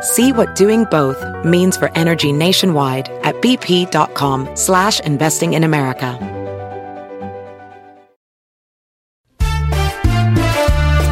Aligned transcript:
See 0.00 0.32
what 0.32 0.54
doing 0.54 0.84
both 0.84 1.18
means 1.44 1.76
for 1.76 1.90
energy 1.96 2.30
nationwide 2.32 3.08
at 3.24 3.34
bp.com 3.36 4.48
slash 4.54 5.00
investing 5.00 5.54
in 5.54 5.64
America. 5.64 6.16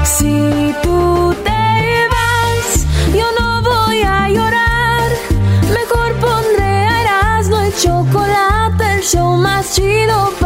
Si 0.04 0.72
tú 0.82 1.34
te 1.42 2.08
vas, 2.14 2.86
yo 3.12 3.26
no 3.40 3.62
voy 3.62 4.02
a 4.02 4.28
llorar. 4.28 5.10
Mejor 5.74 6.12
pondré 6.20 6.86
Erasmo 7.02 7.66
y 7.66 7.72
chocolate, 7.72 8.94
el 8.94 9.02
show 9.02 9.36
más 9.36 9.74
chido 9.74 10.30
para 10.38 10.45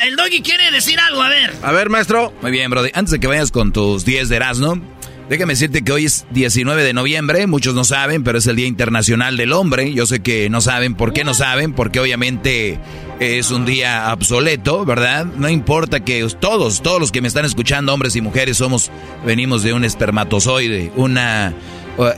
el, 0.00 0.08
el 0.08 0.16
doggy 0.16 0.42
quiere 0.42 0.70
decir 0.70 0.98
algo, 1.00 1.22
a 1.22 1.28
ver. 1.28 1.54
A 1.62 1.72
ver, 1.72 1.90
maestro. 1.90 2.32
Muy 2.42 2.50
bien, 2.50 2.70
Brody. 2.70 2.90
Antes 2.94 3.12
de 3.12 3.20
que 3.20 3.26
vayas 3.26 3.50
con 3.50 3.72
tus 3.72 4.04
10 4.04 4.28
de 4.28 4.36
Erasmo, 4.36 4.80
déjame 5.28 5.52
decirte 5.54 5.82
que 5.82 5.92
hoy 5.92 6.04
es 6.04 6.26
19 6.30 6.82
de 6.82 6.92
noviembre. 6.92 7.46
Muchos 7.46 7.74
no 7.74 7.84
saben, 7.84 8.24
pero 8.24 8.38
es 8.38 8.46
el 8.46 8.56
Día 8.56 8.66
Internacional 8.66 9.36
del 9.36 9.52
Hombre. 9.52 9.92
Yo 9.92 10.06
sé 10.06 10.20
que 10.20 10.48
no 10.50 10.60
saben. 10.60 10.94
¿Por 10.94 11.12
qué 11.12 11.24
no 11.24 11.34
saben? 11.34 11.72
Porque 11.72 12.00
obviamente 12.00 12.78
es 13.20 13.50
un 13.50 13.64
día 13.64 14.12
obsoleto, 14.12 14.84
¿verdad? 14.84 15.24
No 15.24 15.48
importa 15.48 16.00
que 16.00 16.26
todos, 16.40 16.82
todos 16.82 17.00
los 17.00 17.12
que 17.12 17.20
me 17.20 17.28
están 17.28 17.44
escuchando, 17.44 17.92
hombres 17.92 18.14
y 18.16 18.20
mujeres, 18.20 18.56
somos, 18.58 18.90
venimos 19.26 19.62
de 19.62 19.72
un 19.72 19.84
espermatozoide, 19.84 20.92
una 20.96 21.54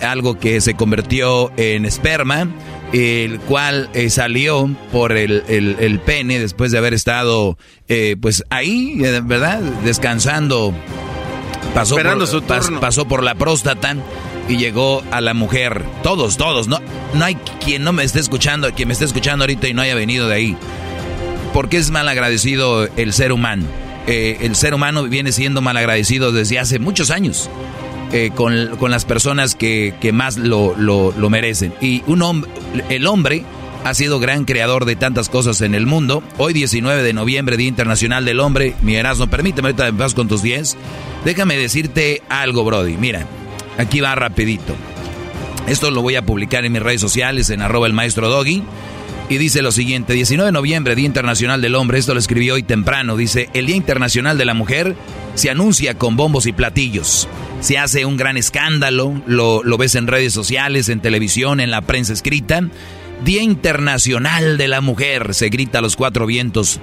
algo 0.02 0.38
que 0.38 0.60
se 0.60 0.74
convirtió 0.74 1.50
en 1.56 1.86
esperma, 1.86 2.48
el 2.92 3.38
cual 3.40 3.88
eh, 3.94 4.10
salió 4.10 4.68
por 4.90 5.12
el, 5.12 5.44
el, 5.48 5.76
el, 5.78 6.00
pene 6.00 6.38
después 6.38 6.72
de 6.72 6.78
haber 6.78 6.94
estado, 6.94 7.56
eh, 7.88 8.16
pues 8.20 8.44
ahí, 8.50 9.00
eh, 9.04 9.20
¿verdad? 9.22 9.60
Descansando. 9.84 10.74
Pasó 11.74 11.96
por, 11.96 12.26
su 12.26 12.42
pas, 12.42 12.68
pasó 12.80 13.06
por 13.06 13.22
la 13.22 13.36
próstata 13.36 13.94
y 14.48 14.56
llegó 14.56 15.04
a 15.12 15.20
la 15.20 15.34
mujer. 15.34 15.84
Todos, 16.02 16.36
todos. 16.36 16.66
No, 16.66 16.80
no 17.14 17.24
hay 17.24 17.36
quien 17.64 17.84
no 17.84 17.92
me 17.92 18.02
esté 18.02 18.18
escuchando, 18.18 18.72
quien 18.74 18.88
me 18.88 18.92
esté 18.94 19.04
escuchando 19.04 19.44
ahorita 19.44 19.68
y 19.68 19.74
no 19.74 19.82
haya 19.82 19.94
venido 19.94 20.26
de 20.26 20.34
ahí. 20.34 20.56
Porque 21.54 21.76
es 21.76 21.90
mal 21.90 22.08
agradecido 22.08 22.88
el 22.96 23.12
ser 23.12 23.32
humano. 23.32 23.66
el 24.06 24.56
ser 24.56 24.74
humano 24.74 25.04
viene 25.04 25.30
siendo 25.30 25.60
mal 25.60 25.76
agradecido 25.76 26.32
desde 26.32 26.58
hace 26.58 26.80
muchos 26.80 27.10
años. 27.10 27.48
Eh, 28.12 28.32
con, 28.34 28.76
con, 28.78 28.90
las 28.90 29.04
personas 29.04 29.54
que, 29.54 29.94
que 30.00 30.10
más 30.10 30.36
lo, 30.36 30.74
lo, 30.76 31.12
lo, 31.12 31.30
merecen. 31.30 31.72
Y 31.80 32.02
un 32.08 32.22
hombre, 32.22 32.50
el 32.88 33.06
hombre 33.06 33.44
ha 33.84 33.94
sido 33.94 34.18
gran 34.18 34.44
creador 34.44 34.84
de 34.84 34.96
tantas 34.96 35.28
cosas 35.28 35.60
en 35.60 35.76
el 35.76 35.86
mundo. 35.86 36.22
Hoy 36.36 36.52
19 36.52 37.04
de 37.04 37.12
noviembre, 37.12 37.56
Día 37.56 37.68
Internacional 37.68 38.24
del 38.24 38.40
Hombre. 38.40 38.74
Mi 38.82 38.96
Erasmo, 38.96 39.28
permíteme, 39.28 39.68
ahorita 39.68 39.92
vas 39.92 40.14
con 40.14 40.26
tus 40.26 40.42
10. 40.42 40.76
Déjame 41.24 41.56
decirte 41.56 42.22
algo, 42.28 42.64
Brody. 42.64 42.96
Mira, 42.96 43.26
aquí 43.78 44.00
va 44.00 44.14
rapidito. 44.16 44.74
Esto 45.68 45.90
lo 45.92 46.02
voy 46.02 46.16
a 46.16 46.26
publicar 46.26 46.64
en 46.64 46.72
mis 46.72 46.82
redes 46.82 47.00
sociales, 47.00 47.48
en 47.50 47.62
arroba 47.62 47.86
el 47.86 47.92
maestro 47.92 48.28
Doggy. 48.28 48.64
Y 49.30 49.38
dice 49.38 49.62
lo 49.62 49.70
siguiente, 49.70 50.12
19 50.14 50.48
de 50.48 50.52
noviembre, 50.52 50.96
Día 50.96 51.06
Internacional 51.06 51.62
del 51.62 51.76
Hombre, 51.76 52.00
esto 52.00 52.14
lo 52.14 52.18
escribí 52.18 52.50
hoy 52.50 52.64
temprano, 52.64 53.16
dice, 53.16 53.48
el 53.54 53.66
Día 53.66 53.76
Internacional 53.76 54.36
de 54.36 54.44
la 54.44 54.54
Mujer 54.54 54.96
se 55.36 55.50
anuncia 55.50 55.96
con 55.96 56.16
bombos 56.16 56.46
y 56.46 56.52
platillos. 56.52 57.28
Se 57.60 57.78
hace 57.78 58.04
un 58.04 58.16
gran 58.16 58.36
escándalo, 58.36 59.22
lo, 59.28 59.62
lo 59.62 59.78
ves 59.78 59.94
en 59.94 60.08
redes 60.08 60.32
sociales, 60.32 60.88
en 60.88 60.98
televisión, 60.98 61.60
en 61.60 61.70
la 61.70 61.80
prensa 61.80 62.12
escrita. 62.12 62.62
Día 63.24 63.40
Internacional 63.40 64.58
de 64.58 64.66
la 64.66 64.80
Mujer, 64.80 65.32
se 65.32 65.48
grita 65.48 65.78
a 65.78 65.82
los 65.82 65.94
cuatro 65.94 66.26
vientos 66.26 66.80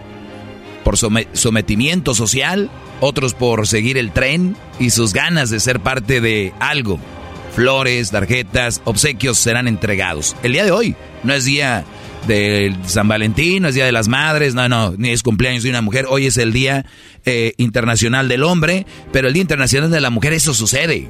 por 0.85 0.97
sometimiento 0.97 2.13
social, 2.13 2.71
otros 3.01 3.33
por 3.33 3.67
seguir 3.67 3.97
el 3.97 4.13
tren 4.13 4.55
y 4.79 4.91
sus 4.91 5.11
ganas 5.11 5.49
de 5.49 5.59
ser 5.59 5.81
parte 5.81 6.21
de 6.21 6.53
algo. 6.61 6.97
Flores, 7.53 8.11
tarjetas, 8.11 8.81
obsequios 8.85 9.37
serán 9.37 9.67
entregados. 9.67 10.33
El 10.43 10.53
día 10.53 10.63
de 10.63 10.71
hoy 10.71 10.95
no 11.23 11.33
es 11.33 11.43
día 11.43 11.83
de 12.25 12.75
San 12.85 13.07
Valentín, 13.07 13.63
no 13.63 13.69
es 13.69 13.75
Día 13.75 13.85
de 13.85 13.91
las 13.91 14.07
Madres, 14.07 14.55
no, 14.55 14.67
no, 14.67 14.93
ni 14.97 15.09
es 15.09 15.23
cumpleaños 15.23 15.63
de 15.63 15.69
una 15.69 15.81
mujer, 15.81 16.05
hoy 16.09 16.25
es 16.25 16.37
el 16.37 16.51
Día 16.51 16.85
eh, 17.25 17.53
Internacional 17.57 18.27
del 18.27 18.43
Hombre, 18.43 18.85
pero 19.11 19.27
el 19.27 19.33
Día 19.33 19.41
Internacional 19.41 19.91
de 19.91 20.01
la 20.01 20.09
Mujer, 20.09 20.33
eso 20.33 20.53
sucede. 20.53 21.09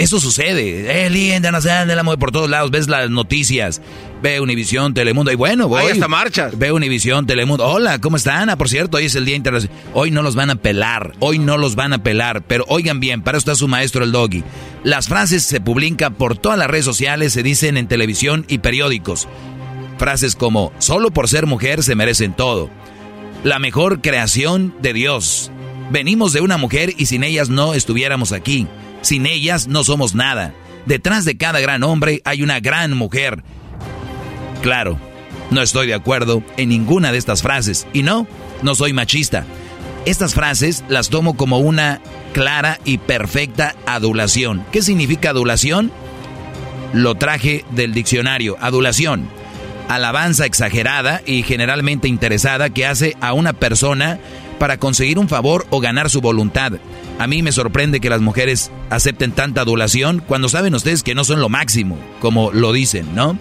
Eso 0.00 0.18
sucede. 0.18 1.04
El 1.04 1.12
Día 1.12 1.36
Internacional 1.36 1.86
de 1.86 1.94
la 1.94 2.02
Mujer 2.02 2.18
por 2.18 2.32
todos 2.32 2.48
lados. 2.48 2.70
Ves 2.70 2.88
las 2.88 3.10
noticias. 3.10 3.82
Ve 4.22 4.40
Univisión, 4.40 4.94
Telemundo. 4.94 5.30
Y 5.30 5.34
bueno, 5.34 5.68
voy. 5.68 5.82
Hay 5.82 5.90
hasta 5.90 6.08
marchas. 6.08 6.58
Ve 6.58 6.72
Univisión, 6.72 7.26
Telemundo. 7.26 7.66
Hola, 7.66 7.98
¿cómo 7.98 8.16
están? 8.16 8.48
Ah, 8.48 8.56
por 8.56 8.70
cierto, 8.70 8.96
hoy 8.96 9.04
es 9.04 9.14
el 9.14 9.26
Día 9.26 9.36
Internacional. 9.36 9.78
Hoy 9.92 10.10
no 10.10 10.22
los 10.22 10.34
van 10.34 10.48
a 10.48 10.54
pelar. 10.54 11.12
Hoy 11.18 11.38
no 11.38 11.58
los 11.58 11.74
van 11.74 11.92
a 11.92 12.02
pelar. 12.02 12.42
Pero 12.46 12.64
oigan 12.68 12.98
bien, 12.98 13.20
para 13.20 13.36
eso 13.36 13.50
está 13.50 13.54
su 13.56 13.68
maestro 13.68 14.02
el 14.02 14.10
doggy. 14.10 14.42
Las 14.84 15.06
frases 15.06 15.42
se 15.42 15.60
publican 15.60 16.14
por 16.14 16.38
todas 16.38 16.58
las 16.58 16.68
redes 16.68 16.86
sociales, 16.86 17.34
se 17.34 17.42
dicen 17.42 17.76
en 17.76 17.86
televisión 17.86 18.46
y 18.48 18.58
periódicos. 18.58 19.28
Frases 20.00 20.34
como, 20.34 20.72
solo 20.78 21.10
por 21.10 21.28
ser 21.28 21.44
mujer 21.44 21.82
se 21.82 21.94
merecen 21.94 22.32
todo. 22.32 22.70
La 23.44 23.58
mejor 23.58 24.00
creación 24.00 24.74
de 24.80 24.94
Dios. 24.94 25.52
Venimos 25.90 26.32
de 26.32 26.40
una 26.40 26.56
mujer 26.56 26.94
y 26.96 27.04
sin 27.04 27.22
ellas 27.22 27.50
no 27.50 27.74
estuviéramos 27.74 28.32
aquí. 28.32 28.66
Sin 29.02 29.26
ellas 29.26 29.68
no 29.68 29.84
somos 29.84 30.14
nada. 30.14 30.54
Detrás 30.86 31.26
de 31.26 31.36
cada 31.36 31.60
gran 31.60 31.82
hombre 31.82 32.22
hay 32.24 32.42
una 32.42 32.60
gran 32.60 32.96
mujer. 32.96 33.44
Claro, 34.62 34.98
no 35.50 35.60
estoy 35.60 35.86
de 35.86 35.92
acuerdo 35.92 36.42
en 36.56 36.70
ninguna 36.70 37.12
de 37.12 37.18
estas 37.18 37.42
frases. 37.42 37.86
Y 37.92 38.02
no, 38.02 38.26
no 38.62 38.74
soy 38.74 38.94
machista. 38.94 39.44
Estas 40.06 40.32
frases 40.32 40.82
las 40.88 41.10
tomo 41.10 41.36
como 41.36 41.58
una 41.58 42.00
clara 42.32 42.80
y 42.86 42.96
perfecta 42.96 43.74
adulación. 43.84 44.64
¿Qué 44.72 44.80
significa 44.80 45.28
adulación? 45.28 45.92
Lo 46.94 47.16
traje 47.16 47.66
del 47.72 47.92
diccionario. 47.92 48.56
Adulación 48.62 49.28
alabanza 49.90 50.46
exagerada 50.46 51.20
y 51.26 51.42
generalmente 51.42 52.06
interesada 52.06 52.70
que 52.70 52.86
hace 52.86 53.16
a 53.20 53.32
una 53.32 53.52
persona 53.52 54.20
para 54.60 54.78
conseguir 54.78 55.18
un 55.18 55.28
favor 55.28 55.66
o 55.70 55.80
ganar 55.80 56.10
su 56.10 56.20
voluntad. 56.20 56.74
A 57.18 57.26
mí 57.26 57.42
me 57.42 57.50
sorprende 57.50 57.98
que 57.98 58.08
las 58.08 58.20
mujeres 58.20 58.70
acepten 58.88 59.32
tanta 59.32 59.62
adulación 59.62 60.22
cuando 60.24 60.48
saben 60.48 60.76
ustedes 60.76 61.02
que 61.02 61.16
no 61.16 61.24
son 61.24 61.40
lo 61.40 61.48
máximo, 61.48 61.98
como 62.20 62.52
lo 62.52 62.72
dicen, 62.72 63.16
¿no? 63.16 63.36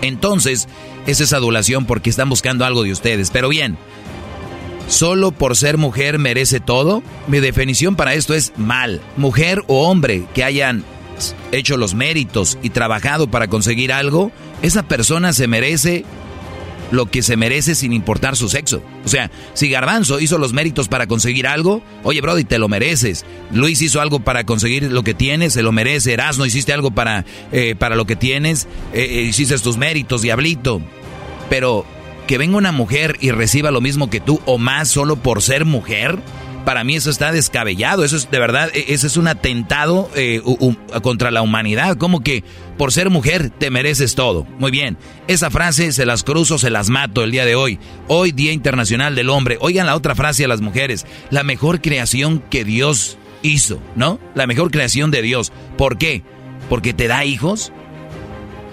Entonces, 0.00 0.68
es 1.06 1.20
esa 1.20 1.36
adulación 1.36 1.84
porque 1.84 2.08
están 2.08 2.30
buscando 2.30 2.64
algo 2.64 2.82
de 2.82 2.92
ustedes. 2.92 3.30
Pero 3.30 3.50
bien, 3.50 3.76
¿solo 4.88 5.32
por 5.32 5.54
ser 5.54 5.76
mujer 5.76 6.18
merece 6.18 6.60
todo? 6.60 7.02
Mi 7.26 7.40
definición 7.40 7.94
para 7.94 8.14
esto 8.14 8.32
es 8.32 8.54
mal. 8.56 9.02
Mujer 9.18 9.64
o 9.66 9.86
hombre 9.86 10.24
que 10.34 10.44
hayan 10.44 10.82
hecho 11.52 11.76
los 11.76 11.94
méritos 11.94 12.58
y 12.62 12.70
trabajado 12.70 13.30
para 13.30 13.48
conseguir 13.48 13.92
algo, 13.92 14.32
esa 14.62 14.82
persona 14.82 15.32
se 15.32 15.46
merece 15.46 16.04
lo 16.90 17.06
que 17.06 17.22
se 17.22 17.36
merece 17.36 17.74
sin 17.74 17.92
importar 17.92 18.36
su 18.36 18.48
sexo. 18.48 18.82
O 19.04 19.08
sea, 19.08 19.30
si 19.54 19.68
Garbanzo 19.68 20.20
hizo 20.20 20.38
los 20.38 20.52
méritos 20.52 20.88
para 20.88 21.06
conseguir 21.06 21.46
algo, 21.46 21.82
oye, 22.02 22.20
Brody, 22.20 22.44
te 22.44 22.58
lo 22.58 22.68
mereces. 22.68 23.24
Luis 23.52 23.82
hizo 23.82 24.00
algo 24.00 24.20
para 24.20 24.44
conseguir 24.44 24.84
lo 24.84 25.02
que 25.02 25.14
tienes, 25.14 25.52
se 25.54 25.62
lo 25.62 25.72
merece. 25.72 26.12
Erasno, 26.12 26.46
hiciste 26.46 26.72
algo 26.72 26.90
para, 26.90 27.24
eh, 27.52 27.74
para 27.78 27.96
lo 27.96 28.06
que 28.06 28.16
tienes, 28.16 28.66
eh, 28.94 29.06
eh, 29.10 29.22
hiciste 29.22 29.58
tus 29.58 29.76
méritos, 29.76 30.22
diablito. 30.22 30.80
Pero 31.50 31.84
que 32.26 32.38
venga 32.38 32.56
una 32.56 32.72
mujer 32.72 33.16
y 33.20 33.30
reciba 33.30 33.70
lo 33.70 33.80
mismo 33.80 34.10
que 34.10 34.20
tú 34.20 34.40
o 34.44 34.58
más 34.58 34.88
solo 34.88 35.16
por 35.16 35.42
ser 35.42 35.64
mujer, 35.64 36.18
para 36.68 36.84
mí 36.84 36.96
eso 36.96 37.08
está 37.08 37.32
descabellado. 37.32 38.04
Eso 38.04 38.14
es 38.14 38.30
de 38.30 38.38
verdad, 38.38 38.68
e, 38.74 38.92
ese 38.92 39.06
es 39.06 39.16
un 39.16 39.26
atentado 39.26 40.10
eh, 40.14 40.42
contra 41.00 41.30
la 41.30 41.40
humanidad. 41.40 41.96
Como 41.96 42.20
que 42.20 42.44
por 42.76 42.92
ser 42.92 43.08
mujer 43.08 43.48
te 43.48 43.70
mereces 43.70 44.14
todo. 44.14 44.46
Muy 44.58 44.70
bien. 44.70 44.98
Esa 45.28 45.50
frase 45.50 45.92
se 45.92 46.04
las 46.04 46.24
cruzo, 46.24 46.58
se 46.58 46.68
las 46.68 46.90
mato 46.90 47.24
el 47.24 47.30
día 47.30 47.46
de 47.46 47.54
hoy. 47.54 47.78
Hoy, 48.06 48.32
Día 48.32 48.52
Internacional 48.52 49.14
del 49.14 49.30
Hombre. 49.30 49.56
Oigan 49.62 49.86
la 49.86 49.96
otra 49.96 50.14
frase 50.14 50.44
a 50.44 50.48
las 50.48 50.60
mujeres. 50.60 51.06
La 51.30 51.42
mejor 51.42 51.80
creación 51.80 52.40
que 52.50 52.66
Dios 52.66 53.16
hizo, 53.40 53.80
¿no? 53.96 54.20
La 54.34 54.46
mejor 54.46 54.70
creación 54.70 55.10
de 55.10 55.22
Dios. 55.22 55.54
¿Por 55.78 55.96
qué? 55.96 56.22
Porque 56.68 56.92
te 56.92 57.08
da 57.08 57.24
hijos. 57.24 57.72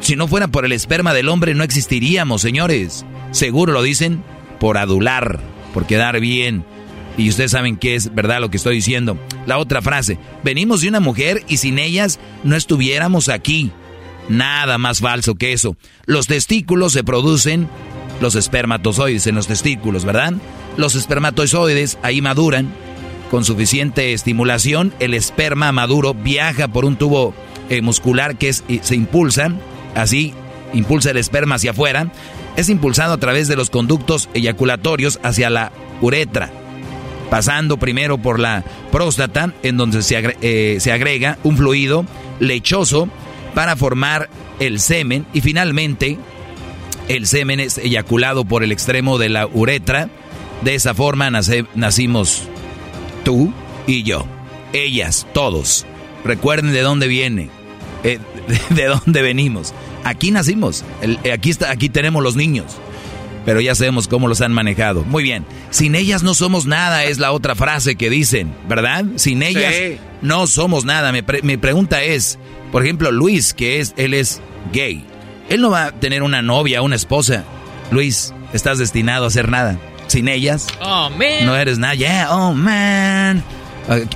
Si 0.02 0.18
no 0.18 0.28
fuera 0.28 0.50
por 0.50 0.66
el 0.66 0.74
esperma 0.74 1.14
del 1.14 1.30
hombre 1.30 1.54
no 1.54 1.64
existiríamos, 1.64 2.42
señores. 2.42 3.06
Seguro 3.32 3.72
lo 3.72 3.84
dicen 3.84 4.22
por 4.60 4.78
adular, 4.78 5.40
por 5.74 5.88
quedar 5.88 6.20
bien 6.20 6.66
y 7.18 7.30
ustedes 7.30 7.52
saben 7.52 7.78
que 7.78 7.96
es 7.96 8.14
verdad 8.14 8.42
lo 8.42 8.50
que 8.50 8.58
estoy 8.58 8.76
diciendo. 8.76 9.18
La 9.46 9.58
otra 9.58 9.82
frase, 9.82 10.18
venimos 10.44 10.82
de 10.82 10.90
una 10.90 11.00
mujer 11.00 11.44
y 11.48 11.58
sin 11.58 11.80
ellas 11.80 12.20
no 12.44 12.56
estuviéramos 12.56 13.30
aquí. 13.30 13.72
Nada 14.28 14.78
más 14.78 15.00
falso 15.00 15.36
que 15.36 15.54
eso. 15.54 15.78
Los 16.06 16.28
testículos 16.28 16.94
se 16.94 17.04
producen, 17.04 17.70
los 18.22 18.36
espermatozoides 18.36 19.28
en 19.28 19.36
los 19.36 19.48
testículos, 19.48 20.04
¿verdad? 20.04 20.34
Los 20.78 20.96
espermatozoides 20.96 21.98
ahí 22.02 22.22
maduran. 22.22 22.74
Con 23.32 23.44
suficiente 23.44 24.14
estimulación, 24.14 24.94
el 25.00 25.14
esperma 25.14 25.72
maduro 25.72 26.14
viaja 26.14 26.68
por 26.68 26.86
un 26.86 26.96
tubo 26.96 27.34
eh, 27.70 27.82
muscular 27.82 28.38
que 28.38 28.54
se 28.54 28.96
impulsa, 28.96 29.52
así 29.96 30.34
impulsa 30.74 31.12
el 31.12 31.18
esperma 31.18 31.56
hacia 31.56 31.72
afuera. 31.72 32.12
Es 32.56 32.70
impulsado 32.70 33.14
a 33.14 33.18
través 33.18 33.48
de 33.48 33.56
los 33.56 33.70
conductos 33.70 34.30
eyaculatorios 34.34 35.20
hacia 35.24 35.50
la 35.50 35.72
uretra 36.02 36.52
pasando 37.30 37.78
primero 37.78 38.18
por 38.18 38.40
la 38.40 38.64
próstata, 38.92 39.54
en 39.64 39.78
donde 39.78 40.00
eh, 40.42 40.78
se, 40.80 40.92
agrega 40.92 41.38
un 41.44 41.58
fluido 41.58 42.06
lechoso 42.40 43.10
para 43.54 43.76
formar 43.76 44.30
el 44.60 44.80
semen 44.80 45.26
y 45.34 45.42
finalmente 45.42 46.18
el 47.08 47.28
semen 47.28 47.60
es 47.60 47.78
eyaculado 47.78 48.46
por 48.46 48.64
el 48.64 48.72
extremo 48.72 49.18
de 49.18 49.30
la 49.30 49.48
uretra. 49.48 50.10
De 50.62 50.76
esa 50.76 50.94
forma 50.94 51.30
nacimos 51.30 52.44
tú 53.24 53.54
y 53.88 54.04
yo, 54.04 54.26
ellas, 54.74 55.28
todos. 55.34 55.86
Recuerden 56.24 56.74
de 56.74 56.82
dónde 56.82 57.08
viene, 57.08 57.50
eh, 58.04 58.20
de, 58.70 58.86
dónde 58.86 59.22
venimos. 59.22 59.74
Aquí 60.04 60.32
nacimos, 60.32 60.84
aquí, 61.32 61.50
está, 61.50 61.72
aquí 61.72 61.90
tenemos 61.90 62.24
los 62.24 62.36
niños 62.36 62.78
pero 63.46 63.62
ya 63.62 63.76
sabemos 63.76 64.08
cómo 64.08 64.28
los 64.28 64.42
han 64.42 64.52
manejado. 64.52 65.04
Muy 65.04 65.24
bien, 65.24 65.46
sin 65.70 65.96
ellas 65.96 66.24
no 66.24 66.34
somos 66.34 66.66
nada 66.66 67.06
es 67.06 67.20
la 67.20 67.32
otra 67.32 67.56
frase 67.56 67.96
que 67.96 68.10
dicen, 68.10 68.54
¿verdad? 68.68 69.06
Sin 69.16 69.44
ellas 69.44 70.00
no 70.22 70.48
somos 70.48 70.84
nada. 70.84 71.12
Mi, 71.12 71.58
pregunta 71.58 72.04
es, 72.04 72.40
por 72.72 72.84
ejemplo, 72.84 73.12
Luis, 73.12 73.54
que 73.54 73.80
es, 73.80 73.94
él 73.98 74.14
es 74.14 74.42
gay, 74.74 75.06
él 75.50 75.62
no 75.62 75.70
va 75.70 75.86
a 75.86 75.92
tener 75.92 76.24
una 76.24 76.42
novia, 76.42 76.82
una 76.82 76.96
esposa. 76.96 77.44
Luis, 77.92 78.34
estás 78.52 78.80
destinado 78.80 79.26
a 79.26 79.28
hacer 79.28 79.50
nada. 79.50 79.78
Sin 80.08 80.28
ellas, 80.28 80.68
oh, 80.82 81.10
man. 81.10 81.46
no 81.46 81.56
eres 81.56 81.78
nada. 81.78 81.96
Yeah, 81.96 82.28
oh 82.32 82.54
man. 82.54 83.44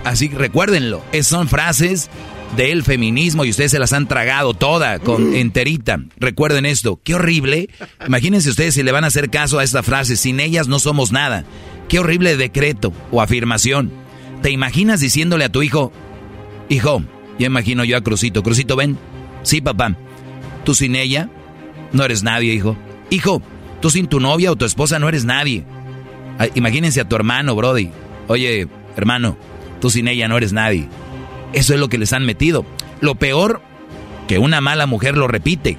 Así 0.04 0.30
recuérdenlo, 0.30 1.04
son 1.22 1.48
frases 1.48 2.10
del 2.56 2.84
feminismo 2.84 3.46
y 3.46 3.52
ustedes 3.52 3.72
se 3.72 3.80
las 3.80 3.94
han 3.94 4.08
tragado 4.08 4.54
toda, 4.54 5.00
con 5.00 5.36
enterita. 5.36 6.00
Recuerden 6.18 6.66
esto, 6.66 7.00
qué 7.04 7.16
horrible. 7.16 7.70
Imagínense 8.06 8.50
ustedes 8.50 8.74
si 8.74 8.84
le 8.84 8.92
van 8.92 9.04
a 9.04 9.08
hacer 9.08 9.30
caso 9.30 9.60
a 9.60 9.64
esta 9.64 9.84
frase, 9.84 10.16
sin 10.16 10.40
ellas 10.40 10.68
no 10.68 10.80
somos 10.80 11.12
nada. 11.12 11.46
Qué 11.88 12.00
horrible 12.00 12.38
decreto 12.38 12.94
o 13.12 13.22
afirmación. 13.22 13.92
¿Te 14.42 14.52
imaginas 14.52 15.00
diciéndole 15.00 15.46
a 15.46 15.50
tu 15.50 15.64
hijo, 15.64 15.92
hijo, 16.70 17.04
ya 17.38 17.48
imagino 17.48 17.84
yo 17.84 17.98
a 17.98 18.02
Crucito, 18.02 18.44
Crucito, 18.44 18.76
ven. 18.76 18.98
Sí, 19.44 19.62
papá. 19.62 19.96
Tú 20.64 20.76
sin 20.76 20.96
ella 20.96 21.30
no 21.94 22.04
eres 22.04 22.24
nadie, 22.24 22.54
hijo. 22.54 22.78
Hijo, 23.10 23.42
tú 23.82 23.90
sin 23.90 24.08
tu 24.08 24.20
novia 24.20 24.52
o 24.52 24.56
tu 24.56 24.66
esposa 24.66 25.00
no 25.00 25.10
eres 25.10 25.26
nadie. 25.26 25.66
Imagínense 26.56 27.02
a 27.02 27.08
tu 27.08 27.16
hermano, 27.16 27.56
Brody. 27.56 27.90
Oye, 28.28 28.68
hermano, 28.96 29.38
tú 29.82 29.90
sin 29.90 30.08
ella 30.08 30.28
no 30.28 30.38
eres 30.38 30.54
nadie. 30.54 30.88
Eso 31.54 31.74
es 31.74 31.80
lo 31.80 31.90
que 31.90 31.98
les 31.98 32.14
han 32.14 32.26
metido. 32.26 32.66
Lo 33.02 33.16
peor, 33.16 33.62
que 34.28 34.38
una 34.38 34.62
mala 34.62 34.86
mujer 34.86 35.18
lo 35.18 35.28
repite. 35.28 35.78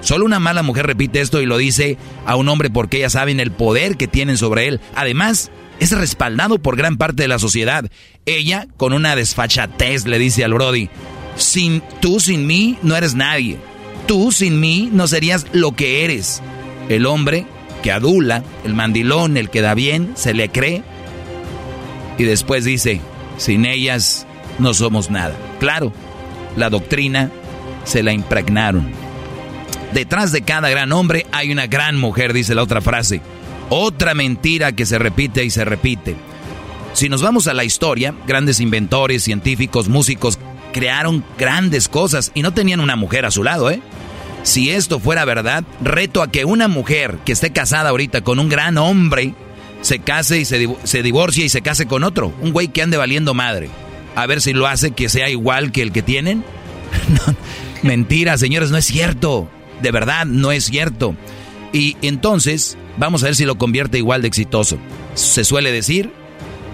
Solo 0.00 0.24
una 0.24 0.38
mala 0.38 0.62
mujer 0.62 0.86
repite 0.86 1.20
esto 1.20 1.40
y 1.40 1.46
lo 1.46 1.56
dice 1.56 1.96
a 2.26 2.36
un 2.36 2.48
hombre 2.48 2.70
porque 2.70 2.98
ellas 2.98 3.12
saben 3.12 3.40
el 3.40 3.50
poder 3.50 3.96
que 3.96 4.06
tienen 4.08 4.36
sobre 4.36 4.68
él. 4.68 4.80
Además, 4.94 5.50
es 5.80 5.92
respaldado 5.92 6.58
por 6.58 6.76
gran 6.76 6.96
parte 6.96 7.22
de 7.22 7.28
la 7.28 7.38
sociedad. 7.38 7.90
Ella, 8.24 8.66
con 8.76 8.92
una 8.92 9.16
desfachatez, 9.16 10.06
le 10.06 10.18
dice 10.18 10.44
al 10.44 10.54
Brody, 10.54 10.88
sin, 11.36 11.82
tú 12.00 12.20
sin 12.20 12.46
mí 12.46 12.78
no 12.82 12.96
eres 12.96 13.14
nadie. 13.14 13.58
Tú 14.06 14.32
sin 14.32 14.60
mí 14.60 14.88
no 14.92 15.06
serías 15.06 15.46
lo 15.52 15.72
que 15.74 16.04
eres. 16.04 16.42
El 16.88 17.06
hombre 17.06 17.46
que 17.82 17.92
adula, 17.92 18.44
el 18.64 18.74
mandilón, 18.74 19.36
el 19.36 19.50
que 19.50 19.60
da 19.60 19.74
bien, 19.74 20.12
se 20.14 20.34
le 20.34 20.48
cree. 20.48 20.82
Y 22.18 22.24
después 22.24 22.64
dice, 22.64 23.00
sin 23.36 23.66
ellas 23.66 24.25
no 24.58 24.74
somos 24.74 25.10
nada. 25.10 25.34
Claro, 25.58 25.92
la 26.56 26.70
doctrina 26.70 27.30
se 27.84 28.02
la 28.02 28.12
impregnaron. 28.12 28.90
Detrás 29.92 30.32
de 30.32 30.42
cada 30.42 30.68
gran 30.68 30.92
hombre 30.92 31.26
hay 31.32 31.52
una 31.52 31.66
gran 31.66 31.96
mujer, 31.96 32.32
dice 32.32 32.54
la 32.54 32.62
otra 32.62 32.80
frase. 32.80 33.20
Otra 33.68 34.14
mentira 34.14 34.72
que 34.72 34.86
se 34.86 34.98
repite 34.98 35.44
y 35.44 35.50
se 35.50 35.64
repite. 35.64 36.16
Si 36.92 37.08
nos 37.08 37.22
vamos 37.22 37.46
a 37.46 37.54
la 37.54 37.64
historia, 37.64 38.14
grandes 38.26 38.60
inventores, 38.60 39.22
científicos, 39.22 39.88
músicos 39.88 40.38
crearon 40.72 41.24
grandes 41.38 41.88
cosas 41.88 42.32
y 42.34 42.42
no 42.42 42.52
tenían 42.52 42.80
una 42.80 42.96
mujer 42.96 43.26
a 43.26 43.30
su 43.30 43.42
lado, 43.42 43.70
¿eh? 43.70 43.80
Si 44.42 44.70
esto 44.70 45.00
fuera 45.00 45.24
verdad, 45.24 45.64
reto 45.80 46.22
a 46.22 46.30
que 46.30 46.44
una 46.44 46.68
mujer 46.68 47.18
que 47.24 47.32
esté 47.32 47.50
casada 47.50 47.90
ahorita 47.90 48.22
con 48.22 48.38
un 48.38 48.48
gran 48.48 48.78
hombre 48.78 49.34
se 49.80 49.98
case 49.98 50.38
y 50.38 50.44
se, 50.44 50.68
se 50.84 51.02
divorcie 51.02 51.44
y 51.44 51.48
se 51.48 51.62
case 51.62 51.86
con 51.86 52.04
otro, 52.04 52.32
un 52.40 52.52
güey 52.52 52.68
que 52.68 52.82
ande 52.82 52.96
valiendo 52.96 53.34
madre 53.34 53.68
a 54.16 54.26
ver 54.26 54.40
si 54.40 54.52
lo 54.52 54.66
hace 54.66 54.90
que 54.90 55.08
sea 55.08 55.28
igual 55.28 55.70
que 55.70 55.82
el 55.82 55.92
que 55.92 56.02
tienen. 56.02 56.42
mentira, 57.82 58.36
señores, 58.38 58.70
no 58.70 58.78
es 58.78 58.86
cierto. 58.86 59.48
De 59.82 59.92
verdad, 59.92 60.24
no 60.24 60.50
es 60.50 60.64
cierto. 60.64 61.14
Y 61.72 61.98
entonces, 62.00 62.78
vamos 62.96 63.22
a 63.22 63.26
ver 63.26 63.36
si 63.36 63.44
lo 63.44 63.58
convierte 63.58 63.98
igual 63.98 64.22
de 64.22 64.28
exitoso. 64.28 64.78
Se 65.14 65.44
suele 65.44 65.70
decir, 65.70 66.10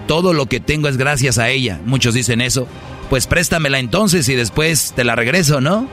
todo 0.07 0.33
lo 0.33 0.47
que 0.47 0.61
tengo 0.61 0.87
es 0.87 0.97
gracias 0.97 1.39
a 1.39 1.51
ella. 1.51 1.81
Muchos 1.85 2.15
dicen 2.15 2.41
eso. 2.41 2.69
Pues 3.11 3.27
préstamela 3.27 3.81
entonces 3.81 4.29
y 4.29 4.37
después 4.37 4.93
te 4.95 5.03
la 5.03 5.17
regreso, 5.17 5.61
¿no? 5.61 5.89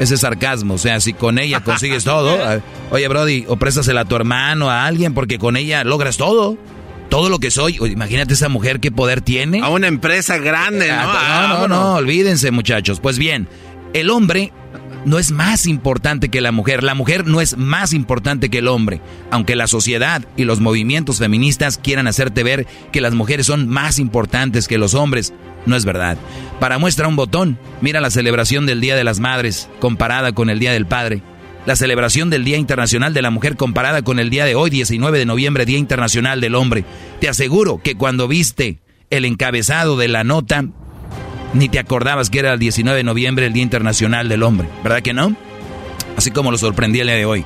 Ese 0.00 0.16
sarcasmo, 0.16 0.74
o 0.74 0.78
sea, 0.78 1.00
si 1.00 1.12
con 1.12 1.38
ella 1.38 1.60
consigues 1.62 2.04
todo, 2.04 2.38
oye 2.90 3.08
Brody, 3.08 3.44
o 3.48 3.56
préstasela 3.56 4.02
a 4.02 4.04
tu 4.04 4.16
hermano, 4.16 4.68
a 4.70 4.84
alguien, 4.84 5.14
porque 5.14 5.38
con 5.38 5.56
ella 5.56 5.84
logras 5.84 6.16
todo 6.16 6.58
todo 7.08 7.28
lo 7.28 7.38
que 7.38 7.50
soy. 7.50 7.78
Imagínate 7.80 8.34
esa 8.34 8.48
mujer 8.48 8.80
qué 8.80 8.90
poder 8.90 9.20
tiene. 9.20 9.60
A 9.60 9.68
una 9.68 9.86
empresa 9.86 10.38
grande, 10.38 10.88
¿no? 10.88 10.94
Ah, 10.98 11.46
no, 11.60 11.68
no, 11.68 11.74
no, 11.74 11.94
olvídense, 11.94 12.50
muchachos. 12.50 13.00
Pues 13.00 13.18
bien, 13.18 13.48
el 13.92 14.10
hombre 14.10 14.52
no 15.04 15.18
es 15.18 15.30
más 15.30 15.66
importante 15.66 16.28
que 16.28 16.40
la 16.40 16.52
mujer. 16.52 16.82
La 16.82 16.94
mujer 16.94 17.26
no 17.26 17.40
es 17.40 17.56
más 17.56 17.92
importante 17.92 18.50
que 18.50 18.58
el 18.58 18.68
hombre. 18.68 19.00
Aunque 19.30 19.56
la 19.56 19.68
sociedad 19.68 20.24
y 20.36 20.44
los 20.44 20.60
movimientos 20.60 21.18
feministas 21.18 21.78
quieran 21.78 22.08
hacerte 22.08 22.42
ver 22.42 22.66
que 22.92 23.00
las 23.00 23.14
mujeres 23.14 23.46
son 23.46 23.68
más 23.68 23.98
importantes 23.98 24.68
que 24.68 24.78
los 24.78 24.94
hombres, 24.94 25.32
no 25.64 25.76
es 25.76 25.84
verdad. 25.84 26.18
Para 26.60 26.78
muestra 26.78 27.08
un 27.08 27.16
botón, 27.16 27.58
mira 27.80 28.00
la 28.00 28.10
celebración 28.10 28.66
del 28.66 28.80
Día 28.80 28.96
de 28.96 29.04
las 29.04 29.20
Madres 29.20 29.68
comparada 29.80 30.32
con 30.32 30.50
el 30.50 30.58
Día 30.58 30.72
del 30.72 30.86
Padre 30.86 31.22
la 31.66 31.76
celebración 31.76 32.30
del 32.30 32.44
Día 32.44 32.56
Internacional 32.56 33.12
de 33.12 33.22
la 33.22 33.30
Mujer 33.30 33.56
comparada 33.56 34.02
con 34.02 34.20
el 34.20 34.30
día 34.30 34.44
de 34.44 34.54
hoy, 34.54 34.70
19 34.70 35.18
de 35.18 35.26
noviembre, 35.26 35.66
Día 35.66 35.78
Internacional 35.78 36.40
del 36.40 36.54
Hombre. 36.54 36.84
Te 37.20 37.28
aseguro 37.28 37.80
que 37.82 37.96
cuando 37.96 38.28
viste 38.28 38.78
el 39.10 39.24
encabezado 39.24 39.96
de 39.96 40.06
la 40.06 40.22
nota, 40.22 40.64
ni 41.54 41.68
te 41.68 41.80
acordabas 41.80 42.30
que 42.30 42.38
era 42.38 42.52
el 42.52 42.60
19 42.60 42.96
de 42.96 43.04
noviembre, 43.04 43.46
el 43.46 43.52
Día 43.52 43.64
Internacional 43.64 44.28
del 44.28 44.44
Hombre, 44.44 44.68
¿verdad 44.84 45.02
que 45.02 45.12
no? 45.12 45.36
Así 46.16 46.30
como 46.30 46.52
lo 46.52 46.58
sorprendí 46.58 47.00
el 47.00 47.08
día 47.08 47.16
de 47.16 47.26
hoy. 47.26 47.44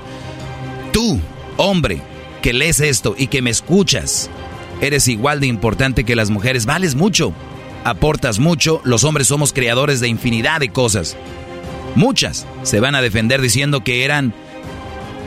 Tú, 0.92 1.18
hombre, 1.56 2.02
que 2.42 2.52
lees 2.52 2.80
esto 2.80 3.14
y 3.16 3.28
que 3.28 3.40
me 3.40 3.50
escuchas, 3.50 4.30
eres 4.82 5.08
igual 5.08 5.40
de 5.40 5.46
importante 5.46 6.04
que 6.04 6.14
las 6.14 6.30
mujeres, 6.30 6.66
vales 6.66 6.94
mucho. 6.94 7.32
aportas 7.84 8.38
mucho, 8.38 8.82
los 8.84 9.04
hombres 9.04 9.28
somos 9.28 9.54
creadores 9.54 10.00
de 10.00 10.08
infinidad 10.08 10.60
de 10.60 10.68
cosas. 10.68 11.16
Muchas 11.94 12.46
se 12.62 12.80
van 12.80 12.94
a 12.94 13.02
defender 13.02 13.40
diciendo 13.40 13.82
que 13.82 14.04
eran 14.04 14.32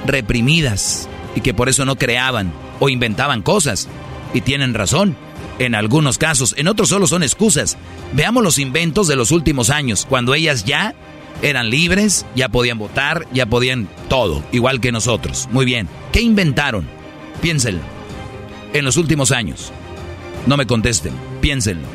reprimidas 0.05 1.07
y 1.35 1.41
que 1.41 1.53
por 1.53 1.69
eso 1.69 1.85
no 1.85 1.95
creaban 1.95 2.53
o 2.79 2.89
inventaban 2.89 3.41
cosas. 3.41 3.87
Y 4.33 4.41
tienen 4.41 4.73
razón, 4.73 5.15
en 5.59 5.75
algunos 5.75 6.17
casos, 6.17 6.55
en 6.57 6.67
otros 6.67 6.89
solo 6.89 7.07
son 7.07 7.23
excusas. 7.23 7.77
Veamos 8.13 8.43
los 8.43 8.59
inventos 8.59 9.07
de 9.07 9.15
los 9.15 9.31
últimos 9.31 9.69
años, 9.69 10.05
cuando 10.07 10.33
ellas 10.33 10.65
ya 10.65 10.95
eran 11.41 11.69
libres, 11.69 12.25
ya 12.35 12.49
podían 12.49 12.77
votar, 12.77 13.27
ya 13.33 13.45
podían 13.45 13.87
todo, 14.09 14.43
igual 14.51 14.79
que 14.79 14.91
nosotros. 14.91 15.47
Muy 15.51 15.65
bien, 15.65 15.87
¿qué 16.11 16.21
inventaron? 16.21 16.87
Piénsenlo. 17.41 17.81
En 18.73 18.85
los 18.85 18.97
últimos 18.97 19.31
años. 19.31 19.71
No 20.47 20.57
me 20.57 20.65
contesten, 20.65 21.13
piénsenlo. 21.41 21.87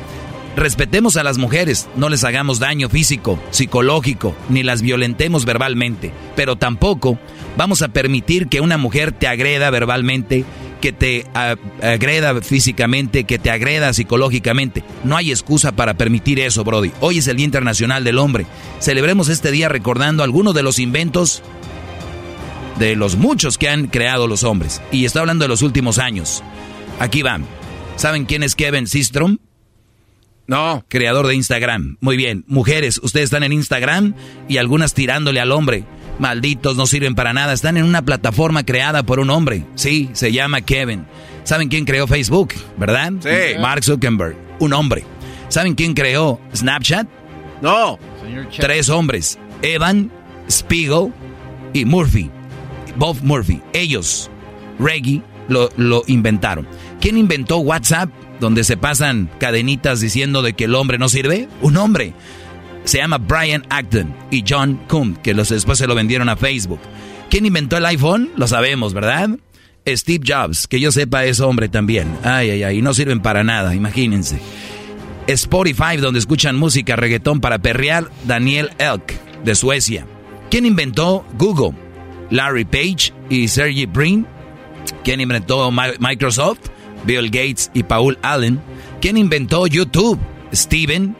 Respetemos 0.59 1.15
a 1.15 1.23
las 1.23 1.37
mujeres, 1.37 1.87
no 1.95 2.09
les 2.09 2.25
hagamos 2.25 2.59
daño 2.59 2.89
físico, 2.89 3.39
psicológico, 3.49 4.35
ni 4.49 4.61
las 4.61 4.81
violentemos 4.81 5.45
verbalmente, 5.45 6.11
pero 6.35 6.57
tampoco 6.57 7.17
vamos 7.55 7.81
a 7.81 7.87
permitir 7.87 8.49
que 8.49 8.59
una 8.59 8.77
mujer 8.77 9.13
te 9.13 9.27
agreda 9.27 9.69
verbalmente, 9.69 10.43
que 10.81 10.91
te 10.91 11.25
agreda 11.81 12.41
físicamente, 12.41 13.23
que 13.23 13.39
te 13.39 13.51
agreda 13.51 13.93
psicológicamente. 13.93 14.83
No 15.05 15.15
hay 15.15 15.31
excusa 15.31 15.71
para 15.71 15.93
permitir 15.93 16.41
eso, 16.41 16.65
Brody. 16.65 16.91
Hoy 16.99 17.19
es 17.19 17.29
el 17.29 17.37
Día 17.37 17.45
Internacional 17.45 18.03
del 18.03 18.17
Hombre. 18.17 18.45
Celebremos 18.81 19.29
este 19.29 19.51
día 19.51 19.69
recordando 19.69 20.23
algunos 20.23 20.53
de 20.53 20.63
los 20.63 20.77
inventos 20.77 21.41
de 22.79 22.97
los 22.97 23.15
muchos 23.15 23.57
que 23.57 23.69
han 23.69 23.87
creado 23.87 24.27
los 24.27 24.43
hombres. 24.43 24.81
Y 24.91 25.05
estoy 25.05 25.21
hablando 25.21 25.45
de 25.45 25.49
los 25.49 25.61
últimos 25.61 25.99
años. 25.99 26.43
Aquí 26.99 27.21
van. 27.21 27.45
¿Saben 27.95 28.25
quién 28.25 28.43
es 28.43 28.55
Kevin 28.55 28.87
Systrom? 28.87 29.37
No. 30.49 30.83
Creador 30.87 31.27
de 31.27 31.35
Instagram. 31.35 31.97
Muy 32.01 32.17
bien. 32.17 32.43
Mujeres, 32.47 32.99
ustedes 33.03 33.25
están 33.25 33.43
en 33.43 33.53
Instagram 33.53 34.15
y 34.47 34.57
algunas 34.57 34.95
tirándole 34.95 35.39
al 35.39 35.51
hombre. 35.51 35.83
Malditos, 36.17 36.75
no 36.75 36.87
sirven 36.87 37.13
para 37.13 37.33
nada. 37.33 37.53
Están 37.53 37.77
en 37.77 37.85
una 37.85 38.01
plataforma 38.01 38.65
creada 38.65 39.03
por 39.03 39.19
un 39.19 39.29
hombre. 39.29 39.63
Sí, 39.75 40.09
se 40.13 40.31
llama 40.31 40.61
Kevin. 40.61 41.05
¿Saben 41.43 41.69
quién 41.69 41.85
creó 41.85 42.07
Facebook? 42.07 42.55
¿Verdad? 42.77 43.13
Sí. 43.19 43.59
Mark 43.61 43.83
Zuckerberg. 43.83 44.35
Un 44.59 44.73
hombre. 44.73 45.05
¿Saben 45.49 45.75
quién 45.75 45.93
creó 45.93 46.41
Snapchat? 46.55 47.07
No. 47.61 47.99
Tres 48.59 48.89
hombres. 48.89 49.37
Evan, 49.61 50.11
Spiegel 50.49 51.13
y 51.73 51.85
Murphy. 51.85 52.31
Bob 52.95 53.17
Murphy. 53.21 53.61
Ellos, 53.73 54.31
Reggie, 54.79 55.21
lo, 55.47 55.69
lo 55.77 56.01
inventaron. 56.07 56.67
¿Quién 56.99 57.19
inventó 57.19 57.57
WhatsApp? 57.57 58.09
Donde 58.39 58.63
se 58.63 58.77
pasan 58.77 59.29
cadenitas 59.39 59.99
diciendo 59.99 60.41
de 60.41 60.53
que 60.53 60.65
el 60.65 60.75
hombre 60.75 60.97
no 60.97 61.09
sirve? 61.09 61.47
Un 61.61 61.77
hombre. 61.77 62.13
Se 62.83 62.97
llama 62.97 63.17
Brian 63.17 63.65
Acton 63.69 64.15
y 64.31 64.43
John 64.47 64.81
Kuhn, 64.87 65.15
que 65.17 65.33
los, 65.33 65.49
después 65.49 65.77
se 65.77 65.87
lo 65.87 65.95
vendieron 65.95 66.29
a 66.29 66.35
Facebook. 66.35 66.79
¿Quién 67.29 67.45
inventó 67.45 67.77
el 67.77 67.85
iPhone? 67.85 68.31
Lo 68.35 68.47
sabemos, 68.47 68.93
¿verdad? 68.93 69.29
Steve 69.87 70.23
Jobs, 70.25 70.67
que 70.67 70.79
yo 70.79 70.91
sepa 70.91 71.25
es 71.25 71.39
hombre 71.39 71.69
también. 71.69 72.17
Ay, 72.23 72.51
ay, 72.51 72.63
ay, 72.63 72.81
no 72.81 72.93
sirven 72.93 73.21
para 73.21 73.43
nada, 73.43 73.75
imagínense. 73.75 74.39
Spotify, 75.27 75.97
donde 75.97 76.19
escuchan 76.19 76.55
música 76.55 76.95
reggaetón 76.95 77.39
para 77.39 77.59
perrear, 77.59 78.09
Daniel 78.25 78.71
Elk, 78.79 79.13
de 79.43 79.55
Suecia. 79.55 80.05
¿Quién 80.49 80.65
inventó 80.65 81.25
Google? 81.37 81.77
Larry 82.31 82.65
Page 82.65 83.13
y 83.29 83.47
Sergey 83.47 83.85
Brin. 83.85 84.25
¿Quién 85.03 85.21
inventó 85.21 85.71
Microsoft? 85.71 86.59
Bill 87.05 87.25
Gates 87.25 87.71
y 87.73 87.83
Paul 87.83 88.17
Allen, 88.21 88.61
¿Quién 89.01 89.17
inventó 89.17 89.67
YouTube, 89.67 90.19
Steven, 90.53 91.15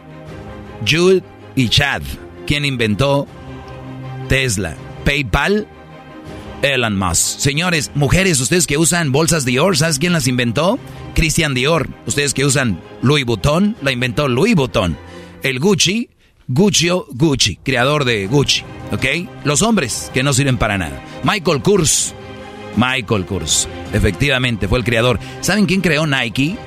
Jude 0.88 1.24
y 1.56 1.70
Chad, 1.70 2.02
¿Quién 2.46 2.66
inventó 2.66 3.28
Tesla, 4.28 4.76
PayPal, 5.06 5.68
Elon 6.62 6.98
Musk. 6.98 7.40
Señores, 7.40 7.92
mujeres, 7.96 8.40
ustedes 8.40 8.68
que 8.68 8.78
usan 8.78 9.12
bolsas 9.12 9.46
Dior, 9.46 9.78
¿sabes 9.78 10.00
quién 10.00 10.14
las 10.14 10.28
inventó? 10.28 10.78
Christian 11.16 11.54
Dior. 11.54 11.90
Ustedes 12.06 12.34
que 12.34 12.46
usan 12.46 12.80
Louis 13.02 13.26
Vuitton, 13.26 13.76
la 13.82 13.92
inventó 13.92 14.28
Louis 14.28 14.56
Vuitton. 14.56 14.98
El 15.42 15.60
Gucci, 15.60 16.10
Guccio 16.48 17.06
Gucci, 17.12 17.58
creador 17.58 18.06
de 18.06 18.28
Gucci. 18.28 18.64
¿Ok? 18.92 19.06
Los 19.46 19.62
hombres 19.62 20.12
que 20.14 20.24
no 20.24 20.34
sirven 20.34 20.58
para 20.58 20.78
nada. 20.78 21.02
Michael 21.24 21.62
Kors, 21.62 22.14
Michael 22.76 23.26
Kors. 23.26 23.68
Efectivamente, 23.94 24.68
fue 24.68 24.80
el 24.80 24.84
creador. 24.84 25.20
¿Saben 25.42 25.66
quién 25.66 25.82
creó 25.82 26.06
Nike? 26.06 26.58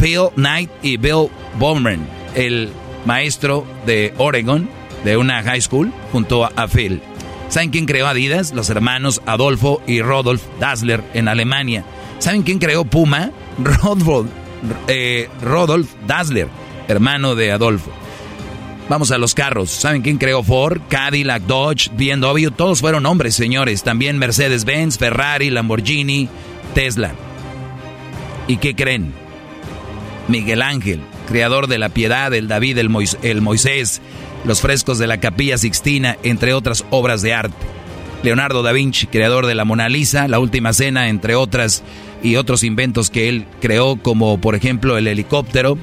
Phil 0.00 0.28
Knight 0.34 0.70
y 0.82 0.96
Bill 0.96 1.28
Bowman, 1.58 2.06
el 2.34 2.70
maestro 3.04 3.64
de 3.86 4.14
Oregon, 4.18 4.68
de 5.04 5.16
una 5.16 5.42
high 5.42 5.60
school, 5.60 5.92
junto 6.10 6.44
a 6.44 6.68
Phil. 6.68 7.00
¿Saben 7.48 7.70
quién 7.70 7.86
creó 7.86 8.06
Adidas? 8.06 8.52
Los 8.52 8.70
hermanos 8.70 9.20
Adolfo 9.26 9.82
y 9.86 10.00
Rodolf 10.00 10.42
Dassler 10.58 11.04
en 11.12 11.28
Alemania. 11.28 11.84
¿Saben 12.18 12.42
quién 12.42 12.58
creó 12.58 12.84
Puma? 12.84 13.30
Rodolf, 13.58 14.30
eh, 14.88 15.28
Rodolf 15.42 15.90
Dassler, 16.06 16.48
hermano 16.88 17.34
de 17.34 17.52
Adolfo. 17.52 17.90
Vamos 18.92 19.10
a 19.10 19.16
los 19.16 19.34
carros. 19.34 19.70
¿Saben 19.70 20.02
quién 20.02 20.18
creó 20.18 20.42
Ford, 20.42 20.78
Cadillac, 20.90 21.44
Dodge, 21.44 21.88
BMW? 21.96 22.50
Todos 22.54 22.80
fueron 22.80 23.06
hombres, 23.06 23.34
señores. 23.34 23.82
También 23.82 24.18
Mercedes-Benz, 24.18 24.98
Ferrari, 24.98 25.48
Lamborghini, 25.48 26.28
Tesla. 26.74 27.14
¿Y 28.48 28.58
qué 28.58 28.74
creen? 28.74 29.14
Miguel 30.28 30.60
Ángel, 30.60 31.00
creador 31.26 31.68
de 31.68 31.78
la 31.78 31.88
piedad, 31.88 32.34
el 32.34 32.48
David, 32.48 32.76
el, 32.76 32.90
el 33.22 33.40
Moisés, 33.40 34.02
los 34.44 34.60
frescos 34.60 34.98
de 34.98 35.06
la 35.06 35.20
Capilla 35.20 35.56
Sixtina, 35.56 36.18
entre 36.22 36.52
otras 36.52 36.84
obras 36.90 37.22
de 37.22 37.32
arte. 37.32 37.66
Leonardo 38.22 38.62
da 38.62 38.72
Vinci, 38.72 39.06
creador 39.06 39.46
de 39.46 39.54
la 39.54 39.64
Mona 39.64 39.88
Lisa, 39.88 40.28
la 40.28 40.38
Última 40.38 40.74
Cena, 40.74 41.08
entre 41.08 41.34
otras, 41.34 41.82
y 42.22 42.36
otros 42.36 42.62
inventos 42.62 43.08
que 43.08 43.30
él 43.30 43.46
creó, 43.62 43.96
como 43.96 44.38
por 44.38 44.54
ejemplo 44.54 44.98
el 44.98 45.06
helicóptero, 45.08 45.78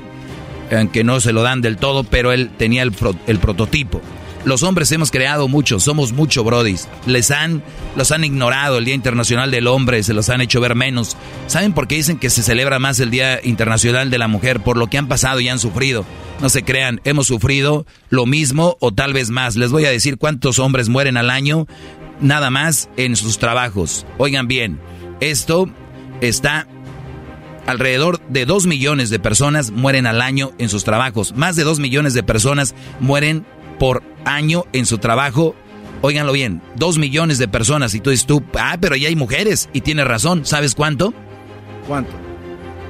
aunque 0.72 1.04
no 1.04 1.20
se 1.20 1.34
lo 1.34 1.42
dan 1.42 1.62
del 1.62 1.78
todo, 1.78 2.04
pero 2.04 2.32
él 2.32 2.50
tenía 2.58 2.84
el, 2.84 2.94
el 3.28 3.40
prototipo. 3.40 4.02
Los 4.46 4.64
hombres 4.64 4.92
hemos 4.94 5.12
creado 5.12 5.50
mucho, 5.50 5.80
somos 5.80 6.14
mucho 6.14 6.46
brodis. 6.46 6.88
Les 7.06 7.30
han, 7.30 7.62
los 7.98 8.12
han 8.12 8.24
ignorado 8.24 8.78
el 8.78 8.86
Día 8.86 8.96
Internacional 8.96 9.52
del 9.52 9.68
Hombre, 9.68 10.02
se 10.02 10.14
los 10.14 10.30
han 10.30 10.40
hecho 10.40 10.62
ver 10.62 10.76
menos. 10.76 11.18
¿Saben 11.48 11.74
por 11.74 11.88
qué 11.88 11.96
dicen 11.96 12.18
que 12.18 12.30
se 12.30 12.42
celebra 12.42 12.80
más 12.80 13.00
el 13.02 13.12
Día 13.12 13.42
Internacional 13.44 14.10
de 14.10 14.18
la 14.18 14.30
Mujer? 14.30 14.62
Por 14.62 14.78
lo 14.78 14.88
que 14.88 14.98
han 14.98 15.10
pasado 15.10 15.42
y 15.42 15.50
han 15.50 15.60
sufrido. 15.60 16.06
No 16.42 16.48
se 16.48 16.64
crean, 16.64 17.02
hemos 17.04 17.28
sufrido 17.28 17.86
lo 18.10 18.26
mismo 18.26 18.78
o 18.80 18.94
tal 18.94 19.12
vez 19.12 19.30
más. 19.30 19.58
Les 19.58 19.72
voy 19.72 19.84
a 19.86 19.92
decir 19.92 20.18
cuántos 20.18 20.58
hombres 20.58 20.88
mueren 20.88 21.18
al 21.18 21.30
año, 21.30 21.68
nada 22.22 22.50
más 22.50 22.90
en 22.96 23.18
sus 23.18 23.40
trabajos. 23.40 24.06
Oigan 24.18 24.48
bien, 24.48 24.80
esto 25.20 25.70
está 26.22 26.66
alrededor 27.70 28.20
de 28.30 28.46
2 28.46 28.66
millones 28.66 29.10
de 29.10 29.20
personas 29.20 29.72
mueren 29.72 30.08
al 30.08 30.22
año 30.22 30.52
en 30.58 30.70
sus 30.70 30.84
trabajos. 30.84 31.36
Más 31.36 31.56
de 31.56 31.64
2 31.64 31.80
millones 31.80 32.14
de 32.14 32.24
personas 32.24 32.74
mueren 33.00 33.46
por 33.78 34.04
año 34.26 34.66
en 34.74 34.86
su 34.86 34.98
trabajo. 34.98 35.56
Óiganlo 36.02 36.34
bien, 36.34 36.62
2 36.78 36.98
millones 36.98 37.38
de 37.38 37.48
personas. 37.48 37.94
Y 37.94 38.00
tú 38.00 38.10
dices 38.10 38.26
tú, 38.26 38.44
ah, 38.58 38.78
pero 38.82 38.96
ya 38.96 39.08
hay 39.08 39.16
mujeres. 39.16 39.70
Y 39.72 39.82
tienes 39.82 40.08
razón, 40.08 40.46
¿sabes 40.46 40.74
cuánto? 40.74 41.14
¿Cuánto? 41.88 42.12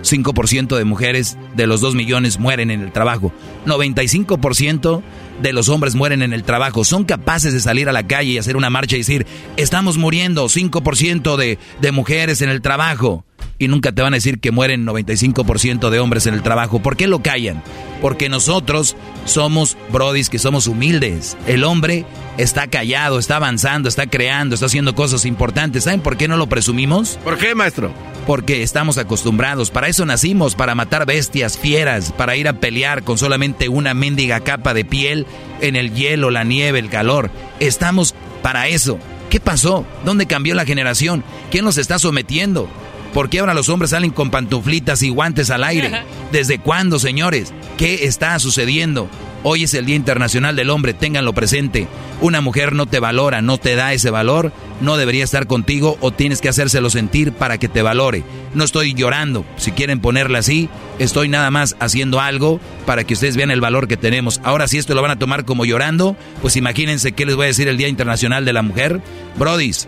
5% 0.02 0.78
de 0.78 0.86
mujeres 0.86 1.38
de 1.58 1.68
los 1.68 1.82
2 1.82 1.96
millones 1.96 2.40
mueren 2.40 2.72
en 2.72 2.82
el 2.82 2.94
trabajo. 2.94 3.34
95% 3.66 5.02
de 5.42 5.54
los 5.54 5.68
hombres 5.68 5.96
mueren 5.96 6.22
en 6.22 6.32
el 6.32 6.44
trabajo. 6.44 6.86
Son 6.86 7.04
capaces 7.04 7.52
de 7.52 7.60
salir 7.60 7.90
a 7.90 7.94
la 7.94 8.08
calle 8.08 8.32
y 8.32 8.38
hacer 8.38 8.56
una 8.56 8.70
marcha 8.70 8.96
y 8.96 9.00
decir, 9.00 9.28
estamos 9.58 9.98
muriendo, 9.98 10.46
5% 10.46 11.36
de, 11.36 11.60
de 11.82 11.92
mujeres 11.92 12.42
en 12.42 12.50
el 12.50 12.62
trabajo 12.62 13.26
y 13.60 13.68
nunca 13.68 13.92
te 13.92 14.02
van 14.02 14.14
a 14.14 14.18
decir 14.18 14.40
que 14.40 14.52
mueren 14.52 14.86
95% 14.86 15.90
de 15.90 16.00
hombres 16.00 16.26
en 16.26 16.34
el 16.34 16.42
trabajo. 16.42 16.80
¿Por 16.80 16.96
qué 16.96 17.08
lo 17.08 17.22
callan? 17.22 17.62
Porque 18.02 18.30
nosotros 18.30 18.96
somos 19.26 19.78
brodis 19.92 20.30
que 20.30 20.40
somos 20.40 20.68
humildes. 20.68 21.38
El 21.46 21.66
hombre 21.66 22.06
está 22.38 22.68
callado, 22.68 23.20
está 23.20 23.36
avanzando, 23.36 23.90
está 23.90 24.08
creando, 24.08 24.56
está 24.56 24.68
haciendo 24.68 24.96
cosas 24.96 25.26
importantes. 25.26 25.84
¿Saben 25.84 26.00
por 26.00 26.16
qué 26.16 26.30
no 26.30 26.38
lo 26.38 26.48
presumimos? 26.48 27.20
¿Por 27.24 27.38
qué, 27.38 27.54
maestro? 27.54 27.92
Porque 28.26 28.64
estamos 28.64 28.98
acostumbrados. 28.98 29.72
Para 29.72 29.90
eso 29.90 30.06
nacimos, 30.06 30.56
para 30.56 30.74
matar 30.74 31.06
bestias, 31.06 31.58
fieras, 31.58 32.14
para 32.14 32.38
ir 32.38 32.48
a 32.48 32.54
pelear 32.54 33.04
con 33.04 33.18
solamente 33.18 33.68
una 33.68 33.94
mendiga 33.94 34.40
capa 34.40 34.74
de 34.74 34.86
piel 34.86 35.28
en 35.60 35.76
el 35.76 35.94
hielo, 35.94 36.32
la 36.32 36.46
nieve, 36.46 36.80
el 36.80 36.90
calor. 36.90 37.30
Estamos 37.60 38.16
para 38.42 38.70
eso. 38.70 39.00
¿Qué 39.30 39.40
pasó? 39.40 39.86
¿Dónde 40.06 40.26
cambió 40.26 40.56
la 40.56 40.66
generación? 40.66 41.24
¿Quién 41.52 41.66
nos 41.66 41.78
está 41.78 42.00
sometiendo? 42.00 42.70
¿Por 43.14 43.30
qué 43.30 43.40
ahora 43.40 43.54
los 43.54 43.70
hombres 43.70 43.92
salen 43.92 44.12
con 44.12 44.30
pantuflitas 44.30 45.02
y 45.04 45.10
guantes 45.10 45.50
al 45.50 45.64
aire? 45.64 45.92
¿Desde 46.32 46.60
cuándo, 46.60 47.00
señores? 47.00 47.54
¿Qué 47.78 48.06
está 48.06 48.38
sucediendo? 48.40 49.10
Hoy 49.42 49.64
es 49.64 49.74
el 49.74 49.86
Día 49.86 49.96
Internacional 49.96 50.58
del 50.58 50.70
Hombre, 50.70 50.94
ténganlo 50.94 51.32
presente. 51.32 51.88
Una 52.20 52.42
mujer 52.42 52.74
no 52.74 52.88
te 52.88 53.00
valora, 53.00 53.42
no 53.42 53.58
te 53.58 53.76
da 53.76 53.94
ese 53.94 54.10
valor, 54.10 54.52
no 54.82 54.98
debería 54.98 55.24
estar 55.24 55.48
contigo 55.48 55.98
o 56.02 56.12
tienes 56.12 56.42
que 56.42 56.50
hacérselo 56.50 56.90
sentir 56.90 57.32
para 57.32 57.58
que 57.58 57.70
te 57.70 57.82
valore. 57.82 58.24
No 58.54 58.66
estoy 58.66 58.94
llorando, 58.94 59.46
si 59.56 59.72
quieren 59.72 60.02
ponerla 60.02 60.40
así, 60.40 60.68
estoy 61.00 61.30
nada 61.30 61.52
más 61.52 61.78
haciendo 61.80 62.20
algo 62.20 62.60
para 62.86 63.06
que 63.06 63.14
ustedes 63.14 63.38
vean 63.38 63.50
el 63.50 63.62
valor 63.62 63.88
que 63.88 63.96
tenemos. 63.96 64.42
Ahora 64.44 64.68
si 64.68 64.78
esto 64.78 64.94
lo 64.94 65.02
van 65.02 65.12
a 65.12 65.20
tomar 65.20 65.46
como 65.46 65.64
llorando, 65.64 66.18
pues 66.42 66.58
imagínense 66.58 67.14
qué 67.14 67.26
les 67.26 67.38
voy 67.38 67.46
a 67.46 67.48
decir 67.48 67.70
el 67.70 67.78
Día 67.78 67.88
Internacional 67.88 68.44
de 68.44 68.52
la 68.52 68.62
Mujer. 68.62 69.02
Brodis, 69.38 69.88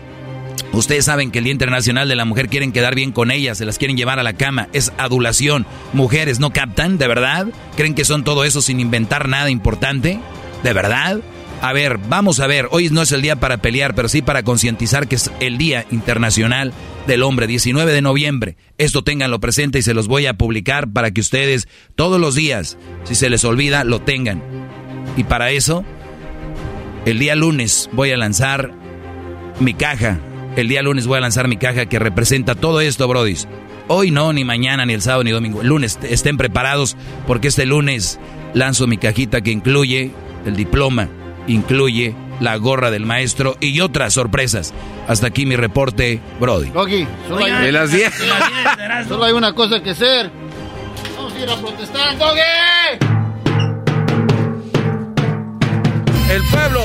Ustedes 0.72 1.04
saben 1.04 1.30
que 1.30 1.38
el 1.38 1.44
Día 1.44 1.52
Internacional 1.52 2.08
de 2.08 2.16
la 2.16 2.24
Mujer 2.24 2.48
quieren 2.48 2.72
quedar 2.72 2.94
bien 2.94 3.12
con 3.12 3.30
ellas, 3.30 3.58
se 3.58 3.66
las 3.66 3.78
quieren 3.78 3.96
llevar 3.96 4.18
a 4.18 4.22
la 4.22 4.32
cama, 4.32 4.68
es 4.72 4.92
adulación. 4.96 5.66
Mujeres, 5.92 6.40
¿no 6.40 6.52
captan? 6.52 6.96
¿De 6.96 7.06
verdad? 7.06 7.46
¿Creen 7.76 7.94
que 7.94 8.04
son 8.04 8.24
todo 8.24 8.44
eso 8.44 8.62
sin 8.62 8.80
inventar 8.80 9.28
nada 9.28 9.50
importante? 9.50 10.18
¿De 10.62 10.72
verdad? 10.72 11.20
A 11.60 11.72
ver, 11.72 11.98
vamos 12.08 12.40
a 12.40 12.46
ver, 12.46 12.68
hoy 12.72 12.88
no 12.90 13.02
es 13.02 13.12
el 13.12 13.22
día 13.22 13.36
para 13.36 13.58
pelear, 13.58 13.94
pero 13.94 14.08
sí 14.08 14.22
para 14.22 14.42
concientizar 14.42 15.06
que 15.06 15.14
es 15.14 15.30
el 15.40 15.58
Día 15.58 15.86
Internacional 15.92 16.72
del 17.06 17.22
Hombre, 17.22 17.46
19 17.46 17.92
de 17.92 18.02
noviembre. 18.02 18.56
Esto 18.78 19.04
ténganlo 19.04 19.38
presente 19.40 19.78
y 19.78 19.82
se 19.82 19.94
los 19.94 20.08
voy 20.08 20.26
a 20.26 20.34
publicar 20.34 20.90
para 20.90 21.12
que 21.12 21.20
ustedes 21.20 21.68
todos 21.94 22.20
los 22.20 22.34
días, 22.34 22.78
si 23.04 23.14
se 23.14 23.30
les 23.30 23.44
olvida, 23.44 23.84
lo 23.84 24.00
tengan. 24.00 24.42
Y 25.16 25.24
para 25.24 25.50
eso, 25.50 25.84
el 27.04 27.18
día 27.18 27.36
lunes 27.36 27.90
voy 27.92 28.10
a 28.10 28.16
lanzar 28.16 28.72
mi 29.60 29.74
caja 29.74 30.18
el 30.56 30.68
día 30.68 30.82
lunes 30.82 31.06
voy 31.06 31.18
a 31.18 31.20
lanzar 31.20 31.48
mi 31.48 31.56
caja 31.56 31.86
que 31.86 31.98
representa 31.98 32.54
todo 32.54 32.80
esto, 32.80 33.08
brodis. 33.08 33.48
Hoy 33.88 34.10
no, 34.10 34.32
ni 34.32 34.44
mañana, 34.44 34.86
ni 34.86 34.92
el 34.92 35.02
sábado, 35.02 35.24
ni 35.24 35.30
domingo. 35.30 35.62
El 35.62 35.68
lunes 35.68 35.98
estén 36.02 36.36
preparados 36.36 36.96
porque 37.26 37.48
este 37.48 37.66
lunes 37.66 38.18
lanzo 38.54 38.86
mi 38.86 38.98
cajita 38.98 39.40
que 39.40 39.50
incluye 39.50 40.10
el 40.46 40.56
diploma, 40.56 41.08
incluye 41.46 42.14
la 42.40 42.56
gorra 42.56 42.90
del 42.90 43.06
maestro 43.06 43.56
y 43.60 43.80
otras 43.80 44.14
sorpresas. 44.14 44.74
Hasta 45.08 45.28
aquí 45.28 45.46
mi 45.46 45.56
reporte, 45.56 46.20
Brody. 46.40 46.70
solo 47.28 47.44
hay, 47.44 47.52
de 47.52 47.72
las 47.72 47.90
10. 47.90 48.12
solo 49.08 49.24
hay 49.24 49.32
una 49.32 49.54
cosa 49.54 49.82
que 49.82 49.90
hacer. 49.90 50.30
Vamos 51.16 51.32
a 51.34 51.40
ir 51.40 51.48
a 51.50 51.56
protestar, 51.56 52.18
Doggy. 52.18 52.40
El 56.30 56.42
pueblo 56.50 56.80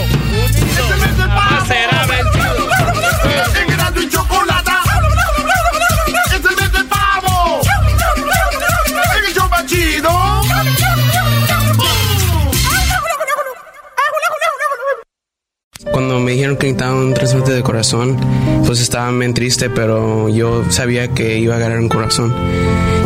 Cuando 15.92 16.20
me 16.20 16.34
dijeron 16.34 16.58
que 16.58 16.68
necesitaba 16.68 16.96
un 16.96 17.14
trasplante 17.14 17.52
de 17.52 17.64
corazón, 17.64 18.18
pues 18.66 18.80
estaba 18.80 19.12
bien 19.12 19.34
triste, 19.34 19.70
pero 19.70 20.30
yo 20.30 20.64
sabía 20.70 21.08
que 21.08 21.40
iba 21.40 21.56
a 21.56 21.60
ganar 21.60 21.80
un 21.80 21.90
corazón. 21.90 22.34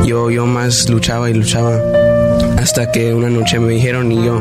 Yo, 0.05 0.29
yo 0.29 0.45
más 0.45 0.89
luchaba 0.89 1.29
y 1.29 1.33
luchaba 1.33 1.79
hasta 2.57 2.91
que 2.91 3.13
una 3.13 3.29
noche 3.29 3.59
me 3.59 3.73
dijeron 3.73 4.11
y 4.11 4.23
yo 4.23 4.39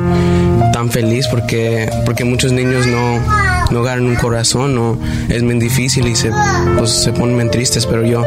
tan 0.72 0.90
feliz 0.90 1.26
porque, 1.28 1.88
porque 2.04 2.24
muchos 2.24 2.52
niños 2.52 2.86
no, 2.86 3.20
no 3.70 3.82
ganan 3.82 4.06
un 4.06 4.16
corazón 4.16 4.76
o 4.78 4.98
es 5.28 5.42
muy 5.42 5.58
difícil 5.58 6.06
y 6.08 6.14
se, 6.14 6.30
pues, 6.78 6.90
se 6.90 7.12
ponen 7.12 7.36
bien 7.36 7.50
tristes, 7.50 7.86
pero 7.86 8.04
yo 8.04 8.24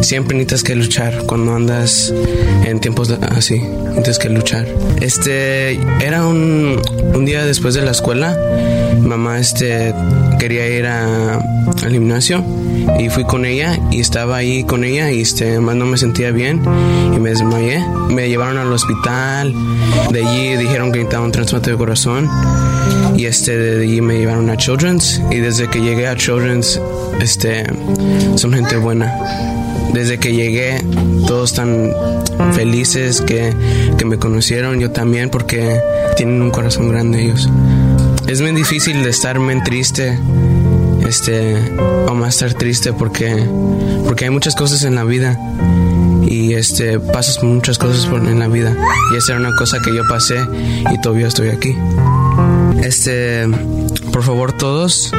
siempre 0.00 0.36
necesitas 0.36 0.62
que 0.62 0.74
luchar 0.74 1.24
cuando 1.26 1.54
andas 1.54 2.12
en 2.64 2.80
tiempos 2.80 3.10
así, 3.36 3.60
necesitas 3.60 4.18
que 4.18 4.28
luchar. 4.28 4.66
Este 5.00 5.74
era 6.04 6.26
un, 6.26 6.80
un 7.14 7.24
día 7.24 7.44
después 7.44 7.74
de 7.74 7.82
la 7.82 7.90
escuela, 7.90 8.36
mamá 9.00 9.38
este 9.38 9.94
quería 10.38 10.66
ir 10.68 10.86
a, 10.86 11.36
al 11.36 11.90
gimnasio 11.90 12.44
y 12.98 13.08
fui 13.08 13.24
con 13.24 13.44
ella 13.44 13.78
y 13.90 14.00
estaba 14.00 14.36
ahí 14.36 14.64
con 14.64 14.84
ella 14.84 15.10
y 15.10 15.20
este 15.20 15.60
más 15.60 15.76
no 15.76 15.86
me 15.86 15.98
sentía 15.98 16.30
bien 16.30 16.62
y 17.14 17.18
me 17.18 17.30
desmayé. 17.30 17.84
Me 18.08 18.28
llevaron 18.28 18.58
al 18.58 18.72
hospital, 18.72 19.54
de 20.10 20.26
allí 20.26 20.56
dijeron 20.56 20.92
que 20.92 20.98
necesitaba 20.98 21.24
un 21.24 21.32
trasplante 21.32 21.70
de 21.70 21.76
corazón 21.76 22.28
y 23.16 23.26
este 23.26 23.56
de 23.56 23.84
allí 23.84 24.00
me 24.00 24.18
llevaron 24.18 24.48
a 24.50 24.56
Children's 24.80 25.20
y 25.30 25.40
desde 25.40 25.68
que 25.68 25.82
llegué 25.82 26.06
a 26.08 26.16
Children's 26.16 26.80
este 27.20 27.64
son 28.36 28.54
gente 28.54 28.78
buena. 28.78 29.14
Desde 29.92 30.16
que 30.16 30.32
llegué 30.32 30.82
todos 31.26 31.50
están 31.50 31.92
felices 32.54 33.20
que, 33.20 33.54
que, 33.98 34.04
me 34.06 34.16
conocieron 34.16 34.80
yo 34.80 34.90
también 34.90 35.28
porque 35.28 35.78
tienen 36.16 36.40
un 36.40 36.50
corazón 36.50 36.88
grande 36.88 37.24
ellos. 37.24 37.50
Es 38.26 38.40
muy 38.40 38.52
difícil 38.52 39.02
de 39.02 39.10
estar 39.10 39.38
muy 39.38 39.62
triste 39.62 40.18
este 41.06 41.58
o 42.08 42.14
más 42.14 42.36
estar 42.36 42.54
triste 42.54 42.94
porque 42.94 43.46
porque 44.06 44.24
hay 44.24 44.30
muchas 44.30 44.54
cosas 44.54 44.84
en 44.84 44.94
la 44.94 45.04
vida 45.04 45.38
y 46.26 46.54
este 46.54 46.98
pasas 47.00 47.42
muchas 47.42 47.76
cosas 47.76 48.06
por, 48.06 48.26
en 48.26 48.38
la 48.38 48.48
vida. 48.48 48.74
Y 49.12 49.18
esa 49.18 49.32
era 49.32 49.40
una 49.40 49.54
cosa 49.56 49.76
que 49.84 49.94
yo 49.94 50.08
pasé 50.08 50.38
y 50.90 51.00
todavía 51.02 51.26
estoy 51.26 51.50
aquí. 51.50 51.76
Este, 52.82 53.46
por 54.20 54.26
favor 54.26 54.52
todos, 54.52 55.10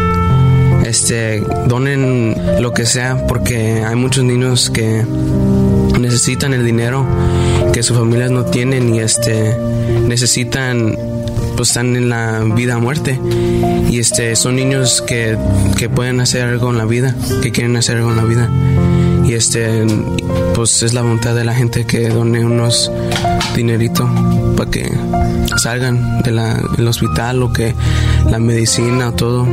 este, 0.86 1.44
donen 1.66 2.36
lo 2.62 2.72
que 2.72 2.86
sea 2.86 3.26
porque 3.26 3.84
hay 3.84 3.96
muchos 3.96 4.24
niños 4.24 4.70
que 4.70 5.04
necesitan 6.00 6.54
el 6.54 6.64
dinero 6.64 7.04
que 7.74 7.82
sus 7.82 7.98
familias 7.98 8.30
no 8.30 8.46
tienen 8.46 8.94
y 8.94 9.00
este 9.00 9.58
necesitan 10.08 10.96
pues 11.58 11.70
están 11.70 11.96
en 11.96 12.10
la 12.10 12.44
vida 12.44 12.78
muerte. 12.78 13.20
Y 13.90 13.98
este 13.98 14.36
son 14.36 14.56
niños 14.56 15.02
que, 15.02 15.36
que 15.80 15.90
pueden 15.90 16.20
hacer 16.20 16.44
algo 16.44 16.70
en 16.70 16.78
la 16.78 16.86
vida 16.86 17.16
que 17.42 17.52
quieren 17.52 17.76
hacer 17.78 17.98
algo 17.98 18.12
en 18.12 18.18
la 18.18 18.26
vida 18.26 18.52
y 19.32 19.36
este 19.36 19.86
pues 20.56 20.84
es 20.84 20.94
la 20.94 21.04
voluntad 21.04 21.34
de 21.34 21.46
la 21.46 21.54
gente 21.54 21.86
que 21.86 22.10
done 22.10 22.44
unos 22.44 22.92
dinerito 23.56 24.10
para 24.58 24.70
que 24.70 24.92
salgan 25.56 26.22
del 26.24 26.86
hospital 26.86 27.42
o 27.42 27.54
que 27.54 27.74
la 28.30 28.40
medicina 28.40 29.08
o 29.08 29.14
todo 29.14 29.48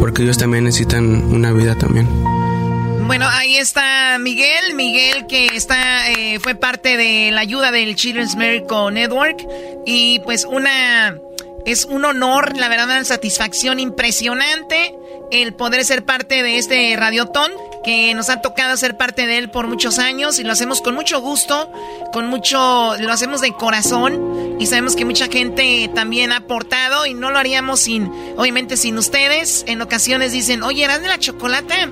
porque 0.00 0.22
ellos 0.22 0.38
también 0.38 0.64
necesitan 0.64 1.04
una 1.34 1.52
vida 1.52 1.74
también. 1.74 2.08
Bueno, 3.06 3.26
ahí 3.28 3.58
está 3.58 4.16
Miguel, 4.18 4.74
Miguel 4.74 5.26
que 5.26 5.48
está 5.48 6.10
eh, 6.10 6.38
fue 6.40 6.54
parte 6.54 6.96
de 6.96 7.30
la 7.30 7.42
ayuda 7.42 7.72
del 7.72 7.96
Children's 7.96 8.36
Miracle 8.36 8.90
Network 8.90 9.36
y 9.84 10.20
pues 10.20 10.46
una 10.46 11.18
es 11.66 11.84
un 11.84 12.06
honor, 12.06 12.56
la 12.56 12.68
verdad, 12.68 12.86
una 12.86 13.04
satisfacción 13.04 13.80
impresionante 13.80 14.94
el 15.42 15.54
poder 15.54 15.84
ser 15.84 16.04
parte 16.04 16.42
de 16.42 16.58
este 16.58 16.94
radiotón 16.96 17.50
que 17.82 18.14
nos 18.14 18.30
ha 18.30 18.40
tocado 18.40 18.76
ser 18.76 18.96
parte 18.96 19.26
de 19.26 19.38
él 19.38 19.50
por 19.50 19.66
muchos 19.66 19.98
años 19.98 20.38
y 20.38 20.44
lo 20.44 20.52
hacemos 20.52 20.80
con 20.80 20.94
mucho 20.94 21.20
gusto, 21.20 21.70
con 22.12 22.28
mucho, 22.28 22.94
lo 22.98 23.12
hacemos 23.12 23.40
de 23.40 23.52
corazón 23.52 24.56
y 24.58 24.66
sabemos 24.66 24.96
que 24.96 25.04
mucha 25.04 25.26
gente 25.26 25.90
también 25.94 26.32
ha 26.32 26.38
aportado 26.38 27.06
y 27.06 27.14
no 27.14 27.30
lo 27.30 27.38
haríamos 27.38 27.80
sin, 27.80 28.10
obviamente 28.36 28.76
sin 28.76 28.96
ustedes. 28.96 29.64
En 29.66 29.82
ocasiones 29.82 30.32
dicen, 30.32 30.62
oye, 30.62 30.84
eran 30.84 31.02
de 31.02 31.08
la 31.08 31.18
chocolate, 31.18 31.88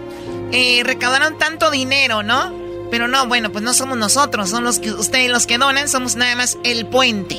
eh, 0.52 0.82
recaudaron 0.84 1.38
tanto 1.38 1.70
dinero, 1.70 2.22
¿no? 2.22 2.52
Pero 2.90 3.08
no, 3.08 3.26
bueno, 3.26 3.50
pues 3.50 3.64
no 3.64 3.74
somos 3.74 3.98
nosotros, 3.98 4.50
son 4.50 4.64
los 4.64 4.78
que 4.78 4.92
ustedes 4.92 5.30
los 5.30 5.46
que 5.46 5.58
donan, 5.58 5.88
somos 5.88 6.16
nada 6.16 6.36
más 6.36 6.58
el 6.62 6.86
puente. 6.86 7.36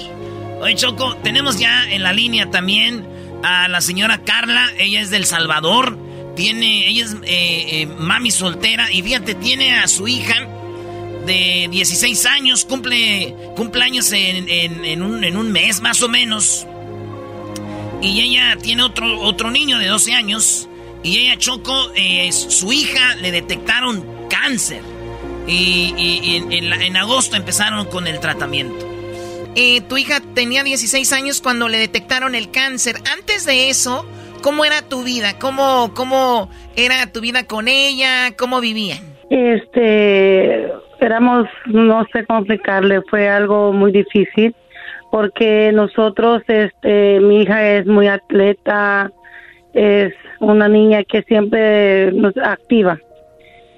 Oye, 0.61 0.75
Choco, 0.75 1.15
tenemos 1.17 1.59
ya 1.59 1.89
en 1.89 2.03
la 2.03 2.13
línea 2.13 2.49
también 2.49 3.12
a 3.43 3.67
la 3.67 3.81
señora 3.81 4.23
Carla. 4.23 4.71
Ella 4.77 5.01
es 5.01 5.09
del 5.09 5.25
Salvador. 5.25 5.97
Tiene, 6.35 6.87
ella 6.87 7.05
es 7.05 7.13
eh, 7.23 7.81
eh, 7.81 7.85
mami 7.85 8.31
soltera 8.31 8.91
y 8.91 9.03
fíjate, 9.03 9.35
tiene 9.35 9.75
a 9.75 9.87
su 9.87 10.07
hija 10.07 10.47
de 11.27 11.67
16 11.69 12.25
años, 12.25 12.65
cumple 12.65 13.35
cumpleaños 13.55 14.11
en, 14.11 14.49
en, 14.49 15.01
un, 15.03 15.23
en 15.23 15.37
un 15.37 15.51
mes 15.51 15.81
más 15.81 16.01
o 16.01 16.09
menos. 16.09 16.65
Y 18.01 18.19
ella 18.19 18.57
tiene 18.61 18.83
otro, 18.83 19.21
otro 19.21 19.51
niño 19.51 19.77
de 19.77 19.87
12 19.87 20.13
años. 20.13 20.67
Y 21.03 21.19
ella, 21.19 21.37
Choco, 21.37 21.91
su 22.31 22.73
hija 22.73 23.15
le 23.15 23.31
detectaron 23.31 24.03
cáncer. 24.29 24.81
Y, 25.47 25.93
y, 25.97 26.35
en, 26.35 26.73
en 26.73 26.97
agosto 26.97 27.35
empezaron 27.35 27.85
con 27.85 28.07
el 28.07 28.19
tratamiento. 28.19 28.92
Eh, 29.55 29.81
tu 29.81 29.97
hija 29.97 30.19
tenía 30.33 30.63
16 30.63 31.13
años 31.13 31.41
cuando 31.41 31.69
le 31.69 31.77
detectaron 31.77 32.33
el 32.35 32.49
cáncer. 32.49 32.95
Antes 33.15 33.45
de 33.45 33.69
eso, 33.69 34.05
¿cómo 34.41 34.65
era 34.65 34.81
tu 34.81 35.03
vida? 35.03 35.37
¿Cómo, 35.39 35.91
cómo 35.93 36.49
era 36.75 37.11
tu 37.11 37.21
vida 37.21 37.45
con 37.45 37.67
ella? 37.67 38.35
¿Cómo 38.37 38.61
vivían? 38.61 38.99
Este, 39.29 40.71
éramos, 40.99 41.47
no 41.67 42.05
sé 42.11 42.25
cómo 42.25 42.39
explicarle, 42.39 43.01
fue 43.09 43.29
algo 43.29 43.73
muy 43.73 43.91
difícil 43.91 44.55
porque 45.11 45.71
nosotros, 45.71 46.41
este, 46.47 47.19
mi 47.19 47.43
hija 47.43 47.77
es 47.77 47.85
muy 47.85 48.07
atleta, 48.07 49.11
es 49.73 50.13
una 50.39 50.67
niña 50.67 51.03
que 51.03 51.21
siempre 51.23 52.11
nos 52.11 52.35
activa 52.37 52.99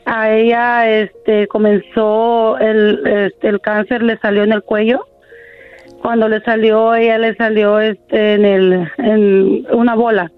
a 0.05 0.31
ella 0.31 0.87
este 0.87 1.47
comenzó 1.47 2.57
el, 2.59 3.05
este, 3.05 3.47
el 3.47 3.59
cáncer 3.59 4.03
le 4.03 4.17
salió 4.17 4.43
en 4.43 4.51
el 4.51 4.61
cuello 4.61 5.07
cuando 6.05 6.29
le 6.29 6.39
salió 6.41 6.93
ella 6.93 7.17
le 7.17 7.35
salió 7.35 7.79
este 7.79 8.35
en 8.35 8.45
el 8.45 8.91
en 8.99 9.65
una 9.71 9.95
bola. 9.95 10.31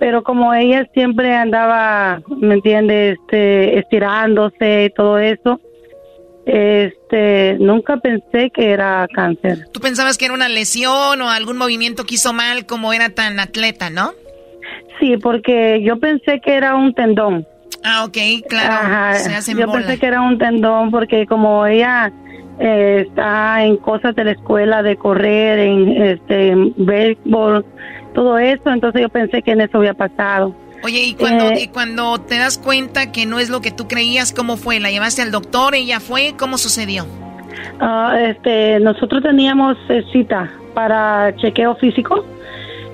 Pero 0.00 0.24
como 0.24 0.52
ella 0.52 0.84
siempre 0.92 1.32
andaba 1.32 2.20
me 2.26 2.54
entiende 2.54 3.12
este 3.12 3.78
estirándose 3.78 4.86
y 4.86 4.90
todo 4.90 5.18
eso 5.18 5.60
este 6.44 7.56
nunca 7.60 7.98
pensé 7.98 8.50
que 8.50 8.70
era 8.70 9.06
cáncer. 9.14 9.68
Tú 9.72 9.78
pensabas 9.78 10.18
que 10.18 10.24
era 10.24 10.34
una 10.34 10.48
lesión 10.48 11.22
o 11.22 11.30
algún 11.30 11.56
movimiento 11.56 12.04
que 12.04 12.16
hizo 12.16 12.32
mal 12.32 12.66
como 12.66 12.92
era 12.92 13.10
tan 13.10 13.38
atleta 13.38 13.90
no 13.90 14.12
sí 14.98 15.16
porque 15.18 15.82
yo 15.84 16.00
pensé 16.00 16.40
que 16.40 16.54
era 16.54 16.74
un 16.74 16.94
tendón. 16.94 17.46
Ah, 17.84 18.04
ok, 18.04 18.18
claro. 18.48 19.18
Yo 19.56 19.72
pensé 19.72 19.98
que 19.98 20.06
era 20.06 20.20
un 20.20 20.36
tendón 20.36 20.90
porque 20.90 21.26
como 21.26 21.64
ella 21.64 22.12
eh, 22.60 23.06
está 23.08 23.64
en 23.64 23.78
cosas 23.78 24.14
de 24.14 24.22
la 24.22 24.32
escuela, 24.32 24.82
de 24.82 24.96
correr, 24.96 25.58
en 25.58 26.02
este 26.02 26.52
béisbol, 26.76 27.64
todo 28.12 28.38
eso, 28.38 28.70
entonces 28.70 29.00
yo 29.00 29.08
pensé 29.08 29.40
que 29.40 29.52
en 29.52 29.62
eso 29.62 29.78
había 29.78 29.94
pasado. 29.94 30.54
Oye, 30.82 31.00
¿y 31.00 31.14
cuando, 31.14 31.50
eh, 31.50 31.62
y 31.62 31.68
cuando 31.68 32.18
te 32.18 32.38
das 32.38 32.58
cuenta 32.58 33.12
que 33.12 33.24
no 33.24 33.38
es 33.38 33.48
lo 33.48 33.62
que 33.62 33.70
tú 33.70 33.88
creías, 33.88 34.32
cómo 34.32 34.58
fue? 34.58 34.78
¿La 34.78 34.90
llevaste 34.90 35.22
al 35.22 35.30
doctor? 35.30 35.74
¿Ella 35.74 36.00
fue? 36.00 36.34
¿Cómo 36.38 36.58
sucedió? 36.58 37.06
Ah, 37.80 38.18
este, 38.20 38.78
nosotros 38.80 39.22
teníamos 39.22 39.78
eh, 39.88 40.04
cita 40.12 40.50
para 40.74 41.34
chequeo 41.36 41.76
físico. 41.76 42.26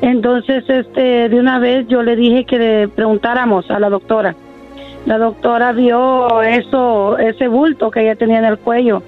Entonces, 0.01 0.63
este, 0.69 1.29
de 1.29 1.41
una 1.41 1.59
vez 1.59 1.89
yo 1.89 2.05
le 2.05 2.15
dije 2.15 2.45
que 2.45 2.59
le 2.59 2.89
preguntáramos 2.89 3.69
a 3.69 3.81
la 3.81 3.89
doctora 3.89 4.37
la 5.07 5.19
doctora 5.19 5.71
vio 5.73 6.43
eso, 6.43 7.17
ese 7.17 7.47
bulto 7.47 7.93
que 7.93 8.03
ella 8.03 8.17
tenía 8.17 8.41
en 8.41 8.45
el 8.45 8.59
cuello 8.59 9.03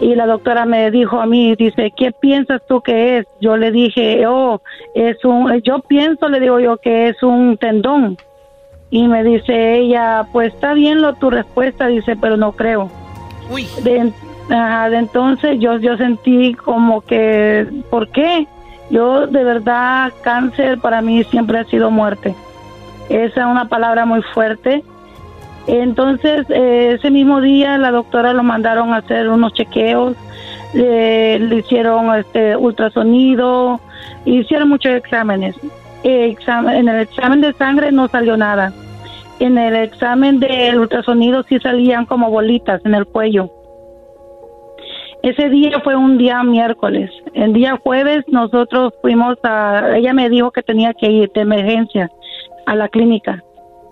y 0.00 0.14
la 0.14 0.26
doctora 0.26 0.64
me 0.64 0.90
dijo 0.90 1.20
a 1.20 1.26
mí, 1.26 1.54
dice, 1.56 1.92
¿qué 1.94 2.10
piensas 2.10 2.62
tú 2.66 2.80
que 2.80 3.18
es? 3.18 3.26
Yo 3.40 3.56
le 3.56 3.70
dije, 3.70 4.26
oh, 4.26 4.62
es 4.94 5.22
un, 5.24 5.60
yo 5.60 5.80
pienso, 5.80 6.28
le 6.28 6.40
digo 6.40 6.58
yo, 6.58 6.78
que 6.78 7.08
es 7.08 7.22
un 7.22 7.58
tendón. 7.58 8.16
Y 8.90 9.06
me 9.06 9.22
dice 9.22 9.76
ella, 9.76 10.26
pues 10.32 10.54
está 10.54 10.72
bien 10.72 11.02
lo, 11.02 11.14
tu 11.14 11.30
respuesta, 11.30 11.86
dice, 11.86 12.16
pero 12.16 12.36
no 12.36 12.52
creo. 12.52 12.90
Uy. 13.50 13.66
De, 13.84 14.12
de 14.48 14.96
entonces 14.96 15.58
yo, 15.60 15.78
yo 15.78 15.96
sentí 15.96 16.54
como 16.54 17.02
que, 17.02 17.66
¿por 17.90 18.08
qué? 18.08 18.46
Yo 18.90 19.26
de 19.26 19.44
verdad, 19.44 20.12
cáncer 20.22 20.80
para 20.80 21.02
mí 21.02 21.22
siempre 21.24 21.58
ha 21.58 21.64
sido 21.64 21.90
muerte. 21.90 22.34
Esa 23.10 23.40
es 23.40 23.46
una 23.46 23.68
palabra 23.68 24.06
muy 24.06 24.22
fuerte 24.34 24.82
entonces, 25.78 26.46
eh, 26.50 26.96
ese 26.98 27.10
mismo 27.10 27.40
día 27.40 27.78
la 27.78 27.90
doctora 27.90 28.32
lo 28.32 28.42
mandaron 28.42 28.92
a 28.92 28.98
hacer 28.98 29.28
unos 29.28 29.52
chequeos, 29.52 30.16
le 30.74 31.38
hicieron 31.56 32.14
este 32.16 32.56
ultrasonido, 32.56 33.80
hicieron 34.24 34.68
muchos 34.68 34.92
exámenes. 34.92 35.54
en 36.02 36.88
el 36.88 37.00
examen 37.00 37.40
de 37.40 37.52
sangre 37.54 37.92
no 37.92 38.08
salió 38.08 38.36
nada. 38.36 38.72
En 39.38 39.56
el 39.58 39.74
examen 39.76 40.38
del 40.38 40.78
ultrasonido 40.78 41.42
sí 41.44 41.58
salían 41.60 42.04
como 42.04 42.30
bolitas 42.30 42.84
en 42.84 42.94
el 42.94 43.06
cuello. 43.06 43.50
Ese 45.22 45.50
día 45.50 45.80
fue 45.80 45.96
un 45.96 46.18
día 46.18 46.42
miércoles. 46.42 47.10
El 47.34 47.52
día 47.52 47.78
jueves 47.82 48.24
nosotros 48.28 48.94
fuimos 49.02 49.36
a, 49.42 49.96
ella 49.96 50.14
me 50.14 50.28
dijo 50.30 50.50
que 50.50 50.62
tenía 50.62 50.94
que 50.94 51.10
ir 51.10 51.30
de 51.32 51.42
emergencia 51.42 52.10
a 52.66 52.74
la 52.74 52.88
clínica. 52.88 53.42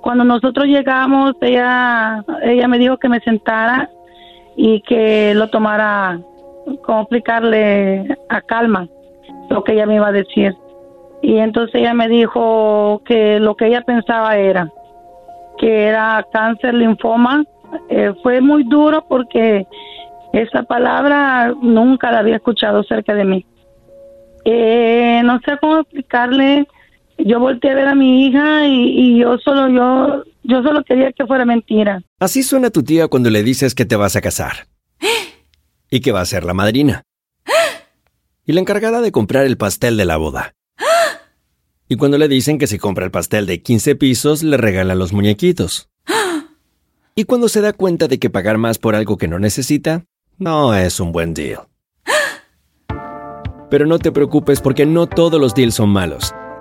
Cuando 0.00 0.24
nosotros 0.24 0.66
llegamos, 0.66 1.34
ella, 1.40 2.24
ella 2.42 2.68
me 2.68 2.78
dijo 2.78 2.98
que 2.98 3.08
me 3.08 3.20
sentara 3.20 3.90
y 4.56 4.80
que 4.82 5.34
lo 5.34 5.48
tomara, 5.50 6.20
como 6.82 7.02
explicarle 7.02 8.16
a 8.28 8.40
calma 8.40 8.88
lo 9.50 9.64
que 9.64 9.72
ella 9.72 9.87
me 9.87 9.96
iba 9.96 10.08
a 10.08 10.12
decir. 10.12 10.54
Y 11.22 11.38
entonces 11.38 11.74
ella 11.74 11.94
me 11.94 12.08
dijo 12.08 13.02
que 13.04 13.40
lo 13.40 13.56
que 13.56 13.66
ella 13.66 13.82
pensaba 13.82 14.37
era 14.37 14.70
que 15.58 15.87
era 15.88 16.24
cáncer 16.32 16.74
linfoma. 16.74 17.44
Eh, 17.90 18.14
fue 18.22 18.40
muy 18.40 18.64
duro 18.64 19.04
porque 19.06 19.66
esa 20.32 20.62
palabra 20.62 21.52
nunca 21.61 22.11
la 22.11 22.20
había 22.20 22.37
escuchado 22.37 22.82
cerca 22.84 23.14
de 23.14 23.24
mí. 23.24 23.46
Eh, 24.44 25.20
no 25.24 25.38
sé 25.40 25.58
cómo 25.61 25.80
explicarle 25.80 26.66
yo 27.18 27.40
volteé 27.40 27.72
a 27.72 27.74
ver 27.74 27.88
a 27.88 27.94
mi 27.94 28.26
hija 28.26 28.66
y, 28.66 29.18
yo 29.18 29.38
solo 29.38 29.68
yo 29.68 30.24
yo 30.44 30.62
solo 30.62 30.83
quería 30.85 31.12
que 31.12 31.26
fuera 31.26 31.44
mentira. 31.44 32.02
Así 32.18 32.42
suena 32.42 32.70
tu 32.70 32.83
tía 32.83 33.09
cuando 33.09 33.28
le 33.28 33.42
dices 33.42 33.74
que 33.74 33.85
te 33.85 33.96
vas 33.96 34.16
a 34.16 34.20
casar. 34.20 34.68
Y 35.90 36.00
que 36.00 36.12
va 36.12 36.20
a 36.20 36.26
ser 36.26 36.44
la 36.44 36.54
madrina. 36.54 37.02
Y 38.46 38.52
la 38.52 38.61
encargada 38.61 39.00
de 39.00 39.12
comprar 39.12 39.44
el 39.44 39.59
pastel 39.59 39.96
de 39.96 40.04
la 40.04 40.16
boda. 40.16 40.54
Y 41.88 41.96
cuando 41.96 42.18
le 42.18 42.28
dicen 42.28 42.59
que 42.59 42.66
si 42.66 42.78
compra 42.78 43.04
el 43.04 43.11
pastel 43.11 43.46
de 43.46 43.62
15 43.62 43.96
pisos, 43.96 44.42
le 44.42 44.57
regalan 44.57 44.98
los 44.98 45.12
muñequitos. 45.12 45.88
Y 47.14 47.24
cuando 47.24 47.48
se 47.48 47.61
da 47.61 47.72
cuenta 47.72 48.07
de 48.07 48.18
que 48.18 48.31
pagar 48.31 48.59
más 48.59 48.78
por 48.78 48.94
algo 48.94 49.16
que 49.16 49.26
no 49.26 49.38
necesita, 49.38 50.04
no 50.38 50.74
es 50.74 51.00
un 51.00 51.11
buen 51.11 51.35
deal. 51.35 51.62
Pero 53.70 53.87
no 53.87 53.98
te 53.98 54.12
preocupes 54.12 54.61
porque 54.61 54.87
no 54.87 55.07
todos 55.07 55.40
los 55.40 55.54
deals 55.54 55.74
son 55.74 55.90
malos. 55.90 56.33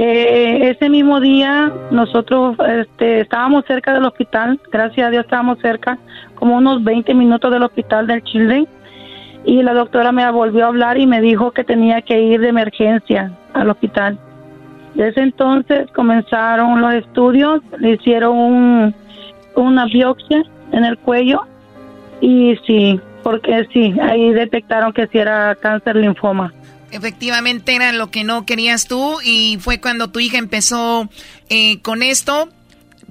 Eh, 0.00 0.70
ese 0.70 0.88
mismo 0.88 1.18
día 1.18 1.72
nosotros 1.90 2.56
este, 2.68 3.22
estábamos 3.22 3.64
cerca 3.66 3.92
del 3.92 4.04
hospital, 4.04 4.60
gracias 4.70 5.08
a 5.08 5.10
Dios 5.10 5.24
estábamos 5.24 5.58
cerca, 5.58 5.98
como 6.36 6.56
unos 6.56 6.84
20 6.84 7.14
minutos 7.14 7.50
del 7.50 7.64
hospital 7.64 8.06
del 8.06 8.22
Children, 8.22 8.68
y 9.44 9.60
la 9.60 9.74
doctora 9.74 10.12
me 10.12 10.30
volvió 10.30 10.66
a 10.66 10.68
hablar 10.68 10.98
y 10.98 11.06
me 11.08 11.20
dijo 11.20 11.50
que 11.50 11.64
tenía 11.64 12.00
que 12.00 12.20
ir 12.20 12.40
de 12.40 12.46
emergencia 12.46 13.32
al 13.54 13.70
hospital. 13.70 14.16
Desde 14.94 15.20
entonces 15.20 15.90
comenzaron 15.90 16.80
los 16.80 16.94
estudios, 16.94 17.60
le 17.80 17.94
hicieron 17.94 18.94
una 19.56 19.84
biopsia 19.86 20.44
en 20.70 20.84
el 20.84 20.96
cuello 20.98 21.42
y 22.20 22.56
sí, 22.68 23.00
porque 23.24 23.66
sí, 23.72 23.96
ahí 24.00 24.32
detectaron 24.32 24.92
que 24.92 25.08
sí 25.08 25.18
era 25.18 25.56
cáncer 25.56 25.96
linfoma. 25.96 26.52
Efectivamente 26.90 27.74
era 27.74 27.92
lo 27.92 28.10
que 28.10 28.24
no 28.24 28.46
querías 28.46 28.86
tú 28.86 29.18
y 29.22 29.58
fue 29.60 29.80
cuando 29.80 30.10
tu 30.10 30.20
hija 30.20 30.38
empezó 30.38 31.08
eh, 31.48 31.80
con 31.80 32.02
esto. 32.02 32.48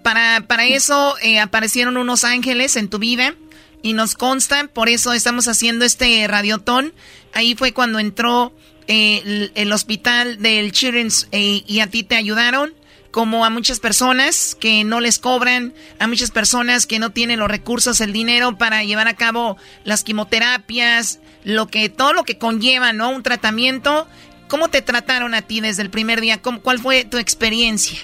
Para, 0.02 0.42
para 0.48 0.66
eso 0.66 1.16
eh, 1.22 1.40
aparecieron 1.40 1.98
unos 1.98 2.24
ángeles 2.24 2.76
en 2.76 2.90
tu 2.90 2.98
vida 2.98 3.36
y 3.84 3.94
nos 3.94 4.16
consta, 4.16 4.68
por 4.68 4.90
eso 4.90 5.14
estamos 5.14 5.48
haciendo 5.48 5.86
este 5.86 6.28
radiotón. 6.28 6.94
Ahí 7.34 7.56
fue 7.56 7.74
cuando 7.74 8.00
entró 8.00 8.54
eh, 8.88 9.52
el, 9.54 9.72
hospital 9.72 10.42
del 10.42 10.72
Children's 10.72 11.28
y 11.32 11.80
a 11.82 11.88
ti 11.88 12.04
te 12.04 12.16
ayudaron 12.16 12.74
como 13.18 13.46
a 13.46 13.50
muchas 13.50 13.80
personas 13.80 14.54
que 14.54 14.84
no 14.84 15.00
les 15.00 15.18
cobran, 15.18 15.74
a 16.00 16.06
muchas 16.06 16.30
personas 16.30 16.86
que 16.86 17.00
no 17.00 17.10
tienen 17.10 17.40
los 17.40 17.50
recursos, 17.50 18.00
el 18.00 18.14
dinero 18.14 18.60
para 18.60 18.84
llevar 18.84 19.08
a 19.08 19.16
cabo 19.16 19.58
las 19.86 20.04
quimioterapias, 20.04 21.20
lo 21.44 21.66
que 21.66 21.90
todo 21.90 22.14
lo 22.14 22.26
que 22.26 22.38
conlleva, 22.38 22.94
¿no? 22.94 23.10
Un 23.10 23.24
tratamiento. 23.24 24.06
¿Cómo 24.48 24.68
te 24.68 24.84
trataron 24.84 25.34
a 25.34 25.42
ti 25.42 25.62
desde 25.62 25.82
el 25.82 25.90
primer 25.90 26.22
día? 26.22 26.36
¿Cuál 26.62 26.78
fue 26.78 27.06
tu 27.06 27.18
experiencia? 27.18 27.98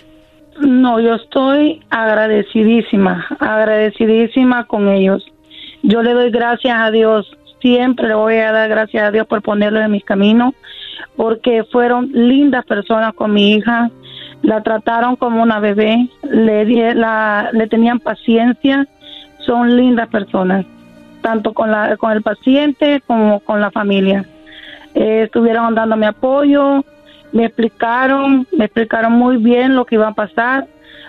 No, 0.60 1.00
yo 1.00 1.14
estoy 1.14 1.84
agradecidísima, 1.92 3.28
agradecidísima 3.40 4.66
con 4.66 4.90
ellos. 4.90 5.24
Yo 5.84 6.02
le 6.02 6.14
doy 6.14 6.32
gracias 6.32 6.76
a 6.76 6.90
Dios, 6.90 7.32
siempre 7.62 8.08
le 8.08 8.16
voy 8.16 8.38
a 8.38 8.52
dar 8.52 8.68
gracias 8.68 9.04
a 9.04 9.12
Dios 9.12 9.28
por 9.28 9.44
ponerlo 9.44 9.80
en 9.80 9.92
mi 9.92 10.02
camino, 10.02 10.56
porque 11.16 11.66
fueron 11.72 12.10
lindas 12.14 12.66
personas 12.66 13.14
con 13.14 13.32
mi 13.32 13.54
hija, 13.54 13.92
la 14.44 14.62
trataron 14.62 15.16
como 15.16 15.42
una 15.42 15.60
bebé, 15.60 16.10
le, 16.22 16.94
la, 16.94 17.50
le 17.54 17.68
tenían 17.68 18.00
paciencia, 18.00 18.86
son 19.40 19.76
lindas 19.76 20.10
personas, 20.10 20.66
tanto 21.22 21.54
con, 21.54 21.72
la, 21.72 21.98
con 21.98 22.12
el 22.12 22.22
paciente 22.22 23.02
como 23.08 23.40
con 23.40 23.62
la 23.62 23.72
familia. 23.72 24.26
Eh, 24.94 25.24
estuvieron 25.24 25.74
dándome 25.74 26.06
apoyo, 26.06 26.84
me 27.32 27.46
explicaron, 27.46 28.46
me 28.52 28.66
explicaron 28.66 29.14
muy 29.14 29.38
bien 29.38 29.76
lo 29.76 29.86
que 29.86 29.96
iba 29.96 30.10
a 30.10 30.14
pasar, 30.14 30.68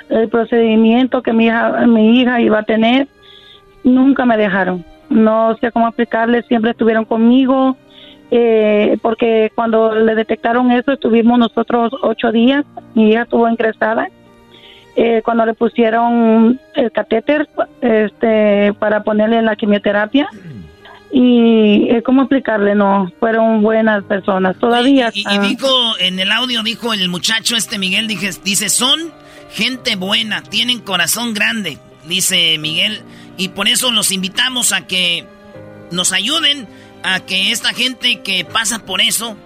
el 0.09 0.29
procedimiento 0.29 1.21
que 1.21 1.33
mi 1.33 1.47
hija, 1.47 1.87
mi 1.87 2.21
hija 2.21 2.41
iba 2.41 2.61
a 2.61 2.63
tener, 2.63 3.09
nunca 3.83 4.25
me 4.25 4.37
dejaron. 4.37 4.85
No 5.11 5.57
sé 5.61 5.73
cómo 5.73 5.89
explicarles, 5.89 6.47
siempre 6.47 6.71
estuvieron 6.71 7.05
conmigo, 7.05 7.77
eh, 8.31 8.99
porque 9.03 9.53
cuando 9.55 9.95
le 9.95 10.15
detectaron 10.15 10.73
eso 10.73 10.93
estuvimos 10.93 11.39
nosotros 11.39 11.93
ocho 12.03 12.33
días, 12.33 12.65
mi 12.95 13.11
hija 13.11 13.23
estuvo 13.23 13.49
ingresada. 13.49 14.09
Eh, 14.97 15.23
cuando 15.25 15.45
le 15.45 15.55
pusieron 15.55 16.61
el 16.75 16.93
catéter 16.93 17.49
este, 17.81 18.73
para 18.75 19.03
ponerle 19.03 19.43
la 19.43 19.57
quimioterapia, 19.57 20.29
y 21.11 21.89
eh, 21.91 22.03
cómo 22.03 22.23
explicarle 22.23 22.75
no 22.75 23.13
fueron 23.21 23.63
buenas 23.63 24.03
personas. 24.05 24.57
Todavía 24.59 25.11
y, 25.15 25.39
dijo 25.39 25.69
en 26.01 26.19
el 26.19 26.33
audio 26.33 26.65
dijo 26.65 26.93
el 26.93 27.09
muchacho 27.09 27.55
este 27.55 27.79
Miguel 27.79 28.09
dije, 28.09 28.31
dice 28.43 28.69
son 28.69 28.99
gente 29.53 29.95
buena 29.95 30.43
tienen 30.43 30.81
corazón 30.81 31.33
grande 31.33 31.79
dice 32.07 32.59
Miguel. 32.59 33.03
Y 33.37 33.49
por 33.49 33.69
eso 33.69 33.91
los 33.91 34.13
invitamos 34.13 34.73
a 34.73 34.87
que 34.87 35.27
nos 35.91 36.13
ayuden 36.13 36.69
a 37.05 37.21
que 37.21 37.53
esta 37.53 37.73
gente 37.75 38.23
que 38.23 38.45
pasa 38.45 38.85
por 38.85 39.01
eso, 39.01 39.37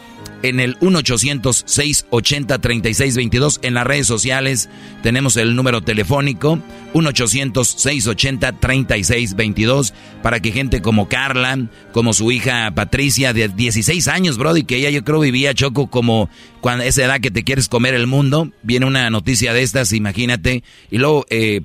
en 0.43 0.59
el 0.59 0.77
1-800-680-3622. 0.79 3.59
En 3.61 3.73
las 3.73 3.85
redes 3.85 4.07
sociales 4.07 4.69
tenemos 5.03 5.37
el 5.37 5.55
número 5.55 5.81
telefónico 5.81 6.59
1-800-680-3622 6.93 9.93
para 10.21 10.39
que 10.39 10.51
gente 10.51 10.81
como 10.81 11.07
Carla, 11.07 11.57
como 11.91 12.13
su 12.13 12.31
hija 12.31 12.71
Patricia 12.75 13.33
de 13.33 13.47
16 13.47 14.07
años, 14.07 14.37
Brody, 14.37 14.63
que 14.63 14.77
ella 14.77 14.89
yo 14.89 15.03
creo 15.03 15.19
vivía 15.19 15.53
Choco 15.53 15.87
como 15.87 16.29
cuando 16.59 16.83
esa 16.83 17.05
edad 17.05 17.19
que 17.19 17.31
te 17.31 17.43
quieres 17.43 17.67
comer 17.67 17.93
el 17.93 18.07
mundo, 18.07 18.51
viene 18.63 18.85
una 18.85 19.09
noticia 19.09 19.53
de 19.53 19.63
estas, 19.63 19.93
imagínate, 19.93 20.63
y 20.89 20.97
luego 20.97 21.25
eh, 21.29 21.61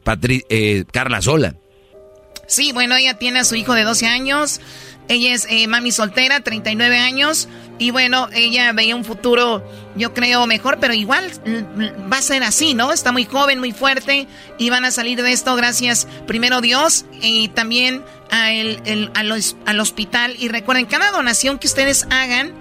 eh, 0.49 0.85
Carla 0.93 1.23
sola. 1.23 1.57
Sí, 2.47 2.73
bueno, 2.73 2.97
ella 2.97 3.19
tiene 3.19 3.41
a 3.41 3.45
su 3.45 3.57
hijo 3.57 3.75
de 3.75 3.83
12 3.83 4.07
años, 4.07 4.61
ella 5.09 5.35
es 5.35 5.47
eh, 5.49 5.67
mami 5.69 5.93
soltera, 5.93 6.41
39 6.41 6.99
años. 6.99 7.49
Y 7.79 7.91
bueno, 7.91 8.29
ella 8.33 8.73
veía 8.73 8.97
un 8.97 9.05
futuro, 9.05 9.63
yo 9.97 10.15
creo, 10.15 10.47
mejor, 10.47 10.79
pero 10.81 10.95
igual 10.95 11.31
va 12.11 12.19
a 12.19 12.23
ser 12.23 12.43
así, 12.43 12.73
¿no? 12.73 12.91
Está 12.91 13.13
muy 13.13 13.27
joven, 13.27 13.59
muy 13.59 13.73
fuerte 13.73 14.27
y 14.59 14.71
van 14.71 14.87
a 14.87 14.91
salir 14.91 15.23
de 15.23 15.33
esto 15.33 15.55
gracias 15.57 16.09
primero 16.27 16.63
Dios 16.63 17.05
y 17.21 17.49
también 17.49 18.03
a 18.31 18.53
el, 18.53 19.11
al 19.15 19.81
hospital. 19.81 20.37
Y 20.39 20.49
recuerden, 20.49 20.87
cada 20.87 21.11
donación 21.11 21.59
que 21.59 21.67
ustedes 21.67 22.07
hagan 22.11 22.55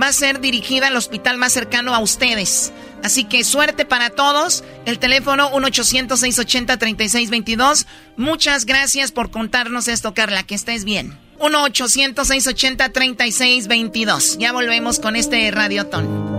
va 0.00 0.06
a 0.08 0.12
ser 0.12 0.40
dirigida 0.40 0.86
al 0.88 0.96
hospital 0.96 1.38
más 1.38 1.52
cercano 1.52 1.94
a 1.94 2.00
ustedes. 2.00 2.72
Así 3.02 3.24
que 3.24 3.44
suerte 3.44 3.86
para 3.86 4.10
todos. 4.10 4.62
El 4.84 4.98
teléfono 4.98 5.50
1-800-680-3622. 5.52 7.86
Muchas 8.16 8.66
gracias 8.66 9.12
por 9.12 9.30
contarnos 9.30 9.88
esto, 9.88 10.12
Carla. 10.14 10.42
Que 10.42 10.54
estés 10.54 10.84
bien. 10.84 11.16
1-800-680-3622. 11.40 14.38
Ya 14.38 14.52
volvemos 14.52 15.00
con 15.00 15.16
este 15.16 15.50
radiotón. 15.50 16.30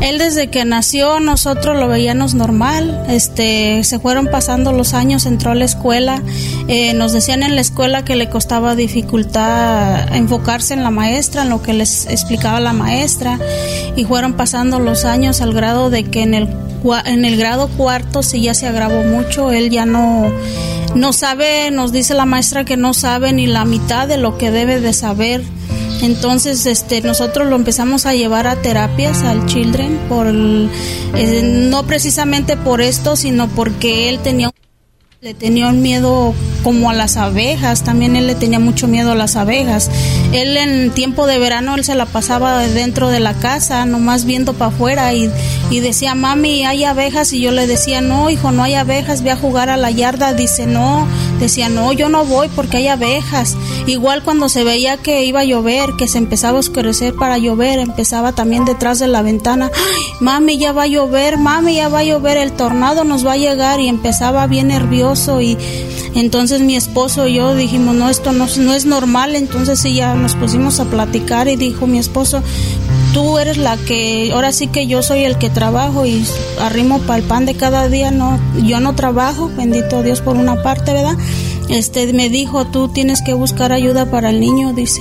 Él 0.00 0.18
desde 0.18 0.50
que 0.50 0.64
nació 0.64 1.20
nosotros 1.20 1.78
lo 1.78 1.88
veíamos 1.88 2.34
normal, 2.34 3.04
este, 3.08 3.82
se 3.84 3.98
fueron 3.98 4.26
pasando 4.26 4.72
los 4.72 4.94
años, 4.94 5.26
entró 5.26 5.52
a 5.52 5.54
la 5.54 5.64
escuela, 5.64 6.22
eh, 6.68 6.92
nos 6.94 7.12
decían 7.12 7.42
en 7.42 7.54
la 7.54 7.60
escuela 7.60 8.04
que 8.04 8.14
le 8.14 8.28
costaba 8.28 8.76
dificultad 8.76 10.14
enfocarse 10.14 10.74
en 10.74 10.82
la 10.82 10.90
maestra, 10.90 11.42
en 11.42 11.48
lo 11.48 11.62
que 11.62 11.72
les 11.72 12.06
explicaba 12.06 12.60
la 12.60 12.72
maestra 12.72 13.38
y 13.96 14.04
fueron 14.04 14.34
pasando 14.34 14.78
los 14.78 15.04
años 15.04 15.40
al 15.40 15.54
grado 15.54 15.90
de 15.90 16.04
que 16.04 16.22
en 16.22 16.34
el, 16.34 16.48
en 17.06 17.24
el 17.24 17.36
grado 17.36 17.68
cuarto 17.68 18.22
sí 18.22 18.42
ya 18.42 18.54
se 18.54 18.66
agravó 18.66 19.02
mucho, 19.02 19.50
él 19.50 19.70
ya 19.70 19.86
no 19.86 20.30
no 20.94 21.12
sabe, 21.12 21.70
nos 21.70 21.92
dice 21.92 22.14
la 22.14 22.24
maestra 22.24 22.64
que 22.64 22.76
no 22.76 22.94
sabe 22.94 23.32
ni 23.32 23.46
la 23.46 23.64
mitad 23.64 24.08
de 24.08 24.16
lo 24.16 24.38
que 24.38 24.50
debe 24.50 24.80
de 24.80 24.92
saber. 24.92 25.42
Entonces, 26.02 26.66
este, 26.66 27.00
nosotros 27.00 27.48
lo 27.48 27.56
empezamos 27.56 28.04
a 28.06 28.14
llevar 28.14 28.46
a 28.46 28.56
terapias 28.56 29.22
al 29.22 29.46
Children 29.46 29.98
por 30.08 30.26
eh, 30.26 31.42
no 31.70 31.86
precisamente 31.86 32.56
por 32.56 32.80
esto, 32.80 33.16
sino 33.16 33.48
porque 33.48 34.08
él 34.08 34.18
tenía 34.18 34.50
Le 35.20 35.34
tenía 35.34 35.68
un 35.68 35.80
miedo 35.80 36.34
como 36.64 36.88
a 36.88 36.94
las 36.94 37.18
abejas, 37.18 37.84
también 37.84 38.16
él 38.16 38.26
le 38.26 38.34
tenía 38.34 38.58
mucho 38.58 38.88
miedo 38.88 39.12
a 39.12 39.14
las 39.14 39.36
abejas. 39.36 39.90
Él 40.32 40.56
en 40.56 40.90
tiempo 40.90 41.26
de 41.26 41.38
verano 41.38 41.74
él 41.74 41.84
se 41.84 41.94
la 41.94 42.06
pasaba 42.06 42.58
dentro 42.66 43.08
de 43.10 43.20
la 43.20 43.34
casa, 43.34 43.84
nomás 43.84 44.24
viendo 44.24 44.54
para 44.54 44.74
afuera 44.74 45.12
y, 45.12 45.30
y 45.70 45.80
decía, 45.80 46.14
mami, 46.14 46.64
hay 46.64 46.84
abejas 46.84 47.32
y 47.34 47.40
yo 47.40 47.52
le 47.52 47.66
decía, 47.66 48.00
no, 48.00 48.30
hijo, 48.30 48.50
no 48.50 48.62
hay 48.62 48.74
abejas, 48.74 49.22
ve 49.22 49.30
a 49.30 49.36
jugar 49.36 49.68
a 49.68 49.76
la 49.76 49.90
yarda. 49.90 50.32
Dice, 50.32 50.66
no, 50.66 51.06
decía, 51.38 51.68
no, 51.68 51.92
yo 51.92 52.08
no 52.08 52.24
voy 52.24 52.48
porque 52.48 52.78
hay 52.78 52.88
abejas. 52.88 53.56
Igual 53.86 54.22
cuando 54.22 54.48
se 54.48 54.64
veía 54.64 54.96
que 54.96 55.24
iba 55.24 55.40
a 55.40 55.44
llover, 55.44 55.90
que 55.98 56.08
se 56.08 56.18
empezaba 56.18 56.56
a 56.56 56.60
oscurecer 56.60 57.14
para 57.14 57.36
llover, 57.36 57.78
empezaba 57.78 58.32
también 58.32 58.64
detrás 58.64 58.98
de 58.98 59.08
la 59.08 59.20
ventana, 59.20 59.70
mami, 60.20 60.56
ya 60.56 60.72
va 60.72 60.84
a 60.84 60.86
llover, 60.86 61.36
mami, 61.36 61.76
ya 61.76 61.88
va 61.88 61.98
a 61.98 62.04
llover, 62.04 62.38
el 62.38 62.52
tornado 62.52 63.04
nos 63.04 63.26
va 63.26 63.32
a 63.32 63.36
llegar 63.36 63.80
y 63.80 63.88
empezaba 63.88 64.46
bien 64.46 64.68
nervioso 64.68 65.40
y 65.40 65.58
entonces 66.14 66.53
mi 66.62 66.76
esposo 66.76 67.26
y 67.26 67.34
yo 67.34 67.54
dijimos, 67.54 67.94
no, 67.94 68.08
esto 68.08 68.32
no, 68.32 68.46
no 68.58 68.74
es 68.74 68.86
normal, 68.86 69.34
entonces 69.34 69.80
sí 69.80 69.94
ya 69.94 70.14
nos 70.14 70.34
pusimos 70.34 70.80
a 70.80 70.84
platicar 70.86 71.48
y 71.48 71.56
dijo 71.56 71.86
mi 71.86 71.98
esposo, 71.98 72.42
tú 73.12 73.38
eres 73.38 73.56
la 73.56 73.76
que, 73.76 74.30
ahora 74.32 74.52
sí 74.52 74.66
que 74.66 74.86
yo 74.86 75.02
soy 75.02 75.24
el 75.24 75.38
que 75.38 75.50
trabajo 75.50 76.04
y 76.04 76.24
arrimo 76.60 76.98
para 77.00 77.18
el 77.18 77.24
pan 77.24 77.46
de 77.46 77.54
cada 77.54 77.88
día, 77.88 78.10
no, 78.10 78.38
yo 78.62 78.80
no 78.80 78.94
trabajo, 78.94 79.50
bendito 79.56 80.02
Dios 80.02 80.20
por 80.20 80.36
una 80.36 80.62
parte, 80.62 80.92
¿verdad? 80.92 81.16
Este 81.68 82.12
me 82.12 82.28
dijo, 82.28 82.66
tú 82.66 82.88
tienes 82.88 83.22
que 83.22 83.32
buscar 83.32 83.72
ayuda 83.72 84.10
para 84.10 84.30
el 84.30 84.40
niño, 84.40 84.72
dice. 84.72 85.00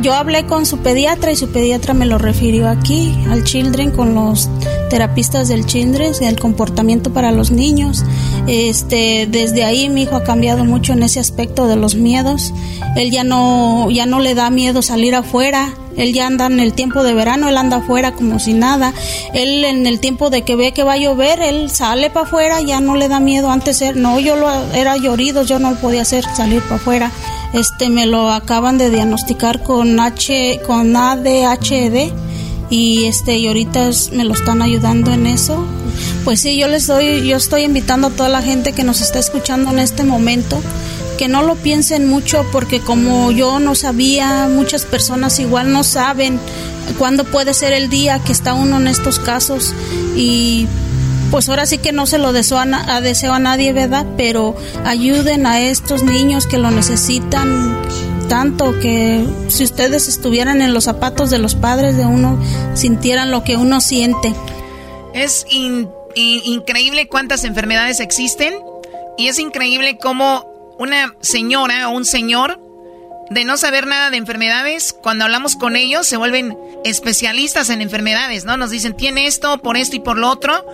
yo 0.00 0.14
hablé 0.14 0.46
con 0.46 0.66
su 0.66 0.78
pediatra 0.78 1.32
y 1.32 1.36
su 1.36 1.48
pediatra 1.48 1.94
me 1.94 2.06
lo 2.06 2.18
refirió 2.18 2.68
aquí, 2.68 3.18
al 3.28 3.44
Children, 3.44 3.90
con 3.90 4.14
los 4.14 4.48
terapistas 4.88 5.48
del 5.48 5.66
Children, 5.66 6.12
del 6.20 6.38
comportamiento 6.38 7.12
para 7.12 7.32
los 7.32 7.50
niños. 7.50 8.04
Este, 8.46 9.28
desde 9.30 9.64
ahí 9.64 9.88
mi 9.88 10.02
hijo 10.02 10.16
ha 10.16 10.24
cambiado 10.24 10.64
mucho 10.64 10.92
en 10.92 11.02
ese 11.02 11.20
aspecto 11.20 11.66
de 11.68 11.76
los 11.76 11.94
miedos. 11.94 12.52
Él 12.96 13.10
ya 13.10 13.24
no, 13.24 13.90
ya 13.90 14.06
no 14.06 14.20
le 14.20 14.34
da 14.34 14.50
miedo 14.50 14.82
salir 14.82 15.14
afuera, 15.14 15.74
él 15.96 16.12
ya 16.12 16.26
anda 16.26 16.46
en 16.46 16.60
el 16.60 16.72
tiempo 16.72 17.02
de 17.02 17.14
verano, 17.14 17.48
él 17.48 17.56
anda 17.56 17.78
afuera 17.78 18.12
como 18.12 18.38
si 18.38 18.54
nada. 18.54 18.92
Él 19.34 19.64
en 19.64 19.86
el 19.86 20.00
tiempo 20.00 20.30
de 20.30 20.42
que 20.42 20.56
ve 20.56 20.72
que 20.72 20.82
va 20.82 20.94
a 20.94 20.96
llover, 20.96 21.40
él 21.40 21.70
sale 21.70 22.10
para 22.10 22.26
afuera, 22.26 22.60
ya 22.60 22.80
no 22.80 22.96
le 22.96 23.08
da 23.08 23.20
miedo. 23.20 23.50
Antes 23.50 23.82
no, 23.94 24.18
yo 24.18 24.36
lo 24.36 24.48
era 24.72 24.96
llorido, 24.96 25.42
yo 25.42 25.58
no 25.58 25.74
podía 25.76 26.02
hacer 26.02 26.24
salir 26.34 26.62
para 26.62 26.76
afuera. 26.76 27.12
Este 27.52 27.88
me 27.88 28.06
lo 28.06 28.30
acaban 28.30 28.78
de 28.78 28.90
diagnosticar 28.90 29.62
con 29.62 29.98
H 29.98 30.60
con 30.66 30.96
ADHD 30.96 32.12
y 32.70 33.04
este 33.04 33.36
y 33.38 33.48
ahorita 33.48 33.90
me 34.12 34.24
lo 34.24 34.34
están 34.34 34.62
ayudando 34.62 35.12
en 35.12 35.26
eso. 35.26 35.66
Pues 36.24 36.40
sí, 36.40 36.58
yo 36.58 36.68
les 36.68 36.86
doy 36.86 37.26
yo 37.26 37.36
estoy 37.36 37.62
invitando 37.62 38.08
a 38.08 38.10
toda 38.10 38.28
la 38.28 38.42
gente 38.42 38.72
que 38.72 38.84
nos 38.84 39.00
está 39.00 39.18
escuchando 39.18 39.70
en 39.70 39.78
este 39.78 40.04
momento 40.04 40.60
que 41.20 41.28
no 41.28 41.42
lo 41.42 41.54
piensen 41.54 42.08
mucho 42.08 42.46
porque 42.50 42.80
como 42.80 43.30
yo 43.30 43.60
no 43.60 43.74
sabía, 43.74 44.48
muchas 44.50 44.86
personas 44.86 45.38
igual 45.38 45.70
no 45.70 45.84
saben 45.84 46.40
cuándo 46.98 47.24
puede 47.24 47.52
ser 47.52 47.74
el 47.74 47.90
día 47.90 48.20
que 48.20 48.32
está 48.32 48.54
uno 48.54 48.78
en 48.78 48.86
estos 48.86 49.18
casos 49.18 49.74
y 50.16 50.66
pues 51.30 51.48
ahora 51.50 51.66
sí 51.66 51.76
que 51.76 51.92
no 51.92 52.06
se 52.06 52.16
lo 52.16 52.32
deseo 52.32 52.58
a, 52.58 53.00
deseo 53.02 53.34
a 53.34 53.38
nadie, 53.38 53.74
¿verdad? 53.74 54.06
Pero 54.16 54.56
ayuden 54.86 55.44
a 55.44 55.60
estos 55.60 56.02
niños 56.02 56.46
que 56.46 56.56
lo 56.56 56.70
necesitan 56.70 57.76
tanto 58.28 58.78
que 58.80 59.24
si 59.48 59.64
ustedes 59.64 60.08
estuvieran 60.08 60.62
en 60.62 60.72
los 60.72 60.84
zapatos 60.84 61.30
de 61.30 61.38
los 61.38 61.54
padres 61.54 61.96
de 61.96 62.06
uno, 62.06 62.38
sintieran 62.74 63.30
lo 63.30 63.44
que 63.44 63.56
uno 63.56 63.80
siente. 63.80 64.34
Es 65.14 65.46
increíble 65.50 67.08
cuántas 67.08 67.44
enfermedades 67.44 68.00
existen 68.00 68.54
y 69.18 69.28
es 69.28 69.38
increíble 69.38 69.98
cómo 69.98 70.74
una 70.78 71.14
señora 71.20 71.88
o 71.88 71.92
un 71.92 72.04
señor 72.04 72.60
de 73.30 73.44
no 73.44 73.56
saber 73.56 73.86
nada 73.86 74.10
de 74.10 74.16
enfermedades, 74.16 74.92
cuando 74.92 75.24
hablamos 75.24 75.54
con 75.54 75.76
ellos 75.76 76.06
se 76.06 76.16
vuelven 76.16 76.58
especialistas 76.84 77.70
en 77.70 77.80
enfermedades, 77.80 78.44
¿no? 78.44 78.56
Nos 78.56 78.70
dicen, 78.70 78.96
tiene 78.96 79.26
esto, 79.26 79.58
por 79.58 79.76
esto 79.76 79.96
y 79.96 80.00
por 80.00 80.18
lo 80.18 80.28
otro, 80.28 80.66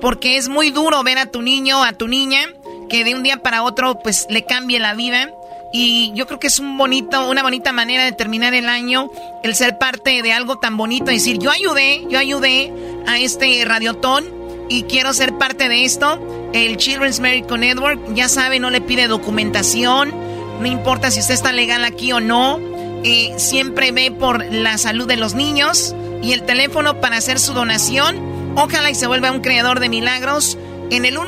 porque 0.00 0.36
es 0.36 0.48
muy 0.48 0.70
duro 0.70 1.02
ver 1.02 1.18
a 1.18 1.26
tu 1.26 1.42
niño, 1.42 1.82
a 1.82 1.92
tu 1.92 2.06
niña, 2.06 2.52
que 2.88 3.02
de 3.02 3.14
un 3.14 3.24
día 3.24 3.38
para 3.38 3.64
otro 3.64 3.98
pues 3.98 4.26
le 4.30 4.44
cambie 4.44 4.78
la 4.78 4.94
vida. 4.94 5.32
Y 5.76 6.12
yo 6.14 6.28
creo 6.28 6.38
que 6.38 6.46
es 6.46 6.60
un 6.60 6.78
bonito, 6.78 7.28
una 7.28 7.42
bonita 7.42 7.72
manera 7.72 8.04
de 8.04 8.12
terminar 8.12 8.54
el 8.54 8.68
año, 8.68 9.10
el 9.42 9.56
ser 9.56 9.76
parte 9.76 10.22
de 10.22 10.32
algo 10.32 10.60
tan 10.60 10.76
bonito, 10.76 11.06
decir, 11.06 11.40
yo 11.40 11.50
ayudé, 11.50 12.06
yo 12.08 12.20
ayudé 12.20 12.72
a 13.08 13.18
este 13.18 13.64
radiotón 13.64 14.24
y 14.68 14.84
quiero 14.84 15.12
ser 15.12 15.36
parte 15.36 15.68
de 15.68 15.84
esto. 15.84 16.50
El 16.52 16.76
Children's 16.76 17.18
Medical 17.18 17.58
Network, 17.58 18.14
ya 18.14 18.28
sabe, 18.28 18.60
no 18.60 18.70
le 18.70 18.82
pide 18.82 19.08
documentación, 19.08 20.14
no 20.60 20.66
importa 20.68 21.10
si 21.10 21.18
usted 21.18 21.34
está 21.34 21.52
legal 21.52 21.84
aquí 21.84 22.12
o 22.12 22.20
no, 22.20 22.60
eh, 23.02 23.34
siempre 23.36 23.90
ve 23.90 24.12
por 24.12 24.44
la 24.52 24.78
salud 24.78 25.08
de 25.08 25.16
los 25.16 25.34
niños 25.34 25.92
y 26.22 26.34
el 26.34 26.44
teléfono 26.44 27.00
para 27.00 27.16
hacer 27.16 27.40
su 27.40 27.52
donación, 27.52 28.54
ojalá 28.54 28.90
y 28.90 28.94
se 28.94 29.08
vuelva 29.08 29.32
un 29.32 29.40
creador 29.40 29.80
de 29.80 29.88
milagros 29.88 30.56
en 30.90 31.04
el 31.04 31.18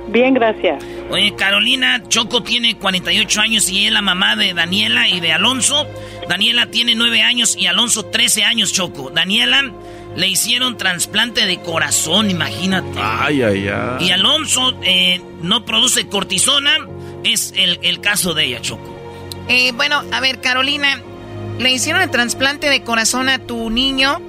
Bien, 0.08 0.34
gracias. 0.34 0.84
Oye, 1.10 1.34
Carolina, 1.34 2.02
Choco 2.08 2.42
tiene 2.42 2.76
48 2.76 3.40
años 3.40 3.70
y 3.70 3.86
es 3.86 3.92
la 3.92 4.02
mamá 4.02 4.36
de 4.36 4.54
Daniela 4.54 5.08
y 5.08 5.20
de 5.20 5.32
Alonso. 5.32 5.86
Daniela 6.28 6.66
tiene 6.66 6.94
9 6.94 7.22
años 7.22 7.56
y 7.56 7.66
Alonso 7.66 8.04
13 8.06 8.44
años, 8.44 8.72
Choco. 8.72 9.10
Daniela 9.10 9.72
le 10.16 10.28
hicieron 10.28 10.76
trasplante 10.76 11.46
de 11.46 11.60
corazón, 11.60 12.30
imagínate. 12.30 12.98
Ay, 13.00 13.42
ay, 13.42 13.68
ay. 13.68 14.06
Y 14.06 14.10
Alonso 14.10 14.74
eh, 14.82 15.20
no 15.42 15.64
produce 15.64 16.08
cortisona. 16.08 16.78
Es 17.24 17.52
el, 17.56 18.00
caso 18.00 18.34
de 18.34 18.44
ella, 18.44 18.60
Choco. 18.60 18.94
Eh, 19.48 19.72
bueno, 19.72 20.02
a 20.12 20.20
ver, 20.20 20.40
Carolina, 20.40 21.00
le 21.58 21.70
hicieron 21.70 22.02
el 22.02 22.10
trasplante 22.10 22.68
de 22.68 22.82
corazón 22.82 23.28
a 23.28 23.38
tu 23.38 23.68
niño 23.70 24.20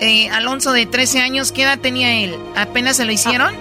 eh, 0.00 0.28
Alonso 0.30 0.72
de 0.72 0.86
13 0.86 1.20
años, 1.20 1.52
¿qué 1.52 1.62
edad 1.62 1.78
tenía 1.78 2.22
él? 2.22 2.34
¿Apenas 2.56 2.96
se 2.96 3.04
lo 3.04 3.12
hicieron? 3.12 3.52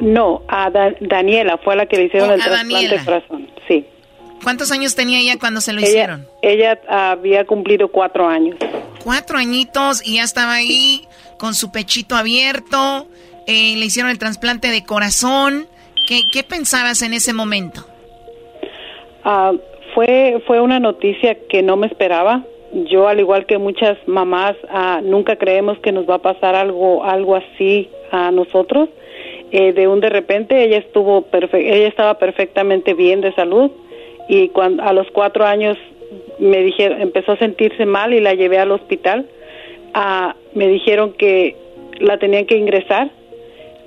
No, 0.00 0.42
a 0.46 0.70
Daniela 1.00 1.58
fue 1.58 1.74
la 1.74 1.86
que 1.86 1.96
le 1.96 2.04
hicieron 2.04 2.30
oh, 2.30 2.34
el 2.34 2.40
trasplante 2.40 2.88
de 2.88 3.04
corazón, 3.04 3.50
sí. 3.66 3.84
¿Cuántos 4.42 4.70
años 4.70 4.94
tenía 4.94 5.18
ella 5.18 5.36
cuando 5.38 5.60
se 5.60 5.72
lo 5.72 5.80
hicieron? 5.80 6.26
Ella 6.42 6.78
había 6.88 7.44
cumplido 7.44 7.88
cuatro 7.88 8.28
años. 8.28 8.56
Cuatro 9.08 9.38
añitos 9.38 10.06
y 10.06 10.16
ya 10.16 10.22
estaba 10.24 10.52
ahí 10.52 11.00
con 11.38 11.54
su 11.54 11.72
pechito 11.72 12.14
abierto, 12.14 13.06
eh, 13.46 13.74
le 13.78 13.86
hicieron 13.86 14.10
el 14.10 14.18
trasplante 14.18 14.68
de 14.68 14.84
corazón. 14.84 15.66
¿Qué, 16.06 16.44
pensabas 16.46 17.00
en 17.00 17.14
ese 17.14 17.32
momento? 17.32 17.86
Ah, 19.24 19.54
fue, 19.94 20.42
fue 20.46 20.60
una 20.60 20.78
noticia 20.78 21.38
que 21.48 21.62
no 21.62 21.78
me 21.78 21.86
esperaba 21.86 22.44
yo 22.90 23.08
al 23.08 23.18
igual 23.18 23.46
que 23.46 23.56
muchas 23.56 23.96
mamás 24.06 24.56
ah, 24.68 25.00
nunca 25.02 25.36
creemos 25.36 25.78
que 25.78 25.90
nos 25.90 26.06
va 26.06 26.16
a 26.16 26.18
pasar 26.18 26.54
algo 26.54 27.02
algo 27.02 27.34
así 27.34 27.88
a 28.12 28.30
nosotros 28.30 28.90
eh, 29.52 29.72
de 29.72 29.88
un 29.88 30.00
de 30.00 30.10
repente 30.10 30.62
ella 30.62 30.76
estuvo 30.76 31.26
ella 31.32 31.88
estaba 31.88 32.18
perfectamente 32.18 32.92
bien 32.92 33.22
de 33.22 33.32
salud 33.32 33.70
y 34.28 34.48
cuando 34.48 34.82
a 34.82 34.92
los 34.92 35.10
cuatro 35.12 35.46
años 35.46 35.78
me 36.38 36.62
dijeron 36.62 37.00
empezó 37.00 37.32
a 37.32 37.38
sentirse 37.38 37.86
mal 37.86 38.14
y 38.14 38.20
la 38.20 38.34
llevé 38.34 38.58
al 38.58 38.70
hospital. 38.70 39.26
Ah, 39.94 40.36
me 40.54 40.68
dijeron 40.68 41.12
que 41.12 41.56
la 42.00 42.18
tenían 42.18 42.46
que 42.46 42.56
ingresar. 42.56 43.10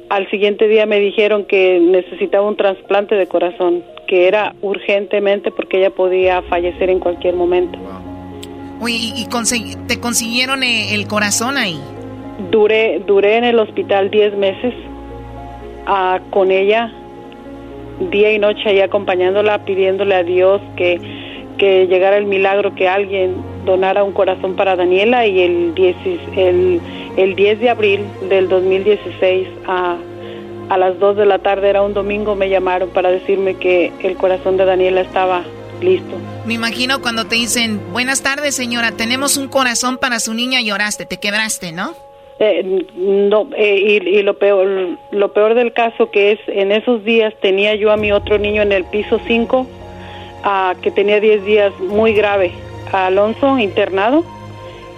Al 0.10 0.30
siguiente 0.30 0.68
día 0.68 0.86
me 0.86 1.00
dijeron 1.00 1.46
que 1.46 1.80
necesitaba 1.80 2.48
un 2.48 2.58
trasplante 2.58 3.16
de 3.16 3.28
corazón 3.28 3.84
que 4.08 4.28
era 4.28 4.54
urgentemente 4.62 5.52
porque 5.52 5.78
ella 5.78 5.90
podía 5.90 6.42
fallecer 6.44 6.90
en 6.90 7.00
cualquier 7.00 7.36
momento. 7.36 7.80
Oye, 8.82 8.96
¿y, 8.96 9.26
te 9.88 10.00
consiguieron 10.00 10.64
eh, 10.64 10.94
el 10.94 11.08
corazón 11.08 11.58
ahí? 11.58 11.80
Duré, 12.50 13.00
duré 13.06 13.38
en 13.38 13.46
el 13.46 13.60
hospital 13.60 14.10
10 14.10 14.36
meses 14.38 14.74
ah, 15.86 16.20
con 16.32 16.52
ella, 16.52 16.92
día 18.12 18.34
y 18.34 18.40
noche 18.40 18.62
ahí 18.66 18.82
acompañándola, 18.82 19.64
pidiéndole 19.64 20.16
a 20.16 20.24
Dios 20.24 20.60
que, 20.76 21.00
que 21.62 21.86
llegara 21.86 22.18
el 22.18 22.26
milagro, 22.26 22.74
que 22.74 22.90
alguien 22.90 23.36
donara 23.66 24.04
un 24.04 24.14
corazón 24.14 24.56
para 24.56 24.76
Daniela 24.76 25.28
y 25.28 25.42
el 25.42 25.76
10, 25.76 25.96
el, 26.36 26.82
el 27.18 27.36
10 27.36 27.60
de 27.60 27.70
abril 27.70 28.02
del 28.30 28.50
2016 28.50 29.48
a, 29.68 29.96
a 30.70 30.78
las 30.80 30.98
2 30.98 31.18
de 31.18 31.28
la 31.28 31.38
tarde, 31.38 31.70
era 31.70 31.84
un 31.84 31.94
domingo, 31.94 32.34
me 32.34 32.50
llamaron 32.50 32.90
para 32.90 33.12
decirme 33.12 33.58
que 33.58 33.92
el 34.02 34.18
corazón 34.18 34.58
de 34.58 34.66
Daniela 34.66 35.02
estaba 35.02 35.44
listo. 35.84 36.18
Me 36.48 36.56
imagino 36.56 37.00
cuando 37.00 37.26
te 37.26 37.36
dicen, 37.36 37.80
buenas 37.92 38.24
tardes 38.24 38.56
señora, 38.56 38.94
tenemos 38.94 39.38
un 39.38 39.48
corazón 39.48 40.00
para 40.00 40.20
su 40.20 40.34
niña, 40.34 40.62
lloraste, 40.62 41.06
te 41.06 41.18
quebraste, 41.18 41.74
¿no? 41.74 41.94
Eh, 42.40 42.88
no, 42.96 43.50
eh, 43.56 44.00
y, 44.04 44.24
lo 44.24 44.40
peor 44.40 44.98
lo 45.12 45.32
peor 45.32 45.54
del 45.54 45.74
caso 45.74 46.10
que 46.10 46.32
es 46.32 46.40
en 46.48 46.72
esos 46.72 47.04
días 47.04 47.36
tenía 47.40 47.76
yo 47.76 47.92
a 47.92 47.98
mi 47.98 48.12
otro 48.12 48.40
niño 48.40 48.64
en 48.64 48.72
el 48.72 48.84
piso 48.86 49.22
5 49.28 49.68
uh, 50.44 50.80
que 50.82 50.92
tenía 50.92 51.20
10 51.20 51.46
días 51.46 51.74
muy 51.80 52.14
grave 52.14 52.54
a 52.92 53.08
Alonso 53.08 53.58
internado 53.58 54.24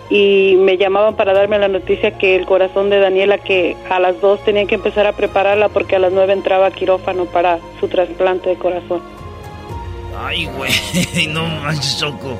y 0.09 0.55
me 0.59 0.77
llamaban 0.77 1.15
para 1.15 1.33
darme 1.33 1.57
la 1.57 1.67
noticia 1.67 2.17
que 2.17 2.35
el 2.35 2.45
corazón 2.45 2.89
de 2.89 2.99
Daniela 2.99 3.37
que 3.37 3.75
a 3.89 3.99
las 3.99 4.19
2 4.21 4.43
tenían 4.43 4.67
que 4.67 4.75
empezar 4.75 5.07
a 5.07 5.13
prepararla 5.13 5.69
porque 5.69 5.95
a 5.95 5.99
las 5.99 6.11
9 6.11 6.33
entraba 6.33 6.67
a 6.67 6.71
quirófano 6.71 7.25
para 7.25 7.59
su 7.79 7.87
trasplante 7.87 8.49
de 8.49 8.55
corazón. 8.57 9.01
Ay, 10.17 10.45
güey, 10.45 10.71
no 11.29 11.45
manches, 11.45 11.97
Choco. 11.99 12.37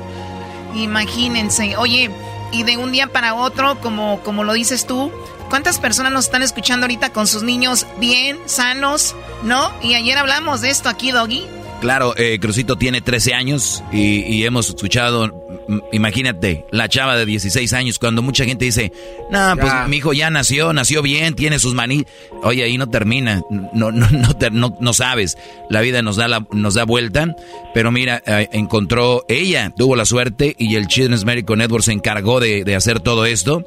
Imagínense, 0.74 1.76
oye, 1.76 2.10
y 2.52 2.62
de 2.62 2.76
un 2.76 2.92
día 2.92 3.08
para 3.08 3.34
otro, 3.34 3.80
como, 3.80 4.20
como 4.20 4.44
lo 4.44 4.52
dices 4.52 4.86
tú, 4.86 5.10
¿cuántas 5.50 5.78
personas 5.78 6.12
nos 6.12 6.26
están 6.26 6.42
escuchando 6.42 6.84
ahorita 6.84 7.12
con 7.12 7.26
sus 7.26 7.42
niños 7.42 7.86
bien, 7.98 8.38
sanos, 8.46 9.16
no? 9.42 9.72
Y 9.82 9.94
ayer 9.94 10.16
hablamos 10.18 10.60
de 10.60 10.70
esto 10.70 10.88
aquí, 10.88 11.10
Doggy. 11.10 11.44
Claro, 11.84 12.14
eh, 12.16 12.38
Crucito 12.40 12.76
tiene 12.76 13.02
13 13.02 13.34
años 13.34 13.84
y, 13.92 14.42
hemos 14.44 14.70
escuchado, 14.70 15.46
imagínate, 15.92 16.64
la 16.70 16.88
chava 16.88 17.14
de 17.14 17.26
16 17.26 17.74
años, 17.74 17.98
cuando 17.98 18.22
mucha 18.22 18.46
gente 18.46 18.64
dice, 18.64 18.90
no, 19.30 19.54
pues 19.60 19.70
mi 19.88 19.98
hijo 19.98 20.14
ya 20.14 20.30
nació, 20.30 20.72
nació 20.72 21.02
bien, 21.02 21.34
tiene 21.34 21.58
sus 21.58 21.74
maní. 21.74 22.06
Oye, 22.42 22.64
ahí 22.64 22.78
no 22.78 22.88
termina, 22.88 23.42
no, 23.50 23.92
no, 23.92 24.08
no, 24.50 24.76
no, 24.80 24.92
sabes, 24.94 25.36
la 25.68 25.82
vida 25.82 26.00
nos 26.00 26.16
da, 26.16 26.26
la, 26.26 26.46
nos 26.52 26.72
da 26.72 26.84
vuelta, 26.84 27.36
pero 27.74 27.92
mira, 27.92 28.22
eh, 28.24 28.48
encontró, 28.52 29.26
ella 29.28 29.70
tuvo 29.76 29.94
la 29.94 30.06
suerte 30.06 30.56
y 30.58 30.76
el 30.76 30.86
Children's 30.86 31.26
Medical 31.26 31.58
Network 31.58 31.84
se 31.84 31.92
encargó 31.92 32.40
de, 32.40 32.64
de 32.64 32.76
hacer 32.76 33.00
todo 33.00 33.26
esto 33.26 33.62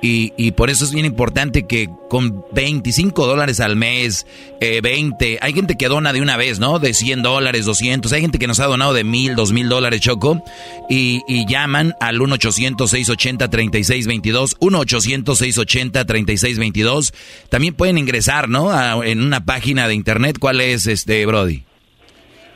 y, 0.00 0.32
y, 0.36 0.52
por 0.52 0.70
eso 0.70 0.84
es 0.84 0.92
bien 0.92 1.06
importante 1.06 1.66
que 1.66 1.90
con 2.08 2.44
25 2.52 3.26
dólares 3.26 3.58
al 3.58 3.74
mes, 3.74 4.28
eh, 4.60 4.80
20, 4.80 5.38
hay 5.40 5.52
gente 5.52 5.74
que 5.76 5.88
dona 5.88 6.12
de 6.12 6.22
una 6.22 6.36
vez, 6.36 6.60
¿no? 6.60 6.78
De 6.78 6.94
100 6.94 7.22
dólares, 7.22 7.64
200, 7.64 8.12
hay 8.12 8.20
gente 8.20 8.38
que 8.38 8.46
nos 8.46 8.60
ha 8.60 8.66
donado 8.66 8.94
de 8.94 9.02
1000, 9.02 9.34
2000 9.34 9.68
dólares, 9.68 10.00
Choco, 10.00 10.40
y, 10.88 11.22
y 11.26 11.46
llaman 11.46 11.96
al 12.00 12.20
1-800-680-3622, 12.20 14.56
1-800-680-3622. 14.60 17.12
También 17.48 17.74
pueden 17.74 17.98
ingresar, 17.98 18.48
¿no? 18.48 19.02
en 19.02 19.20
una 19.20 19.44
página 19.44 19.88
de 19.88 19.94
internet, 19.94 20.36
¿cuál 20.38 20.60
es, 20.60 20.86
este, 20.86 21.26
Brody? 21.26 21.64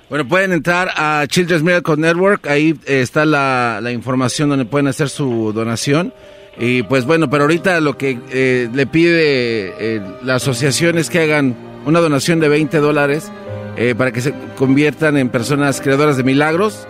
Bueno, 0.09 0.29
pueden 0.29 0.53
entrar 0.53 0.93
a 0.95 1.27
Children's 1.27 1.65
Miracle 1.65 1.97
Network, 1.97 2.47
ahí 2.47 2.79
está 2.87 3.25
la, 3.25 3.81
la 3.83 3.91
información 3.93 4.51
donde 4.51 4.67
pueden 4.67 4.87
hacer 4.87 5.09
su 5.09 5.53
donación. 5.55 6.15
Y 6.59 6.83
pues 6.83 7.07
bueno, 7.07 7.31
pero 7.31 7.45
ahorita 7.45 7.81
lo 7.81 7.97
que 7.97 8.19
eh, 8.31 8.69
le 8.73 8.87
pide 8.87 9.75
eh, 9.79 10.03
la 10.23 10.35
asociación 10.37 10.97
es 10.99 11.11
que 11.11 11.21
hagan 11.21 11.55
una 11.87 12.01
donación 12.01 12.41
de 12.41 12.49
20 12.49 12.79
dólares 12.79 13.31
eh, 13.77 13.95
para 13.97 14.11
que 14.13 14.21
se 14.21 14.35
conviertan 14.57 15.17
en 15.17 15.29
personas 15.31 15.81
creadoras 15.81 16.17
de 16.17 16.25
milagros. 16.25 16.89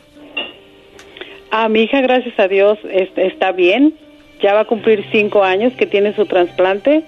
Ah, 1.52 1.68
mi 1.68 1.84
hija, 1.84 2.02
gracias 2.02 2.40
a 2.40 2.48
Dios, 2.48 2.80
está 3.16 3.52
bien. 3.52 3.94
Ya 4.42 4.54
va 4.54 4.62
a 4.62 4.66
cumplir 4.66 5.06
cinco 5.12 5.44
años 5.44 5.74
que 5.78 5.86
tiene 5.86 6.16
su 6.16 6.26
trasplante. 6.26 7.04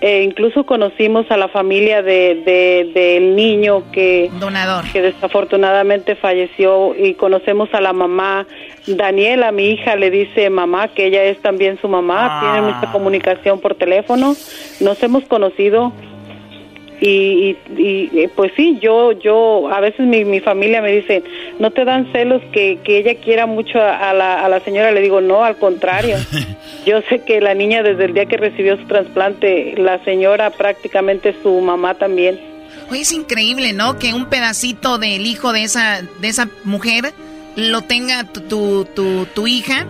Eh, 0.00 0.22
incluso 0.22 0.64
conocimos 0.64 1.28
a 1.30 1.36
la 1.36 1.48
familia 1.48 2.02
del 2.02 2.44
de, 2.44 3.18
niño 3.34 3.82
que, 3.90 4.30
Donador. 4.38 4.84
que 4.92 5.02
desafortunadamente 5.02 6.14
falleció 6.14 6.94
y 6.94 7.14
conocemos 7.14 7.68
a 7.72 7.80
la 7.80 7.92
mamá. 7.92 8.46
Daniela, 8.86 9.50
mi 9.50 9.70
hija, 9.70 9.96
le 9.96 10.10
dice 10.10 10.50
mamá 10.50 10.88
que 10.88 11.06
ella 11.06 11.24
es 11.24 11.42
también 11.42 11.80
su 11.80 11.88
mamá, 11.88 12.38
tiene 12.40 12.62
mucha 12.62 12.88
ah. 12.88 12.92
comunicación 12.92 13.60
por 13.60 13.74
teléfono. 13.74 14.36
Nos 14.80 15.02
hemos 15.02 15.24
conocido 15.24 15.92
y, 17.00 17.56
y, 17.76 18.26
pues 18.34 18.52
sí, 18.56 18.78
yo, 18.80 19.12
yo, 19.12 19.68
a 19.72 19.80
veces 19.80 20.06
mi, 20.06 20.24
mi 20.24 20.40
familia 20.40 20.82
me 20.82 20.92
dice, 20.92 21.22
¿no 21.58 21.70
te 21.70 21.84
dan 21.84 22.10
celos 22.12 22.42
que, 22.52 22.78
que 22.82 22.98
ella 22.98 23.14
quiera 23.20 23.46
mucho 23.46 23.80
a, 23.80 24.12
la, 24.12 24.44
a 24.44 24.48
la 24.48 24.60
señora? 24.60 24.90
Le 24.90 25.00
digo, 25.00 25.20
no, 25.20 25.44
al 25.44 25.56
contrario. 25.56 26.16
yo 26.86 27.00
sé 27.08 27.20
que 27.20 27.40
la 27.40 27.54
niña 27.54 27.82
desde 27.82 28.06
el 28.06 28.14
día 28.14 28.26
que 28.26 28.36
recibió 28.36 28.76
su 28.76 28.86
trasplante, 28.86 29.74
la 29.76 30.02
señora 30.04 30.50
prácticamente 30.50 31.34
su 31.42 31.60
mamá 31.60 31.94
también. 31.94 32.40
Oye, 32.90 33.02
es 33.02 33.12
increíble, 33.12 33.72
¿no? 33.72 33.98
Que 33.98 34.14
un 34.14 34.26
pedacito 34.26 34.98
del 34.98 35.26
hijo 35.26 35.52
de 35.52 35.62
esa, 35.62 36.02
de 36.20 36.28
esa 36.28 36.48
mujer 36.64 37.12
lo 37.54 37.82
tenga 37.82 38.24
tu, 38.24 38.84
tu, 38.86 39.26
tu 39.26 39.46
hija 39.46 39.86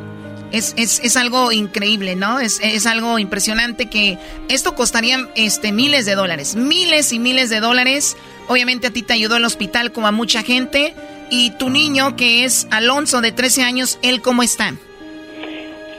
es, 0.53 0.75
es, 0.77 1.01
es, 1.05 1.17
algo 1.17 1.53
increíble, 1.53 2.17
¿no? 2.17 2.39
Es, 2.41 2.61
es, 2.63 2.87
algo 2.87 3.19
impresionante 3.19 3.87
que 3.87 4.19
esto 4.49 4.75
costaría 4.75 5.19
este, 5.35 5.73
miles 5.73 6.07
de 6.07 6.15
dólares, 6.15 6.57
miles 6.57 7.13
y 7.13 7.19
miles 7.19 7.51
de 7.51 7.61
dólares. 7.61 8.17
Obviamente 8.49 8.87
a 8.87 8.91
ti 8.91 9.03
te 9.03 9.13
ayudó 9.13 9.37
el 9.37 9.45
hospital 9.45 9.93
como 9.93 10.07
a 10.07 10.13
mucha 10.13 10.43
gente. 10.43 10.95
Y 11.31 11.51
tu 11.53 11.69
niño, 11.69 12.17
que 12.17 12.45
es 12.45 12.67
Alonso 12.71 13.21
de 13.21 13.33
13 13.33 13.63
años, 13.63 13.99
¿él 14.03 14.23
cómo 14.23 14.43
está? 14.43 14.73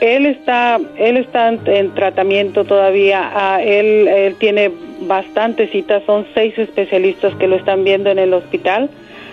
Él 0.00 0.26
está, 0.26 0.80
él 0.96 1.18
está 1.18 1.48
en, 1.50 1.94
tratamiento 1.94 2.64
todavía. 2.64 3.30
Ah, 3.32 3.62
él, 3.62 4.08
él 4.08 4.34
tiene 4.36 4.72
bastantes 5.02 5.70
citas, 5.70 6.02
son 6.06 6.26
seis 6.34 6.58
especialistas 6.58 7.34
que 7.36 7.46
lo 7.46 7.56
están 7.56 7.84
viendo 7.84 8.10
en 8.10 8.18
el 8.18 8.34
hospital. 8.34 8.90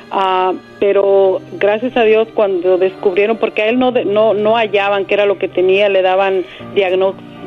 Ah, 0.10 0.54
pero 0.80 1.42
gracias 1.60 1.98
a 1.98 2.04
Dios 2.04 2.28
cuando 2.34 2.78
descubrieron, 2.78 3.38
porque 3.38 3.64
a 3.64 3.70
él 3.70 3.78
no, 3.78 3.92
no, 3.92 4.34
no 4.34 4.56
hallaban 4.56 5.06
qué 5.06 5.16
era 5.16 5.26
lo 5.26 5.38
que 5.38 5.50
tenía, 5.50 5.90
le 5.90 6.02
daban 6.02 6.46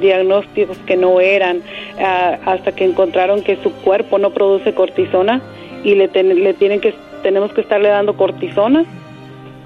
diagnósticos 0.00 0.76
que 0.86 0.96
no 0.96 1.20
eran, 1.20 1.62
ah, 1.98 2.38
hasta 2.44 2.72
que 2.72 2.84
encontraron 2.84 3.42
que 3.42 3.56
su 3.56 3.72
cuerpo 3.82 4.18
no 4.18 4.30
produce 4.30 4.74
cortisona 4.74 5.40
y 5.84 5.94
le, 5.94 6.08
le 6.08 6.54
tienen 6.54 6.80
que, 6.80 6.92
tenemos 7.22 7.52
que 7.52 7.62
estarle 7.62 7.88
dando 7.88 8.16
cortisona 8.16 8.84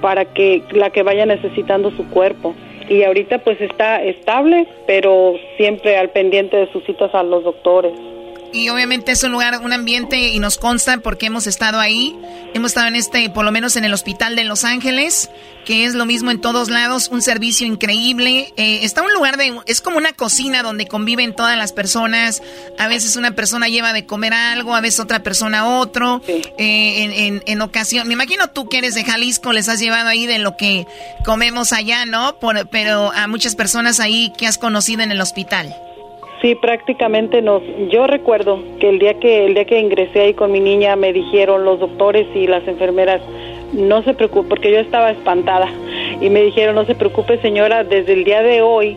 para 0.01 0.24
que 0.26 0.62
la 0.70 0.90
que 0.90 1.03
vaya 1.03 1.26
necesitando 1.26 1.90
su 1.90 2.09
cuerpo. 2.11 2.55
Y 2.88 3.03
ahorita 3.03 3.38
pues 3.38 3.61
está 3.61 4.03
estable, 4.03 4.66
pero 4.86 5.34
siempre 5.57 5.97
al 5.97 6.11
pendiente 6.11 6.57
de 6.59 6.70
sus 6.70 6.84
citas 6.84 7.14
a 7.14 7.22
los 7.22 7.42
doctores. 7.42 7.92
Y 8.55 8.68
obviamente 8.68 9.11
es 9.11 9.22
un 9.24 9.32
lugar, 9.32 9.61
un 9.62 9.72
ambiente, 9.72 10.28
y 10.28 10.38
nos 10.38 10.59
consta 10.59 10.98
porque 10.98 11.26
hemos 11.26 11.48
estado 11.48 11.80
ahí. 11.80 12.16
Hemos 12.55 12.70
estado 12.70 12.86
en 12.86 12.94
este, 12.94 13.28
por 13.28 13.44
lo 13.44 13.50
menos 13.50 13.74
en 13.74 13.84
el 13.84 13.92
hospital 13.92 14.36
de 14.36 14.44
Los 14.44 14.62
Ángeles, 14.62 15.28
que 15.64 15.86
es 15.86 15.94
lo 15.94 16.07
mismo 16.07 16.30
en 16.30 16.40
todos 16.40 16.70
lados, 16.70 17.09
un 17.09 17.20
servicio 17.20 17.66
increíble. 17.66 18.55
Eh, 18.57 18.80
está 18.82 19.02
un 19.02 19.12
lugar 19.12 19.38
de, 19.38 19.59
es 19.66 19.80
como 19.80 19.96
una 19.96 20.12
cocina 20.12 20.62
donde 20.62 20.86
conviven 20.86 21.34
todas 21.34 21.59
las 21.59 21.72
personas. 21.72 22.42
A 22.78 22.86
veces 22.86 23.16
una 23.16 23.32
persona 23.32 23.68
lleva 23.68 23.92
de 23.92 24.07
comer 24.07 24.32
algo, 24.32 24.76
a 24.76 24.80
veces 24.80 25.00
otra 25.00 25.24
persona 25.24 25.66
otro. 25.66 26.22
Eh, 26.28 26.52
en, 26.57 27.42
en, 27.44 27.61
ocasión, 27.61 28.07
me 28.07 28.14
imagino 28.14 28.50
tú 28.50 28.68
que 28.68 28.78
eres 28.78 28.94
de 28.94 29.02
Jalisco, 29.02 29.52
les 29.52 29.68
has 29.68 29.80
llevado 29.80 30.09
ahí 30.09 30.26
de 30.26 30.38
lo 30.38 30.57
que 30.57 30.86
comemos 31.24 31.72
allá, 31.72 32.07
¿no? 32.07 32.38
pero 32.70 33.11
a 33.12 33.26
muchas 33.26 33.57
personas 33.57 33.98
ahí 33.98 34.32
que 34.38 34.46
has 34.46 34.59
conocido 34.59 35.02
en 35.02 35.11
el 35.11 35.20
hospital. 35.20 35.74
Sí, 36.45 36.55
prácticamente 36.57 37.40
nos. 37.40 37.62
Yo 37.88 38.07
recuerdo 38.07 38.59
que 38.78 38.90
el 38.90 38.99
día 38.99 39.14
que 39.14 39.47
el 39.47 39.55
día 39.55 39.64
que 39.64 39.80
ingresé 39.80 40.20
ahí 40.20 40.34
con 40.34 40.53
mi 40.53 40.61
niña 40.61 40.95
me 40.95 41.11
dijeron 41.11 41.64
los 41.64 41.80
doctores 41.80 42.26
y 42.34 42.47
las 42.47 42.68
enfermeras 42.68 43.22
no 43.72 44.03
se 44.03 44.12
preocupe 44.12 44.51
porque 44.51 44.70
yo 44.70 44.78
estaba 44.78 45.11
espantada 45.11 45.70
y 46.20 46.28
me 46.28 46.42
dijeron 46.42 46.74
no 46.74 46.84
se 46.84 46.95
preocupe 46.97 47.40
señora 47.40 47.82
desde 47.82 48.12
el 48.12 48.24
día 48.24 48.42
de 48.42 48.61
hoy 48.61 48.95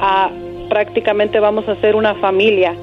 a, 0.00 0.30
prácticamente 0.70 1.38
vamos 1.38 1.68
a 1.68 1.76
ser 1.82 1.96
una 1.96 2.14
familia. 2.14 2.74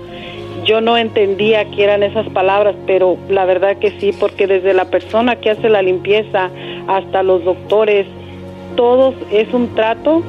Yo 0.64 0.80
no 0.80 0.96
entendía 0.96 1.66
qué 1.72 1.86
eran 1.86 2.04
esas 2.04 2.30
palabras, 2.30 2.76
pero 2.86 3.18
la 3.30 3.46
verdad 3.46 3.78
que 3.78 4.00
sí, 4.00 4.12
porque 4.12 4.46
desde 4.46 4.76
la 4.76 4.86
persona 4.86 5.38
que 5.38 5.50
hace 5.50 5.70
la 5.70 5.82
limpieza 5.82 6.52
hasta 6.88 7.24
los 7.24 7.44
doctores, 7.44 8.06
todos 8.76 9.16
es 9.32 9.52
un 9.56 9.74
trato 9.74 10.22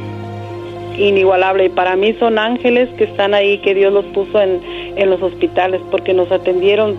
inigualable 0.99 1.67
y 1.67 1.69
para 1.69 1.97
mí 1.97 2.15
son 2.19 2.39
ángeles 2.39 2.89
que 2.97 3.05
están 3.05 3.35
ahí, 3.35 3.59
que 3.59 3.75
Dios 3.75 3.93
los 3.93 4.05
puso 4.07 4.41
en, 4.41 4.61
en 4.97 5.11
los 5.11 5.23
hospitales 5.23 5.81
porque 5.91 6.15
nos 6.15 6.31
atendieron. 6.31 6.97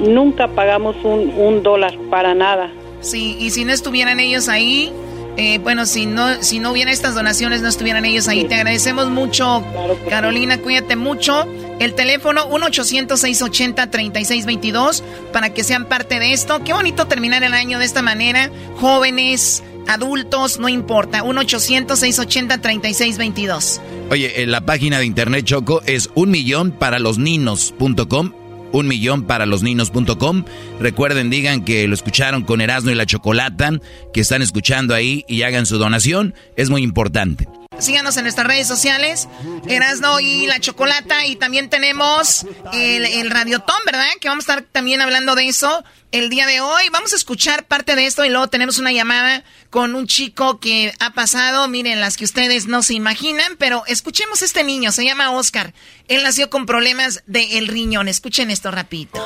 Nunca 0.00 0.48
pagamos 0.48 0.96
un, 1.04 1.32
un 1.36 1.62
dólar 1.62 1.96
para 2.10 2.34
nada. 2.34 2.70
Sí, 3.00 3.36
y 3.38 3.50
si 3.50 3.64
no 3.64 3.72
estuvieran 3.72 4.18
ellos 4.18 4.48
ahí, 4.48 4.90
eh, 5.36 5.58
bueno, 5.58 5.84
si 5.86 6.06
no, 6.06 6.40
si 6.42 6.60
no 6.60 6.70
hubiera 6.70 6.92
estas 6.92 7.14
donaciones, 7.14 7.62
no 7.62 7.68
estuvieran 7.68 8.04
ellos 8.04 8.28
ahí. 8.28 8.44
Te 8.44 8.54
agradecemos 8.54 9.08
mucho, 9.10 9.64
Carolina, 10.08 10.58
cuídate 10.58 10.94
mucho. 10.96 11.48
El 11.80 11.94
teléfono 11.94 12.48
1-800-680-3622 12.50 15.02
para 15.32 15.52
que 15.52 15.64
sean 15.64 15.86
parte 15.86 16.20
de 16.20 16.32
esto. 16.32 16.62
Qué 16.64 16.72
bonito 16.72 17.06
terminar 17.06 17.42
el 17.42 17.54
año 17.54 17.80
de 17.80 17.84
esta 17.84 18.00
manera. 18.00 18.48
Jóvenes, 18.76 19.64
adultos, 19.88 20.60
no 20.60 20.68
importa. 20.68 21.24
1-800-680-3622. 21.24 23.80
Oye, 24.10 24.46
la 24.46 24.60
página 24.60 24.98
de 24.98 25.06
internet 25.06 25.44
Choco 25.44 25.82
es 25.84 26.10
un 26.14 26.30
un 28.74 28.88
millón 28.88 29.22
para 29.22 29.46
los 29.46 29.62
niños.com. 29.62 30.44
Recuerden, 30.80 31.30
digan 31.30 31.64
que 31.64 31.86
lo 31.86 31.94
escucharon 31.94 32.42
con 32.42 32.60
Erasmo 32.60 32.90
y 32.90 32.94
la 32.94 33.06
Chocolata, 33.06 33.70
que 34.12 34.20
están 34.20 34.42
escuchando 34.42 34.94
ahí 34.94 35.24
y 35.28 35.42
hagan 35.42 35.64
su 35.64 35.78
donación. 35.78 36.34
Es 36.56 36.70
muy 36.70 36.82
importante. 36.82 37.48
Síganos 37.78 38.16
en 38.16 38.24
nuestras 38.24 38.46
redes 38.46 38.66
sociales, 38.66 39.28
Erasno 39.66 40.20
y 40.20 40.46
la 40.46 40.60
Chocolata. 40.60 41.26
Y 41.26 41.36
también 41.36 41.70
tenemos 41.70 42.46
el, 42.72 43.04
el 43.04 43.30
Radiotón, 43.30 43.76
¿verdad? 43.86 44.06
Que 44.20 44.28
vamos 44.28 44.48
a 44.48 44.52
estar 44.52 44.66
también 44.70 45.00
hablando 45.00 45.34
de 45.34 45.48
eso 45.48 45.84
el 46.14 46.30
día 46.30 46.46
de 46.46 46.60
hoy. 46.60 46.82
Vamos 46.92 47.12
a 47.12 47.16
escuchar 47.16 47.64
parte 47.66 47.96
de 47.96 48.06
esto 48.06 48.24
y 48.24 48.28
luego 48.28 48.48
tenemos 48.48 48.78
una 48.78 48.92
llamada 48.92 49.42
con 49.70 49.96
un 49.96 50.06
chico 50.06 50.60
que 50.60 50.94
ha 51.00 51.10
pasado, 51.10 51.66
miren, 51.66 52.00
las 52.00 52.16
que 52.16 52.24
ustedes 52.24 52.68
no 52.68 52.82
se 52.82 52.94
imaginan, 52.94 53.56
pero 53.58 53.82
escuchemos 53.86 54.42
este 54.42 54.62
niño, 54.62 54.92
se 54.92 55.04
llama 55.04 55.32
Oscar. 55.32 55.74
Él 56.06 56.22
nació 56.22 56.50
con 56.50 56.66
problemas 56.66 57.24
del 57.26 57.66
riñón. 57.66 58.06
Escuchen 58.06 58.50
esto 58.50 58.70
rapidito. 58.70 59.20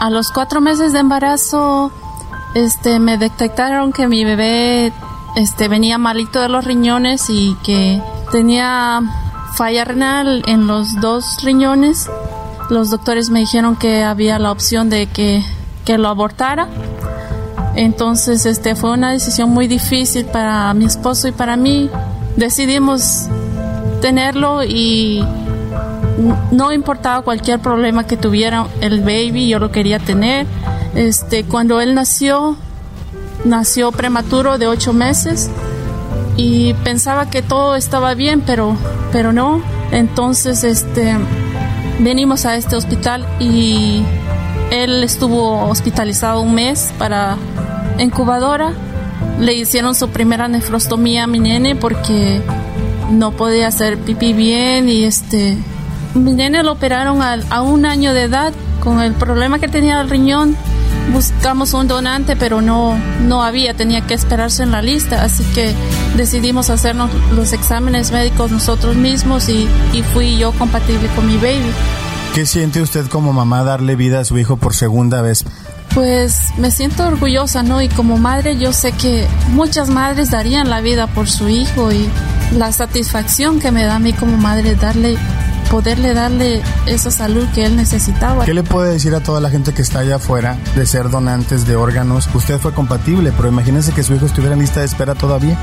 A 0.00 0.10
los 0.10 0.30
cuatro 0.30 0.60
meses 0.60 0.92
de 0.92 0.98
embarazo, 0.98 1.90
este, 2.54 2.98
me 2.98 3.16
detectaron 3.16 3.92
que 3.92 4.06
mi 4.06 4.24
bebé 4.24 4.92
este, 5.36 5.68
venía 5.68 5.98
malito 5.98 6.40
de 6.40 6.48
los 6.48 6.64
riñones 6.64 7.28
y 7.28 7.56
que 7.64 8.00
tenía 8.30 9.00
falla 9.54 9.84
renal 9.84 10.42
en 10.46 10.66
los 10.66 11.00
dos 11.00 11.42
riñones. 11.42 12.08
Los 12.70 12.90
doctores 12.90 13.30
me 13.30 13.40
dijeron 13.40 13.76
que 13.76 14.02
había 14.02 14.38
la 14.38 14.50
opción 14.50 14.90
de 14.90 15.06
que, 15.06 15.42
que 15.84 15.98
lo 15.98 16.08
abortara. 16.08 16.68
Entonces, 17.76 18.46
este, 18.46 18.76
fue 18.76 18.92
una 18.92 19.10
decisión 19.10 19.50
muy 19.50 19.66
difícil 19.66 20.26
para 20.26 20.72
mi 20.74 20.84
esposo 20.84 21.28
y 21.28 21.32
para 21.32 21.56
mí. 21.56 21.90
Decidimos 22.36 23.26
tenerlo 24.00 24.64
y 24.64 25.24
no 26.52 26.72
importaba 26.72 27.22
cualquier 27.22 27.60
problema 27.60 28.06
que 28.06 28.16
tuviera 28.16 28.66
el 28.80 29.00
baby, 29.00 29.48
yo 29.48 29.58
lo 29.58 29.70
quería 29.70 29.98
tener. 29.98 30.46
Este, 30.94 31.44
cuando 31.44 31.80
él 31.80 31.94
nació, 31.94 32.56
nació 33.44 33.92
prematuro 33.92 34.58
de 34.58 34.66
ocho 34.66 34.92
meses 34.92 35.50
y 36.36 36.74
pensaba 36.74 37.30
que 37.30 37.42
todo 37.42 37.76
estaba 37.76 38.14
bien, 38.14 38.42
pero, 38.44 38.76
pero 39.12 39.32
no. 39.32 39.62
Entonces, 39.92 40.64
este, 40.64 41.16
venimos 42.00 42.44
a 42.46 42.56
este 42.56 42.76
hospital 42.76 43.26
y 43.38 44.02
él 44.70 45.04
estuvo 45.04 45.68
hospitalizado 45.68 46.40
un 46.40 46.54
mes 46.54 46.92
para 46.98 47.36
incubadora. 47.98 48.72
Le 49.38 49.54
hicieron 49.54 49.94
su 49.94 50.08
primera 50.08 50.48
nefrostomía 50.48 51.24
a 51.24 51.26
mi 51.26 51.38
nene 51.38 51.76
porque 51.76 52.40
no 53.10 53.32
podía 53.32 53.68
hacer 53.68 53.98
pipí 53.98 54.32
bien 54.32 54.88
y 54.88 55.04
este, 55.04 55.56
mi 56.14 56.32
nene 56.32 56.62
lo 56.62 56.72
operaron 56.72 57.22
a, 57.22 57.38
a 57.50 57.62
un 57.62 57.86
año 57.86 58.12
de 58.12 58.22
edad 58.22 58.52
con 58.80 59.00
el 59.00 59.12
problema 59.12 59.58
que 59.58 59.68
tenía 59.68 60.00
el 60.00 60.10
riñón 60.10 60.56
buscamos 61.14 61.72
un 61.74 61.86
donante, 61.86 62.36
pero 62.36 62.60
no, 62.60 62.98
no 63.22 63.42
había, 63.42 63.72
tenía 63.74 64.06
que 64.06 64.14
esperarse 64.14 64.64
en 64.64 64.72
la 64.72 64.82
lista, 64.82 65.22
así 65.22 65.44
que 65.54 65.72
decidimos 66.16 66.68
hacernos 66.70 67.10
los 67.32 67.52
exámenes 67.52 68.10
médicos 68.10 68.50
nosotros 68.50 68.96
mismos 68.96 69.48
y, 69.48 69.68
y 69.92 70.02
fui 70.02 70.36
yo 70.36 70.52
compatible 70.52 71.08
con 71.14 71.26
mi 71.26 71.36
baby. 71.36 71.72
¿Qué 72.34 72.44
siente 72.46 72.82
usted 72.82 73.06
como 73.06 73.32
mamá 73.32 73.62
darle 73.62 73.94
vida 73.94 74.20
a 74.20 74.24
su 74.24 74.36
hijo 74.38 74.56
por 74.56 74.74
segunda 74.74 75.22
vez? 75.22 75.44
Pues 75.94 76.36
me 76.58 76.72
siento 76.72 77.06
orgullosa, 77.06 77.62
¿no? 77.62 77.80
Y 77.80 77.88
como 77.88 78.18
madre 78.18 78.58
yo 78.58 78.72
sé 78.72 78.90
que 78.90 79.28
muchas 79.52 79.88
madres 79.88 80.32
darían 80.32 80.68
la 80.68 80.80
vida 80.80 81.06
por 81.06 81.30
su 81.30 81.48
hijo 81.48 81.92
y 81.92 82.08
la 82.56 82.72
satisfacción 82.72 83.60
que 83.60 83.70
me 83.70 83.84
da 83.84 83.96
a 83.96 83.98
mí 84.00 84.12
como 84.12 84.36
madre 84.36 84.74
darle 84.74 85.16
poderle 85.64 86.14
darle 86.14 86.62
esa 86.86 87.10
salud 87.10 87.46
que 87.54 87.64
él 87.64 87.76
necesitaba. 87.76 88.44
¿Qué 88.44 88.54
le 88.54 88.62
puede 88.62 88.92
decir 88.92 89.14
a 89.14 89.20
toda 89.20 89.40
la 89.40 89.50
gente 89.50 89.72
que 89.72 89.82
está 89.82 90.00
allá 90.00 90.16
afuera 90.16 90.58
de 90.74 90.86
ser 90.86 91.10
donantes 91.10 91.66
de 91.66 91.76
órganos? 91.76 92.28
Usted 92.32 92.58
fue 92.58 92.72
compatible, 92.72 93.32
pero 93.36 93.48
imagínense 93.48 93.92
que 93.92 94.02
su 94.02 94.14
hijo 94.14 94.26
estuviera 94.26 94.54
en 94.54 94.60
lista 94.60 94.80
de 94.80 94.86
espera 94.86 95.14
todavía. 95.14 95.56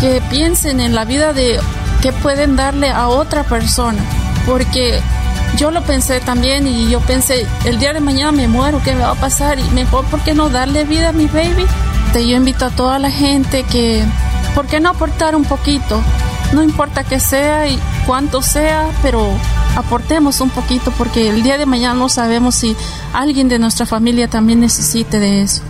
Que 0.00 0.22
piensen 0.30 0.80
en 0.80 0.94
la 0.94 1.04
vida 1.04 1.32
de 1.32 1.58
que 2.02 2.12
pueden 2.12 2.56
darle 2.56 2.90
a 2.90 3.08
otra 3.08 3.44
persona, 3.44 3.98
porque 4.46 5.00
yo 5.56 5.70
lo 5.70 5.82
pensé 5.82 6.20
también 6.20 6.66
y 6.66 6.90
yo 6.90 7.00
pensé, 7.00 7.46
el 7.64 7.78
día 7.78 7.92
de 7.92 8.00
mañana 8.00 8.32
me 8.32 8.48
muero, 8.48 8.80
¿qué 8.84 8.94
me 8.94 9.02
va 9.02 9.12
a 9.12 9.14
pasar? 9.14 9.58
Y 9.58 9.64
mejor, 9.70 10.04
¿por 10.06 10.20
qué 10.20 10.34
no 10.34 10.48
darle 10.48 10.84
vida 10.84 11.10
a 11.10 11.12
mi 11.12 11.26
baby? 11.26 11.64
Yo 12.14 12.36
invito 12.36 12.66
a 12.66 12.70
toda 12.70 13.00
la 13.00 13.10
gente 13.10 13.64
que, 13.64 14.04
¿por 14.54 14.66
qué 14.66 14.78
no 14.78 14.90
aportar 14.90 15.34
un 15.34 15.44
poquito? 15.44 16.00
No 16.52 16.62
importa 16.62 17.02
que 17.02 17.18
sea 17.18 17.66
y 17.66 17.76
cuánto 18.06 18.42
sea, 18.42 18.90
pero 19.02 19.36
aportemos 19.76 20.40
un 20.40 20.50
poquito 20.50 20.92
porque 20.92 21.28
el 21.28 21.42
día 21.42 21.58
de 21.58 21.66
mañana 21.66 21.94
no 21.94 22.08
sabemos 22.08 22.54
si 22.54 22.76
alguien 23.12 23.48
de 23.48 23.58
nuestra 23.58 23.86
familia 23.86 24.28
también 24.28 24.60
necesite 24.60 25.18
de 25.18 25.42
eso. 25.42 25.62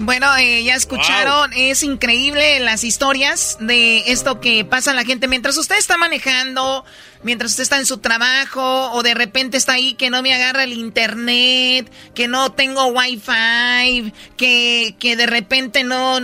Bueno, 0.00 0.28
eh, 0.36 0.62
ya 0.62 0.76
escucharon, 0.76 1.50
es 1.56 1.82
increíble 1.82 2.60
las 2.60 2.84
historias 2.84 3.56
de 3.58 4.12
esto 4.12 4.38
que 4.38 4.64
pasa 4.64 4.92
a 4.92 4.94
la 4.94 5.04
gente 5.04 5.26
mientras 5.26 5.56
usted 5.58 5.76
está 5.76 5.96
manejando, 5.96 6.84
mientras 7.24 7.50
usted 7.50 7.64
está 7.64 7.78
en 7.78 7.86
su 7.86 7.98
trabajo 7.98 8.92
o 8.92 9.02
de 9.02 9.14
repente 9.14 9.56
está 9.56 9.72
ahí 9.72 9.94
que 9.94 10.08
no 10.08 10.22
me 10.22 10.32
agarra 10.32 10.62
el 10.62 10.72
internet, 10.72 11.90
que 12.14 12.28
no 12.28 12.52
tengo 12.52 12.86
wifi, 12.86 14.12
que, 14.36 14.94
que 15.00 15.16
de 15.16 15.26
repente 15.26 15.82
no, 15.82 16.18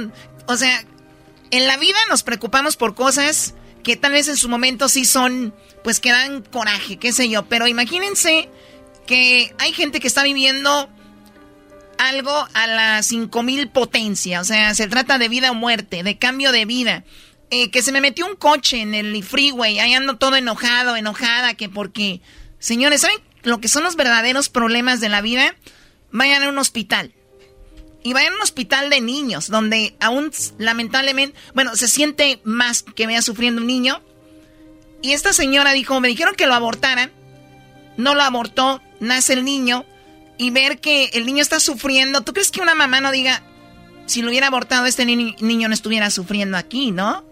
o 0.47 0.57
sea, 0.57 0.85
en 1.51 1.67
la 1.67 1.77
vida 1.77 1.99
nos 2.09 2.23
preocupamos 2.23 2.77
por 2.77 2.95
cosas 2.95 3.55
que 3.83 3.97
tal 3.97 4.13
vez 4.13 4.29
en 4.29 4.37
su 4.37 4.49
momento 4.49 4.89
sí 4.89 5.05
son, 5.05 5.55
pues 5.85 6.01
que 6.01 6.11
dan 6.11 6.43
coraje, 6.43 6.97
qué 6.97 7.13
sé 7.13 7.29
yo. 7.29 7.47
Pero 7.47 7.69
imagínense 7.69 8.49
que 9.07 9.55
hay 9.59 9.73
gente 9.73 10.01
que 10.01 10.09
está 10.09 10.23
viviendo 10.23 10.89
algo 11.99 12.49
a 12.55 12.67
la 12.67 13.03
5000 13.03 13.69
potencia. 13.69 14.41
O 14.41 14.45
sea, 14.45 14.75
se 14.75 14.89
trata 14.89 15.19
de 15.19 15.29
vida 15.29 15.51
o 15.51 15.55
muerte, 15.55 16.03
de 16.03 16.19
cambio 16.19 16.51
de 16.51 16.65
vida. 16.65 17.05
Eh, 17.51 17.71
que 17.71 17.83
se 17.83 17.93
me 17.93 18.01
metió 18.01 18.27
un 18.27 18.37
coche 18.37 18.81
en 18.81 18.95
el 18.95 19.23
freeway, 19.23 19.79
ahí 19.79 19.95
ando 19.95 20.17
todo 20.17 20.35
enojado, 20.37 20.97
enojada, 20.97 21.55
que 21.55 21.69
porque... 21.69 22.21
Señores, 22.59 23.03
¿saben 23.03 23.19
lo 23.43 23.61
que 23.61 23.69
son 23.69 23.85
los 23.85 23.95
verdaderos 23.95 24.49
problemas 24.49 25.01
de 25.01 25.11
la 25.11 25.21
vida? 25.21 25.55
Vayan 26.11 26.43
a 26.43 26.49
un 26.49 26.57
hospital 26.57 27.13
y 28.05 28.13
va 28.13 28.21
a 28.21 28.31
un 28.31 28.43
hospital 28.43 28.91
de 28.91 29.01
niños, 29.01 29.49
donde 29.49 29.97
aún 29.99 30.31
lamentablemente, 30.59 31.37
bueno, 31.55 31.75
se 31.75 31.89
siente 31.89 32.39
más 32.45 32.83
que 32.83 33.07
vea 33.07 33.23
sufriendo 33.23 33.63
un 33.63 33.67
niño. 33.67 34.03
Y 35.01 35.13
esta 35.13 35.33
señora 35.33 35.73
dijo, 35.73 35.99
me 36.01 36.09
dijeron 36.09 36.35
que 36.35 36.47
lo 36.47 36.55
abortaran, 36.55 37.11
no 37.97 38.15
lo 38.15 38.23
abortó, 38.23 38.83
nace 39.01 39.33
el 39.33 39.45
niño, 39.45 39.87
y 40.37 40.51
ver 40.51 40.81
que 40.81 41.07
el 41.15 41.25
niño 41.25 41.41
está 41.41 41.61
sufriendo, 41.61 42.21
¿tú 42.21 42.35
crees 42.35 42.51
que 42.51 42.61
una 42.61 42.75
mamá 42.75 43.01
no 43.01 43.11
diga, 43.11 43.43
si 44.05 44.21
lo 44.21 44.29
hubiera 44.29 44.49
abortado 44.49 44.85
este 44.85 45.07
niño 45.07 45.69
no 45.69 45.75
estuviera 45.75 46.11
sufriendo 46.11 46.59
aquí, 46.59 46.91
¿no? 46.91 47.25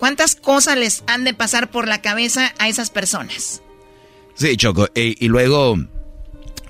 ¿Cuántas 0.00 0.34
cosas 0.34 0.76
les 0.76 1.04
han 1.06 1.22
de 1.22 1.34
pasar 1.34 1.70
por 1.70 1.86
la 1.86 2.02
cabeza 2.02 2.52
a 2.58 2.68
esas 2.68 2.90
personas? 2.90 3.62
Sí, 4.34 4.56
Choco, 4.56 4.88
y, 4.92 5.24
y 5.24 5.28
luego 5.28 5.76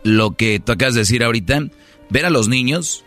lo 0.03 0.32
que 0.36 0.61
tú 0.61 0.72
decir 0.95 1.24
ahorita, 1.24 1.68
ver 2.11 2.26
a 2.26 2.30
los 2.30 2.49
niños 2.49 3.05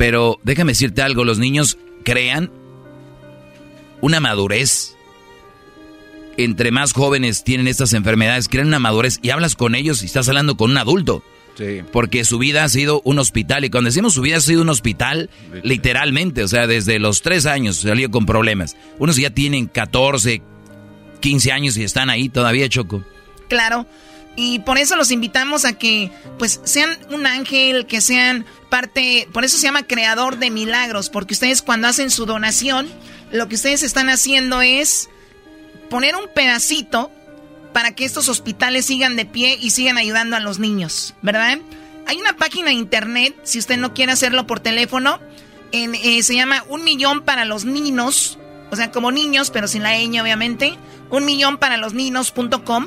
pero 0.00 0.40
déjame 0.42 0.72
decirte 0.72 1.02
algo, 1.02 1.24
los 1.24 1.38
niños 1.38 1.76
crean 2.04 2.50
una 4.00 4.18
madurez. 4.18 4.96
Entre 6.38 6.70
más 6.70 6.94
jóvenes 6.94 7.44
tienen 7.44 7.68
estas 7.68 7.92
enfermedades, 7.92 8.48
crean 8.48 8.68
una 8.68 8.78
madurez 8.78 9.18
y 9.20 9.28
hablas 9.28 9.56
con 9.56 9.74
ellos 9.74 10.02
y 10.02 10.06
estás 10.06 10.26
hablando 10.26 10.56
con 10.56 10.70
un 10.70 10.78
adulto. 10.78 11.22
Sí. 11.58 11.82
Porque 11.92 12.24
su 12.24 12.38
vida 12.38 12.64
ha 12.64 12.68
sido 12.70 13.02
un 13.04 13.18
hospital. 13.18 13.66
Y 13.66 13.68
cuando 13.68 13.88
decimos 13.88 14.14
su 14.14 14.22
vida 14.22 14.38
ha 14.38 14.40
sido 14.40 14.62
un 14.62 14.70
hospital, 14.70 15.28
literalmente, 15.62 16.44
o 16.44 16.48
sea, 16.48 16.66
desde 16.66 16.98
los 16.98 17.20
tres 17.20 17.44
años 17.44 17.76
salió 17.76 18.10
con 18.10 18.24
problemas. 18.24 18.78
Unos 18.98 19.16
ya 19.16 19.28
tienen 19.28 19.66
14, 19.66 20.40
15 21.20 21.52
años 21.52 21.76
y 21.76 21.84
están 21.84 22.08
ahí 22.08 22.30
todavía, 22.30 22.70
Choco. 22.70 23.04
Claro. 23.50 23.86
Y 24.34 24.60
por 24.60 24.78
eso 24.78 24.96
los 24.96 25.10
invitamos 25.10 25.66
a 25.66 25.74
que 25.74 26.10
pues 26.38 26.62
sean 26.64 26.96
un 27.10 27.26
ángel, 27.26 27.84
que 27.84 28.00
sean 28.00 28.46
parte, 28.70 29.28
por 29.32 29.44
eso 29.44 29.58
se 29.58 29.64
llama 29.64 29.82
creador 29.82 30.38
de 30.38 30.50
milagros, 30.50 31.10
porque 31.10 31.34
ustedes 31.34 31.60
cuando 31.60 31.88
hacen 31.88 32.10
su 32.10 32.24
donación, 32.24 32.88
lo 33.30 33.48
que 33.48 33.56
ustedes 33.56 33.82
están 33.82 34.08
haciendo 34.08 34.62
es 34.62 35.10
poner 35.90 36.16
un 36.16 36.28
pedacito 36.34 37.10
para 37.74 37.94
que 37.94 38.04
estos 38.04 38.28
hospitales 38.28 38.86
sigan 38.86 39.16
de 39.16 39.26
pie 39.26 39.58
y 39.60 39.70
sigan 39.70 39.98
ayudando 39.98 40.36
a 40.36 40.40
los 40.40 40.58
niños, 40.58 41.14
¿verdad? 41.20 41.58
Hay 42.06 42.16
una 42.16 42.36
página 42.36 42.68
de 42.68 42.74
internet, 42.74 43.36
si 43.42 43.58
usted 43.58 43.76
no 43.76 43.92
quiere 43.92 44.12
hacerlo 44.12 44.46
por 44.46 44.60
teléfono, 44.60 45.20
en, 45.72 45.94
eh, 45.94 46.22
se 46.22 46.34
llama 46.34 46.64
Un 46.68 46.82
Millón 46.82 47.22
para 47.22 47.44
los 47.44 47.64
Niños, 47.64 48.38
o 48.70 48.76
sea, 48.76 48.90
como 48.90 49.10
niños, 49.10 49.50
pero 49.50 49.66
sin 49.68 49.82
la 49.82 49.92
ñ, 49.98 50.20
obviamente. 50.20 50.76
Un 51.10 51.24
millón 51.24 51.58
para 51.58 51.76
los 51.76 51.92
niños.com. 51.92 52.86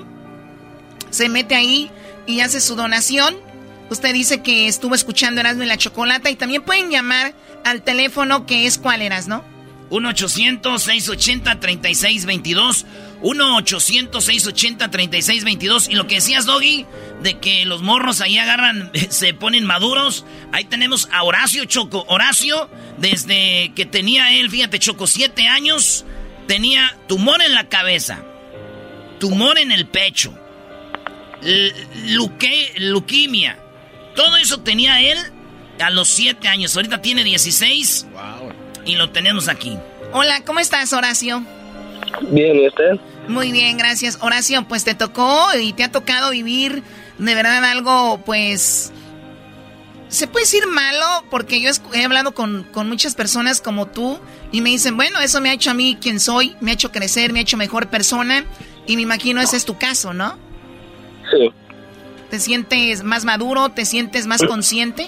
Se 1.09 1.29
mete 1.29 1.55
ahí 1.55 1.91
y 2.25 2.39
hace 2.39 2.61
su 2.61 2.75
donación. 2.75 3.35
Usted 3.93 4.11
dice 4.11 4.41
que 4.41 4.67
estuvo 4.67 4.95
escuchando 4.95 5.39
Erasmo 5.39 5.61
y 5.61 5.67
la 5.67 5.77
Chocolata 5.77 6.31
y 6.31 6.35
también 6.35 6.63
pueden 6.63 6.89
llamar 6.89 7.35
al 7.63 7.83
teléfono 7.83 8.47
que 8.47 8.65
es 8.65 8.79
cuál 8.79 9.03
eras, 9.03 9.27
¿no? 9.27 9.45
1-800-680-3622. 9.91 12.85
1-800-680-3622. 13.21 15.91
Y 15.91 15.93
lo 15.93 16.07
que 16.07 16.15
decías, 16.15 16.47
Doggy, 16.47 16.87
de 17.21 17.37
que 17.37 17.65
los 17.65 17.83
morros 17.83 18.19
ahí 18.19 18.39
agarran, 18.39 18.89
se 19.09 19.35
ponen 19.35 19.63
maduros. 19.63 20.25
Ahí 20.51 20.65
tenemos 20.65 21.07
a 21.11 21.21
Horacio 21.21 21.65
Choco. 21.65 22.03
Horacio, 22.07 22.71
desde 22.97 23.73
que 23.75 23.85
tenía 23.85 24.33
él, 24.33 24.49
fíjate, 24.49 24.79
Choco, 24.79 25.05
siete 25.05 25.47
años, 25.47 26.03
tenía 26.47 26.97
tumor 27.07 27.43
en 27.43 27.53
la 27.53 27.69
cabeza, 27.69 28.23
tumor 29.19 29.59
en 29.59 29.71
el 29.71 29.85
pecho, 29.85 30.35
luque, 32.07 32.73
leuquimia. 32.77 33.59
Todo 34.15 34.37
eso 34.37 34.59
tenía 34.59 35.01
él 35.01 35.17
a 35.79 35.89
los 35.89 36.07
siete 36.07 36.47
años. 36.47 36.75
Ahorita 36.75 37.01
tiene 37.01 37.23
16. 37.23 38.07
Y 38.85 38.95
lo 38.95 39.09
tenemos 39.11 39.47
aquí. 39.47 39.77
Hola, 40.11 40.43
¿cómo 40.45 40.59
estás, 40.59 40.93
Horacio? 40.93 41.43
Bien, 42.29 42.57
¿y 42.57 42.67
usted? 42.67 42.99
Muy 43.27 43.51
bien, 43.51 43.77
gracias. 43.77 44.17
Horacio, 44.21 44.67
pues 44.67 44.83
te 44.83 44.93
tocó 44.93 45.47
y 45.59 45.73
te 45.73 45.83
ha 45.83 45.91
tocado 45.91 46.31
vivir 46.31 46.83
de 47.17 47.35
verdad 47.35 47.63
algo, 47.65 48.21
pues... 48.25 48.91
Se 50.09 50.27
puede 50.27 50.45
decir 50.45 50.67
malo 50.67 51.25
porque 51.31 51.59
yo 51.59 51.71
he 51.93 52.03
hablado 52.03 52.35
con, 52.35 52.67
con 52.71 52.87
muchas 52.87 53.15
personas 53.15 53.61
como 53.61 53.87
tú 53.87 54.19
y 54.51 54.61
me 54.61 54.69
dicen, 54.69 54.95
bueno, 54.95 55.19
eso 55.19 55.41
me 55.41 55.49
ha 55.49 55.53
hecho 55.53 55.71
a 55.71 55.73
mí 55.73 55.97
quien 55.99 56.19
soy, 56.19 56.55
me 56.61 56.69
ha 56.69 56.73
hecho 56.75 56.91
crecer, 56.91 57.33
me 57.33 57.39
ha 57.39 57.41
hecho 57.41 57.57
mejor 57.57 57.89
persona 57.89 58.45
y 58.85 58.95
me 58.95 59.01
imagino 59.01 59.41
ese 59.41 59.57
es 59.57 59.65
tu 59.65 59.75
caso, 59.79 60.13
¿no? 60.13 60.37
Sí. 61.31 61.51
¿Te 62.33 62.39
sientes 62.39 63.03
más 63.03 63.25
maduro? 63.25 63.69
¿Te 63.69 63.85
sientes 63.85 64.25
más 64.25 64.41
consciente? 64.41 65.07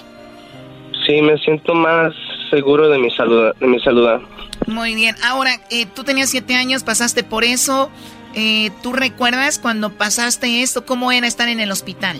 Sí, 1.04 1.20
me 1.20 1.36
siento 1.38 1.74
más 1.74 2.14
seguro 2.50 2.88
de 2.88 3.00
mi 3.00 3.10
salud. 3.10 3.52
De 3.58 3.66
mi 3.66 3.80
salud. 3.80 4.20
Muy 4.68 4.94
bien. 4.94 5.16
Ahora, 5.24 5.50
eh, 5.72 5.86
tú 5.86 6.04
tenías 6.04 6.30
siete 6.30 6.54
años, 6.54 6.84
pasaste 6.84 7.24
por 7.24 7.42
eso. 7.42 7.90
Eh, 8.36 8.70
¿Tú 8.80 8.92
recuerdas 8.92 9.58
cuando 9.58 9.90
pasaste 9.90 10.62
esto? 10.62 10.86
¿Cómo 10.86 11.10
era 11.10 11.26
estar 11.26 11.48
en 11.48 11.58
el 11.58 11.72
hospital? 11.72 12.16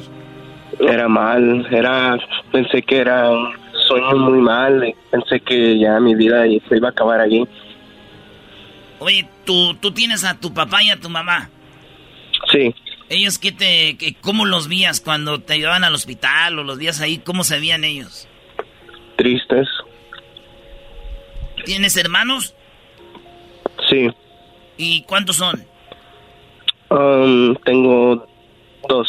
Era 0.81 1.07
mal, 1.07 1.69
era, 1.71 2.19
pensé 2.51 2.83
que 2.83 2.97
era 2.97 3.31
un 3.31 3.55
sueño 3.87 4.17
muy 4.17 4.41
mal, 4.41 4.93
pensé 5.13 5.39
que 5.39 5.79
ya 5.79 6.01
mi 6.01 6.17
vida 6.17 6.43
se 6.69 6.77
iba 6.77 6.89
a 6.89 6.91
acabar 6.91 7.21
allí. 7.21 7.47
Oye, 8.99 9.29
¿tú, 9.45 9.73
tú 9.75 9.93
tienes 9.93 10.25
a 10.25 10.35
tu 10.35 10.53
papá 10.53 10.83
y 10.83 10.91
a 10.91 10.99
tu 10.99 11.09
mamá. 11.09 11.49
Sí. 12.51 12.75
¿Ellos 13.09 13.39
qué 13.39 13.53
te, 13.53 13.97
que, 13.97 14.15
cómo 14.15 14.45
los 14.45 14.69
vías 14.69 15.01
cuando 15.01 15.41
te 15.41 15.59
llevaban 15.59 15.85
al 15.85 15.95
hospital 15.95 16.59
o 16.59 16.65
los 16.65 16.79
días 16.79 17.01
ahí? 17.01 17.19
¿Cómo 17.19 17.45
se 17.45 17.59
veían 17.59 17.85
ellos? 17.85 18.29
Tristes. 19.17 19.69
¿Tienes 21.65 21.97
hermanos? 21.97 22.55
Sí. 23.89 24.09
¿Y 24.77 25.03
cuántos 25.03 25.37
son? 25.37 25.65
Um, 26.91 27.55
tengo 27.65 28.27
dos. 28.89 29.09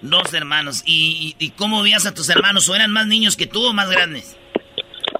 Dos 0.00 0.32
hermanos. 0.34 0.82
¿Y, 0.86 1.52
cómo 1.56 1.82
veías 1.82 2.06
a 2.06 2.14
tus 2.14 2.28
hermanos? 2.28 2.68
¿O 2.68 2.74
eran 2.74 2.92
más 2.92 3.06
niños 3.06 3.36
que 3.36 3.46
tú 3.46 3.66
o 3.66 3.72
más 3.72 3.90
grandes? 3.90 4.36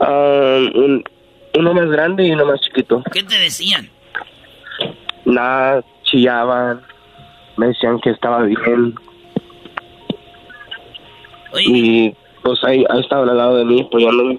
Um, 0.00 1.02
uno 1.54 1.74
más 1.74 1.86
grande 1.86 2.26
y 2.26 2.32
uno 2.32 2.46
más 2.46 2.60
chiquito. 2.60 3.02
¿Qué 3.12 3.22
te 3.22 3.38
decían? 3.38 3.90
Nada, 5.24 5.84
chillaban. 6.04 6.82
Me 7.58 7.66
decían 7.66 7.98
que 8.00 8.10
estaba 8.10 8.42
bien. 8.44 8.94
Y 11.60 12.14
pues 12.42 12.62
ahí, 12.64 12.84
ahí 12.88 13.00
estaba 13.00 13.22
al 13.22 13.36
lado 13.36 13.56
de 13.56 13.64
mí 13.64 13.82
apoyándome. 13.82 14.38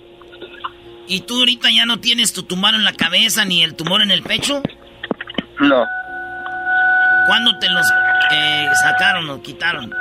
¿Y 1.08 1.22
tú 1.22 1.40
ahorita 1.40 1.70
ya 1.76 1.86
no 1.86 2.00
tienes 2.00 2.34
tu 2.34 2.44
tumor 2.44 2.74
en 2.76 2.84
la 2.84 2.94
cabeza 2.94 3.44
ni 3.46 3.64
el 3.64 3.76
tumor 3.76 4.02
en 4.02 4.12
el 4.12 4.22
pecho? 4.24 4.62
No. 5.60 5.86
¿Cuándo 7.28 7.58
te 7.60 7.70
los 7.70 7.86
eh, 8.32 8.68
sacaron 8.84 9.30
o 9.30 9.42
quitaron? 9.42 9.92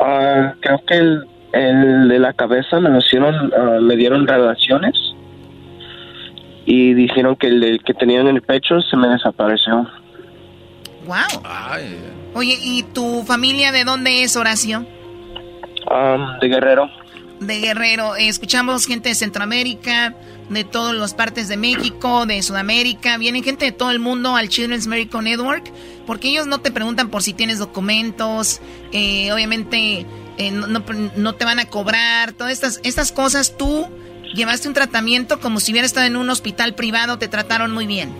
Ah, 0.00 0.54
creo 0.60 0.80
que 0.86 0.94
el, 0.94 1.24
el, 1.52 2.08
de 2.08 2.18
la 2.18 2.32
cabeza 2.32 2.80
me 2.80 2.90
lo 2.90 2.98
hicieron, 2.98 3.52
uh, 3.52 3.80
me 3.80 3.96
dieron 3.96 4.26
radiaciones 4.26 4.94
y 6.66 6.94
dijeron 6.94 7.36
que 7.36 7.48
el, 7.48 7.82
que 7.84 7.94
tenía 7.94 8.20
en 8.20 8.28
el 8.28 8.42
pecho 8.42 8.80
se 8.80 8.96
me 8.96 9.08
desapareció. 9.08 9.86
Wow. 11.06 11.42
Oye, 12.34 12.58
¿y 12.60 12.82
tu 12.82 13.24
familia 13.24 13.72
de 13.72 13.84
dónde 13.84 14.22
es, 14.22 14.36
Horacio? 14.36 14.86
Um, 15.90 16.38
de 16.40 16.48
Guerrero 16.48 16.90
de 17.40 17.60
Guerrero. 17.60 18.16
escuchamos 18.16 18.86
gente 18.86 19.08
de 19.10 19.14
Centroamérica, 19.14 20.14
de 20.48 20.64
todas 20.64 20.94
las 20.94 21.14
partes 21.14 21.48
de 21.48 21.56
México, 21.56 22.26
de 22.26 22.42
Sudamérica. 22.42 23.18
Vienen 23.18 23.42
gente 23.42 23.66
de 23.66 23.72
todo 23.72 23.90
el 23.90 23.98
mundo 23.98 24.36
al 24.36 24.48
Children's 24.48 24.86
Medical 24.86 25.24
Network 25.24 25.70
porque 26.06 26.28
ellos 26.28 26.46
no 26.46 26.60
te 26.60 26.70
preguntan 26.70 27.08
por 27.08 27.22
si 27.22 27.32
tienes 27.32 27.58
documentos. 27.58 28.60
Eh, 28.92 29.32
obviamente 29.32 30.06
eh, 30.38 30.50
no, 30.50 31.34
te 31.34 31.44
van 31.44 31.58
a 31.58 31.66
cobrar. 31.66 32.32
Todas 32.32 32.52
estas, 32.52 32.80
estas 32.82 33.12
cosas 33.12 33.56
tú 33.56 33.88
llevaste 34.34 34.68
un 34.68 34.74
tratamiento 34.74 35.40
como 35.40 35.60
si 35.60 35.72
hubieras 35.72 35.90
estado 35.90 36.06
en 36.06 36.16
un 36.16 36.28
hospital 36.30 36.74
privado. 36.74 37.18
Te 37.18 37.28
trataron 37.28 37.72
muy 37.72 37.86
bien. 37.86 38.12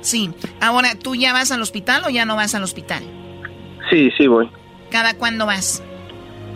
Sí. 0.00 0.30
Ahora, 0.60 0.94
¿tú 0.94 1.14
ya 1.14 1.32
vas 1.32 1.52
al 1.52 1.62
hospital 1.62 2.04
o 2.06 2.10
ya 2.10 2.24
no 2.24 2.36
vas 2.36 2.54
al 2.54 2.62
hospital? 2.62 3.02
Sí, 3.90 4.10
sí 4.16 4.26
voy. 4.26 4.50
¿Cada 4.90 5.14
cuándo 5.14 5.46
vas? 5.46 5.82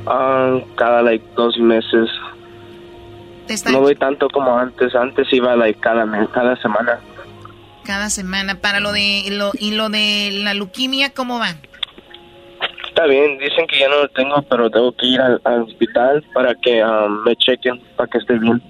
Ah, 0.06 0.58
cada 0.76 1.02
like 1.02 1.24
dos 1.36 1.56
meses. 1.58 2.08
No 3.70 3.80
voy 3.80 3.94
tanto 3.96 4.28
como 4.28 4.56
antes. 4.56 4.94
Antes 4.94 5.32
iba 5.32 5.54
like 5.56 5.80
cada 5.80 6.06
mes, 6.06 6.28
cada 6.30 6.56
semana. 6.56 6.98
Cada 7.84 8.10
semana. 8.10 8.60
Para 8.60 8.80
lo 8.80 8.92
de 8.92 9.24
lo 9.30 9.52
y 9.58 9.72
lo 9.72 9.88
de 9.88 10.30
la 10.32 10.54
leuquimia, 10.54 11.10
¿cómo 11.10 11.38
va? 11.38 11.56
Está 12.88 13.06
bien. 13.06 13.38
Dicen 13.38 13.66
que 13.66 13.78
ya 13.78 13.88
no 13.88 14.02
lo 14.02 14.08
tengo, 14.08 14.42
pero 14.42 14.70
tengo 14.70 14.92
que 14.92 15.06
ir 15.06 15.20
al, 15.20 15.40
hospital 15.62 16.24
para 16.32 16.54
que 16.54 16.82
um, 16.84 17.22
me 17.24 17.36
chequen 17.36 17.80
para 17.96 18.08
que 18.08 18.18
esté 18.18 18.38
bien. 18.38 18.62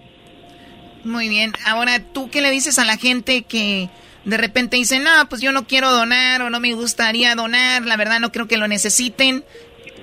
Muy 1.05 1.29
bien. 1.29 1.53
Ahora, 1.66 2.01
¿tú 2.12 2.31
qué 2.31 2.41
le 2.41 2.51
dices 2.51 2.79
a 2.79 2.85
la 2.85 2.97
gente 2.97 3.43
que 3.43 3.91
de 4.25 4.37
repente 4.37 4.77
dice, 4.77 4.99
no, 4.99 5.11
pues 5.29 5.41
yo 5.41 5.53
no 5.53 5.64
quiero 5.64 5.91
donar 5.91 6.43
o 6.43 6.51
no 6.51 6.61
me 6.61 6.75
gustaría 6.75 7.35
donar, 7.35 7.85
la 7.85 7.97
verdad 7.97 8.20
no 8.20 8.33
creo 8.33 8.47
que 8.49 8.57
lo 8.57 8.68
necesiten? 8.68 9.45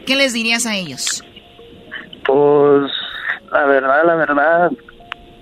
¿Qué 0.06 0.16
les 0.16 0.34
dirías 0.34 0.66
a 0.66 0.76
ellos? 0.76 1.24
Pues 2.26 2.92
la 3.52 3.66
verdad, 3.66 4.06
la 4.06 4.16
verdad, 4.16 4.72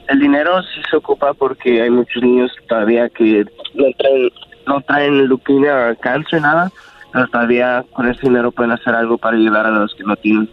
el 0.08 0.20
dinero 0.20 0.62
sí 0.64 0.82
se 0.90 0.98
ocupa 0.98 1.34
porque 1.34 1.82
hay 1.82 1.90
muchos 1.90 2.22
niños 2.24 2.52
todavía 2.68 3.10
que 3.10 3.46
no 3.76 3.86
traen, 3.98 4.30
no 4.66 4.82
traen 4.82 5.28
leuquimia 5.28 5.92
o 5.92 5.96
cáncer, 6.00 6.42
nada, 6.42 6.72
pero 7.14 7.28
todavía 7.28 7.86
con 7.94 8.10
ese 8.10 8.22
dinero 8.22 8.52
pueden 8.52 8.72
hacer 8.72 8.96
algo 8.96 9.18
para 9.18 9.38
ayudar 9.38 9.66
a 9.66 9.72
los 9.72 9.94
que 9.96 10.04
no 10.04 10.16
tienen. 10.16 10.50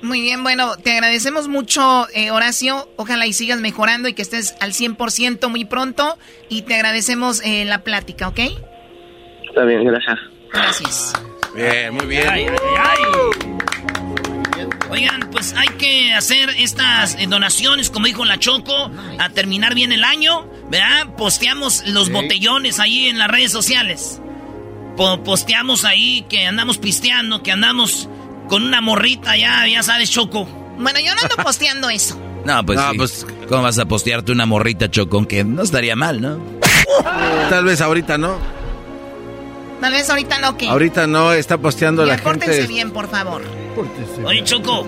Muy 0.00 0.20
bien, 0.20 0.44
bueno, 0.44 0.76
te 0.76 0.92
agradecemos 0.92 1.48
mucho, 1.48 2.06
eh, 2.14 2.30
Horacio. 2.30 2.88
Ojalá 2.96 3.26
y 3.26 3.32
sigas 3.32 3.60
mejorando 3.60 4.08
y 4.08 4.14
que 4.14 4.22
estés 4.22 4.54
al 4.60 4.72
100% 4.72 5.48
muy 5.48 5.64
pronto. 5.64 6.16
Y 6.48 6.62
te 6.62 6.76
agradecemos 6.76 7.42
eh, 7.44 7.64
la 7.64 7.82
plática, 7.82 8.28
¿ok? 8.28 8.40
Está 9.48 9.64
bien, 9.64 9.84
gracias. 9.84 10.18
Gracias. 10.52 11.12
Bien, 11.54 11.94
muy 11.94 12.06
bien. 12.06 12.28
Oigan, 14.90 15.28
pues 15.30 15.52
hay 15.54 15.68
que 15.76 16.14
hacer 16.14 16.50
estas 16.58 17.16
eh, 17.16 17.26
donaciones, 17.28 17.90
como 17.90 18.06
dijo 18.06 18.24
la 18.24 18.38
Choco, 18.38 18.90
a 19.18 19.28
terminar 19.30 19.74
bien 19.74 19.90
el 19.92 20.04
año, 20.04 20.48
¿verdad? 20.70 21.14
Posteamos 21.16 21.86
los 21.88 22.10
botellones 22.10 22.78
ahí 22.78 23.08
en 23.08 23.18
las 23.18 23.28
redes 23.28 23.50
sociales. 23.50 24.20
posteamos 24.96 25.84
ahí 25.84 26.24
que 26.28 26.46
andamos 26.46 26.78
pisteando, 26.78 27.42
que 27.42 27.52
andamos 27.52 28.08
con 28.48 28.62
una 28.64 28.80
morrita 28.80 29.36
ya, 29.36 29.66
ya 29.68 29.82
sabes, 29.82 30.10
Choco. 30.10 30.44
Bueno, 30.78 30.98
yo 31.00 31.14
no 31.14 31.20
ando 31.20 31.36
posteando 31.44 31.90
eso. 31.90 32.18
No, 32.44 32.64
pues, 32.64 32.80
pues, 32.96 33.26
¿cómo 33.48 33.62
vas 33.62 33.78
a 33.78 33.84
postearte 33.86 34.32
una 34.32 34.46
morrita, 34.46 34.90
Choco? 34.90 35.26
Que 35.26 35.44
no 35.44 35.62
estaría 35.62 35.96
mal, 35.96 36.20
¿no? 36.20 36.38
Tal 37.50 37.64
vez 37.64 37.80
ahorita 37.80 38.16
no. 38.18 38.38
Tal 39.80 39.92
vez 39.92 40.10
ahorita 40.10 40.38
no, 40.40 40.56
que 40.56 40.68
Ahorita 40.68 41.06
no, 41.06 41.32
está 41.32 41.58
posteando 41.58 42.04
la 42.04 42.18
gente. 42.18 42.66
bien, 42.66 42.90
por 42.90 43.08
favor. 43.08 43.42
Oye, 44.24 44.42
Choco, 44.44 44.86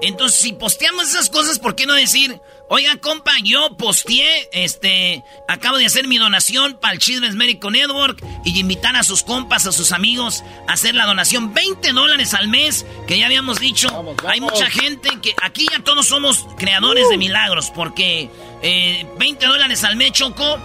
Entonces, 0.00 0.40
si 0.40 0.52
posteamos 0.52 1.10
esas 1.10 1.28
cosas, 1.28 1.58
¿por 1.58 1.74
qué 1.74 1.86
no 1.86 1.94
decir, 1.94 2.40
oiga, 2.68 2.96
compa, 2.96 3.32
yo 3.42 3.76
posteé, 3.76 4.48
este, 4.52 5.22
acabo 5.48 5.76
de 5.76 5.86
hacer 5.86 6.06
mi 6.08 6.18
donación 6.18 6.78
para 6.80 6.94
el 6.94 7.00
Children's 7.00 7.36
Medical 7.36 7.72
Network 7.72 8.24
y 8.44 8.58
invitar 8.58 8.96
a 8.96 9.02
sus 9.02 9.22
compas, 9.22 9.66
a 9.66 9.72
sus 9.72 9.92
amigos 9.92 10.42
a 10.66 10.72
hacer 10.72 10.94
la 10.94 11.06
donación, 11.06 11.52
20 11.54 11.92
dólares 11.92 12.34
al 12.34 12.48
mes, 12.48 12.86
que 13.06 13.18
ya 13.18 13.26
habíamos 13.26 13.60
dicho, 13.60 13.88
hay 14.26 14.40
mucha 14.40 14.70
gente 14.70 15.08
que 15.22 15.34
aquí 15.42 15.66
ya 15.70 15.82
todos 15.82 16.06
somos 16.06 16.46
creadores 16.56 17.08
de 17.08 17.16
milagros, 17.16 17.70
porque 17.74 18.30
20 18.62 19.44
eh, 19.44 19.48
dólares 19.48 19.84
al 19.84 19.96
mes, 19.96 20.12
Choco, 20.12 20.58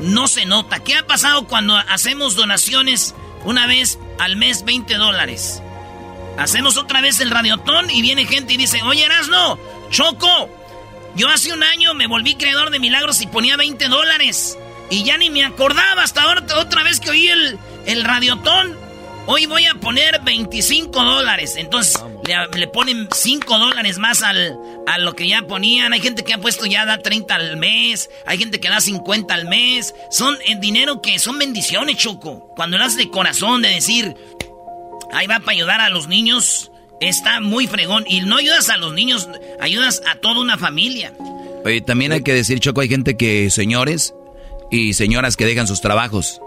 no 0.00 0.28
se 0.28 0.46
nota. 0.46 0.80
¿Qué 0.80 0.94
ha 0.94 1.06
pasado 1.06 1.46
cuando 1.46 1.76
hacemos 1.76 2.36
donaciones 2.36 3.14
una 3.44 3.66
vez 3.66 3.98
al 4.18 4.36
mes 4.36 4.64
20 4.64 4.94
dólares? 4.94 5.62
Hacemos 6.38 6.76
otra 6.76 7.00
vez 7.00 7.18
el 7.20 7.30
radiotón 7.30 7.90
y 7.90 8.00
viene 8.00 8.24
gente 8.24 8.54
y 8.54 8.56
dice, 8.56 8.80
oye 8.82 9.04
Erasno, 9.04 9.58
Choco, 9.90 10.48
yo 11.18 11.28
hace 11.28 11.52
un 11.52 11.62
año 11.62 11.92
me 11.94 12.06
volví 12.06 12.36
creador 12.36 12.70
de 12.70 12.78
milagros 12.78 13.20
y 13.20 13.26
ponía 13.26 13.56
20 13.56 13.88
dólares. 13.88 14.56
Y 14.90 15.04
ya 15.04 15.18
ni 15.18 15.28
me 15.28 15.44
acordaba 15.44 16.02
hasta 16.02 16.22
ahora, 16.22 16.46
otra 16.56 16.82
vez 16.82 17.00
que 17.00 17.10
oí 17.10 17.28
el, 17.28 17.58
el 17.86 18.04
radiotón. 18.04 18.74
Hoy 19.26 19.44
voy 19.44 19.66
a 19.66 19.74
poner 19.74 20.20
25 20.22 21.02
dólares. 21.02 21.56
Entonces 21.56 22.02
le, 22.54 22.66
ponen 22.68 23.08
5 23.12 23.58
dólares 23.58 23.98
más 23.98 24.22
al, 24.22 24.56
a 24.86 24.96
lo 24.96 25.14
que 25.14 25.28
ya 25.28 25.42
ponían. 25.42 25.92
Hay 25.92 26.00
gente 26.00 26.24
que 26.24 26.32
ha 26.32 26.38
puesto 26.38 26.64
ya 26.64 26.86
da 26.86 27.02
30 27.02 27.34
al 27.34 27.56
mes. 27.58 28.08
Hay 28.24 28.38
gente 28.38 28.60
que 28.60 28.70
da 28.70 28.80
50 28.80 29.34
al 29.34 29.46
mes. 29.46 29.94
Son 30.10 30.38
el 30.46 30.60
dinero 30.60 31.02
que 31.02 31.18
son 31.18 31.38
bendiciones, 31.38 31.98
Choco. 31.98 32.54
Cuando 32.56 32.78
lo 32.78 32.84
haces 32.84 32.96
de 32.96 33.10
corazón, 33.10 33.60
de 33.60 33.68
decir, 33.68 34.14
Ahí 35.12 35.26
va 35.26 35.40
para 35.40 35.52
ayudar 35.52 35.80
a 35.80 35.88
los 35.88 36.06
niños. 36.08 36.67
Está 37.00 37.40
muy 37.40 37.66
fregón. 37.66 38.04
Y 38.08 38.20
no 38.20 38.36
ayudas 38.36 38.68
a 38.70 38.76
los 38.76 38.92
niños, 38.92 39.28
ayudas 39.60 40.02
a 40.06 40.16
toda 40.16 40.40
una 40.40 40.58
familia. 40.58 41.12
También 41.86 42.12
hay 42.12 42.22
que 42.22 42.32
decir, 42.32 42.60
Choco, 42.60 42.80
hay 42.80 42.88
gente 42.88 43.16
que, 43.16 43.50
señores 43.50 44.14
y 44.70 44.94
señoras 44.94 45.36
que 45.36 45.46
dejan 45.46 45.66
sus 45.66 45.80
trabajos. 45.80 46.40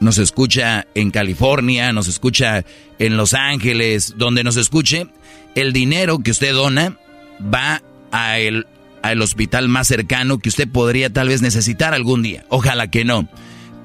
nos 0.00 0.18
escucha 0.18 0.86
en 0.94 1.10
California, 1.10 1.92
nos 1.92 2.08
escucha 2.08 2.64
en 2.98 3.16
Los 3.16 3.34
Ángeles, 3.34 4.14
donde 4.16 4.44
nos 4.44 4.56
escuche, 4.56 5.06
el 5.54 5.72
dinero 5.72 6.18
que 6.20 6.30
usted 6.30 6.52
dona 6.52 6.96
va 7.42 7.82
a 8.12 8.38
el, 8.38 8.66
al 9.02 9.22
hospital 9.22 9.68
más 9.68 9.88
cercano 9.88 10.38
que 10.38 10.48
usted 10.48 10.68
podría 10.68 11.10
tal 11.10 11.28
vez 11.28 11.42
necesitar 11.42 11.94
algún 11.94 12.22
día. 12.22 12.44
Ojalá 12.48 12.90
que 12.90 13.04
no 13.04 13.28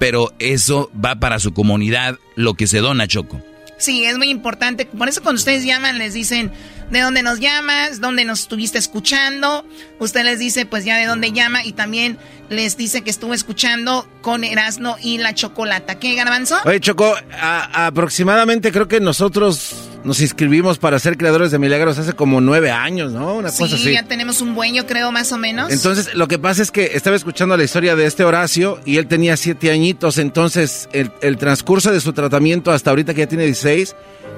pero 0.02 0.34
eso 0.39 0.89
va 0.93 1.20
para 1.20 1.38
su 1.38 1.54
comunidad, 1.54 2.18
lo 2.36 2.56
que 2.56 2.66
se 2.66 2.80
dona, 2.80 3.08
Choco. 3.08 3.39
Sí, 3.78 4.04
es 4.04 4.18
muy 4.18 4.30
importante. 4.32 4.88
Por 4.88 5.08
eso 5.08 5.22
cuando 5.22 5.38
ustedes 5.38 5.64
llaman 5.64 5.99
les 5.99 6.16
dicen 6.16 6.49
de 6.92 7.00
dónde 7.00 7.24
nos 7.24 7.39
llamas, 7.39 8.00
dónde 8.00 8.26
nos 8.26 8.42
estuviste 8.42 8.78
escuchando. 8.78 9.66
Usted 10.00 10.24
les 10.24 10.39
dice 10.39 10.66
pues 10.66 10.86
ya 10.86 10.98
de 10.98 11.06
dónde 11.06 11.32
llama 11.32 11.66
y 11.66 11.74
también 11.74 12.18
les 12.50 12.78
dice 12.78 13.02
que 13.02 13.10
estuvo 13.10 13.34
escuchando 13.34 14.08
con 14.22 14.44
Erasno 14.44 14.98
y 15.02 15.18
la 15.18 15.34
Chocolata. 15.34 16.00
¿Qué, 16.00 16.16
Garbanzo? 16.16 16.58
Oye, 16.66 16.80
Choco, 16.82 17.16
aproximadamente 17.42 18.72
creo 18.72 18.88
que 18.88 19.00
nosotros 19.00 19.89
nos 20.04 20.20
inscribimos 20.20 20.78
para 20.78 21.00
ser 21.00 21.18
creadores 21.18 21.52
de 21.52 21.60
milagros 21.60 21.98
hace 21.98 22.14
como 22.14 22.42
nueve 22.42 22.72
años, 22.72 23.12
¿no? 23.12 23.36
Una 23.36 23.52
cosa 23.52 23.76
así. 23.76 23.94
ya 23.94 24.04
tenemos 24.04 24.42
un 24.42 24.56
buen, 24.56 24.74
yo 24.74 24.86
creo, 24.86 25.12
más 25.12 25.32
o 25.32 25.38
menos. 25.38 25.72
Entonces, 25.72 26.14
lo 26.16 26.28
que 26.28 26.39
pasa 26.39 26.62
es 26.62 26.72
que 26.72 26.92
estaba 26.94 27.16
escuchando 27.16 27.56
la 27.56 27.64
historia 27.64 27.96
de 27.96 28.06
este 28.06 28.24
Horacio 28.24 28.80
y 28.86 28.98
él 28.98 29.08
tenía 29.08 29.38
siete 29.38 29.72
añitos, 29.72 30.18
entonces 30.18 30.89
el, 30.92 31.38
transcurso 31.38 31.92
de 31.92 32.02
su 32.02 32.14
tratamiento 32.14 32.72
hasta 32.72 32.89
ahorita 32.89 33.14
que 33.14 33.22
ya 33.22 33.28
tiene 33.28 33.46
16, 33.46 33.96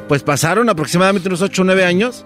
pues 0.08 0.22
pasaron 0.24 0.70
aproximadamente 0.70 1.28
unos 1.30 1.42
ocho 1.42 1.64
o 1.64 1.66
nueve 1.66 1.86
años. 1.86 2.26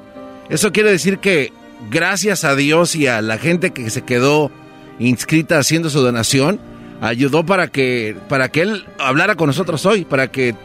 Eso 0.49 0.71
quiere 0.71 0.91
decir 0.91 1.19
que 1.19 1.51
gracias 1.89 2.43
a 2.43 2.55
Dios 2.55 2.95
y 2.95 3.07
a 3.07 3.21
la 3.21 3.37
gente 3.37 3.71
que 3.71 3.89
se 3.89 4.03
quedó 4.03 4.51
inscrita 4.99 5.59
haciendo 5.59 5.89
su 5.89 6.01
donación, 6.01 6.59
ayudó 7.01 7.45
para 7.45 7.67
que, 7.67 8.15
para 8.29 8.49
que 8.49 8.61
él 8.61 8.85
hablara 8.99 9.35
con 9.35 9.47
nosotros 9.47 9.85
hoy, 9.85 10.05
para 10.05 10.31
que 10.31 10.55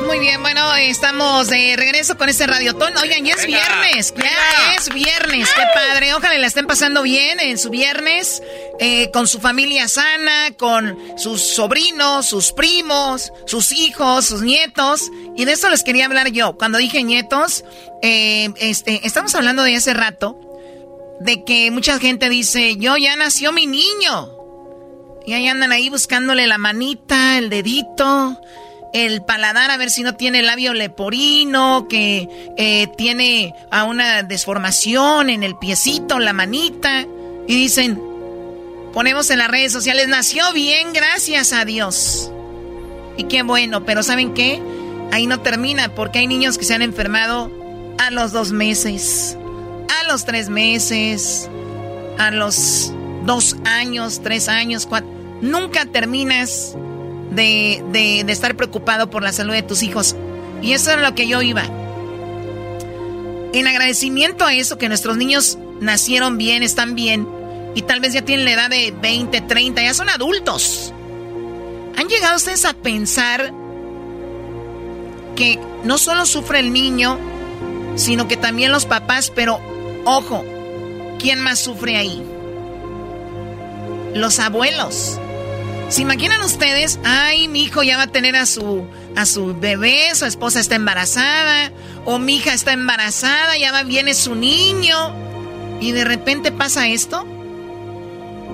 Muy 0.09 0.17
bien, 0.17 0.41
bueno, 0.41 0.75
estamos 0.75 1.49
de 1.49 1.75
regreso 1.77 2.17
con 2.17 2.29
este 2.29 2.47
radiotón. 2.47 2.97
Oigan, 2.97 3.23
ya 3.23 3.35
es 3.35 3.45
viernes, 3.45 4.11
ya 4.17 4.73
es 4.75 4.91
viernes, 4.91 5.47
qué 5.53 5.61
padre. 5.71 6.15
Ojalá 6.15 6.35
la 6.39 6.47
estén 6.47 6.65
pasando 6.65 7.03
bien 7.03 7.39
en 7.39 7.59
su 7.59 7.69
viernes, 7.69 8.41
eh, 8.79 9.11
con 9.11 9.27
su 9.27 9.39
familia 9.39 9.87
sana, 9.87 10.55
con 10.57 10.97
sus 11.15 11.41
sobrinos, 11.41 12.25
sus 12.25 12.53
primos, 12.53 13.31
sus 13.45 13.71
hijos, 13.71 14.25
sus 14.25 14.41
nietos. 14.41 15.11
Y 15.37 15.45
de 15.45 15.51
eso 15.51 15.69
les 15.69 15.83
quería 15.83 16.07
hablar 16.07 16.31
yo. 16.31 16.57
Cuando 16.57 16.79
dije 16.79 17.03
nietos, 17.03 17.63
eh, 18.01 18.49
este, 18.57 19.05
estamos 19.05 19.35
hablando 19.35 19.61
de 19.61 19.75
hace 19.75 19.93
rato, 19.93 20.39
de 21.19 21.43
que 21.45 21.69
mucha 21.69 21.99
gente 21.99 22.29
dice, 22.29 22.77
yo 22.77 22.97
ya 22.97 23.15
nació 23.15 23.51
mi 23.51 23.67
niño. 23.67 24.31
Y 25.27 25.33
ahí 25.33 25.47
andan 25.47 25.71
ahí 25.71 25.89
buscándole 25.89 26.47
la 26.47 26.57
manita, 26.57 27.37
el 27.37 27.51
dedito 27.51 28.41
el 28.93 29.21
paladar 29.21 29.71
a 29.71 29.77
ver 29.77 29.89
si 29.89 30.03
no 30.03 30.15
tiene 30.15 30.41
labio 30.41 30.73
leporino, 30.73 31.87
que 31.87 32.53
eh, 32.57 32.87
tiene 32.97 33.53
a 33.71 33.83
una 33.83 34.23
desformación 34.23 35.29
en 35.29 35.43
el 35.43 35.55
piecito, 35.57 36.19
la 36.19 36.33
manita. 36.33 37.05
Y 37.47 37.55
dicen, 37.55 38.01
ponemos 38.93 39.29
en 39.29 39.39
las 39.39 39.49
redes 39.49 39.71
sociales, 39.71 40.07
nació 40.07 40.51
bien, 40.53 40.93
gracias 40.93 41.53
a 41.53 41.65
Dios. 41.65 42.31
Y 43.17 43.25
qué 43.25 43.43
bueno, 43.43 43.85
pero 43.85 44.03
¿saben 44.03 44.33
qué? 44.33 44.61
Ahí 45.11 45.27
no 45.27 45.41
termina, 45.41 45.93
porque 45.93 46.19
hay 46.19 46.27
niños 46.27 46.57
que 46.57 46.65
se 46.65 46.73
han 46.73 46.81
enfermado 46.81 47.51
a 47.97 48.11
los 48.11 48.31
dos 48.31 48.51
meses, 48.51 49.37
a 49.89 50.07
los 50.11 50.25
tres 50.25 50.49
meses, 50.49 51.49
a 52.17 52.31
los 52.31 52.93
dos 53.25 53.55
años, 53.65 54.21
tres 54.23 54.47
años, 54.47 54.85
cuatro. 54.85 55.09
Nunca 55.41 55.85
terminas 55.85 56.75
de, 57.31 58.25
estar 58.27 58.55
preocupado 58.55 59.09
por 59.09 59.23
la 59.23 59.31
salud 59.31 59.53
de 59.53 59.63
tus 59.63 59.83
hijos. 59.83 60.15
Y 60.61 60.73
eso 60.73 60.91
es 60.91 60.99
lo 60.99 61.15
que 61.15 61.27
yo 61.27 61.41
iba. 61.41 61.63
En 63.53 63.67
agradecimiento 63.67 64.45
a 64.45 64.53
eso, 64.53 64.77
que 64.77 64.89
nuestros 64.89 65.17
niños 65.17 65.57
nacieron 65.79 66.37
bien, 66.37 66.63
están 66.63 66.95
bien, 66.95 67.27
y 67.75 67.81
tal 67.83 67.99
vez 67.99 68.13
ya 68.13 68.23
tienen 68.23 68.45
la 68.45 68.51
edad 68.51 68.69
de 68.69 68.93
20, 68.99 69.41
30, 69.41 69.81
ya 69.81 69.93
son 69.93 70.09
adultos. 70.09 70.93
¿Han 71.97 72.07
llegado 72.07 72.35
ustedes 72.35 72.65
a 72.65 72.73
pensar 72.73 73.53
que 75.35 75.59
no 75.83 75.97
solo 75.97 76.25
sufre 76.25 76.59
el 76.59 76.73
niño, 76.73 77.17
sino 77.95 78.27
que 78.27 78.37
también 78.37 78.71
los 78.71 78.85
papás, 78.85 79.31
pero 79.33 79.59
ojo, 80.05 80.45
¿quién 81.19 81.39
más 81.39 81.59
sufre 81.59 81.97
ahí? 81.97 82.23
Los 84.13 84.39
abuelos. 84.39 85.19
¿Se 85.89 86.03
imaginan 86.03 86.41
ustedes? 86.43 86.99
Ay, 87.03 87.47
mi 87.47 87.63
hijo 87.63 87.81
ya 87.81 87.97
va 87.97 88.03
a 88.03 88.07
tener 88.07 88.35
a 88.35 88.45
su, 88.45 88.87
a 89.15 89.25
su 89.25 89.55
bebé, 89.55 90.13
su 90.13 90.25
esposa 90.25 90.59
está 90.59 90.75
embarazada, 90.75 91.71
o 92.05 92.19
mi 92.19 92.35
hija 92.35 92.53
está 92.53 92.73
embarazada, 92.73 93.57
ya 93.57 93.71
va, 93.71 93.81
viene 93.81 94.13
su 94.13 94.35
niño, 94.35 95.15
y 95.81 95.91
de 95.91 96.03
repente 96.05 96.51
pasa 96.51 96.87
esto. 96.87 97.25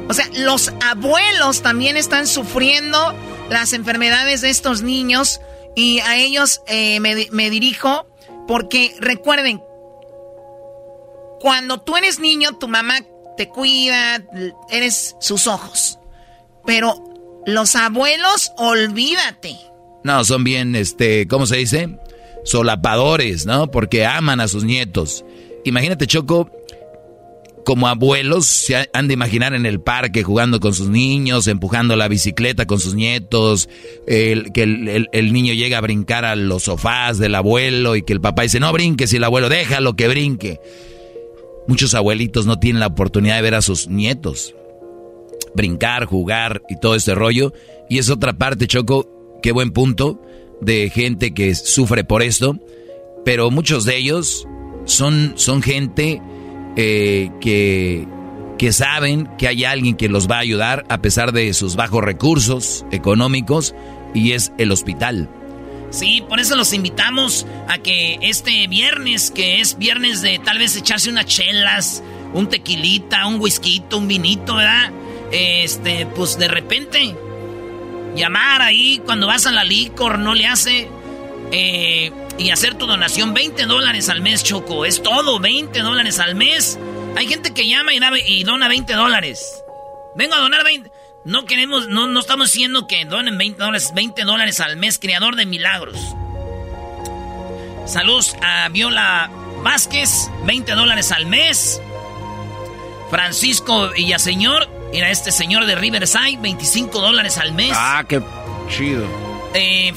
O 0.08 0.14
sea, 0.14 0.30
los 0.34 0.72
abuelos 0.82 1.62
también 1.62 1.98
están 1.98 2.26
sufriendo 2.26 3.14
las 3.50 3.74
enfermedades 3.74 4.40
de 4.40 4.50
estos 4.50 4.82
niños, 4.82 5.42
y 5.76 6.00
a 6.00 6.16
ellos 6.16 6.62
eh, 6.68 7.02
me, 7.02 7.28
me 7.32 7.50
dirijo, 7.50 8.08
porque 8.48 8.96
recuerden, 9.00 9.62
cuando 11.42 11.82
tú 11.82 11.98
eres 11.98 12.20
niño, 12.20 12.58
tu 12.58 12.70
mamá 12.70 12.96
te 13.36 13.50
cuida, 13.50 14.24
eres 14.70 15.18
sus 15.20 15.48
ojos. 15.48 16.00
Pero 16.66 17.15
los 17.46 17.76
abuelos, 17.76 18.52
olvídate. 18.58 19.56
No, 20.04 20.24
son 20.24 20.44
bien, 20.44 20.76
este, 20.76 21.28
¿cómo 21.28 21.46
se 21.46 21.58
dice? 21.58 21.98
Solapadores, 22.44 23.46
¿no? 23.46 23.72
Porque 23.72 24.06
aman 24.06 24.40
a 24.40 24.48
sus 24.48 24.64
nietos. 24.64 25.26
Imagínate, 25.64 26.06
Choco, 26.06 26.50
como 27.66 27.88
abuelos 27.88 28.46
se 28.46 28.88
han 28.94 29.08
de 29.08 29.16
imaginar 29.16 29.56
en 29.56 29.66
el 29.66 29.82
parque 29.82 30.24
jugando 30.24 30.60
con 30.60 30.74
sus 30.74 30.90
niños, 30.90 31.48
empujando 31.48 31.96
la 31.96 32.08
bicicleta 32.08 32.68
con 32.68 32.80
sus 32.80 32.94
nietos, 32.94 33.68
el, 34.06 34.52
que 34.52 34.62
el, 35.12 35.34
niño 35.34 35.54
llega 35.54 35.80
a 35.80 35.82
brincar 35.82 36.26
a 36.26 36.36
los 36.36 36.64
sofás 36.64 37.18
del 37.18 37.34
abuelo 37.34 37.96
y 37.96 38.04
que 38.04 38.14
el 38.14 38.22
papá 38.22 38.44
dice, 38.44 38.60
no 38.60 38.72
brinques 38.72 39.12
y 39.14 39.18
el 39.18 39.24
abuelo 39.24 39.50
déjalo 39.50 39.96
que 39.96 40.08
brinque. 40.08 40.60
Muchos 41.68 41.96
abuelitos 41.96 42.46
no 42.46 42.60
tienen 42.60 42.80
la 42.80 42.88
oportunidad 42.88 43.38
de 43.38 43.42
ver 43.42 43.56
a 43.56 43.64
sus 43.64 43.88
nietos 43.88 44.54
brincar, 45.56 46.06
jugar 46.06 46.62
y 46.70 46.80
todo 46.80 46.96
este 46.96 47.16
rollo. 47.16 47.54
Y 47.90 48.00
es 48.00 48.10
otra 48.10 48.34
parte, 48.34 48.68
Choco, 48.68 49.40
qué 49.42 49.52
buen 49.52 49.72
punto 49.72 50.22
de 50.62 50.90
gente 50.90 51.34
que 51.34 51.56
sufre 51.56 52.04
por 52.04 52.22
esto. 52.22 52.58
Pero 53.24 53.50
muchos 53.52 53.86
de 53.86 53.98
ellos 53.98 54.48
son, 54.86 55.34
son 55.36 55.62
gente 55.62 56.22
eh, 56.76 57.30
que, 57.42 58.08
que 58.58 58.72
saben 58.72 59.30
que 59.38 59.48
hay 59.48 59.66
alguien 59.66 59.96
que 59.96 60.10
los 60.10 60.30
va 60.30 60.38
a 60.38 60.40
ayudar 60.40 60.86
a 60.90 61.02
pesar 61.02 61.32
de 61.32 61.54
sus 61.54 61.76
bajos 61.76 62.04
recursos 62.04 62.86
económicos 62.92 63.74
y 64.14 64.34
es 64.34 64.52
el 64.58 64.72
hospital. 64.72 65.30
Sí, 65.90 66.24
por 66.28 66.40
eso 66.40 66.56
los 66.56 66.74
invitamos 66.74 67.46
a 67.68 67.78
que 67.78 68.18
este 68.22 68.68
viernes, 68.68 69.32
que 69.32 69.62
es 69.62 69.78
viernes 69.78 70.22
de 70.22 70.40
tal 70.40 70.58
vez 70.58 70.76
echarse 70.76 71.10
unas 71.10 71.26
chelas, 71.26 72.04
un 72.34 72.50
tequilita, 72.50 73.26
un 73.28 73.40
whisky, 73.40 73.82
un 73.94 74.08
vinito, 74.08 74.56
¿verdad? 74.56 74.92
Este, 75.36 76.06
pues 76.06 76.38
de 76.38 76.48
repente, 76.48 77.16
llamar 78.16 78.62
ahí 78.62 79.02
cuando 79.06 79.28
vas 79.28 79.46
a 79.46 79.52
la 79.52 79.64
licor, 79.64 80.20
no 80.20 80.34
le 80.34 80.48
hace, 80.48 80.90
eh, 81.52 82.12
y 82.38 82.50
hacer 82.50 82.76
tu 82.76 82.88
donación, 82.88 83.34
20 83.34 83.66
dólares 83.66 84.10
al 84.10 84.22
mes, 84.22 84.44
Choco, 84.44 84.86
es 84.86 85.04
todo, 85.04 85.40
20 85.40 85.80
dólares 85.80 86.20
al 86.20 86.36
mes. 86.36 86.80
Hay 87.16 87.28
gente 87.28 87.54
que 87.54 87.68
llama 87.68 87.94
y, 87.94 88.00
y 88.28 88.44
dona 88.44 88.68
20 88.68 88.94
dólares. 88.94 89.64
Vengo 90.16 90.36
a 90.36 90.40
donar 90.40 90.64
20. 90.64 90.92
No 91.26 91.46
queremos, 91.46 91.88
no, 91.88 92.08
no 92.08 92.20
estamos 92.20 92.52
diciendo 92.52 92.88
que 92.88 93.04
donen 93.06 93.38
20 93.38 93.60
dólares, 93.60 93.92
20 93.96 94.24
dólares 94.24 94.60
al 94.60 94.78
mes, 94.78 95.00
creador 95.00 95.36
de 95.36 95.46
milagros. 95.46 95.98
Saludos 97.86 98.36
a 98.42 98.70
Viola 98.70 99.30
Vázquez, 99.64 100.30
20 100.46 100.74
dólares 100.74 101.12
al 101.12 101.26
mes. 101.26 101.82
Francisco 103.10 103.90
Villaseñor, 103.90 104.68
Mira, 104.96 105.12
este 105.12 105.34
señor 105.34 105.66
de 105.66 105.76
Riverside, 105.76 106.38
25 106.40 107.02
dólares 107.02 107.38
al 107.38 107.52
mes. 107.52 107.74
Ah, 107.76 108.06
qué 108.08 108.24
chido. 108.70 109.06
Eh, 109.54 109.94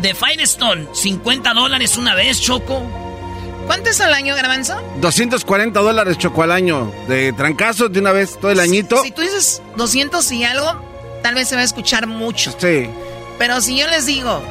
de 0.00 0.14
Firestone, 0.14 0.86
50 0.90 1.52
dólares 1.52 1.98
una 1.98 2.14
vez, 2.14 2.40
Choco. 2.40 2.82
¿Cuánto 3.66 3.90
es 3.90 4.00
al 4.00 4.14
año, 4.14 4.34
Garbanzo? 4.34 4.80
240 5.02 5.78
dólares, 5.80 6.16
Choco, 6.16 6.44
al 6.44 6.52
año. 6.52 6.90
De 7.08 7.34
trancazo 7.34 7.90
de 7.90 8.00
una 8.00 8.12
vez 8.12 8.38
todo 8.40 8.50
el 8.50 8.60
añito. 8.60 9.02
Si, 9.02 9.10
tú 9.10 9.20
dices 9.20 9.60
200 9.76 10.32
y 10.32 10.44
algo, 10.44 10.82
tal 11.22 11.34
vez 11.34 11.48
se 11.48 11.54
va 11.54 11.60
a 11.60 11.64
escuchar 11.64 12.06
mucho. 12.06 12.50
Sí. 12.58 12.88
Pero 13.38 13.60
si 13.60 13.76
yo 13.76 13.86
les 13.86 14.06
digo 14.06 14.42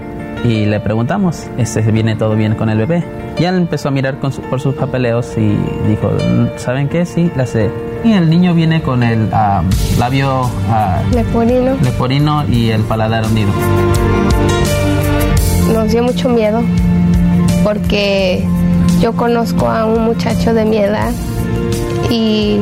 y 0.45 0.66
le 0.66 0.80
preguntamos, 0.80 1.45
este, 1.57 1.80
¿viene 1.93 2.16
todo 2.16 2.34
bien 2.34 2.55
con 2.55 2.68
el 2.68 2.78
bebé? 2.78 3.05
Y 3.38 3.45
él 3.45 3.57
empezó 3.57 3.88
a 3.88 3.90
mirar 3.90 4.18
con 4.18 4.32
por 4.32 4.61
sus 4.61 4.74
papeleos 4.74 5.32
y 5.36 5.57
dijo, 5.88 6.11
¿saben 6.57 6.88
qué? 6.88 7.07
Sí, 7.07 7.30
la 7.36 7.47
sé. 7.47 7.70
Y 8.05 8.12
el 8.12 8.28
niño 8.28 8.55
viene 8.55 8.82
con 8.82 9.03
el 9.03 9.28
ah, 9.32 9.62
labio 9.99 10.51
ah, 10.68 11.01
leporino. 11.14 11.76
leporino 11.82 12.45
y 12.49 12.70
el 12.70 12.82
paladar 12.82 13.24
hundido. 13.24 13.51
Nos 15.72 15.93
dio 15.93 16.03
mucho 16.03 16.28
miedo 16.28 16.62
porque 17.62 18.45
yo 19.01 19.12
conozco 19.12 19.68
a 19.68 19.86
un 19.86 20.05
muchacho 20.05 20.53
de 20.53 20.64
mi 20.64 20.78
edad 20.78 21.12
y 22.11 22.59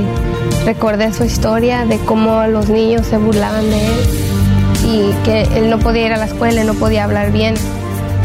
recordé 0.66 1.12
su 1.12 1.24
historia 1.24 1.86
de 1.86 1.98
cómo 1.98 2.46
los 2.46 2.68
niños 2.68 3.06
se 3.06 3.16
burlaban 3.16 3.64
de 3.64 3.86
él 3.86 4.29
y 4.84 5.12
que 5.24 5.42
él 5.56 5.70
no 5.70 5.78
podía 5.78 6.06
ir 6.06 6.12
a 6.12 6.16
la 6.16 6.26
escuela, 6.26 6.64
no 6.64 6.74
podía 6.74 7.04
hablar 7.04 7.32
bien. 7.32 7.54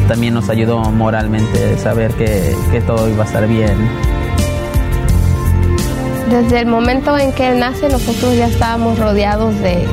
También 0.08 0.34
nos 0.34 0.50
ayudó 0.50 0.80
moralmente 0.92 1.78
saber 1.78 2.12
que, 2.14 2.56
que 2.72 2.82
todo 2.82 3.10
iba 3.10 3.24
a 3.24 3.28
estar 3.28 3.48
bien. 3.48 3.76
Desde 6.30 6.62
el 6.62 6.68
momento 6.68 7.18
en 7.18 7.32
que 7.34 7.52
él 7.52 7.60
nace, 7.60 7.90
nosotros 7.90 8.36
ya 8.36 8.48
estábamos 8.48 8.98
rodeados 8.98 9.60
de 9.60 9.86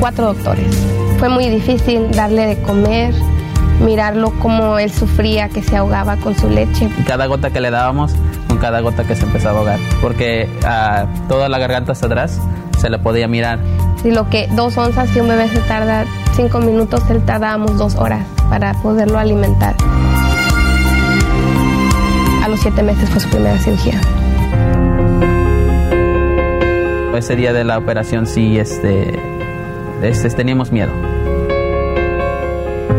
cuatro 0.00 0.26
doctores. 0.26 0.66
Fue 1.18 1.28
muy 1.28 1.48
difícil 1.48 2.10
darle 2.10 2.46
de 2.46 2.62
comer, 2.62 3.14
mirarlo 3.80 4.32
como 4.40 4.78
él 4.78 4.92
sufría, 4.92 5.48
que 5.48 5.62
se 5.62 5.76
ahogaba 5.76 6.16
con 6.16 6.36
su 6.36 6.48
leche. 6.48 6.88
Cada 7.06 7.26
gota 7.26 7.50
que 7.50 7.60
le 7.60 7.70
dábamos, 7.70 8.12
con 8.48 8.58
cada 8.58 8.80
gota 8.80 9.04
que 9.04 9.14
se 9.14 9.24
empezaba 9.24 9.56
a 9.56 9.58
ahogar, 9.58 9.78
porque 10.00 10.48
a 10.64 11.06
toda 11.28 11.48
la 11.48 11.58
garganta 11.58 11.92
hasta 11.92 12.06
atrás 12.06 12.40
se 12.84 12.90
le 12.90 12.98
podía 12.98 13.26
mirar. 13.26 13.60
Si 14.02 14.10
lo 14.10 14.28
que 14.28 14.46
dos 14.48 14.76
onzas 14.76 15.10
que 15.10 15.22
un 15.22 15.28
bebé 15.28 15.48
se 15.48 15.58
tarda 15.60 16.04
cinco 16.36 16.58
minutos, 16.58 17.02
él 17.08 17.24
tardábamos 17.24 17.78
dos 17.78 17.94
horas 17.94 18.26
para 18.50 18.74
poderlo 18.74 19.18
alimentar. 19.18 19.74
A 22.42 22.48
los 22.48 22.60
siete 22.60 22.82
meses 22.82 23.08
fue 23.08 23.20
su 23.20 23.30
primera 23.30 23.56
cirugía. 23.56 23.98
Ese 27.16 27.36
día 27.36 27.54
de 27.54 27.64
la 27.64 27.78
operación 27.78 28.26
sí, 28.26 28.58
este, 28.58 29.18
este 30.02 30.28
teníamos 30.28 30.70
miedo. 30.70 30.92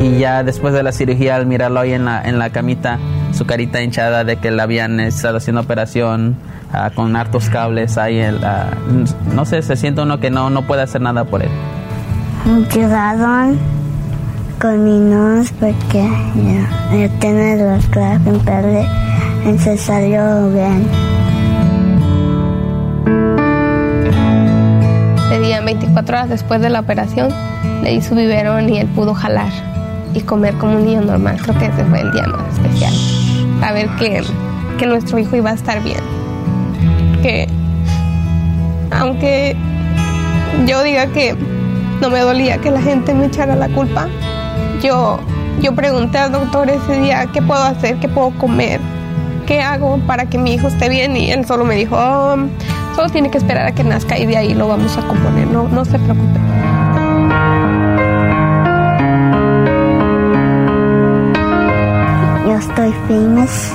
Y 0.01 0.17
ya 0.17 0.41
después 0.41 0.73
de 0.73 0.81
la 0.81 0.93
cirugía, 0.93 1.35
al 1.35 1.45
mirarlo 1.45 1.79
ahí 1.79 1.93
en 1.93 2.05
la, 2.05 2.23
en 2.23 2.39
la 2.39 2.49
camita, 2.49 2.97
su 3.33 3.45
carita 3.45 3.83
hinchada 3.83 4.23
de 4.23 4.37
que 4.37 4.49
le 4.49 4.63
habían 4.63 4.99
estado 4.99 5.37
haciendo 5.37 5.61
operación 5.61 6.37
ah, 6.75 6.91
con 6.93 7.15
hartos 7.15 7.49
cables 7.49 7.97
ahí, 7.97 8.17
el, 8.17 8.43
ah, 8.43 8.71
no 9.33 9.45
sé, 9.45 9.61
se 9.61 9.75
siente 9.75 10.01
uno 10.01 10.19
que 10.19 10.29
no, 10.29 10.49
no 10.49 10.63
puede 10.63 10.81
hacer 10.81 11.01
nada 11.01 11.23
por 11.23 11.41
él. 11.41 11.49
Llegaron 12.73 13.57
con 14.61 14.83
mi 14.83 14.99
nose 14.99 15.53
porque 15.59 16.07
ya, 16.35 16.97
ya 16.97 17.19
tiene 17.19 17.57
los 17.57 17.85
claves, 17.87 18.39
pero 18.45 19.57
se 19.59 19.77
salió 19.77 20.49
bien. 20.51 20.87
Serían 25.29 25.65
24 25.65 26.17
horas 26.17 26.29
después 26.29 26.61
de 26.61 26.69
la 26.69 26.79
operación, 26.79 27.29
le 27.83 27.91
di 27.91 28.01
su 28.01 28.15
biberón 28.15 28.69
y 28.69 28.79
él 28.79 28.87
pudo 28.87 29.13
jalar 29.13 29.51
y 30.13 30.21
comer 30.21 30.55
como 30.55 30.77
un 30.77 30.85
niño 30.85 31.01
normal. 31.01 31.37
Creo 31.41 31.57
que 31.57 31.65
ese 31.65 31.83
fue 31.85 32.01
el 32.01 32.11
día 32.11 32.25
más 32.27 32.53
especial. 32.53 32.93
Saber 33.59 33.89
que, 33.97 34.23
que 34.77 34.85
nuestro 34.87 35.19
hijo 35.19 35.35
iba 35.35 35.51
a 35.51 35.53
estar 35.53 35.83
bien. 35.83 35.99
Que 37.25 37.49
aunque 38.91 39.55
yo 40.67 40.83
diga 40.83 41.07
que 41.07 41.35
no 41.99 42.11
me 42.11 42.19
dolía 42.19 42.59
que 42.59 42.69
la 42.69 42.79
gente 42.79 43.15
me 43.15 43.25
echara 43.25 43.55
la 43.55 43.67
culpa, 43.69 44.07
yo, 44.83 45.19
yo 45.59 45.73
pregunté 45.73 46.19
al 46.19 46.33
doctor 46.33 46.69
ese 46.69 47.01
día 47.01 47.25
qué 47.33 47.41
puedo 47.41 47.63
hacer, 47.63 47.95
qué 47.95 48.07
puedo 48.07 48.29
comer, 48.37 48.79
qué 49.47 49.63
hago 49.63 49.97
para 50.05 50.27
que 50.27 50.37
mi 50.37 50.53
hijo 50.53 50.67
esté 50.67 50.87
bien 50.87 51.17
y 51.17 51.31
él 51.31 51.47
solo 51.47 51.65
me 51.65 51.73
dijo, 51.73 51.95
"Oh, 51.97 52.35
solo 52.95 53.09
tiene 53.09 53.31
que 53.31 53.39
esperar 53.39 53.65
a 53.65 53.71
que 53.71 53.83
nazca 53.83 54.19
y 54.19 54.27
de 54.27 54.37
ahí 54.37 54.53
lo 54.53 54.67
vamos 54.67 54.95
a 54.95 55.01
componer, 55.07 55.47
no, 55.47 55.67
no 55.67 55.83
se 55.83 55.97
preocupe. 55.97 56.39
Yo 62.45 62.55
estoy 62.55 62.93
famous. 63.07 63.71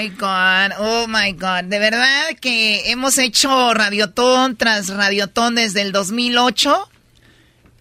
my 0.03 0.09
God, 0.09 0.71
oh 0.79 1.05
my 1.07 1.31
God. 1.33 1.65
De 1.65 1.79
verdad 1.79 2.29
que 2.41 2.91
hemos 2.91 3.17
hecho 3.17 3.73
radiotón 3.73 4.55
tras 4.57 4.89
radiotón 4.89 5.55
desde 5.55 5.81
el 5.81 5.91
2008 5.91 6.89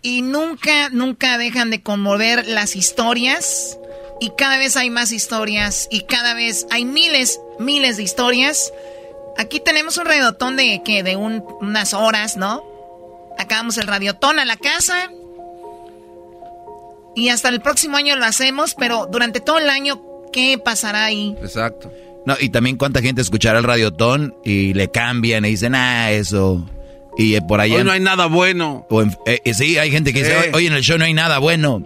y 0.03 0.23
nunca, 0.23 0.89
nunca 0.91 1.39
dejan 1.39 1.71
de 1.71 1.83
conmover 1.83 2.47
las 2.47 2.77
historias 2.77 3.79
y 4.21 4.31
cada 4.37 4.59
vez 4.59 4.77
hay 4.77 4.91
más 4.91 5.13
historias 5.13 5.89
y 5.91 6.03
cada 6.03 6.35
vez 6.35 6.67
hay 6.71 6.85
miles, 6.85 7.41
miles 7.59 7.97
de 7.97 8.03
historias. 8.05 8.73
Aquí 9.37 9.61
tenemos 9.61 9.97
un 9.99 10.07
radiotón 10.07 10.57
de 10.57 10.83
que 10.85 11.03
de 11.03 11.17
un- 11.17 11.45
unas 11.61 11.95
horas, 11.95 12.37
¿no? 12.37 12.63
Acabamos 13.39 13.79
el 13.79 13.87
radiotón 13.87 14.39
a 14.39 14.45
la 14.45 14.57
casa. 14.57 15.11
Y 17.15 17.29
hasta 17.29 17.49
el 17.49 17.61
próximo 17.61 17.97
año 17.97 18.17
lo 18.17 18.25
hacemos, 18.25 18.75
pero 18.75 19.07
durante 19.07 19.41
todo 19.41 19.59
el 19.59 19.69
año, 19.69 20.01
¿qué 20.33 20.59
pasará 20.59 21.05
ahí? 21.05 21.37
Exacto. 21.43 21.91
No, 22.25 22.35
y 22.41 22.51
también 22.51 22.77
cuánta 22.77 23.03
gente 23.03 23.21
escuchará 23.21 23.59
el 23.59 23.65
radiotón 23.65 24.35
y 24.45 24.75
le 24.75 24.91
cambian 24.91 25.45
y 25.45 25.49
dicen, 25.51 25.75
ah, 25.75 26.11
eso. 26.13 26.65
Y 27.19 27.35
eh, 27.35 27.43
por 27.47 27.61
allá. 27.61 27.77
Hoy 27.77 27.85
no 27.85 27.91
hay 27.93 28.01
nada 28.01 28.27
bueno. 28.27 28.87
o 28.91 29.03
en- 29.03 29.17
eh, 29.27 29.41
eh, 29.45 29.55
sí, 29.55 29.77
hay 29.79 29.91
gente 29.91 30.13
que 30.13 30.21
dice, 30.21 30.33
Eh. 30.47 30.51
oye, 30.55 30.67
en 30.69 30.73
el 30.73 30.83
show 30.83 30.97
no 30.99 31.05
hay 31.05 31.15
nada 31.15 31.39
bueno. 31.39 31.83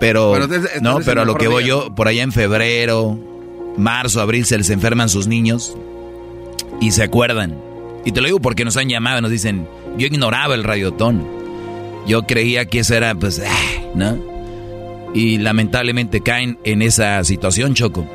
Pero, 0.00 0.32
Pero 0.32 0.44
este- 0.54 0.80
no, 0.80 0.98
pero 1.04 1.22
a 1.22 1.24
lo 1.24 1.34
que 1.36 1.46
voy 1.48 1.64
yo, 1.64 1.94
por 1.94 2.08
allá 2.08 2.22
en 2.22 2.32
febrero, 2.32 3.18
marzo, 3.76 4.20
abril, 4.20 4.46
se 4.46 4.56
les 4.58 4.70
enferman 4.70 5.08
sus 5.10 5.26
niños 5.26 5.76
y 6.80 6.90
se 6.92 7.02
acuerdan. 7.02 7.56
Y 8.04 8.12
te 8.12 8.20
lo 8.22 8.26
digo 8.26 8.40
porque 8.40 8.64
nos 8.64 8.76
han 8.78 8.88
llamado 8.88 9.18
y 9.18 9.22
nos 9.22 9.30
dicen, 9.30 9.68
yo 9.98 10.06
ignoraba 10.06 10.54
el 10.54 10.64
radiotón. 10.64 11.26
Yo 12.06 12.22
creía 12.22 12.64
que 12.64 12.78
eso 12.80 12.94
era, 12.94 13.14
pues, 13.14 13.42
ah, 13.46 13.90
¿no? 13.94 14.18
Y 15.14 15.36
lamentablemente 15.38 16.22
caen 16.22 16.58
en 16.64 16.80
esa 16.82 17.22
situación, 17.24 17.74
Choco. 17.74 18.06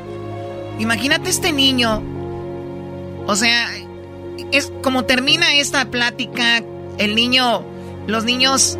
Imagínate 0.78 1.30
este 1.30 1.52
niño. 1.52 2.02
O 3.26 3.34
sea, 3.36 3.68
es 4.52 4.72
como 4.82 5.04
termina 5.04 5.54
esta 5.56 5.86
plática, 5.86 6.62
el 6.98 7.14
niño, 7.14 7.62
los 8.06 8.24
niños 8.24 8.78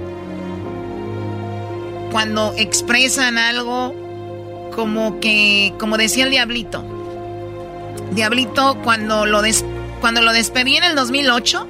cuando 2.12 2.55
expresan 2.57 3.38
algo 3.38 3.94
como 4.74 5.18
que 5.20 5.72
como 5.78 5.97
decía 5.97 6.24
el 6.24 6.30
diablito. 6.30 6.84
Diablito 8.12 8.78
cuando 8.84 9.26
lo 9.26 9.42
des, 9.42 9.64
cuando 10.01 10.20
lo 10.22 10.32
despedí 10.32 10.76
en 10.76 10.84
el 10.84 10.94
2008, 10.94 11.66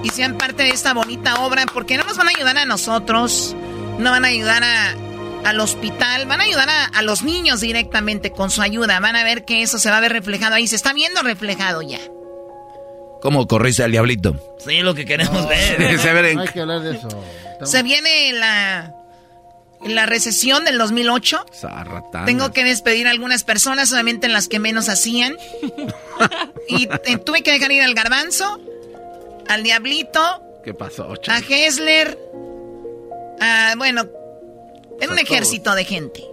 y 0.03 0.09
sean 0.09 0.37
parte 0.37 0.61
de 0.63 0.69
esta 0.69 0.93
bonita 0.93 1.43
obra, 1.43 1.65
porque 1.73 1.97
no 1.97 2.03
nos 2.03 2.17
van 2.17 2.27
a 2.27 2.29
ayudar 2.29 2.59
a 2.59 2.65
nosotros, 2.65 3.55
no 3.97 4.11
van 4.11 4.23
a 4.23 4.27
ayudar 4.27 4.63
a, 4.63 4.93
al 5.43 5.59
hospital, 5.59 6.27
van 6.27 6.41
a 6.41 6.43
ayudar 6.43 6.69
a, 6.69 6.85
a 6.85 7.01
los 7.01 7.23
niños 7.23 7.61
directamente 7.61 8.29
con 8.31 8.51
su 8.51 8.61
ayuda. 8.61 8.99
Van 8.99 9.15
a 9.15 9.23
ver 9.23 9.45
que 9.45 9.63
eso 9.63 9.79
se 9.79 9.89
va 9.89 9.97
a 9.97 10.01
ver 10.01 10.13
reflejado 10.13 10.53
ahí, 10.53 10.67
se 10.67 10.75
está 10.75 10.93
viendo 10.93 11.23
reflejado 11.23 11.81
ya. 11.81 11.97
¿Cómo 13.25 13.47
corriste 13.47 13.81
al 13.81 13.89
diablito? 13.91 14.55
Sí, 14.63 14.81
lo 14.81 14.93
que 14.93 15.03
queremos 15.03 15.49
ver. 15.49 15.79
No 16.35 16.41
hay 16.41 16.47
que 16.47 16.61
hablar 16.61 16.81
de 16.81 16.95
eso. 16.95 17.09
Se 17.63 17.81
viene 17.81 18.31
la, 18.33 18.93
la 19.83 20.05
recesión 20.05 20.63
del 20.63 20.77
2008. 20.77 21.43
Zarratán. 21.51 22.27
Tengo 22.27 22.51
que 22.51 22.63
despedir 22.63 23.07
a 23.07 23.09
algunas 23.09 23.43
personas, 23.43 23.89
solamente 23.89 24.27
en 24.27 24.33
las 24.33 24.47
que 24.47 24.59
menos 24.59 24.89
hacían. 24.89 25.35
y 26.69 26.83
eh, 26.83 27.17
tuve 27.17 27.41
que 27.41 27.51
dejar 27.51 27.71
ir 27.71 27.81
al 27.81 27.95
garbanzo, 27.95 28.61
al 29.47 29.63
diablito, 29.63 30.43
¿Qué 30.63 30.75
pasó, 30.75 31.11
a 31.11 31.17
Choco? 31.17 31.35
Hessler, 31.49 32.19
a, 33.41 33.73
bueno, 33.75 34.05
en 35.01 35.11
un 35.11 35.17
A 35.17 35.21
ejército 35.21 35.73
de 35.73 35.83
gente. 35.83 36.23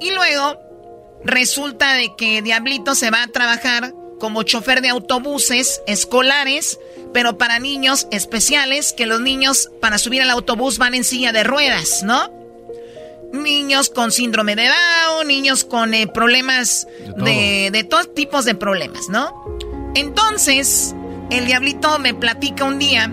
Y 0.00 0.12
luego 0.12 0.58
resulta 1.24 1.92
de 1.92 2.16
que 2.16 2.40
Diablito 2.40 2.94
se 2.94 3.10
va 3.10 3.22
a 3.22 3.26
trabajar 3.26 3.92
como 4.18 4.42
chofer 4.42 4.80
de 4.80 4.88
autobuses 4.88 5.82
escolares, 5.86 6.78
pero 7.12 7.38
para 7.38 7.58
niños 7.58 8.06
especiales, 8.10 8.92
que 8.92 9.06
los 9.06 9.20
niños 9.20 9.70
para 9.80 9.98
subir 9.98 10.22
al 10.22 10.30
autobús 10.30 10.78
van 10.78 10.94
en 10.94 11.04
silla 11.04 11.32
de 11.32 11.44
ruedas, 11.44 12.02
¿no? 12.02 12.34
niños 13.32 13.90
con 13.90 14.12
síndrome 14.12 14.56
de 14.56 14.66
Down, 14.66 15.26
niños 15.26 15.64
con 15.64 15.94
eh, 15.94 16.06
problemas 16.06 16.86
de, 17.16 17.70
de, 17.72 17.84
todos 17.84 18.14
tipos 18.14 18.44
de 18.44 18.54
problemas, 18.54 19.08
¿no? 19.08 19.44
Entonces, 19.94 20.94
el 21.30 21.46
diablito 21.46 21.98
me 21.98 22.14
platica 22.14 22.64
un 22.64 22.78
día, 22.78 23.10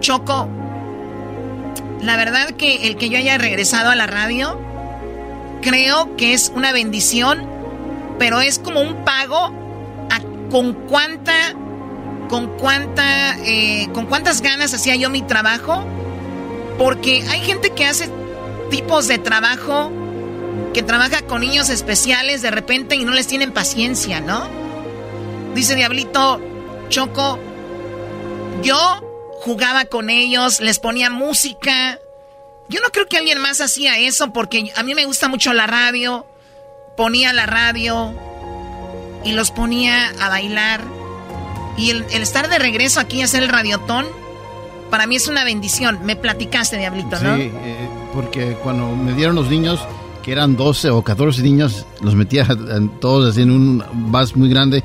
Choco, 0.00 0.48
la 2.00 2.16
verdad 2.16 2.50
que 2.52 2.88
el 2.88 2.96
que 2.96 3.08
yo 3.08 3.18
haya 3.18 3.38
regresado 3.38 3.90
a 3.90 3.94
la 3.94 4.06
radio, 4.06 4.60
creo 5.62 6.16
que 6.16 6.34
es 6.34 6.52
una 6.54 6.72
bendición, 6.72 7.46
pero 8.18 8.40
es 8.40 8.58
como 8.58 8.80
un 8.80 9.04
pago 9.04 9.61
con 10.52 10.74
cuánta, 10.74 11.54
con 12.28 12.58
cuánta, 12.58 13.38
eh, 13.38 13.88
con 13.94 14.04
cuántas 14.04 14.42
ganas 14.42 14.74
hacía 14.74 14.94
yo 14.96 15.08
mi 15.08 15.22
trabajo, 15.22 15.82
porque 16.78 17.24
hay 17.30 17.40
gente 17.40 17.70
que 17.70 17.86
hace 17.86 18.10
tipos 18.70 19.08
de 19.08 19.16
trabajo 19.16 19.90
que 20.74 20.82
trabaja 20.82 21.22
con 21.22 21.40
niños 21.40 21.70
especiales 21.70 22.42
de 22.42 22.50
repente 22.50 22.96
y 22.96 23.04
no 23.06 23.12
les 23.12 23.26
tienen 23.26 23.52
paciencia, 23.52 24.20
¿no? 24.20 24.46
Dice 25.54 25.74
Diablito, 25.74 26.38
Choco, 26.90 27.38
yo 28.62 28.76
jugaba 29.40 29.86
con 29.86 30.10
ellos, 30.10 30.60
les 30.60 30.78
ponía 30.78 31.08
música. 31.08 31.98
Yo 32.68 32.80
no 32.82 32.90
creo 32.90 33.06
que 33.06 33.16
alguien 33.16 33.38
más 33.38 33.62
hacía 33.62 33.98
eso 33.98 34.34
porque 34.34 34.70
a 34.76 34.82
mí 34.82 34.94
me 34.94 35.06
gusta 35.06 35.28
mucho 35.28 35.54
la 35.54 35.66
radio. 35.66 36.26
Ponía 36.94 37.32
la 37.32 37.46
radio 37.46 38.14
y 39.24 39.32
los 39.32 39.50
ponía 39.50 40.10
a 40.20 40.28
bailar. 40.28 40.82
Y 41.76 41.90
el, 41.90 42.04
estar 42.10 42.48
de 42.48 42.58
regreso 42.58 43.00
aquí 43.00 43.22
a 43.22 43.24
hacer 43.24 43.42
el 43.42 43.48
radiotón, 43.48 44.06
para 44.90 45.06
mí 45.06 45.16
es 45.16 45.28
una 45.28 45.44
bendición. 45.44 46.00
Me 46.04 46.16
platicaste, 46.16 46.76
Diablito, 46.76 47.18
¿no? 47.20 47.36
Sí, 47.36 47.50
eh, 47.52 47.88
porque 48.12 48.56
cuando 48.62 48.94
me 48.94 49.14
dieron 49.14 49.34
los 49.34 49.48
niños, 49.48 49.80
que 50.22 50.32
eran 50.32 50.56
12 50.56 50.90
o 50.90 51.02
14 51.02 51.42
niños, 51.42 51.86
los 52.00 52.14
metía 52.14 52.46
todos 53.00 53.30
así 53.30 53.42
en 53.42 53.50
un 53.50 53.84
vas 54.10 54.36
muy 54.36 54.48
grande. 54.48 54.84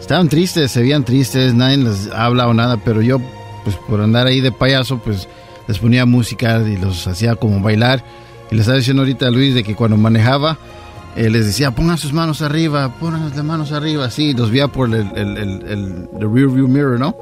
Estaban 0.00 0.28
tristes, 0.28 0.70
se 0.70 0.80
veían 0.80 1.04
tristes, 1.04 1.54
nadie 1.54 1.76
les 1.76 2.10
habla 2.12 2.48
o 2.48 2.54
nada, 2.54 2.78
pero 2.78 3.02
yo, 3.02 3.20
pues 3.64 3.76
por 3.76 4.00
andar 4.00 4.26
ahí 4.26 4.40
de 4.40 4.52
payaso, 4.52 4.98
pues 4.98 5.28
les 5.66 5.78
ponía 5.78 6.06
música 6.06 6.62
y 6.66 6.76
los 6.76 7.06
hacía 7.06 7.36
como 7.36 7.60
bailar. 7.60 8.04
Y 8.50 8.54
les 8.54 8.62
estaba 8.62 8.78
diciendo 8.78 9.02
ahorita 9.02 9.30
Luis 9.30 9.54
de 9.54 9.62
que 9.62 9.74
cuando 9.74 9.96
manejaba, 9.96 10.58
eh, 11.16 11.30
les 11.30 11.46
decía, 11.46 11.70
pongan 11.72 11.98
sus 11.98 12.12
manos 12.12 12.42
arriba, 12.42 12.94
pongan 12.98 13.30
las 13.30 13.44
manos 13.44 13.72
arriba, 13.72 14.06
así, 14.06 14.34
los 14.34 14.50
veía 14.50 14.68
por 14.68 14.88
el, 14.88 15.06
el, 15.16 15.36
el, 15.36 15.62
el 15.66 16.08
rear 16.20 16.48
view 16.48 16.68
mirror, 16.68 16.98
¿no? 16.98 17.16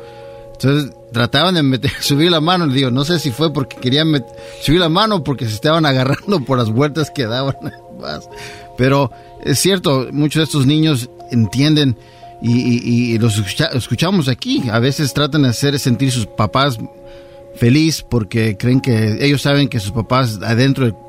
Entonces 0.52 0.92
trataban 1.12 1.54
de 1.54 1.62
meter, 1.62 1.90
subir 2.00 2.30
la 2.30 2.40
mano, 2.40 2.66
le 2.66 2.74
digo, 2.74 2.90
no 2.90 3.04
sé 3.04 3.18
si 3.18 3.30
fue 3.30 3.52
porque 3.52 3.76
querían 3.76 4.24
subir 4.60 4.80
la 4.80 4.88
mano 4.88 5.22
porque 5.22 5.46
se 5.46 5.54
estaban 5.54 5.86
agarrando 5.86 6.40
por 6.44 6.58
las 6.58 6.70
vueltas 6.70 7.10
que 7.10 7.26
daban. 7.26 7.56
Pero 8.76 9.10
es 9.44 9.58
cierto, 9.58 10.08
muchos 10.12 10.40
de 10.40 10.44
estos 10.44 10.66
niños 10.66 11.08
entienden 11.30 11.96
y, 12.42 13.18
los 13.18 13.42
escuchamos 13.74 14.28
aquí. 14.28 14.64
A 14.70 14.78
veces 14.78 15.14
tratan 15.14 15.42
de 15.42 15.48
hacer 15.48 15.78
sentir 15.78 16.12
sus 16.12 16.26
papás 16.26 16.78
feliz 17.54 18.02
porque 18.02 18.56
creen 18.58 18.80
que 18.80 19.24
ellos 19.24 19.40
saben 19.42 19.68
que 19.68 19.80
sus 19.80 19.92
papás 19.92 20.38
adentro 20.42 21.05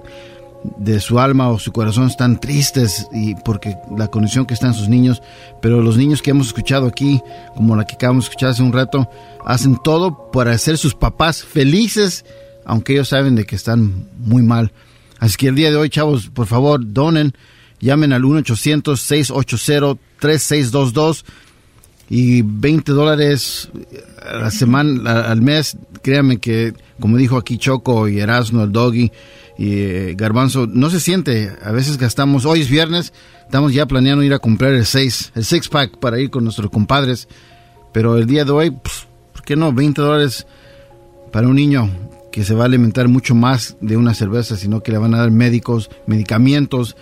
de 0.77 0.99
su 0.99 1.19
alma 1.19 1.49
o 1.49 1.59
su 1.59 1.71
corazón 1.71 2.07
están 2.07 2.39
tristes 2.39 3.07
y 3.13 3.35
porque 3.35 3.75
la 3.97 4.07
condición 4.07 4.45
que 4.45 4.53
están 4.53 4.73
sus 4.73 4.89
niños, 4.89 5.21
pero 5.61 5.81
los 5.81 5.97
niños 5.97 6.21
que 6.21 6.31
hemos 6.31 6.47
escuchado 6.47 6.87
aquí, 6.87 7.21
como 7.55 7.75
la 7.75 7.85
que 7.85 7.95
acabamos 7.95 8.25
de 8.25 8.29
escuchar 8.29 8.49
hace 8.49 8.63
un 8.63 8.73
rato, 8.73 9.09
hacen 9.45 9.77
todo 9.83 10.31
para 10.31 10.51
hacer 10.51 10.77
sus 10.77 10.95
papás 10.95 11.43
felices, 11.43 12.25
aunque 12.65 12.93
ellos 12.93 13.09
saben 13.09 13.35
de 13.35 13.45
que 13.45 13.55
están 13.55 14.07
muy 14.19 14.43
mal. 14.43 14.71
Así 15.19 15.37
que 15.37 15.47
el 15.47 15.55
día 15.55 15.71
de 15.71 15.77
hoy, 15.77 15.89
chavos, 15.89 16.29
por 16.29 16.45
favor, 16.47 16.79
donen, 16.83 17.33
llamen 17.79 18.13
al 18.13 18.23
1-800-680-3622 18.23 21.23
y 22.09 22.41
20 22.41 22.93
dólares 22.93 23.69
a 24.25 24.37
la 24.37 24.49
semana, 24.51 25.21
al 25.21 25.41
mes, 25.41 25.77
créanme 26.01 26.37
que, 26.37 26.73
como 26.99 27.17
dijo 27.17 27.37
aquí 27.37 27.57
Choco 27.57 28.07
y 28.07 28.19
Erasmo, 28.19 28.63
el 28.63 28.71
Doggy, 28.71 29.11
y 29.57 29.79
eh, 29.79 30.15
Garbanzo, 30.15 30.67
no 30.67 30.89
se 30.89 30.99
siente. 30.99 31.51
A 31.63 31.71
veces 31.71 31.97
gastamos, 31.97 32.45
hoy 32.45 32.61
es 32.61 32.69
viernes, 32.69 33.11
estamos 33.41 33.73
ya 33.73 33.85
planeando 33.87 34.23
ir 34.23 34.33
a 34.33 34.39
comprar 34.39 34.73
el 34.73 34.85
seis, 34.85 35.31
el 35.35 35.45
six 35.45 35.67
pack 35.67 35.97
para 35.97 36.19
ir 36.19 36.29
con 36.29 36.43
nuestros 36.43 36.69
compadres. 36.69 37.27
Pero 37.91 38.17
el 38.17 38.27
día 38.27 38.45
de 38.45 38.51
hoy, 38.51 38.71
pues, 38.71 39.07
¿por 39.33 39.43
qué 39.43 39.55
no? 39.55 39.73
20 39.73 40.01
dólares 40.01 40.45
para 41.31 41.47
un 41.47 41.55
niño 41.55 41.89
que 42.31 42.43
se 42.43 42.53
va 42.53 42.63
a 42.63 42.67
alimentar 42.67 43.07
mucho 43.07 43.33
más 43.33 43.77
de 43.81 43.97
una 43.97 44.13
cerveza, 44.13 44.57
sino 44.57 44.83
que 44.83 44.91
le 44.91 44.99
van 44.99 45.15
a 45.15 45.19
dar 45.19 45.31
médicos, 45.31 45.89
medicamentos, 46.05 46.95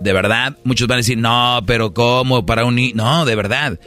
de 0.00 0.14
verdad. 0.14 0.56
Muchos 0.64 0.88
van 0.88 0.96
a 0.96 1.00
decir, 1.00 1.18
no, 1.18 1.60
pero 1.66 1.92
¿cómo? 1.92 2.46
Para 2.46 2.64
un 2.64 2.76
niño. 2.76 2.94
No, 2.94 3.26
de 3.26 3.34
verdad. 3.34 3.78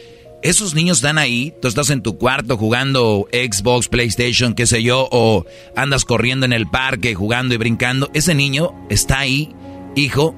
Esos 0.44 0.76
niños 0.76 1.00
están 1.00 1.18
ahí, 1.18 1.56
tú 1.60 1.68
estás 1.68 1.90
en 1.90 2.04
tu 2.04 2.20
cuarto 2.20 2.56
jugando 2.56 3.28
Xbox, 3.32 3.88
PlayStation, 3.88 4.54
qué 4.54 4.68
sé 4.68 4.84
yo, 4.84 5.10
o 5.12 5.48
andas 5.76 6.06
corriendo 6.06 6.46
en 6.46 6.54
el 6.54 6.68
parque 6.68 7.16
jugando 7.16 7.56
y 7.56 7.58
brincando. 7.58 8.12
Ese 8.14 8.36
niño 8.36 8.74
está 8.92 9.18
ahí, 9.18 9.50
hijo, 9.96 10.36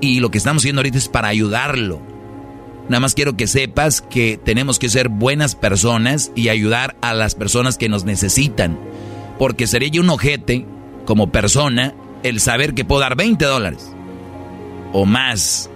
y 0.00 0.20
lo 0.20 0.30
que 0.30 0.38
estamos 0.38 0.62
haciendo 0.62 0.82
ahorita 0.82 0.98
es 0.98 1.08
para 1.08 1.26
ayudarlo 1.26 2.15
Nada 2.88 3.00
más 3.00 3.14
quiero 3.14 3.36
que 3.36 3.46
sepas 3.46 4.00
que 4.00 4.38
tenemos 4.42 4.78
que 4.78 4.88
ser 4.88 5.08
buenas 5.08 5.54
personas 5.54 6.30
y 6.34 6.48
ayudar 6.48 6.96
a 7.00 7.14
las 7.14 7.34
personas 7.34 7.78
que 7.78 7.88
nos 7.88 8.04
necesitan. 8.04 8.78
Porque 9.38 9.66
sería 9.66 9.88
yo 9.88 10.02
un 10.02 10.10
ojete, 10.10 10.66
como 11.04 11.30
persona, 11.30 11.94
el 12.22 12.40
saber 12.40 12.74
que 12.74 12.84
puedo 12.84 13.00
dar 13.00 13.16
20 13.16 13.44
dólares 13.44 13.92
o 14.92 15.04
más 15.04 15.68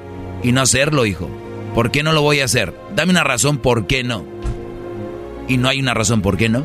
y 0.42 0.52
no 0.52 0.60
hacerlo, 0.60 1.04
hijo. 1.06 1.28
¿Por 1.74 1.90
qué 1.90 2.02
no 2.02 2.12
lo 2.12 2.22
voy 2.22 2.40
a 2.40 2.44
hacer? 2.44 2.74
Dame 2.94 3.10
una 3.10 3.24
razón 3.24 3.58
por 3.58 3.86
qué 3.86 4.02
no. 4.02 4.24
Y 5.48 5.56
no 5.56 5.68
hay 5.68 5.80
una 5.80 5.94
razón 5.94 6.22
por 6.22 6.36
qué 6.36 6.48
no. 6.48 6.64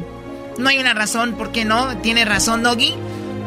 No 0.58 0.70
hay 0.70 0.78
una 0.80 0.94
razón 0.94 1.34
por 1.34 1.52
qué 1.52 1.66
no. 1.66 1.98
Tiene 1.98 2.26
razón, 2.26 2.64
Doggy. 2.64 2.94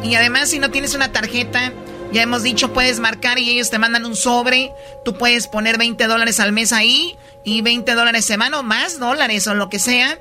Y 0.04 0.14
además, 0.14 0.50
si 0.50 0.58
no 0.58 0.70
tienes 0.70 0.94
una 0.94 1.10
tarjeta, 1.10 1.72
ya 2.12 2.22
hemos 2.22 2.42
dicho, 2.42 2.72
puedes 2.72 3.00
marcar 3.00 3.38
y 3.38 3.50
ellos 3.50 3.70
te 3.70 3.78
mandan 3.78 4.06
un 4.06 4.16
sobre. 4.16 4.72
Tú 5.04 5.16
puedes 5.16 5.46
poner 5.46 5.78
20 5.78 6.06
dólares 6.06 6.40
al 6.40 6.52
mes 6.52 6.72
ahí 6.72 7.16
y 7.44 7.62
20 7.62 7.94
dólares 7.94 8.24
semana 8.24 8.60
o 8.60 8.62
más 8.62 8.98
dólares 8.98 9.46
o 9.46 9.54
lo 9.54 9.68
que 9.68 9.78
sea. 9.78 10.18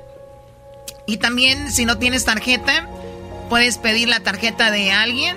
Y 1.06 1.16
también, 1.16 1.72
si 1.72 1.86
no 1.86 1.98
tienes 1.98 2.24
tarjeta, 2.24 2.88
puedes 3.48 3.78
pedir 3.78 4.08
la 4.08 4.20
tarjeta 4.20 4.70
de 4.70 4.92
alguien 4.92 5.36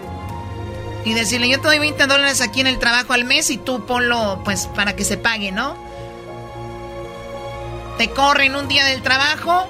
y 1.05 1.13
decirle, 1.13 1.49
yo 1.49 1.59
te 1.59 1.67
doy 1.67 1.79
20 1.79 2.07
dólares 2.07 2.41
aquí 2.41 2.61
en 2.61 2.67
el 2.67 2.77
trabajo 2.77 3.13
al 3.13 3.23
mes 3.23 3.49
y 3.49 3.57
tú 3.57 3.85
ponlo, 3.85 4.41
pues, 4.43 4.67
para 4.67 4.95
que 4.95 5.05
se 5.05 5.17
pague, 5.17 5.51
¿no? 5.51 5.75
Te 7.97 8.09
corren 8.09 8.55
un 8.55 8.67
día 8.67 8.85
del 8.85 9.01
trabajo, 9.01 9.67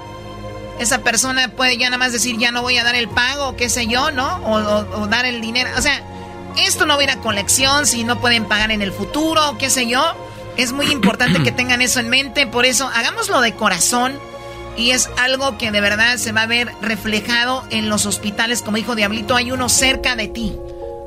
esa 0.79 0.99
persona 0.99 1.49
puede 1.49 1.77
ya 1.77 1.87
nada 1.87 1.97
más 1.97 2.11
decir, 2.11 2.37
ya 2.37 2.51
no 2.51 2.61
voy 2.61 2.77
a 2.77 2.83
dar 2.83 2.95
el 2.95 3.07
pago, 3.07 3.49
o 3.49 3.55
qué 3.55 3.69
sé 3.69 3.87
yo, 3.87 4.11
¿no? 4.11 4.37
O, 4.45 5.07
dar 5.07 5.25
el 5.25 5.39
dinero. 5.41 5.69
O 5.77 5.81
sea, 5.81 6.01
esto 6.57 6.85
no 6.85 6.95
va 6.95 7.01
a 7.01 7.03
ir 7.03 7.09
a 7.11 7.17
colección 7.17 7.85
si 7.85 8.03
no 8.03 8.19
pueden 8.19 8.45
pagar 8.45 8.71
en 8.71 8.81
el 8.81 8.91
futuro, 8.91 9.57
qué 9.57 9.69
sé 9.69 9.87
yo. 9.87 10.03
Es 10.57 10.71
muy 10.71 10.87
importante 10.87 11.43
que 11.43 11.51
tengan 11.51 11.81
eso 11.81 11.99
en 11.99 12.09
mente, 12.09 12.47
por 12.47 12.65
eso 12.65 12.87
hagámoslo 12.93 13.41
de 13.41 13.55
corazón 13.55 14.19
y 14.77 14.91
es 14.91 15.09
algo 15.17 15.57
que 15.57 15.71
de 15.71 15.81
verdad 15.81 16.17
se 16.17 16.31
va 16.31 16.43
a 16.43 16.47
ver 16.47 16.71
reflejado 16.81 17.63
en 17.69 17.89
los 17.89 18.05
hospitales. 18.05 18.61
Como 18.61 18.77
dijo 18.77 18.95
Diablito, 18.95 19.35
hay 19.35 19.51
uno 19.51 19.69
cerca 19.69 20.15
de 20.15 20.27
ti. 20.27 20.55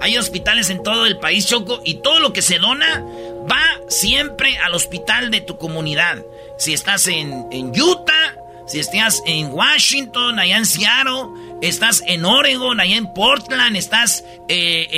Hay 0.01 0.19
hospitales 0.19 0.69
en 0.71 0.83
todo 0.83 1.07
el 1.07 1.19
país, 1.19 1.47
Choco, 1.47 1.81
y 1.85 1.95
todo 1.95 2.21
lo 2.21 2.33
que 2.33 2.43
se 2.43 2.59
dona 2.59 3.03
va 3.51 3.63
siempre 3.89 4.59
al 4.59 4.75
hospital 4.75 5.31
de 5.31 5.41
tu 5.41 5.57
comunidad. 5.57 6.19
Si 6.59 6.75
estás 6.75 7.07
en, 7.07 7.47
en 7.51 7.71
Utah, 7.71 8.37
si 8.67 8.81
estás 8.81 9.23
en 9.27 9.53
Washington, 9.53 10.39
allá 10.39 10.59
en 10.59 10.67
Seattle, 10.67 11.29
estás 11.69 12.03
en 12.07 12.25
Oregon, 12.25 12.81
allá 12.81 12.97
en 12.97 13.13
Portland, 13.13 13.77
estás 13.77 14.25
eh, 14.49 14.89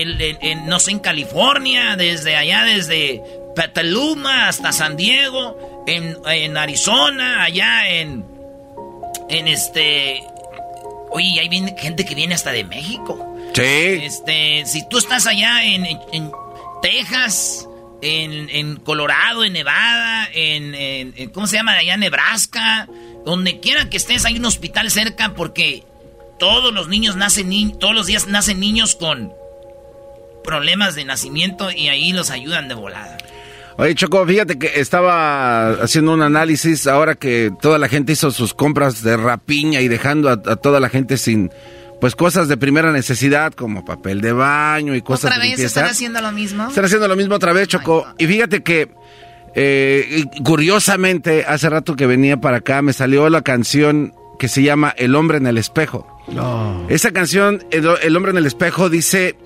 en, 0.41 0.67
no 0.67 0.79
sé, 0.79 0.93
en 0.93 0.99
California, 0.99 1.97
desde 1.97 2.37
allá, 2.37 2.65
desde 2.65 3.23
Petaluma 3.55 4.49
hasta 4.49 4.73
San 4.73 4.97
Diego, 4.97 5.85
en, 5.87 6.17
en 6.27 6.57
Arizona, 6.57 7.45
allá 7.45 7.89
en, 7.89 8.25
en 9.29 9.49
este... 9.49 10.23
Oye, 11.11 11.41
hay 11.41 11.49
gente 11.79 12.05
que 12.05 12.15
viene 12.15 12.35
hasta 12.35 12.53
de 12.53 12.65
México. 12.65 13.35
Sí. 13.55 13.63
Este, 13.63 14.65
si 14.67 14.87
tú 14.89 14.99
estás 14.99 15.27
allá 15.27 15.65
en, 15.65 15.87
Texas, 16.83 17.67
en, 18.03 18.77
Colorado, 18.77 19.45
en 19.45 19.55
Nevada, 19.55 20.29
en, 20.35 21.31
¿cómo 21.33 21.47
se 21.47 21.57
llama? 21.57 21.73
Allá 21.73 21.95
en 21.95 22.01
Nebraska, 22.01 22.89
donde 23.25 23.61
quiera 23.61 23.89
que 23.89 23.97
estés, 23.97 24.27
hay 24.27 24.37
un 24.37 24.45
hospital 24.45 24.91
cerca 24.91 25.33
porque 25.35 25.85
todos 26.39 26.73
los 26.73 26.89
niños 26.89 27.17
nacen, 27.17 27.79
todos 27.79 27.95
los 27.95 28.07
días 28.07 28.27
nacen 28.27 28.61
niños 28.61 28.95
con 28.95 29.33
problemas 30.45 30.95
de 30.95 31.05
nacimiento 31.05 31.71
y 31.71 31.89
ahí 31.89 32.13
los 32.13 32.31
ayudan 32.31 32.69
de 32.69 32.75
volada. 32.75 33.19
Oye, 33.79 33.95
Choco, 33.95 34.25
fíjate 34.27 34.59
que 34.59 34.81
estaba 34.81 35.71
haciendo 35.83 36.15
un 36.15 36.23
análisis 36.23 36.87
ahora 36.87 37.15
que 37.15 37.53
toda 37.61 37.79
la 37.79 37.89
gente 37.89 38.13
hizo 38.13 38.31
sus 38.31 38.55
compras 38.55 39.03
de 39.03 39.17
rapiña 39.19 39.83
y 39.83 39.89
dejando 39.89 40.31
a 40.31 40.57
toda 40.57 40.81
la 40.81 40.89
gente 40.89 41.19
sin 41.19 41.51
pues 42.01 42.15
cosas 42.15 42.49
de 42.49 42.57
primera 42.57 42.93
necesidad 42.93 43.53
como 43.53 43.85
papel 43.85 44.21
de 44.21 44.33
baño 44.33 44.95
y 44.95 45.03
cosas 45.03 45.31
¿Otra 45.31 45.43
vez 45.43 45.59
están 45.59 45.87
haciendo 45.87 46.21
lo 46.21 46.33
mismo? 46.33 46.69
Están 46.69 46.85
haciendo 46.85 47.09
lo 47.09 47.17
mismo 47.17 47.35
otra 47.35 47.53
vez, 47.53 47.69
Choco. 47.69 48.07
y 48.19 48.27
fíjate 48.27 48.63
que 48.63 48.91
eh, 49.55 50.25
curiosamente 50.45 51.45
hace 51.47 51.71
rato 51.71 51.97
que 51.97 52.07
venía 52.07 52.37
para 52.39 52.59
acá 52.59 52.83
me 52.83 52.93
salió 52.93 53.29
la 53.31 53.43
canción 53.43 54.15
que 54.39 54.49
se 54.49 54.63
llama 54.63 54.95
El 54.97 55.15
hombre 55.15 55.39
en 55.39 55.47
el 55.47 55.59
espejo. 55.59 56.07
Oh. 56.39 56.85
Esa 56.89 57.13
canción, 57.13 57.65
el, 57.71 58.17
hombre 58.17 58.33
en 58.33 58.39
el 58.39 58.47
espejo, 58.47 58.91
dice, 58.91 59.37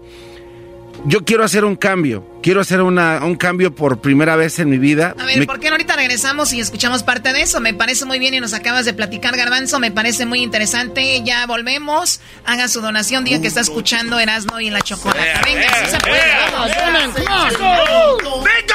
yo 1.04 1.24
quiero 1.24 1.44
hacer 1.44 1.64
un 1.64 1.76
cambio, 1.76 2.26
quiero 2.42 2.60
hacer 2.60 2.82
una, 2.82 3.24
un 3.24 3.36
cambio 3.36 3.74
por 3.74 4.00
primera 4.00 4.36
vez 4.36 4.58
en 4.58 4.70
mi 4.70 4.78
vida. 4.78 5.14
A 5.18 5.24
ver, 5.24 5.46
¿por 5.46 5.60
qué 5.60 5.68
no 5.68 5.74
ahorita 5.74 5.96
regresamos 5.96 6.52
y 6.52 6.60
escuchamos 6.60 7.02
parte 7.02 7.32
de 7.32 7.42
eso? 7.42 7.60
Me 7.60 7.74
parece 7.74 8.04
muy 8.04 8.18
bien 8.18 8.34
y 8.34 8.40
nos 8.40 8.54
acabas 8.54 8.84
de 8.84 8.92
platicar, 8.94 9.36
Garbanzo, 9.36 9.78
me 9.78 9.90
parece 9.90 10.26
muy 10.26 10.42
interesante. 10.42 11.22
Ya 11.24 11.46
volvemos, 11.46 12.20
haga 12.44 12.68
su 12.68 12.80
donación, 12.80 13.24
diga 13.24 13.40
que 13.40 13.48
está 13.48 13.60
escuchando 13.60 14.18
Erasmo 14.18 14.60
y 14.60 14.70
la 14.70 14.80
Chocolata. 14.80 15.42
Venga, 15.44 15.62
eh, 15.62 15.84
sí 15.84 15.90
se 15.90 15.98
puede, 15.98 16.18
eh, 16.18 16.50
vamos, 16.52 16.70
eh, 16.70 16.74
vamos, 16.92 17.14
vamos. 17.58 18.44
¡Venga! 18.44 18.74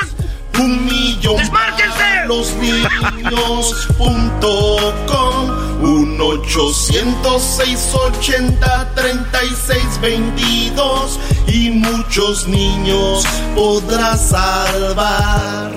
Un 0.57 0.85
millón 0.85 1.35
¡Desmárquense! 1.37 2.25
Los 2.27 2.53
niños.com 2.55 2.85
1 5.81 6.23
800 6.23 7.41
680 7.41 8.91
3622 8.95 11.19
y 11.47 11.71
muchos 11.71 12.47
niños 12.47 13.25
podrás 13.55 14.29
salvar. 14.29 15.71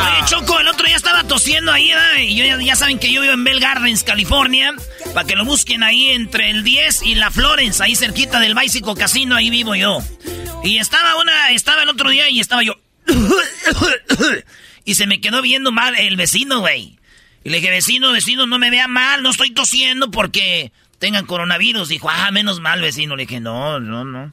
Oye, 0.00 0.24
Choco, 0.26 0.60
el 0.60 0.68
otro 0.68 0.86
día 0.86 0.96
estaba 0.96 1.24
tosiendo 1.24 1.72
ahí, 1.72 1.90
¿eh? 1.90 2.24
y 2.24 2.36
yo, 2.36 2.44
ya, 2.44 2.60
ya 2.60 2.76
saben 2.76 2.98
que 2.98 3.10
yo 3.12 3.22
vivo 3.22 3.32
en 3.32 3.44
Bell 3.44 3.60
Gardens, 3.60 4.04
California, 4.04 4.74
para 5.14 5.26
que 5.26 5.36
lo 5.36 5.44
busquen 5.44 5.82
ahí 5.82 6.10
entre 6.10 6.50
el 6.50 6.64
10 6.64 7.02
y 7.02 7.14
la 7.14 7.30
Florence, 7.30 7.82
ahí 7.82 7.96
cerquita 7.96 8.40
del 8.40 8.54
Bicycle 8.54 8.94
Casino, 8.94 9.36
ahí 9.36 9.50
vivo 9.50 9.74
yo. 9.74 9.98
Y 10.62 10.78
estaba 10.78 11.16
una, 11.16 11.50
estaba 11.50 11.82
el 11.82 11.88
otro 11.88 12.10
día 12.10 12.28
y 12.30 12.40
estaba 12.40 12.62
yo 12.62 12.74
y 14.84 14.94
se 14.94 15.06
me 15.06 15.20
quedó 15.20 15.42
viendo 15.42 15.72
mal 15.72 15.94
el 15.96 16.16
vecino, 16.16 16.60
güey. 16.60 16.98
Y 17.42 17.50
le 17.50 17.58
dije, 17.58 17.70
vecino, 17.70 18.12
vecino, 18.12 18.46
no 18.46 18.58
me 18.58 18.70
vea 18.70 18.88
mal, 18.88 19.22
no 19.22 19.30
estoy 19.30 19.50
tosiendo 19.50 20.10
porque 20.10 20.72
tengan 20.98 21.26
coronavirus. 21.26 21.88
Dijo, 21.88 22.08
ah, 22.10 22.30
menos 22.30 22.60
mal, 22.60 22.80
vecino. 22.80 23.16
Le 23.16 23.26
dije, 23.26 23.40
no, 23.40 23.80
no, 23.80 24.04
no. 24.04 24.32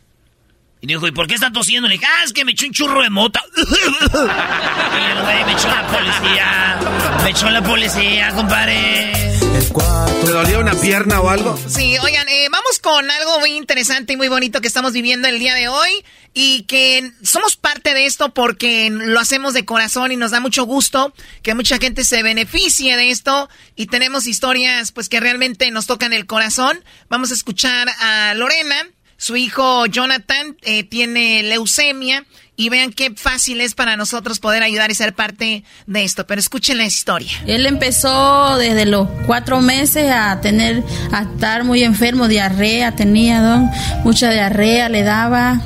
Y 0.79 0.87
dijo, 0.87 1.07
¿y 1.07 1.11
por 1.11 1.27
qué 1.27 1.35
está 1.35 1.51
tosiendo? 1.51 1.87
Le 1.87 1.95
dije, 1.95 2.05
ah, 2.05 2.23
es 2.23 2.33
que 2.33 2.45
me 2.45 2.53
echó 2.53 2.65
un 2.65 2.71
churro 2.71 3.01
de 3.01 3.09
mota. 3.09 3.41
y 3.57 5.11
el 5.11 5.21
güey 5.23 5.45
me 5.45 5.51
echó 5.51 5.67
la 5.67 5.87
policía. 5.87 6.79
Me 7.23 7.29
echó 7.29 7.49
la 7.49 7.61
policía, 7.61 8.31
compadre. 8.31 9.30
¿Te 9.73 10.31
dolía 10.31 10.59
una 10.59 10.73
pierna 10.73 11.21
o 11.21 11.29
algo? 11.29 11.57
Sí, 11.67 11.97
oigan, 11.97 12.27
eh, 12.27 12.47
vamos 12.51 12.79
con 12.79 13.09
algo 13.09 13.39
muy 13.39 13.51
interesante 13.51 14.13
y 14.13 14.17
muy 14.17 14.27
bonito 14.27 14.59
que 14.59 14.67
estamos 14.67 14.91
viviendo 14.91 15.29
el 15.29 15.39
día 15.39 15.55
de 15.55 15.69
hoy 15.69 15.89
y 16.33 16.63
que 16.63 17.11
somos 17.23 17.55
parte 17.55 17.93
de 17.93 18.05
esto 18.05 18.33
porque 18.33 18.89
lo 18.91 19.19
hacemos 19.19 19.53
de 19.53 19.63
corazón 19.63 20.11
y 20.11 20.17
nos 20.17 20.31
da 20.31 20.41
mucho 20.41 20.65
gusto 20.65 21.13
que 21.41 21.55
mucha 21.55 21.77
gente 21.77 22.03
se 22.03 22.21
beneficie 22.21 22.97
de 22.97 23.11
esto 23.11 23.49
y 23.75 23.85
tenemos 23.85 24.27
historias 24.27 24.91
pues 24.91 25.07
que 25.07 25.21
realmente 25.21 25.71
nos 25.71 25.87
tocan 25.87 26.11
el 26.11 26.25
corazón. 26.25 26.83
Vamos 27.07 27.31
a 27.31 27.33
escuchar 27.33 27.87
a 27.99 28.33
Lorena, 28.33 28.87
su 29.21 29.37
hijo 29.37 29.85
Jonathan 29.85 30.57
eh, 30.63 30.83
tiene 30.83 31.43
leucemia 31.43 32.25
y 32.55 32.69
vean 32.69 32.91
qué 32.91 33.11
fácil 33.15 33.61
es 33.61 33.73
para 33.73 33.97
nosotros 33.97 34.39
poder 34.39 34.61
ayudar 34.63 34.91
y 34.91 34.95
ser 34.95 35.13
parte 35.13 35.63
de 35.87 36.03
esto. 36.03 36.27
Pero 36.27 36.39
escuchen 36.39 36.77
la 36.77 36.85
historia. 36.85 37.31
Él 37.47 37.65
empezó 37.65 38.57
desde 38.57 38.85
los 38.85 39.07
cuatro 39.25 39.61
meses 39.61 40.11
a 40.11 40.39
tener, 40.41 40.83
a 41.11 41.23
estar 41.23 41.63
muy 41.63 41.83
enfermo, 41.83 42.27
diarrea 42.27 42.95
tenía, 42.95 43.41
don, 43.41 43.69
mucha 44.03 44.31
diarrea 44.31 44.89
le 44.89 45.03
daba 45.03 45.61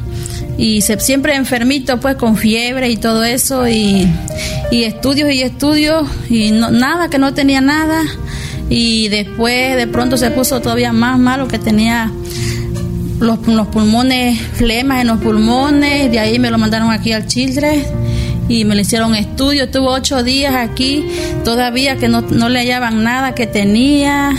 y 0.57 0.82
se, 0.82 0.99
siempre 0.99 1.36
enfermito 1.36 1.99
pues 1.99 2.16
con 2.16 2.38
fiebre 2.38 2.90
y 2.90 2.98
todo 2.98 3.24
eso 3.24 3.68
y, 3.68 4.10
estudios 4.72 5.32
y 5.32 5.41
estudios 5.41 6.07
y 6.30 6.52
nada, 6.52 7.10
que 7.10 7.18
no 7.18 7.34
tenía 7.34 7.62
nada 7.62 8.03
y 8.70 9.10
después 9.10 9.76
de 9.76 9.88
pronto 9.88 10.18
se 10.18 10.32
puso 10.32 10.62
todavía 10.62 10.91
más 10.91 11.20
malo 11.20 11.48
que 11.48 11.60
tenía 11.60 12.12
los, 13.20 13.46
los 13.48 13.68
pulmones, 13.68 14.40
flemas 14.40 15.02
en 15.02 15.08
los 15.08 15.20
pulmones, 15.20 16.12
de 16.12 16.20
ahí 16.20 16.40
me 16.40 16.52
lo 16.52 16.58
mandaron 16.58 16.92
aquí 16.92 17.12
al 17.12 17.28
Children 17.28 17.84
y 18.48 18.66
me 18.66 18.76
le 18.76 18.82
hicieron 18.82 19.16
estudio, 19.16 19.64
estuvo 19.64 19.90
ocho 19.90 20.24
días 20.24 20.56
aquí, 20.56 21.06
todavía 21.44 21.98
que 21.98 22.08
no, 22.08 22.22
no 22.22 22.50
le 22.50 22.60
hallaban 22.60 23.04
nada 23.04 23.34
que 23.34 23.48
tenía, 23.48 24.32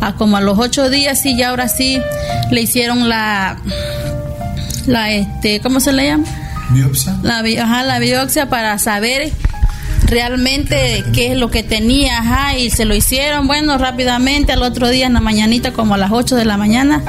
a 0.00 0.14
como 0.14 0.36
a 0.36 0.40
los 0.40 0.58
ocho 0.58 0.90
días 0.90 1.22
sí, 1.22 1.36
ya 1.36 1.50
ahora 1.50 1.68
sí 1.68 2.00
le 2.50 2.60
hicieron 2.60 3.08
la, 3.08 3.56
la 4.86 5.12
este, 5.12 5.60
¿cómo 5.60 5.80
se 5.80 5.92
le 5.92 6.06
llama? 6.06 6.24
Biopsia. 6.70 7.16
La, 7.22 7.38
ajá, 7.62 7.82
la 7.84 7.98
biopsia 7.98 8.48
para 8.48 8.78
saber 8.78 9.30
realmente 10.06 11.04
qué 11.14 11.32
es 11.32 11.38
lo 11.38 11.50
que 11.50 11.62
tenía, 11.62 12.18
ajá, 12.18 12.58
y 12.58 12.70
se 12.70 12.84
lo 12.84 12.94
hicieron, 12.94 13.46
bueno, 13.46 13.78
rápidamente, 13.78 14.52
al 14.52 14.62
otro 14.62 14.88
día 14.88 15.06
en 15.06 15.14
la 15.14 15.20
mañanita, 15.20 15.72
como 15.72 15.94
a 15.94 15.98
las 15.98 16.10
8 16.12 16.36
de 16.36 16.44
la 16.44 16.56
mañana, 16.56 17.02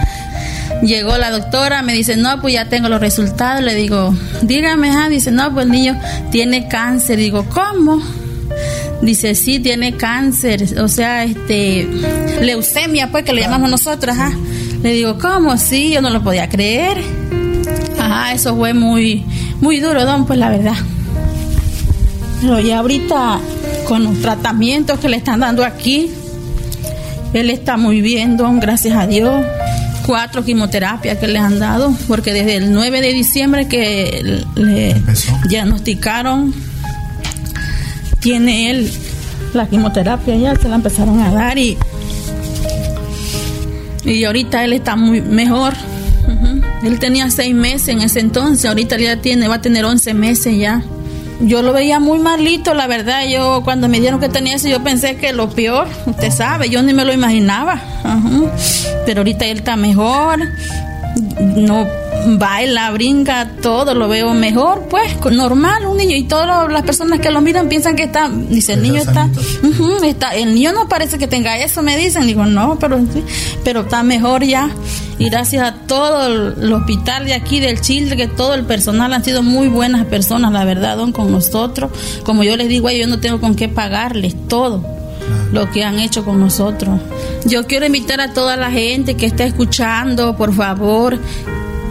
Llegó 0.81 1.17
la 1.17 1.31
doctora, 1.31 1.81
me 1.81 1.93
dice, 1.93 2.17
no, 2.17 2.41
pues 2.41 2.53
ya 2.53 2.69
tengo 2.69 2.89
los 2.89 2.99
resultados. 2.99 3.63
Le 3.63 3.75
digo, 3.75 4.13
dígame, 4.41 4.91
ah, 4.91 5.09
dice, 5.09 5.31
no, 5.31 5.53
pues 5.53 5.65
el 5.65 5.71
niño 5.71 5.99
tiene 6.31 6.67
cáncer. 6.67 7.17
Digo, 7.17 7.45
¿cómo? 7.49 8.01
Dice, 9.01 9.35
sí, 9.35 9.59
tiene 9.59 9.97
cáncer, 9.97 10.79
o 10.79 10.87
sea, 10.87 11.25
este, 11.25 11.87
leucemia, 12.41 13.11
pues 13.11 13.23
que 13.23 13.33
le 13.33 13.41
llamamos 13.41 13.69
nosotros, 13.69 14.15
ajá. 14.15 14.31
Le 14.81 14.93
digo, 14.93 15.17
¿cómo? 15.19 15.57
Sí, 15.57 15.91
yo 15.91 16.01
no 16.01 16.09
lo 16.09 16.23
podía 16.23 16.47
creer. 16.49 16.97
Ajá, 17.99 18.33
eso 18.33 18.55
fue 18.55 18.73
muy, 18.73 19.25
muy 19.61 19.79
duro, 19.79 20.05
don, 20.05 20.25
pues 20.25 20.39
la 20.39 20.49
verdad. 20.49 20.75
Pero 22.41 22.59
ya 22.59 22.79
ahorita 22.79 23.39
con 23.87 24.03
los 24.03 24.21
tratamientos 24.21 24.99
que 24.99 25.09
le 25.09 25.17
están 25.17 25.39
dando 25.39 25.63
aquí, 25.63 26.11
él 27.33 27.49
está 27.49 27.77
muy 27.77 28.01
bien, 28.01 28.37
don, 28.37 28.59
gracias 28.59 28.95
a 28.95 29.07
Dios. 29.07 29.45
Cuatro 30.05 30.43
quimioterapias 30.43 31.17
que 31.17 31.27
le 31.27 31.39
han 31.39 31.59
dado, 31.59 31.95
porque 32.07 32.33
desde 32.33 32.57
el 32.57 32.71
9 32.71 33.01
de 33.01 33.13
diciembre 33.13 33.67
que 33.67 34.43
le 34.55 35.01
diagnosticaron, 35.47 36.53
tiene 38.19 38.71
él 38.71 38.91
la 39.53 39.67
quimioterapia, 39.67 40.35
ya 40.35 40.55
se 40.55 40.67
la 40.67 40.75
empezaron 40.75 41.21
a 41.21 41.31
dar 41.31 41.57
y, 41.57 41.77
y 44.03 44.23
ahorita 44.23 44.63
él 44.63 44.73
está 44.73 44.95
muy 44.95 45.21
mejor. 45.21 45.73
Él 46.83 46.99
tenía 46.99 47.29
seis 47.31 47.55
meses 47.55 47.87
en 47.87 48.01
ese 48.01 48.19
entonces, 48.19 48.65
ahorita 48.65 48.97
ya 48.97 49.17
tiene, 49.17 49.47
va 49.47 49.55
a 49.55 49.61
tener 49.61 49.85
11 49.85 50.13
meses 50.13 50.57
ya 50.57 50.83
yo 51.41 51.61
lo 51.61 51.73
veía 51.73 51.99
muy 51.99 52.19
malito, 52.19 52.73
la 52.73 52.87
verdad. 52.87 53.27
Yo 53.27 53.61
cuando 53.63 53.87
me 53.87 53.99
dieron 53.99 54.19
que 54.19 54.29
tenía 54.29 54.55
eso, 54.55 54.67
yo 54.67 54.83
pensé 54.83 55.17
que 55.17 55.33
lo 55.33 55.49
peor, 55.49 55.87
usted 56.05 56.31
sabe, 56.31 56.69
yo 56.69 56.81
ni 56.81 56.93
me 56.93 57.05
lo 57.05 57.13
imaginaba. 57.13 57.81
Pero 59.05 59.21
ahorita 59.21 59.45
él 59.45 59.57
está 59.57 59.75
mejor, 59.75 60.39
no 61.55 61.85
baila, 62.27 62.91
brinca, 62.91 63.51
todo 63.61 63.93
lo 63.93 64.07
veo 64.07 64.33
mejor, 64.33 64.87
pues 64.89 65.15
normal, 65.31 65.85
un 65.85 65.97
niño. 65.97 66.15
Y 66.15 66.23
todas 66.23 66.71
las 66.71 66.83
personas 66.83 67.19
que 67.19 67.29
lo 67.29 67.41
miran 67.41 67.69
piensan 67.69 67.95
que 67.95 68.03
está, 68.03 68.29
dice, 68.29 68.73
el 68.73 68.81
niño 68.81 69.01
está, 69.01 69.29
está, 70.03 70.35
el 70.35 70.55
niño 70.55 70.73
no 70.73 70.87
parece 70.87 71.17
que 71.17 71.27
tenga 71.27 71.57
eso, 71.57 71.81
me 71.81 71.97
dicen. 71.97 72.27
Digo, 72.27 72.45
no, 72.45 72.77
pero, 72.79 72.99
pero 73.63 73.81
está 73.81 74.03
mejor 74.03 74.43
ya 74.43 74.69
y 75.17 75.29
gracias 75.29 75.63
a 75.63 75.74
todo 75.87 76.53
el, 76.55 76.73
hospital 76.73 77.25
de 77.25 77.33
aquí 77.33 77.59
del 77.59 77.81
Chile, 77.81 78.15
que 78.15 78.27
todo 78.27 78.53
el 78.53 78.65
personal 78.65 79.13
han 79.13 79.23
sido 79.23 79.43
muy 79.43 79.67
buenas 79.67 80.05
personas, 80.05 80.51
la 80.51 80.65
verdad, 80.65 80.97
don, 80.97 81.11
con 81.11 81.31
nosotros. 81.31 81.91
Como 82.23 82.43
yo 82.43 82.55
les 82.57 82.67
digo, 82.67 82.89
yo 82.89 83.07
no 83.07 83.19
tengo 83.19 83.39
con 83.39 83.55
qué 83.55 83.67
pagarles 83.69 84.35
todo 84.47 84.83
lo 85.51 85.69
que 85.71 85.83
han 85.83 85.99
hecho 85.99 86.25
con 86.25 86.39
nosotros. 86.39 86.99
Yo 87.45 87.65
quiero 87.65 87.85
invitar 87.85 88.21
a 88.21 88.33
toda 88.33 88.55
la 88.57 88.71
gente 88.71 89.15
que 89.15 89.25
está 89.25 89.45
escuchando, 89.45 90.35
por 90.35 90.53
favor, 90.53 91.19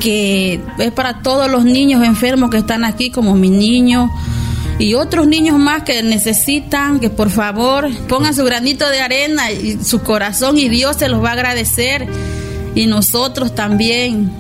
que 0.01 0.61
es 0.79 0.93
para 0.93 1.23
todos 1.23 1.51
los 1.51 1.65
niños 1.65 2.05
enfermos 2.05 2.51
que 2.51 2.59
están 2.59 2.85
aquí, 2.85 3.11
como 3.11 3.35
mi 3.35 3.51
niño 3.51 4.11
y 4.79 4.95
otros 4.95 5.27
niños 5.27 5.59
más 5.59 5.85
que 5.85 6.03
necesitan 6.03 6.99
que 6.99 7.11
por 7.11 7.31
favor 7.31 7.89
pongan 8.09 8.35
su 8.35 8.45
granito 8.45 8.89
de 8.89 9.01
arena 9.01 9.53
y 9.53 9.79
su 9.85 10.01
corazón 10.01 10.59
y 10.59 10.69
Dios 10.69 10.97
se 10.97 11.09
los 11.09 11.23
va 11.23 11.31
a 11.31 11.33
agradecer 11.33 12.09
y 12.75 12.87
nosotros 12.87 13.55
también. 13.55 14.33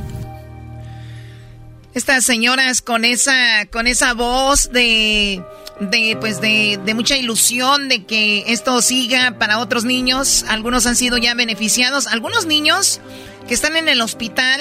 Estas 1.94 2.24
señoras 2.24 2.82
con 2.82 3.04
esa, 3.04 3.66
con 3.70 3.86
esa 3.86 4.14
voz 4.14 4.72
de, 4.72 5.40
de 5.80 6.16
pues 6.18 6.40
de, 6.40 6.80
de, 6.84 6.94
mucha 6.94 7.16
ilusión 7.16 7.88
de 7.88 8.04
que 8.04 8.44
esto 8.48 8.82
siga 8.82 9.36
para 9.38 9.60
otros 9.60 9.84
niños. 9.84 10.44
Algunos 10.48 10.86
han 10.86 10.96
sido 10.96 11.18
ya 11.18 11.34
beneficiados. 11.34 12.08
Algunos 12.08 12.46
niños 12.46 13.00
que 13.46 13.54
están 13.54 13.76
en 13.76 13.88
el 13.88 14.00
hospital 14.00 14.60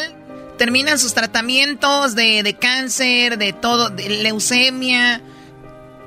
terminan 0.60 1.00
sus 1.00 1.16
tratamientos 1.16 2.14
de, 2.14 2.44
de 2.44 2.54
cáncer, 2.54 3.40
de 3.40 3.52
todo, 3.52 3.90
de 3.90 4.10
leucemia. 4.10 5.22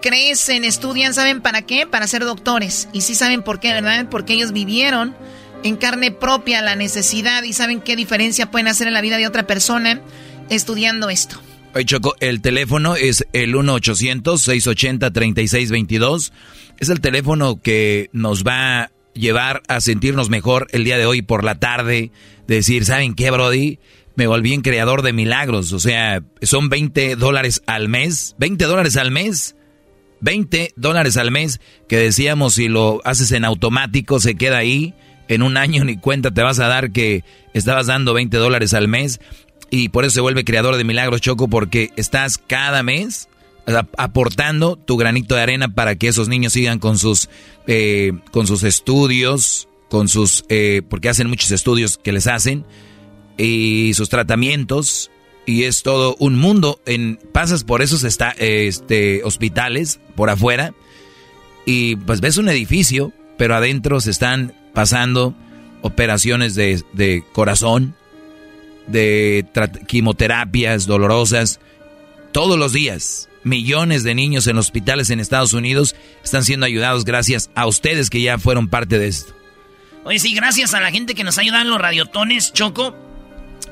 Crecen, 0.03 0.63
estudian, 0.63 1.13
¿saben 1.13 1.41
para 1.41 1.63
qué? 1.63 1.89
Para 1.89 2.07
ser 2.07 2.25
doctores. 2.25 2.89
Y 2.93 3.01
sí 3.01 3.17
saben 3.17 3.43
por 3.43 3.59
qué, 3.59 3.73
¿verdad? 3.73 4.07
Porque 4.09 4.35
ellos 4.35 4.53
vivieron 4.53 5.17
en 5.62 5.77
carne 5.77 6.11
propia 6.12 6.62
la 6.62 6.77
necesidad 6.77 7.43
y 7.43 7.53
saben 7.53 7.81
qué 7.81 7.97
diferencia 7.97 8.51
pueden 8.51 8.69
hacer 8.69 8.87
en 8.87 8.95
la 8.95 9.01
vida 9.01 9.19
de 9.19 9.27
otra 9.27 9.47
persona 9.47 10.01
estudiando 10.51 11.11
esto. 11.11 11.41
Oye, 11.74 11.85
Choco, 11.85 12.15
el 12.20 12.41
teléfono 12.41 12.95
es 12.97 13.27
el 13.33 13.55
1-800-680-3622. 13.55 16.33
Es 16.78 16.89
el 16.89 17.01
teléfono 17.01 17.61
que 17.61 18.09
nos 18.12 18.45
va 18.45 18.83
a 18.83 18.93
llevar 19.12 19.62
a 19.69 19.81
sentirnos 19.81 20.31
mejor 20.31 20.69
el 20.73 20.85
día 20.85 20.99
de 20.99 21.07
hoy 21.07 21.23
por 21.23 21.45
la 21.45 21.59
tarde. 21.59 22.11
Decir, 22.47 22.85
¿saben 22.87 23.15
qué, 23.15 23.31
Brody? 23.31 23.78
Me 24.15 24.27
volví 24.27 24.55
en 24.55 24.62
creador 24.62 25.03
de 25.03 25.12
milagros. 25.12 25.74
O 25.74 25.78
sea, 25.78 26.23
son 26.41 26.70
20 26.70 27.16
dólares 27.16 27.62
al 27.66 27.89
mes. 27.89 28.35
20 28.39 28.65
dólares 28.65 28.97
al 28.97 29.11
mes. 29.11 29.55
20 30.20 30.73
dólares 30.77 31.19
al 31.19 31.31
mes 31.31 31.61
que 31.89 31.99
decíamos 31.99 32.55
si 32.55 32.69
lo 32.69 33.03
haces 33.05 33.33
en 33.33 33.45
automático 33.45 34.19
se 34.19 34.35
queda 34.35 34.57
ahí 34.57 34.95
en 35.28 35.43
un 35.43 35.57
año 35.57 35.85
ni 35.85 35.97
cuenta 35.97 36.31
te 36.31 36.43
vas 36.43 36.59
a 36.61 36.69
dar 36.69 36.90
que 36.90 37.24
estabas 37.53 37.86
dando 37.86 38.15
20 38.15 38.36
dólares 38.36 38.74
al 38.74 38.89
mes 38.89 39.20
y 39.70 39.89
por 39.89 40.05
eso 40.05 40.15
se 40.15 40.20
vuelve 40.20 40.44
creador 40.44 40.77
de 40.77 40.85
milagros 40.85 41.20
Choco 41.20 41.48
porque 41.48 41.90
estás 41.97 42.39
cada 42.39 42.82
mes 42.82 43.28
aportando 43.97 44.77
tu 44.77 44.97
granito 44.97 45.35
de 45.35 45.43
arena 45.43 45.69
para 45.69 45.97
que 45.97 46.09
esos 46.09 46.28
niños 46.28 46.53
sigan 46.53 46.78
con 46.78 46.98
sus 46.98 47.28
eh, 47.66 48.12
con 48.31 48.47
sus 48.47 48.62
estudios 48.62 49.69
con 49.89 50.09
sus 50.09 50.44
eh, 50.48 50.82
porque 50.89 51.09
hacen 51.09 51.28
muchos 51.28 51.51
estudios 51.51 51.98
que 51.98 52.12
les 52.12 52.28
hacen 52.28 52.65
y 53.36 53.93
sus 53.94 54.09
tratamientos 54.09 55.11
y 55.47 55.65
es 55.65 55.82
todo 55.82 56.16
un 56.19 56.36
mundo 56.36 56.81
en 56.86 57.19
pasas 57.32 57.65
por 57.65 57.82
esos 57.82 58.05
este 58.05 59.23
hospitales 59.24 60.01
por 60.15 60.31
afuera 60.31 60.73
y 61.65 61.97
pues 61.97 62.20
ves 62.20 62.36
un 62.36 62.48
edificio 62.48 63.12
pero 63.36 63.57
adentro 63.57 64.01
se 64.01 64.11
están 64.12 64.55
pasando 64.77 65.35
operaciones 65.81 66.55
de, 66.55 67.24
corazón, 67.32 67.97
de 68.86 69.47
quimioterapias 69.86 70.85
dolorosas, 70.85 71.61
todos 72.31 72.59
los 72.59 72.74
días. 72.74 73.31
Millones 73.43 74.03
de 74.03 74.15
niños 74.15 74.47
en 74.48 74.59
hospitales 74.59 75.09
en 75.09 75.19
Estados 75.19 75.55
Unidos 75.55 75.97
están 76.23 76.44
siendo 76.44 76.66
ayudados 76.66 77.07
gracias 77.07 77.48
a 77.55 77.66
ustedes 77.66 78.11
que 78.11 78.20
ya 78.20 78.36
fueron 78.36 78.69
parte 78.69 78.98
de 78.98 79.07
esto. 79.07 79.35
Oye, 80.05 80.19
sí, 80.19 80.35
gracias 80.35 80.74
a 80.74 80.81
la 80.81 80.90
gente 80.90 81.15
que 81.15 81.24
nos 81.24 81.39
ayuda 81.39 81.62
en 81.62 81.70
los 81.70 81.81
radiotones, 81.81 82.53
Choco. 82.53 82.94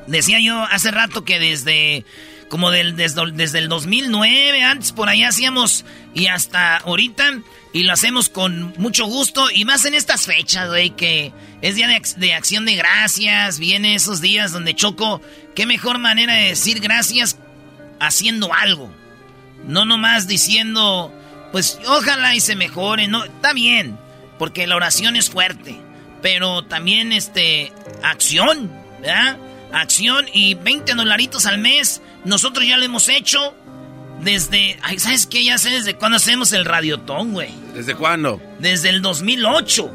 Decía 0.07 0.39
yo 0.41 0.59
hace 0.63 0.89
rato 0.89 1.23
que 1.23 1.37
desde 1.37 2.03
como 2.49 2.71
del, 2.71 2.95
desde, 2.95 3.21
desde 3.31 3.59
el 3.59 3.69
2009, 3.69 4.63
antes 4.63 4.91
por 4.91 5.07
ahí 5.07 5.21
hacíamos 5.21 5.85
y 6.15 6.27
hasta 6.27 6.77
ahorita 6.77 7.41
y 7.75 7.83
lo 7.83 7.91
hacemos 7.91 8.29
con 8.29 8.73
mucho 8.77 9.05
gusto 9.05 9.51
y 9.51 9.65
más 9.65 9.83
en 9.83 9.95
estas 9.95 10.25
fechas, 10.25 10.69
güey, 10.69 10.91
que 10.91 11.33
es 11.61 11.75
día 11.75 11.89
de, 11.89 12.33
acción 12.33 12.63
de 12.63 12.75
gracias. 12.75 13.59
Viene 13.59 13.95
esos 13.95 14.21
días 14.21 14.53
donde 14.53 14.73
choco. 14.73 15.21
Qué 15.55 15.65
mejor 15.65 15.97
manera 15.97 16.35
de 16.35 16.43
decir 16.43 16.79
gracias 16.79 17.37
haciendo 17.99 18.53
algo. 18.53 18.89
No 19.67 19.83
nomás 19.83 20.25
diciendo, 20.25 21.13
pues 21.51 21.77
ojalá 21.85 22.33
y 22.33 22.39
se 22.39 22.55
mejore. 22.55 23.09
No, 23.09 23.25
está 23.25 23.51
bien, 23.51 23.99
porque 24.39 24.67
la 24.67 24.77
oración 24.77 25.17
es 25.17 25.29
fuerte. 25.29 25.75
Pero 26.21 26.63
también, 26.63 27.11
este, 27.11 27.73
acción, 28.03 28.71
¿verdad? 29.01 29.37
Acción 29.73 30.27
y 30.31 30.53
20 30.53 30.93
dolaritos 30.93 31.45
al 31.45 31.57
mes. 31.57 32.01
Nosotros 32.23 32.65
ya 32.65 32.77
lo 32.77 32.85
hemos 32.85 33.09
hecho. 33.09 33.53
Desde. 34.21 34.79
¿Sabes 34.97 35.27
qué? 35.27 35.43
Ya 35.43 35.57
sé 35.57 35.69
desde 35.69 35.95
cuándo 35.95 36.17
hacemos 36.17 36.51
el 36.53 36.65
radiotón, 36.65 37.33
güey. 37.33 37.49
¿Desde 37.73 37.95
cuándo? 37.95 38.41
Desde 38.59 38.89
el 38.89 39.01
2008. 39.01 39.91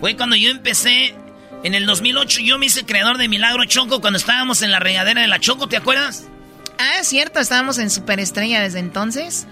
Fue 0.00 0.16
cuando 0.16 0.36
yo 0.36 0.50
empecé. 0.50 1.14
En 1.62 1.74
el 1.74 1.86
2008 1.86 2.40
yo 2.42 2.58
me 2.58 2.66
hice 2.66 2.84
creador 2.84 3.16
de 3.16 3.26
Milagro 3.26 3.64
Choco 3.64 4.02
cuando 4.02 4.18
estábamos 4.18 4.60
en 4.60 4.70
la 4.70 4.80
regadera 4.80 5.22
de 5.22 5.28
la 5.28 5.40
Choco, 5.40 5.66
¿te 5.66 5.78
acuerdas? 5.78 6.24
Ah, 6.78 7.00
es 7.00 7.08
cierto, 7.08 7.40
estábamos 7.40 7.78
en 7.78 7.88
Superestrella 7.88 8.60
desde 8.60 8.80
entonces. 8.80 9.46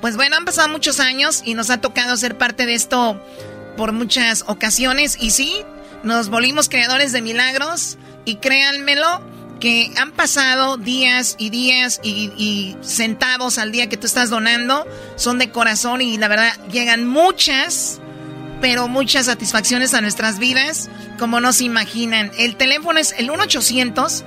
Pues 0.00 0.16
bueno, 0.16 0.36
han 0.36 0.44
pasado 0.44 0.68
muchos 0.68 0.98
años 0.98 1.42
y 1.44 1.54
nos 1.54 1.70
ha 1.70 1.80
tocado 1.80 2.16
ser 2.16 2.36
parte 2.36 2.66
de 2.66 2.74
esto 2.74 3.24
por 3.76 3.92
muchas 3.92 4.44
ocasiones. 4.48 5.16
Y 5.20 5.30
sí, 5.30 5.62
nos 6.02 6.28
volvimos 6.28 6.68
creadores 6.68 7.12
de 7.12 7.22
milagros. 7.22 7.98
Y 8.24 8.36
créanmelo, 8.36 9.22
que 9.64 9.90
han 9.96 10.12
pasado 10.12 10.76
días 10.76 11.34
y 11.38 11.48
días 11.48 11.98
y, 12.02 12.76
centavos 12.82 13.56
al 13.56 13.72
día 13.72 13.88
que 13.88 13.96
tú 13.96 14.06
estás 14.06 14.28
donando 14.28 14.86
son 15.16 15.38
de 15.38 15.48
corazón 15.48 16.02
y 16.02 16.18
la 16.18 16.28
verdad 16.28 16.52
llegan 16.70 17.06
muchas, 17.06 17.98
pero 18.60 18.88
muchas 18.88 19.24
satisfacciones 19.24 19.94
a 19.94 20.02
nuestras 20.02 20.38
vidas 20.38 20.90
como 21.18 21.40
no 21.40 21.54
se 21.54 21.64
imaginan. 21.64 22.30
El 22.36 22.56
teléfono 22.56 22.98
es 22.98 23.14
el 23.16 23.30
1-800. 23.30 24.24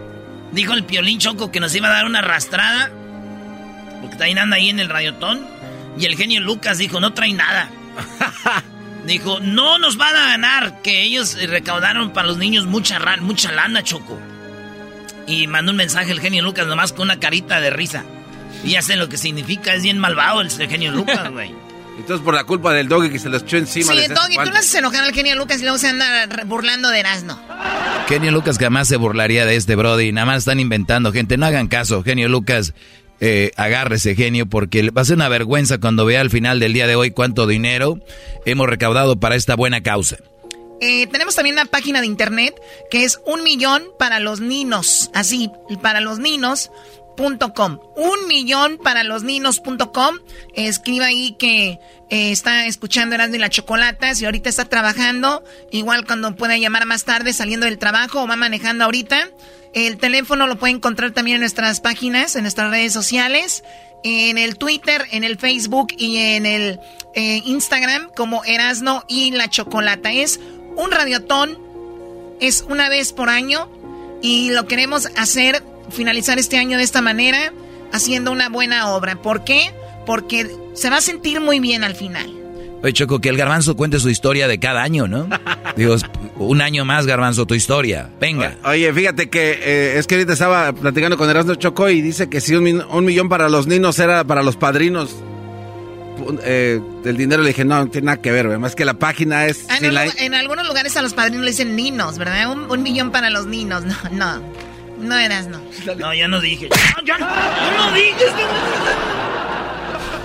Dijo 0.52 0.74
el 0.74 0.86
Piolín 0.86 1.20
Choco 1.20 1.52
que 1.52 1.60
nos 1.60 1.76
iba 1.76 1.88
a 1.88 1.92
dar 1.92 2.06
una 2.06 2.18
arrastrada 2.20 2.90
porque 2.90 3.01
también 4.22 4.38
anda 4.38 4.58
ahí 4.58 4.70
en 4.70 4.80
el 4.80 4.88
radiotón. 4.88 5.48
Y 5.98 6.06
el 6.06 6.16
genio 6.16 6.42
Lucas 6.42 6.78
dijo, 6.78 7.00
no 7.00 7.14
trae 7.14 7.34
nada. 7.34 7.72
dijo, 9.08 9.40
no 9.40 9.80
nos 9.80 9.98
van 9.98 10.16
a 10.16 10.28
ganar, 10.28 10.84
que 10.84 11.02
ellos 11.02 11.36
recaudaron 11.50 12.14
para 12.14 12.28
los 12.28 12.38
niños 12.38 12.68
mucha, 12.68 13.00
mucha 13.20 13.52
lana, 13.52 13.84
Choco. 13.84 14.20
Y 15.26 15.48
mandó 15.48 15.72
un 15.72 15.78
mensaje 15.78 16.12
el 16.12 16.20
genio 16.20 16.44
Lucas 16.44 16.68
nomás 16.68 16.94
con 16.94 17.08
una 17.08 17.20
carita 17.20 17.60
de 17.60 17.72
risa. 17.72 18.04
Y 18.64 18.72
ya 18.72 18.84
sé 18.84 18.96
lo 18.96 19.10
que 19.10 19.18
significa, 19.18 19.74
es 19.74 19.82
bien 19.82 19.98
malvado 19.98 20.42
el 20.42 20.52
genio 20.52 20.92
Lucas, 20.92 21.32
güey. 21.32 21.52
Entonces 21.98 22.24
por 22.24 22.34
la 22.34 22.44
culpa 22.44 22.74
del 22.74 22.88
doggy 22.88 23.10
que 23.10 23.20
se 23.20 23.30
los 23.30 23.42
echó 23.42 23.58
encima. 23.58 23.94
Sí, 23.94 24.08
doggy, 24.08 24.36
tú 24.36 24.50
no 24.52 24.58
haces 24.58 24.76
enojar 24.76 25.04
al 25.04 25.14
genio 25.14 25.36
Lucas 25.36 25.60
y 25.60 25.64
luego 25.64 25.78
se 25.78 25.88
anda 25.88 26.28
burlando 26.46 26.90
de 26.90 27.00
Erasmo. 27.00 27.40
Genio 28.08 28.32
Lucas 28.32 28.58
jamás 28.58 28.88
se 28.88 28.98
burlaría 28.98 29.46
de 29.46 29.56
este 29.56 29.76
Brody. 29.76 30.12
Nada 30.12 30.26
más 30.26 30.40
están 30.40 30.60
inventando, 30.60 31.12
gente. 31.12 31.38
No 31.38 31.46
hagan 31.46 31.68
caso. 31.68 32.04
Genio 32.04 32.30
Lucas, 32.30 32.74
eh, 33.22 33.52
agárrese, 33.56 34.16
genio, 34.16 34.48
porque 34.48 34.90
va 34.90 35.04
a 35.04 35.06
ser 35.06 35.16
una 35.16 35.30
vergüenza 35.30 35.78
cuando 35.78 36.06
vea 36.06 36.22
al 36.22 36.32
final 36.32 36.60
del 36.60 36.74
día 36.74 36.88
de 36.88 36.96
hoy 36.96 37.12
cuánto 37.12 37.46
dinero 37.48 38.00
hemos 38.46 38.68
recaudado 38.68 39.20
para 39.20 39.36
esta 39.36 39.56
buena 39.56 39.82
causa. 39.82 40.18
Eh, 40.82 41.06
tenemos 41.06 41.36
también 41.36 41.56
una 41.56 41.66
página 41.66 42.02
de 42.02 42.08
internet 42.08 42.56
que 42.90 43.04
es 43.04 43.20
un 43.28 43.44
millón 43.44 43.84
para 44.00 44.20
los 44.20 44.42
ninos. 44.42 45.12
Así, 45.14 45.52
para 45.82 46.02
los 46.02 46.18
ninos. 46.18 46.72
Com. 47.54 47.80
Un 47.96 48.28
millón 48.28 48.80
para 48.84 49.04
los 49.04 49.22
ninos.com. 49.22 50.18
Escriba 50.56 51.06
ahí 51.06 51.36
que 51.38 51.78
eh, 52.10 52.32
está 52.32 52.66
escuchando 52.66 53.14
Erasmo 53.14 53.36
y 53.36 53.38
la 53.40 53.50
Chocolata. 53.50 54.16
Si 54.16 54.26
ahorita 54.26 54.50
está 54.50 54.66
trabajando, 54.66 55.44
igual 55.72 56.08
cuando 56.08 56.36
pueda 56.36 56.58
llamar 56.58 56.88
más 56.88 57.04
tarde 57.04 57.32
saliendo 57.34 57.68
del 57.68 57.78
trabajo 57.78 58.24
o 58.24 58.28
va 58.28 58.36
manejando 58.38 58.86
ahorita. 58.86 59.30
El 59.74 59.98
teléfono 59.98 60.48
lo 60.48 60.58
puede 60.58 60.74
encontrar 60.74 61.12
también 61.12 61.36
en 61.36 61.42
nuestras 61.42 61.80
páginas, 61.80 62.36
en 62.36 62.42
nuestras 62.44 62.72
redes 62.72 62.92
sociales, 62.92 63.64
en 64.04 64.38
el 64.38 64.58
Twitter, 64.58 65.06
en 65.12 65.24
el 65.24 65.38
Facebook 65.38 65.94
y 65.98 66.18
en 66.18 66.46
el 66.46 66.80
eh, 67.14 67.42
Instagram 67.46 68.10
como 68.16 68.44
Erasno 68.44 69.06
y 69.08 69.32
la 69.32 69.50
Chocolata. 69.50 70.12
Es 70.12 70.40
un 70.76 70.92
radiotón, 70.92 71.58
es 72.40 72.66
una 72.68 72.90
vez 72.90 73.14
por 73.14 73.30
año 73.30 73.70
y 74.22 74.52
lo 74.52 74.68
queremos 74.68 75.08
hacer 75.16 75.64
finalizar 75.90 76.40
este 76.40 76.58
año 76.58 76.78
de 76.78 76.84
esta 76.84 77.02
manera, 77.02 77.54
haciendo 77.92 78.32
una 78.32 78.50
buena 78.50 78.90
obra. 78.90 79.22
¿Por 79.22 79.44
qué? 79.44 79.74
Porque 80.06 80.50
se 80.74 80.90
va 80.90 80.98
a 80.98 81.02
sentir 81.02 81.40
muy 81.40 81.60
bien 81.60 81.84
al 81.84 81.96
final. 81.96 82.41
Oye, 82.84 82.94
Choco, 82.94 83.20
que 83.20 83.30
el 83.30 83.38
garbanzo 83.38 83.76
cuente 83.76 84.00
su 84.00 84.10
historia 84.10 84.48
de 84.48 84.60
cada 84.60 84.82
año, 84.82 85.08
¿no? 85.08 85.28
Digo, 85.76 85.96
un 86.38 86.62
año 86.62 86.84
más, 86.86 87.06
garbanzo, 87.06 87.46
tu 87.46 87.54
historia. 87.54 88.10
Venga. 88.20 88.56
Oye, 88.64 88.92
fíjate 88.94 89.30
que 89.30 89.52
eh, 89.52 89.98
es 89.98 90.08
que 90.08 90.16
ahorita 90.16 90.34
estaba 90.34 90.74
platicando 90.74 91.18
con 91.18 91.30
Erasmo 91.30 91.56
Choco 91.56 91.90
y 91.90 92.02
dice 92.02 92.30
que 92.30 92.42
si 92.42 92.56
un, 92.56 93.06
millón 93.06 93.30
para 93.30 93.50
los 93.50 93.68
niños 93.68 94.00
era 94.00 94.24
para 94.24 94.42
los 94.42 94.58
padrinos 94.58 95.16
eh, 96.44 96.80
del 97.04 97.18
dinero. 97.18 97.44
Le 97.44 97.50
dije, 97.50 97.66
no, 97.66 97.86
no 97.86 97.88
tiene 97.90 98.06
nada 98.06 98.22
que 98.22 98.32
ver, 98.32 98.48
además 98.48 98.76
que 98.76 98.86
la 98.86 98.96
página 98.96 99.46
es... 99.46 99.66
Ah, 99.70 99.78
en, 100.18 100.34
algunos 100.34 100.68
lugares 100.68 100.98
a 100.98 101.02
los 101.02 101.14
padrinos 101.14 101.44
le 101.44 101.52
dicen 101.52 101.76
ninos, 101.76 102.18
¿verdad? 102.18 102.52
Un, 102.52 102.72
un 102.72 102.84
millón 102.84 103.12
para 103.12 103.30
los 103.30 103.46
ninos. 103.46 103.84
No, 103.86 103.96
no. 104.12 104.42
No 105.02 105.18
eras, 105.18 105.48
no. 105.48 105.60
No, 105.98 106.14
ya 106.14 106.28
no 106.28 106.40
dije. 106.40 106.70
Ya, 107.06 107.18
no 107.18 107.92
dije. 107.94 108.26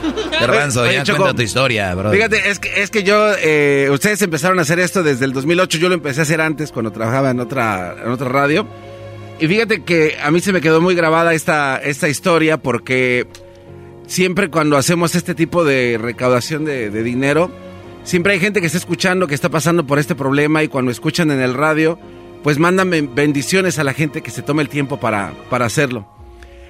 Garbanzo, 0.40 0.90
ya 0.90 1.04
cuenta 1.04 1.34
tu 1.34 1.42
historia, 1.42 1.94
bro. 1.94 2.10
Fíjate, 2.10 2.50
es 2.50 2.58
que, 2.58 2.82
es 2.82 2.90
que 2.90 3.02
yo, 3.02 3.32
eh, 3.38 3.88
ustedes 3.90 4.20
empezaron 4.22 4.58
a 4.58 4.62
hacer 4.62 4.78
esto 4.78 5.02
desde 5.02 5.24
el 5.24 5.32
2008, 5.32 5.78
yo 5.78 5.88
lo 5.88 5.94
empecé 5.94 6.20
a 6.20 6.22
hacer 6.22 6.40
antes 6.40 6.72
cuando 6.72 6.92
trabajaba 6.92 7.30
en 7.30 7.40
otra, 7.40 7.96
en 8.04 8.10
otra 8.10 8.28
radio. 8.28 8.66
Y 9.38 9.46
fíjate 9.46 9.84
que 9.84 10.16
a 10.22 10.30
mí 10.30 10.40
se 10.40 10.52
me 10.52 10.60
quedó 10.60 10.80
muy 10.80 10.94
grabada 10.94 11.34
esta, 11.34 11.76
esta 11.76 12.08
historia 12.08 12.56
porque 12.56 13.26
siempre 14.06 14.50
cuando 14.50 14.76
hacemos 14.76 15.14
este 15.14 15.34
tipo 15.34 15.64
de 15.64 15.98
recaudación 16.00 16.64
de, 16.64 16.90
de 16.90 17.02
dinero, 17.02 17.50
siempre 18.04 18.32
hay 18.32 18.40
gente 18.40 18.60
que 18.60 18.66
está 18.66 18.78
escuchando, 18.78 19.26
que 19.26 19.34
está 19.34 19.50
pasando 19.50 19.86
por 19.86 19.98
este 19.98 20.14
problema 20.14 20.62
y 20.62 20.68
cuando 20.68 20.90
escuchan 20.90 21.30
en 21.30 21.40
el 21.40 21.52
radio, 21.52 21.98
pues 22.42 22.58
mándame 22.58 23.02
bendiciones 23.02 23.78
a 23.78 23.84
la 23.84 23.92
gente 23.92 24.22
que 24.22 24.30
se 24.30 24.40
tome 24.40 24.62
el 24.62 24.68
tiempo 24.68 24.98
para, 24.98 25.32
para 25.50 25.66
hacerlo. 25.66 26.08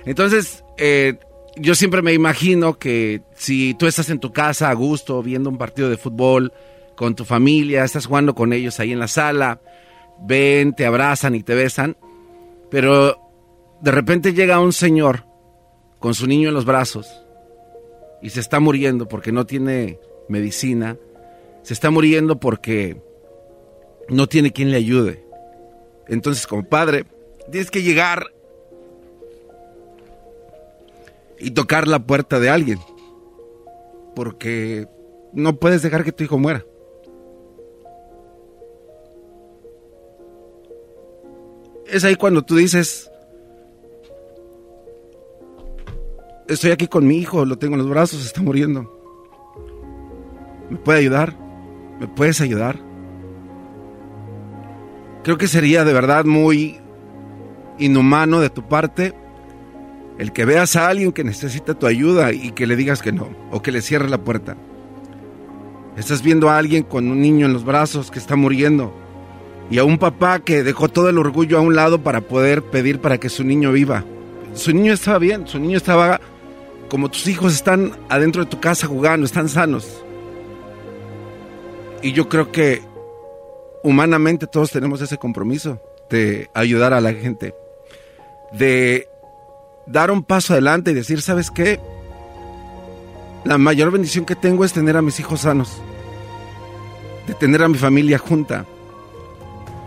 Entonces, 0.06 0.64
eh, 0.78 1.18
yo 1.56 1.74
siempre 1.74 2.02
me 2.02 2.12
imagino 2.12 2.78
que 2.78 3.22
si 3.34 3.74
tú 3.74 3.86
estás 3.86 4.10
en 4.10 4.20
tu 4.20 4.32
casa 4.32 4.70
a 4.70 4.74
gusto, 4.74 5.22
viendo 5.22 5.50
un 5.50 5.58
partido 5.58 5.88
de 5.88 5.96
fútbol 5.96 6.52
con 6.96 7.14
tu 7.14 7.24
familia, 7.24 7.84
estás 7.84 8.06
jugando 8.06 8.34
con 8.34 8.52
ellos 8.52 8.78
ahí 8.78 8.92
en 8.92 8.98
la 8.98 9.08
sala, 9.08 9.60
ven, 10.20 10.74
te 10.74 10.86
abrazan 10.86 11.34
y 11.34 11.42
te 11.42 11.54
besan, 11.54 11.96
pero 12.70 13.18
de 13.80 13.90
repente 13.90 14.34
llega 14.34 14.60
un 14.60 14.72
señor 14.72 15.24
con 15.98 16.14
su 16.14 16.26
niño 16.26 16.48
en 16.48 16.54
los 16.54 16.64
brazos 16.64 17.22
y 18.22 18.30
se 18.30 18.40
está 18.40 18.60
muriendo 18.60 19.08
porque 19.08 19.32
no 19.32 19.46
tiene 19.46 19.98
medicina, 20.28 20.96
se 21.62 21.74
está 21.74 21.90
muriendo 21.90 22.38
porque 22.38 23.00
no 24.08 24.28
tiene 24.28 24.52
quien 24.52 24.70
le 24.70 24.76
ayude. 24.76 25.24
Entonces, 26.08 26.46
como 26.46 26.64
padre, 26.64 27.04
tienes 27.50 27.70
que 27.70 27.82
llegar 27.82 28.26
y 31.38 31.50
tocar 31.50 31.88
la 31.88 32.06
puerta 32.06 32.40
de 32.40 32.50
alguien. 32.50 32.78
Porque 34.14 34.86
no 35.32 35.56
puedes 35.56 35.82
dejar 35.82 36.04
que 36.04 36.12
tu 36.12 36.24
hijo 36.24 36.38
muera. 36.38 36.64
Es 41.86 42.04
ahí 42.04 42.16
cuando 42.16 42.42
tú 42.42 42.56
dices, 42.56 43.10
estoy 46.48 46.72
aquí 46.72 46.88
con 46.88 47.06
mi 47.06 47.16
hijo, 47.18 47.44
lo 47.44 47.58
tengo 47.58 47.74
en 47.74 47.80
los 47.80 47.88
brazos, 47.88 48.24
está 48.24 48.42
muriendo. 48.42 48.92
¿Me 50.68 50.78
puede 50.78 50.98
ayudar? 50.98 51.36
¿Me 52.00 52.08
puedes 52.08 52.40
ayudar? 52.40 52.78
Creo 55.22 55.38
que 55.38 55.46
sería 55.46 55.84
de 55.84 55.92
verdad 55.92 56.24
muy 56.24 56.80
inhumano 57.78 58.40
de 58.40 58.50
tu 58.50 58.66
parte 58.66 59.14
el 60.18 60.32
que 60.32 60.44
veas 60.44 60.76
a 60.76 60.88
alguien 60.88 61.12
que 61.12 61.24
necesita 61.24 61.74
tu 61.74 61.86
ayuda 61.86 62.32
y 62.32 62.52
que 62.52 62.66
le 62.66 62.76
digas 62.76 63.02
que 63.02 63.12
no, 63.12 63.28
o 63.50 63.62
que 63.62 63.72
le 63.72 63.82
cierre 63.82 64.08
la 64.08 64.18
puerta. 64.18 64.56
Estás 65.96 66.22
viendo 66.22 66.50
a 66.50 66.58
alguien 66.58 66.82
con 66.82 67.08
un 67.08 67.20
niño 67.20 67.46
en 67.46 67.52
los 67.52 67.64
brazos 67.64 68.10
que 68.10 68.18
está 68.18 68.36
muriendo 68.36 68.94
y 69.70 69.78
a 69.78 69.84
un 69.84 69.98
papá 69.98 70.40
que 70.40 70.62
dejó 70.62 70.88
todo 70.88 71.08
el 71.08 71.18
orgullo 71.18 71.58
a 71.58 71.62
un 71.62 71.74
lado 71.74 72.02
para 72.02 72.20
poder 72.20 72.62
pedir 72.62 73.00
para 73.00 73.18
que 73.18 73.28
su 73.28 73.44
niño 73.44 73.72
viva. 73.72 74.04
Su 74.54 74.72
niño 74.72 74.92
estaba 74.92 75.18
bien, 75.18 75.46
su 75.46 75.58
niño 75.58 75.76
estaba 75.76 76.20
como 76.88 77.10
tus 77.10 77.26
hijos 77.26 77.54
están 77.54 77.92
adentro 78.08 78.44
de 78.44 78.50
tu 78.50 78.60
casa 78.60 78.86
jugando, 78.86 79.26
están 79.26 79.48
sanos. 79.48 80.02
Y 82.02 82.12
yo 82.12 82.28
creo 82.28 82.52
que 82.52 82.82
humanamente 83.82 84.46
todos 84.46 84.70
tenemos 84.70 85.00
ese 85.00 85.18
compromiso 85.18 85.80
de 86.10 86.48
ayudar 86.54 86.92
a 86.92 87.00
la 87.00 87.12
gente, 87.12 87.54
de 88.52 89.08
dar 89.86 90.10
un 90.10 90.22
paso 90.22 90.52
adelante 90.52 90.90
y 90.90 90.94
decir, 90.94 91.22
¿sabes 91.22 91.50
qué? 91.50 91.80
La 93.44 93.58
mayor 93.58 93.92
bendición 93.92 94.24
que 94.24 94.34
tengo 94.34 94.64
es 94.64 94.72
tener 94.72 94.96
a 94.96 95.02
mis 95.02 95.20
hijos 95.20 95.42
sanos, 95.42 95.80
de 97.26 97.34
tener 97.34 97.62
a 97.62 97.68
mi 97.68 97.78
familia 97.78 98.18
junta. 98.18 98.66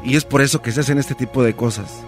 Y 0.03 0.15
es 0.15 0.23
por 0.23 0.41
eso 0.41 0.61
que 0.61 0.71
se 0.71 0.79
hacen 0.79 0.97
este 0.97 1.15
tipo 1.15 1.43
de 1.43 1.53
cosas. 1.53 2.03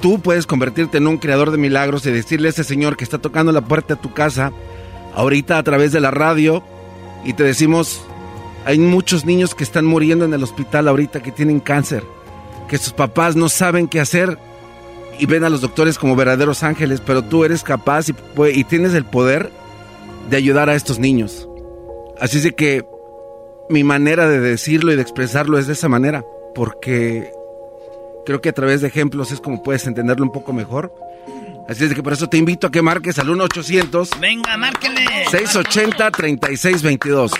Tú 0.00 0.20
puedes 0.20 0.46
convertirte 0.46 0.98
en 0.98 1.06
un 1.06 1.18
creador 1.18 1.50
de 1.52 1.58
milagros 1.58 2.04
y 2.06 2.10
decirle 2.10 2.48
a 2.48 2.50
ese 2.50 2.64
señor 2.64 2.96
que 2.96 3.04
está 3.04 3.18
tocando 3.18 3.52
la 3.52 3.60
puerta 3.60 3.94
de 3.94 4.02
tu 4.02 4.12
casa, 4.12 4.52
ahorita 5.14 5.58
a 5.58 5.62
través 5.62 5.92
de 5.92 6.00
la 6.00 6.10
radio, 6.10 6.62
y 7.24 7.34
te 7.34 7.44
decimos, 7.44 8.02
hay 8.64 8.78
muchos 8.78 9.24
niños 9.24 9.54
que 9.54 9.64
están 9.64 9.84
muriendo 9.84 10.24
en 10.24 10.34
el 10.34 10.42
hospital 10.42 10.88
ahorita 10.88 11.22
que 11.22 11.30
tienen 11.30 11.60
cáncer, 11.60 12.04
que 12.68 12.78
sus 12.78 12.92
papás 12.92 13.36
no 13.36 13.48
saben 13.48 13.86
qué 13.86 14.00
hacer 14.00 14.38
y 15.18 15.26
ven 15.26 15.44
a 15.44 15.50
los 15.50 15.60
doctores 15.60 15.98
como 15.98 16.16
verdaderos 16.16 16.62
ángeles, 16.62 17.02
pero 17.04 17.22
tú 17.22 17.44
eres 17.44 17.62
capaz 17.62 18.08
y, 18.08 18.14
y 18.54 18.64
tienes 18.64 18.94
el 18.94 19.04
poder 19.04 19.50
de 20.30 20.36
ayudar 20.36 20.68
a 20.68 20.74
estos 20.74 20.98
niños. 20.98 21.48
Así 22.20 22.38
es 22.38 22.44
de 22.44 22.52
que 22.52 22.84
mi 23.68 23.84
manera 23.84 24.28
de 24.28 24.40
decirlo 24.40 24.92
y 24.92 24.96
de 24.96 25.02
expresarlo 25.02 25.58
es 25.58 25.66
de 25.66 25.74
esa 25.74 25.88
manera, 25.88 26.24
porque 26.54 27.30
creo 28.24 28.40
que 28.40 28.50
a 28.50 28.52
través 28.52 28.80
de 28.80 28.88
ejemplos 28.88 29.30
es 29.32 29.40
como 29.40 29.62
puedes 29.62 29.86
entenderlo 29.86 30.24
un 30.24 30.32
poco 30.32 30.52
mejor. 30.52 30.92
Así 31.68 31.84
es 31.84 31.94
que 31.94 32.02
por 32.02 32.12
eso 32.12 32.28
te 32.28 32.36
invito 32.36 32.66
a 32.66 32.70
que 32.70 32.82
marques 32.82 33.18
al 33.18 33.28
1-800. 33.28 34.18
Venga, 34.18 34.56
márquenle. 34.56 35.04
680-3622. 35.30 37.30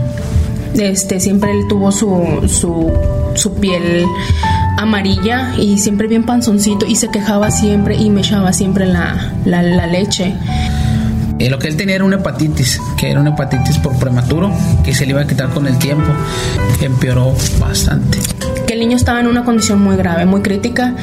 Este, 0.74 1.20
siempre 1.20 1.50
él 1.50 1.66
tuvo 1.68 1.92
su, 1.92 2.48
su, 2.48 2.92
su 3.34 3.54
piel 3.54 4.06
amarilla 4.78 5.54
y 5.58 5.78
siempre 5.78 6.06
bien 6.08 6.24
panzoncito 6.24 6.86
y 6.86 6.96
se 6.96 7.08
quejaba 7.08 7.50
siempre 7.50 7.96
y 7.96 8.10
me 8.10 8.20
echaba 8.20 8.52
siempre 8.52 8.86
la, 8.86 9.32
la, 9.44 9.62
la 9.62 9.86
leche. 9.86 10.34
Eh, 11.40 11.48
lo 11.48 11.58
que 11.58 11.68
él 11.68 11.76
tenía 11.76 11.94
era 11.94 12.04
una 12.04 12.16
hepatitis, 12.16 12.78
que 12.98 13.10
era 13.10 13.18
una 13.18 13.30
hepatitis 13.30 13.78
por 13.78 13.98
prematuro, 13.98 14.52
que 14.84 14.94
se 14.94 15.06
le 15.06 15.12
iba 15.12 15.22
a 15.22 15.26
quitar 15.26 15.48
con 15.48 15.66
el 15.66 15.78
tiempo. 15.78 16.12
Empeoró 16.82 17.34
bastante. 17.58 18.18
Que 18.66 18.74
el 18.74 18.80
niño 18.80 18.96
estaba 18.96 19.20
en 19.20 19.26
una 19.26 19.42
condición 19.42 19.82
muy 19.82 19.96
grave, 19.96 20.26
muy 20.26 20.42
crítica 20.42 20.94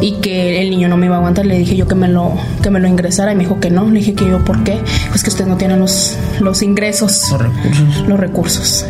y 0.00 0.14
que 0.22 0.62
el 0.62 0.70
niño 0.70 0.88
no 0.88 0.96
me 0.96 1.06
iba 1.06 1.16
a 1.16 1.18
aguantar. 1.18 1.44
Le 1.44 1.58
dije 1.58 1.76
yo 1.76 1.86
que 1.86 1.94
me 1.94 2.08
lo, 2.08 2.32
que 2.62 2.70
me 2.70 2.80
lo 2.80 2.88
ingresara 2.88 3.32
y 3.32 3.36
me 3.36 3.42
dijo 3.42 3.60
que 3.60 3.68
no. 3.70 3.90
Le 3.90 3.98
dije 3.98 4.14
que 4.14 4.24
yo, 4.24 4.42
¿por 4.42 4.64
qué? 4.64 4.80
Pues 5.10 5.22
que 5.22 5.28
usted 5.28 5.46
no 5.46 5.58
tiene 5.58 5.76
los, 5.76 6.16
los 6.40 6.62
ingresos, 6.62 7.30
los 7.30 7.42
recursos. 7.42 8.08
Los 8.08 8.18
recursos 8.18 8.86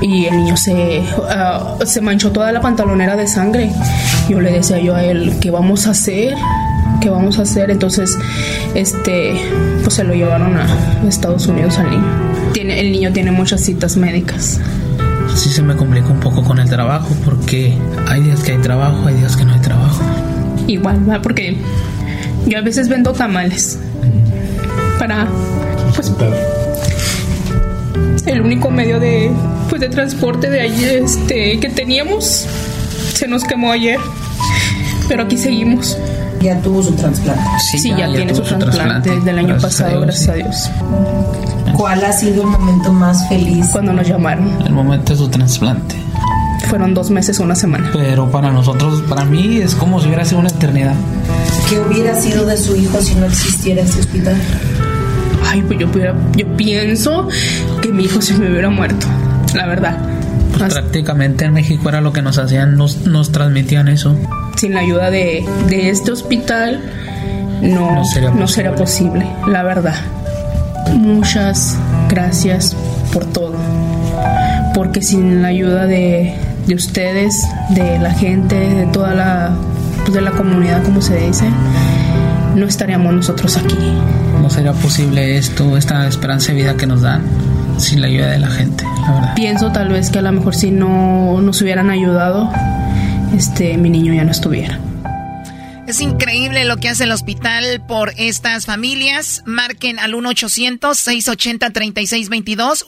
y 0.00 0.26
el 0.26 0.36
niño 0.36 0.56
se, 0.56 1.00
uh, 1.00 1.84
se 1.84 2.00
manchó 2.00 2.32
toda 2.32 2.52
la 2.52 2.60
pantalonera 2.60 3.16
de 3.16 3.26
sangre. 3.26 3.70
Yo 4.28 4.40
le 4.40 4.52
decía 4.52 4.78
yo 4.78 4.94
a 4.94 5.04
él, 5.04 5.36
¿qué 5.40 5.50
vamos 5.50 5.86
a 5.86 5.90
hacer? 5.90 6.34
¿Qué 7.00 7.10
vamos 7.10 7.38
a 7.38 7.42
hacer? 7.42 7.70
Entonces, 7.70 8.18
este, 8.74 9.34
pues 9.82 9.94
se 9.94 10.04
lo 10.04 10.14
llevaron 10.14 10.56
a 10.56 10.66
Estados 11.08 11.46
Unidos 11.46 11.78
al 11.78 11.90
niño. 11.90 12.04
Tiene, 12.52 12.80
el 12.80 12.92
niño 12.92 13.12
tiene 13.12 13.30
muchas 13.30 13.60
citas 13.60 13.96
médicas. 13.96 14.60
Sí 15.34 15.48
se 15.48 15.62
me 15.62 15.76
complica 15.76 16.08
un 16.08 16.20
poco 16.20 16.42
con 16.42 16.58
el 16.58 16.68
trabajo 16.68 17.08
porque 17.24 17.78
hay 18.08 18.22
días 18.22 18.42
que 18.42 18.52
hay 18.52 18.58
trabajo, 18.58 19.06
hay 19.06 19.14
días 19.14 19.36
que 19.36 19.44
no 19.44 19.52
hay 19.52 19.60
trabajo. 19.60 20.02
Igual, 20.66 21.20
porque 21.22 21.56
yo 22.46 22.58
a 22.58 22.62
veces 22.62 22.88
vendo 22.88 23.12
tamales 23.12 23.78
para, 24.98 25.26
pues, 25.94 26.12
el 28.26 28.40
único 28.42 28.70
medio 28.70 29.00
de 29.00 29.30
de 29.80 29.88
transporte 29.88 30.50
de 30.50 30.60
allí 30.60 30.84
este 30.84 31.58
que 31.58 31.68
teníamos 31.70 32.46
se 33.14 33.26
nos 33.26 33.44
quemó 33.44 33.72
ayer 33.72 33.98
pero 35.08 35.24
aquí 35.24 35.36
seguimos. 35.36 35.98
Ya 36.40 36.56
tuvo 36.62 36.84
su 36.84 36.92
trasplante. 36.92 37.42
Sí, 37.58 37.90
ya, 37.90 38.06
ya, 38.06 38.12
tiene 38.14 38.32
su 38.32 38.42
trasplante 38.42 39.10
desde 39.10 39.30
el 39.30 39.38
año 39.38 39.48
gracias 39.48 39.72
pasado 39.74 40.00
gracias 40.02 40.28
a 40.28 40.34
Dios. 40.34 40.70
¿cuál 41.76 42.04
ha 42.04 42.12
sido 42.12 42.42
el 42.42 42.46
momento 42.46 42.92
más 42.92 43.28
feliz 43.28 43.66
cuando 43.72 43.92
nos 43.92 44.06
llamaron. 44.06 44.62
El 44.64 44.72
momento 44.72 45.12
de 45.12 45.18
su 45.18 45.28
trasplante. 45.28 45.96
Fueron 46.68 46.94
dos 46.94 47.10
meses 47.10 47.40
una 47.40 47.56
semana. 47.56 47.90
Pero 47.92 48.30
para 48.30 48.52
nosotros 48.52 49.02
para 49.08 49.24
mí 49.24 49.58
es 49.58 49.74
como 49.74 50.00
si 50.00 50.06
hubiera 50.06 50.24
sido 50.24 50.38
una 50.38 50.50
eternidad. 50.50 50.94
¿qué 51.68 51.80
hubiera 51.80 52.14
sido 52.14 52.46
de 52.46 52.56
su 52.56 52.76
hijo 52.76 53.00
si 53.00 53.16
no 53.16 53.26
existiera 53.26 53.82
ese 53.82 54.00
hospital? 54.00 54.36
ay, 55.50 55.62
pues 55.62 55.80
yo, 55.80 55.88
yo 56.36 56.56
pienso 56.56 57.28
que 57.82 57.88
mi 57.88 58.04
hijo 58.04 58.22
se 58.22 58.34
me 58.34 58.50
hubiera 58.50 58.70
muerto, 58.70 59.06
la 59.54 59.66
verdad. 59.66 59.98
Pues 60.56 60.74
prácticamente 60.74 61.44
en 61.44 61.52
México 61.52 61.88
era 61.88 62.00
lo 62.00 62.12
que 62.12 62.22
nos 62.22 62.38
hacían, 62.38 62.76
nos, 62.76 63.06
nos 63.06 63.32
transmitían 63.32 63.88
eso. 63.88 64.16
Sin 64.56 64.74
la 64.74 64.80
ayuda 64.80 65.10
de, 65.10 65.44
de 65.68 65.90
este 65.90 66.12
hospital, 66.12 66.80
no, 67.62 67.94
no, 67.94 68.04
sería, 68.04 68.30
no 68.30 68.48
sería 68.48 68.74
posible, 68.74 69.26
la 69.46 69.62
verdad. 69.62 69.94
Muchas 70.94 71.78
gracias 72.08 72.76
por 73.12 73.24
todo. 73.26 73.54
Porque 74.74 75.02
sin 75.02 75.42
la 75.42 75.48
ayuda 75.48 75.86
de, 75.86 76.34
de 76.66 76.74
ustedes, 76.74 77.46
de 77.70 77.98
la 77.98 78.12
gente, 78.12 78.56
de 78.56 78.86
toda 78.86 79.14
la, 79.14 79.54
pues 80.02 80.14
de 80.14 80.20
la 80.20 80.32
comunidad, 80.32 80.82
como 80.82 81.00
se 81.00 81.16
dice, 81.16 81.46
no 82.54 82.66
estaríamos 82.66 83.14
nosotros 83.14 83.56
aquí. 83.56 83.76
No 84.40 84.50
sería 84.50 84.72
posible 84.72 85.38
esto, 85.38 85.76
esta 85.76 86.06
esperanza 86.06 86.52
de 86.52 86.58
vida 86.58 86.76
que 86.76 86.86
nos 86.86 87.02
dan 87.02 87.22
sin 87.80 88.00
la 88.00 88.06
ayuda 88.06 88.30
de 88.30 88.38
la 88.38 88.48
gente, 88.48 88.84
la 88.84 89.12
verdad. 89.12 89.34
Pienso 89.34 89.72
tal 89.72 89.88
vez 89.88 90.10
que 90.10 90.18
a 90.18 90.22
lo 90.22 90.30
mejor 90.32 90.54
si 90.54 90.70
no 90.70 91.40
nos 91.40 91.60
hubieran 91.62 91.90
ayudado, 91.90 92.52
este 93.36 93.76
mi 93.76 93.90
niño 93.90 94.14
ya 94.14 94.22
no 94.24 94.30
estuviera. 94.30 94.78
Es 95.86 96.00
increíble 96.00 96.64
lo 96.64 96.76
que 96.76 96.88
hace 96.88 97.02
el 97.04 97.10
hospital 97.10 97.82
por 97.88 98.12
estas 98.16 98.64
familias. 98.64 99.42
Marquen 99.44 99.98
al 99.98 100.14
1-800-680-3622. 100.14 102.86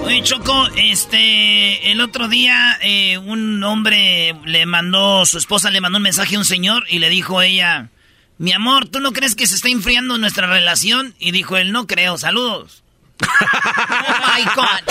Oye, 0.04 0.22
Choco, 0.22 0.68
este, 0.76 1.90
el 1.92 2.00
otro 2.00 2.28
día 2.28 2.78
eh, 2.82 3.18
un 3.18 3.62
hombre 3.64 4.34
le 4.44 4.66
mandó, 4.66 5.24
su 5.26 5.38
esposa 5.38 5.70
le 5.70 5.80
mandó 5.80 5.96
un 5.98 6.02
mensaje 6.02 6.34
a 6.36 6.38
un 6.38 6.44
señor 6.44 6.84
y 6.88 6.98
le 6.98 7.08
dijo 7.08 7.38
a 7.38 7.46
ella, 7.46 7.88
mi 8.38 8.52
amor, 8.52 8.88
¿tú 8.88 8.98
no 9.00 9.12
crees 9.12 9.34
que 9.36 9.46
se 9.46 9.54
está 9.54 9.68
enfriando 9.68 10.18
nuestra 10.18 10.46
relación? 10.48 11.14
Y 11.18 11.30
dijo 11.30 11.56
él, 11.56 11.72
no 11.72 11.86
creo, 11.86 12.18
saludos. 12.18 12.82
Oh 13.24 14.34
my 14.34 14.44
God. 14.56 14.82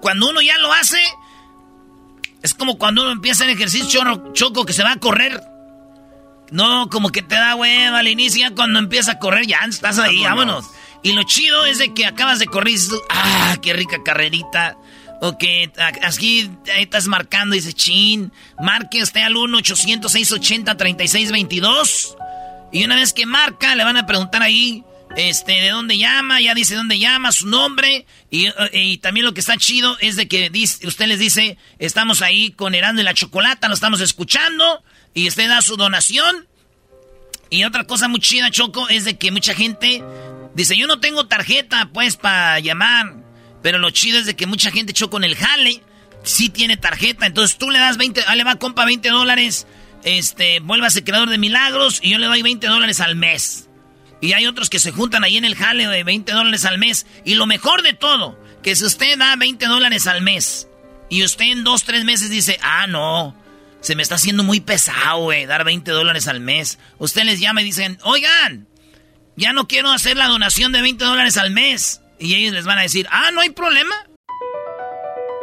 Cuando 0.00 0.30
uno 0.30 0.42
ya 0.42 0.58
lo 0.58 0.72
hace, 0.72 1.00
es 2.42 2.54
como 2.54 2.76
cuando 2.76 3.02
uno 3.02 3.12
empieza 3.12 3.44
el 3.44 3.50
ejercicio 3.50 4.32
choco 4.32 4.64
que 4.64 4.72
se 4.72 4.82
va 4.82 4.92
a 4.92 4.96
correr. 4.96 5.40
No, 6.50 6.88
como 6.90 7.10
que 7.10 7.22
te 7.22 7.34
da 7.34 7.54
hueva 7.54 8.00
al 8.00 8.08
inicio, 8.08 8.54
cuando 8.54 8.78
empieza 8.78 9.12
a 9.12 9.18
correr 9.18 9.46
ya 9.46 9.60
estás 9.66 9.98
ahí, 9.98 10.22
vámonos. 10.22 10.66
Y 11.02 11.12
lo 11.12 11.22
chido 11.22 11.64
es 11.64 11.78
de 11.78 11.94
que 11.94 12.04
acabas 12.04 12.38
de 12.38 12.46
correr 12.46 12.68
y 12.68 12.72
dices, 12.72 13.00
ah, 13.08 13.56
qué 13.62 13.72
rica 13.72 14.02
carrerita. 14.04 14.76
O 15.20 15.38
que 15.38 15.72
aquí 16.02 16.50
ahí 16.74 16.82
estás 16.82 17.06
marcando 17.06 17.54
y 17.54 17.58
dices, 17.58 17.74
chin, 17.74 18.32
marque 18.60 19.02
usted 19.02 19.22
al 19.22 19.34
1-800-680-3622. 19.34 22.16
Y 22.72 22.84
una 22.84 22.96
vez 22.96 23.12
que 23.12 23.26
marca, 23.26 23.74
le 23.74 23.84
van 23.84 23.96
a 23.96 24.06
preguntar 24.06 24.42
ahí, 24.42 24.82
este, 25.16 25.52
de 25.52 25.68
dónde 25.70 25.98
llama, 25.98 26.40
ya 26.40 26.54
dice 26.54 26.74
dónde 26.74 26.98
llama, 26.98 27.32
su 27.32 27.46
nombre. 27.46 28.06
Y, 28.30 28.48
y 28.72 28.98
también 28.98 29.26
lo 29.26 29.34
que 29.34 29.40
está 29.40 29.56
chido 29.56 29.96
es 30.00 30.16
de 30.16 30.26
que 30.26 30.50
usted 30.84 31.06
les 31.06 31.18
dice, 31.18 31.58
estamos 31.78 32.22
ahí 32.22 32.50
con 32.52 32.74
Herando 32.74 33.02
y 33.02 33.04
la 33.04 33.14
Chocolata, 33.14 33.68
lo 33.68 33.74
estamos 33.74 34.00
escuchando 34.00 34.82
y 35.14 35.28
usted 35.28 35.48
da 35.48 35.60
su 35.62 35.76
donación. 35.76 36.48
Y 37.50 37.64
otra 37.64 37.84
cosa 37.84 38.08
muy 38.08 38.20
chida, 38.20 38.50
Choco, 38.50 38.88
es 38.88 39.04
de 39.04 39.18
que 39.18 39.30
mucha 39.30 39.54
gente 39.54 40.02
dice, 40.54 40.76
yo 40.76 40.86
no 40.86 41.00
tengo 41.00 41.26
tarjeta, 41.26 41.90
pues, 41.92 42.16
para 42.16 42.58
llamar. 42.60 43.14
Pero 43.62 43.78
lo 43.78 43.90
chido 43.90 44.18
es 44.18 44.24
de 44.24 44.34
que 44.34 44.46
mucha 44.46 44.70
gente, 44.70 44.94
Choco, 44.94 45.18
en 45.18 45.24
el 45.24 45.36
jale, 45.36 45.82
sí 46.22 46.48
tiene 46.48 46.78
tarjeta. 46.78 47.26
Entonces 47.26 47.58
tú 47.58 47.70
le 47.70 47.78
das 47.78 47.98
20, 47.98 48.22
ah, 48.26 48.36
le 48.36 48.44
va, 48.44 48.56
compa, 48.56 48.86
20 48.86 49.08
dólares, 49.10 49.66
este, 50.04 50.60
vuélvase 50.60 51.04
creador 51.04 51.30
de 51.30 51.38
milagros 51.38 52.00
y 52.02 52.10
yo 52.10 52.18
le 52.18 52.26
doy 52.26 52.42
20 52.42 52.66
dólares 52.66 53.00
al 53.00 53.16
mes. 53.16 53.68
Y 54.20 54.34
hay 54.34 54.46
otros 54.46 54.70
que 54.70 54.78
se 54.78 54.92
juntan 54.92 55.24
ahí 55.24 55.36
en 55.36 55.44
el 55.44 55.56
jale 55.56 55.88
de 55.88 56.04
20 56.04 56.32
dólares 56.32 56.64
al 56.64 56.78
mes. 56.78 57.06
Y 57.24 57.34
lo 57.34 57.46
mejor 57.46 57.82
de 57.82 57.92
todo, 57.92 58.38
que 58.62 58.76
si 58.76 58.84
usted 58.84 59.18
da 59.18 59.34
20 59.36 59.66
dólares 59.66 60.06
al 60.06 60.22
mes 60.22 60.68
y 61.10 61.24
usted 61.24 61.46
en 61.46 61.64
dos, 61.64 61.84
tres 61.84 62.04
meses 62.04 62.30
dice, 62.30 62.58
ah, 62.62 62.86
no, 62.86 63.36
se 63.80 63.96
me 63.96 64.02
está 64.02 64.14
haciendo 64.14 64.44
muy 64.44 64.60
pesado, 64.60 65.24
güey, 65.24 65.46
dar 65.46 65.64
20 65.64 65.90
dólares 65.90 66.28
al 66.28 66.38
mes. 66.38 66.78
Usted 66.98 67.24
les 67.24 67.40
llama 67.40 67.62
y 67.62 67.64
dicen, 67.64 67.98
oigan, 68.04 68.68
ya 69.36 69.52
no 69.52 69.66
quiero 69.66 69.90
hacer 69.90 70.16
la 70.16 70.28
donación 70.28 70.70
de 70.70 70.82
20 70.82 71.04
dólares 71.04 71.36
al 71.36 71.50
mes. 71.50 72.00
Y 72.20 72.34
ellos 72.36 72.52
les 72.52 72.64
van 72.64 72.78
a 72.78 72.82
decir, 72.82 73.08
ah, 73.10 73.30
no 73.32 73.40
hay 73.40 73.50
problema. 73.50 73.94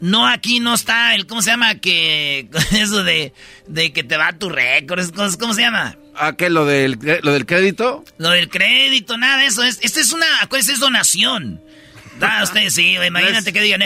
No, 0.00 0.26
aquí 0.26 0.60
no 0.60 0.74
está 0.74 1.14
el, 1.14 1.26
¿cómo 1.26 1.42
se 1.42 1.50
llama? 1.50 1.76
Que, 1.76 2.48
eso 2.72 3.02
de, 3.02 3.32
de 3.66 3.92
que 3.92 4.04
te 4.04 4.16
va 4.16 4.32
tu 4.38 4.48
récord, 4.48 5.02
¿cómo 5.38 5.54
se 5.54 5.62
llama? 5.62 5.96
¿A 6.14 6.34
qué? 6.36 6.50
¿Lo 6.50 6.64
del, 6.64 6.98
¿Lo 7.22 7.32
del 7.32 7.46
crédito? 7.46 8.04
Lo 8.18 8.30
del 8.30 8.48
crédito, 8.48 9.16
nada 9.18 9.38
de 9.38 9.46
eso. 9.46 9.62
Es, 9.62 9.78
esta 9.82 10.00
es 10.00 10.12
una, 10.12 10.26
acuérdense, 10.40 10.72
es 10.72 10.80
donación. 10.80 11.60
Da 12.18 12.42
usted, 12.42 12.70
sí, 12.70 12.96
imagínate 12.96 13.52
que 13.52 13.60
digan, 13.60 13.82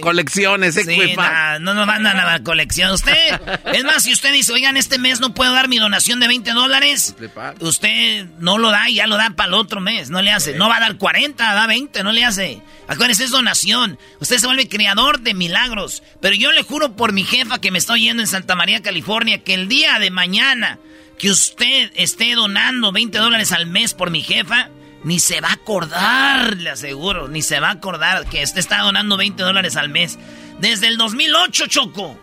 colecciones, 0.00 0.74
sí, 0.74 1.14
no 1.60 1.74
nos 1.74 1.86
mandan 1.86 2.18
a 2.18 2.24
la 2.24 2.42
colección. 2.42 2.90
Usted, 2.92 3.40
es 3.72 3.84
más, 3.84 4.02
si 4.04 4.12
usted 4.12 4.32
dice, 4.32 4.52
oigan, 4.52 4.76
este 4.76 4.98
mes 4.98 5.20
no 5.20 5.34
puedo 5.34 5.52
dar 5.52 5.68
mi 5.68 5.78
donación 5.78 6.20
de 6.20 6.28
20 6.28 6.52
dólares, 6.52 7.14
usted 7.60 8.26
no 8.38 8.58
lo 8.58 8.70
da 8.70 8.88
y 8.88 8.96
ya 8.96 9.06
lo 9.06 9.16
da 9.16 9.30
para 9.30 9.48
el 9.48 9.54
otro 9.54 9.80
mes, 9.80 10.10
no 10.10 10.22
le 10.22 10.30
hace. 10.30 10.54
No 10.54 10.68
va 10.68 10.78
a 10.78 10.80
dar 10.80 10.96
40, 10.96 11.54
da 11.54 11.66
20, 11.66 12.02
no 12.02 12.12
le 12.12 12.24
hace. 12.24 12.62
Acuérdense, 12.88 13.24
es 13.24 13.30
donación. 13.30 13.98
Usted 14.20 14.38
se 14.38 14.46
vuelve 14.46 14.68
creador 14.68 15.20
de 15.20 15.34
milagros. 15.34 16.02
Pero 16.20 16.34
yo 16.34 16.52
le 16.52 16.62
juro 16.62 16.96
por 16.96 17.12
mi 17.12 17.24
jefa 17.24 17.60
que 17.60 17.70
me 17.70 17.78
estoy 17.78 18.02
yendo 18.02 18.22
en 18.22 18.28
Santa 18.28 18.54
María, 18.54 18.82
California, 18.82 19.42
que 19.42 19.54
el 19.54 19.68
día 19.68 19.98
de 19.98 20.10
mañana 20.10 20.78
que 21.18 21.30
usted 21.30 21.90
esté 21.94 22.34
donando 22.34 22.92
20 22.92 23.18
dólares 23.18 23.52
al 23.52 23.66
mes 23.66 23.94
por 23.94 24.10
mi 24.10 24.22
jefa, 24.22 24.68
ni 25.04 25.20
se 25.20 25.40
va 25.40 25.48
a 25.48 25.52
acordar, 25.54 26.56
le 26.56 26.70
aseguro, 26.70 27.28
ni 27.28 27.42
se 27.42 27.60
va 27.60 27.68
a 27.68 27.72
acordar 27.72 28.26
que 28.28 28.42
usted 28.42 28.58
está 28.58 28.82
donando 28.82 29.16
20 29.16 29.42
dólares 29.42 29.76
al 29.76 29.88
mes. 29.88 30.18
Desde 30.60 30.88
el 30.88 30.96
2008, 30.96 31.66
Choco. 31.66 32.18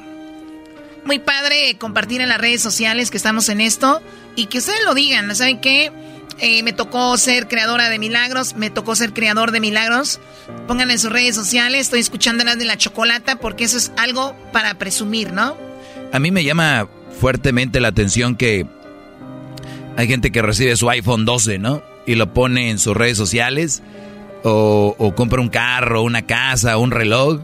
Muy 1.03 1.19
padre 1.19 1.75
compartir 1.77 2.21
en 2.21 2.29
las 2.29 2.39
redes 2.39 2.61
sociales 2.61 3.11
que 3.11 3.17
estamos 3.17 3.49
en 3.49 3.59
esto 3.59 4.01
y 4.37 4.45
que 4.45 4.59
ustedes 4.59 4.85
lo 4.85 4.93
digan, 4.93 5.35
¿saben 5.35 5.59
qué? 5.59 5.91
Eh, 6.39 6.63
me 6.63 6.71
tocó 6.71 7.17
ser 7.17 7.49
creadora 7.49 7.89
de 7.89 7.99
milagros, 7.99 8.55
me 8.55 8.69
tocó 8.69 8.95
ser 8.95 9.11
creador 9.13 9.51
de 9.51 9.59
milagros. 9.59 10.21
Pónganle 10.67 10.93
en 10.93 10.99
sus 10.99 11.11
redes 11.11 11.35
sociales, 11.35 11.81
estoy 11.81 11.99
escuchando 11.99 12.45
las 12.45 12.57
de 12.57 12.63
la 12.65 12.77
chocolata 12.77 13.35
porque 13.35 13.65
eso 13.65 13.77
es 13.77 13.91
algo 13.97 14.37
para 14.53 14.75
presumir, 14.75 15.33
¿no? 15.33 15.57
A 16.13 16.19
mí 16.19 16.31
me 16.31 16.45
llama 16.45 16.87
fuertemente 17.19 17.81
la 17.81 17.89
atención 17.89 18.37
que 18.37 18.65
hay 20.01 20.07
gente 20.07 20.31
que 20.31 20.41
recibe 20.41 20.75
su 20.75 20.89
iPhone 20.89 21.25
12, 21.25 21.59
¿no? 21.59 21.83
Y 22.07 22.15
lo 22.15 22.33
pone 22.33 22.71
en 22.71 22.79
sus 22.79 22.97
redes 22.97 23.17
sociales 23.17 23.83
o, 24.43 25.13
compra 25.15 25.39
un 25.39 25.49
carro, 25.49 26.01
una 26.01 26.23
casa, 26.23 26.77
un 26.77 26.89
reloj. 26.89 27.41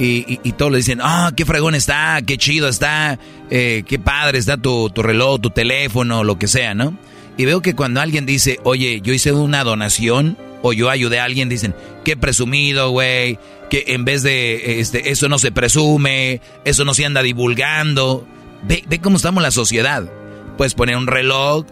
Y, 0.00 0.40
y, 0.42 0.52
todos 0.52 0.72
le 0.72 0.78
dicen, 0.78 0.98
ah, 1.00 1.30
qué 1.36 1.44
fregón 1.44 1.76
está, 1.76 2.20
qué 2.26 2.36
chido 2.36 2.68
está, 2.68 3.16
eh, 3.48 3.84
qué 3.86 4.00
padre 4.00 4.38
está 4.38 4.56
tu, 4.56 4.88
reloj, 4.88 5.40
tu 5.40 5.50
teléfono, 5.50 6.24
lo 6.24 6.36
que 6.36 6.48
sea, 6.48 6.74
¿no? 6.74 6.98
Y 7.36 7.44
veo 7.44 7.62
que 7.62 7.76
cuando 7.76 8.00
alguien 8.00 8.26
dice, 8.26 8.58
oye, 8.64 9.00
yo 9.00 9.12
hice 9.12 9.30
una 9.30 9.62
donación 9.62 10.36
o 10.62 10.72
yo 10.72 10.90
ayudé 10.90 11.20
a 11.20 11.24
alguien, 11.24 11.48
dicen, 11.48 11.76
qué 12.04 12.16
presumido, 12.16 12.90
güey, 12.90 13.38
que 13.70 13.84
en 13.88 14.04
vez 14.04 14.24
de 14.24 14.80
este, 14.80 15.10
eso 15.10 15.28
no 15.28 15.38
se 15.38 15.52
presume, 15.52 16.40
eso 16.64 16.84
no 16.84 16.92
se 16.92 17.04
anda 17.04 17.22
divulgando. 17.22 18.26
Ve, 18.64 18.82
ve 18.88 18.98
cómo 18.98 19.16
estamos 19.16 19.44
la 19.44 19.52
sociedad. 19.52 20.10
Puedes 20.56 20.74
poner 20.74 20.96
un 20.96 21.06
reloj, 21.06 21.66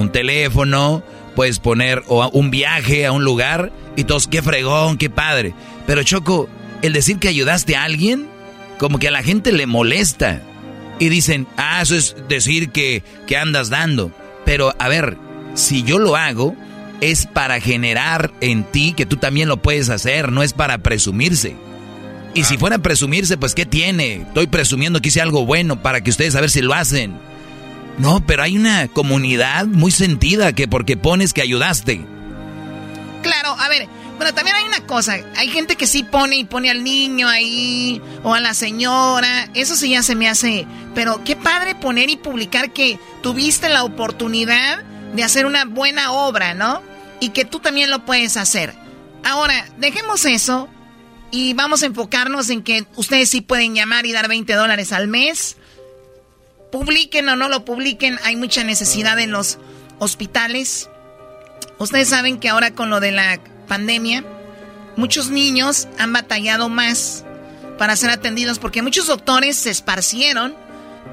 un 0.00 0.12
teléfono, 0.12 1.02
puedes 1.34 1.58
poner 1.58 2.02
o 2.08 2.28
un 2.30 2.50
viaje 2.50 3.06
a 3.06 3.12
un 3.12 3.24
lugar 3.24 3.72
y 3.96 4.04
todos, 4.04 4.26
qué 4.26 4.42
fregón, 4.42 4.98
qué 4.98 5.10
padre. 5.10 5.54
Pero 5.86 6.02
Choco, 6.02 6.48
el 6.82 6.92
decir 6.92 7.18
que 7.18 7.28
ayudaste 7.28 7.76
a 7.76 7.84
alguien, 7.84 8.26
como 8.78 8.98
que 8.98 9.08
a 9.08 9.12
la 9.12 9.22
gente 9.22 9.52
le 9.52 9.66
molesta. 9.66 10.42
Y 10.98 11.08
dicen, 11.08 11.46
ah, 11.56 11.80
eso 11.80 11.96
es 11.96 12.14
decir 12.28 12.70
que, 12.70 13.02
que 13.26 13.36
andas 13.36 13.70
dando. 13.70 14.12
Pero 14.44 14.74
a 14.78 14.88
ver, 14.88 15.16
si 15.54 15.82
yo 15.82 15.98
lo 15.98 16.16
hago, 16.16 16.54
es 17.00 17.26
para 17.26 17.60
generar 17.60 18.32
en 18.40 18.64
ti 18.64 18.92
que 18.94 19.06
tú 19.06 19.16
también 19.16 19.48
lo 19.48 19.56
puedes 19.56 19.88
hacer, 19.88 20.30
no 20.32 20.42
es 20.42 20.52
para 20.52 20.78
presumirse. 20.78 21.56
Y 22.34 22.44
si 22.44 22.58
fuera 22.58 22.76
a 22.76 22.80
presumirse, 22.80 23.36
pues 23.36 23.54
¿qué 23.54 23.66
tiene? 23.66 24.22
Estoy 24.22 24.46
presumiendo 24.46 25.00
que 25.00 25.08
hice 25.08 25.20
algo 25.20 25.46
bueno 25.46 25.82
para 25.82 26.02
que 26.02 26.10
ustedes 26.10 26.36
a 26.36 26.40
ver 26.40 26.50
si 26.50 26.60
lo 26.60 26.74
hacen. 26.74 27.18
No, 28.00 28.24
pero 28.26 28.42
hay 28.42 28.56
una 28.56 28.88
comunidad 28.88 29.66
muy 29.66 29.90
sentida 29.90 30.54
que 30.54 30.66
porque 30.66 30.96
pones 30.96 31.34
que 31.34 31.42
ayudaste. 31.42 32.00
Claro, 33.22 33.54
a 33.58 33.68
ver, 33.68 33.88
pero 34.18 34.32
también 34.32 34.56
hay 34.56 34.64
una 34.64 34.86
cosa, 34.86 35.18
hay 35.36 35.48
gente 35.48 35.76
que 35.76 35.86
sí 35.86 36.02
pone 36.02 36.36
y 36.36 36.44
pone 36.44 36.70
al 36.70 36.82
niño 36.82 37.28
ahí 37.28 38.00
o 38.22 38.32
a 38.32 38.40
la 38.40 38.54
señora, 38.54 39.50
eso 39.52 39.76
sí 39.76 39.90
ya 39.90 40.02
se 40.02 40.14
me 40.14 40.30
hace, 40.30 40.66
pero 40.94 41.22
qué 41.24 41.36
padre 41.36 41.74
poner 41.74 42.08
y 42.08 42.16
publicar 42.16 42.72
que 42.72 42.98
tuviste 43.22 43.68
la 43.68 43.84
oportunidad 43.84 44.82
de 45.14 45.22
hacer 45.22 45.44
una 45.44 45.66
buena 45.66 46.12
obra, 46.12 46.54
¿no? 46.54 46.82
Y 47.20 47.30
que 47.30 47.44
tú 47.44 47.60
también 47.60 47.90
lo 47.90 48.06
puedes 48.06 48.38
hacer. 48.38 48.74
Ahora, 49.24 49.66
dejemos 49.76 50.24
eso 50.24 50.70
y 51.30 51.52
vamos 51.52 51.82
a 51.82 51.86
enfocarnos 51.86 52.48
en 52.48 52.62
que 52.62 52.86
ustedes 52.96 53.28
sí 53.28 53.42
pueden 53.42 53.74
llamar 53.74 54.06
y 54.06 54.12
dar 54.12 54.26
20 54.26 54.54
dólares 54.54 54.94
al 54.94 55.06
mes 55.06 55.58
publiquen 56.70 57.28
o 57.28 57.36
no 57.36 57.48
lo 57.48 57.64
publiquen, 57.64 58.18
hay 58.24 58.36
mucha 58.36 58.64
necesidad 58.64 59.18
en 59.18 59.32
los 59.32 59.58
hospitales. 59.98 60.88
Ustedes 61.78 62.08
saben 62.08 62.38
que 62.38 62.48
ahora 62.48 62.72
con 62.72 62.90
lo 62.90 63.00
de 63.00 63.12
la 63.12 63.40
pandemia, 63.68 64.24
muchos 64.96 65.30
niños 65.30 65.88
han 65.98 66.12
batallado 66.12 66.68
más 66.68 67.24
para 67.78 67.96
ser 67.96 68.10
atendidos 68.10 68.58
porque 68.58 68.82
muchos 68.82 69.06
doctores 69.06 69.56
se 69.56 69.70
esparcieron 69.70 70.54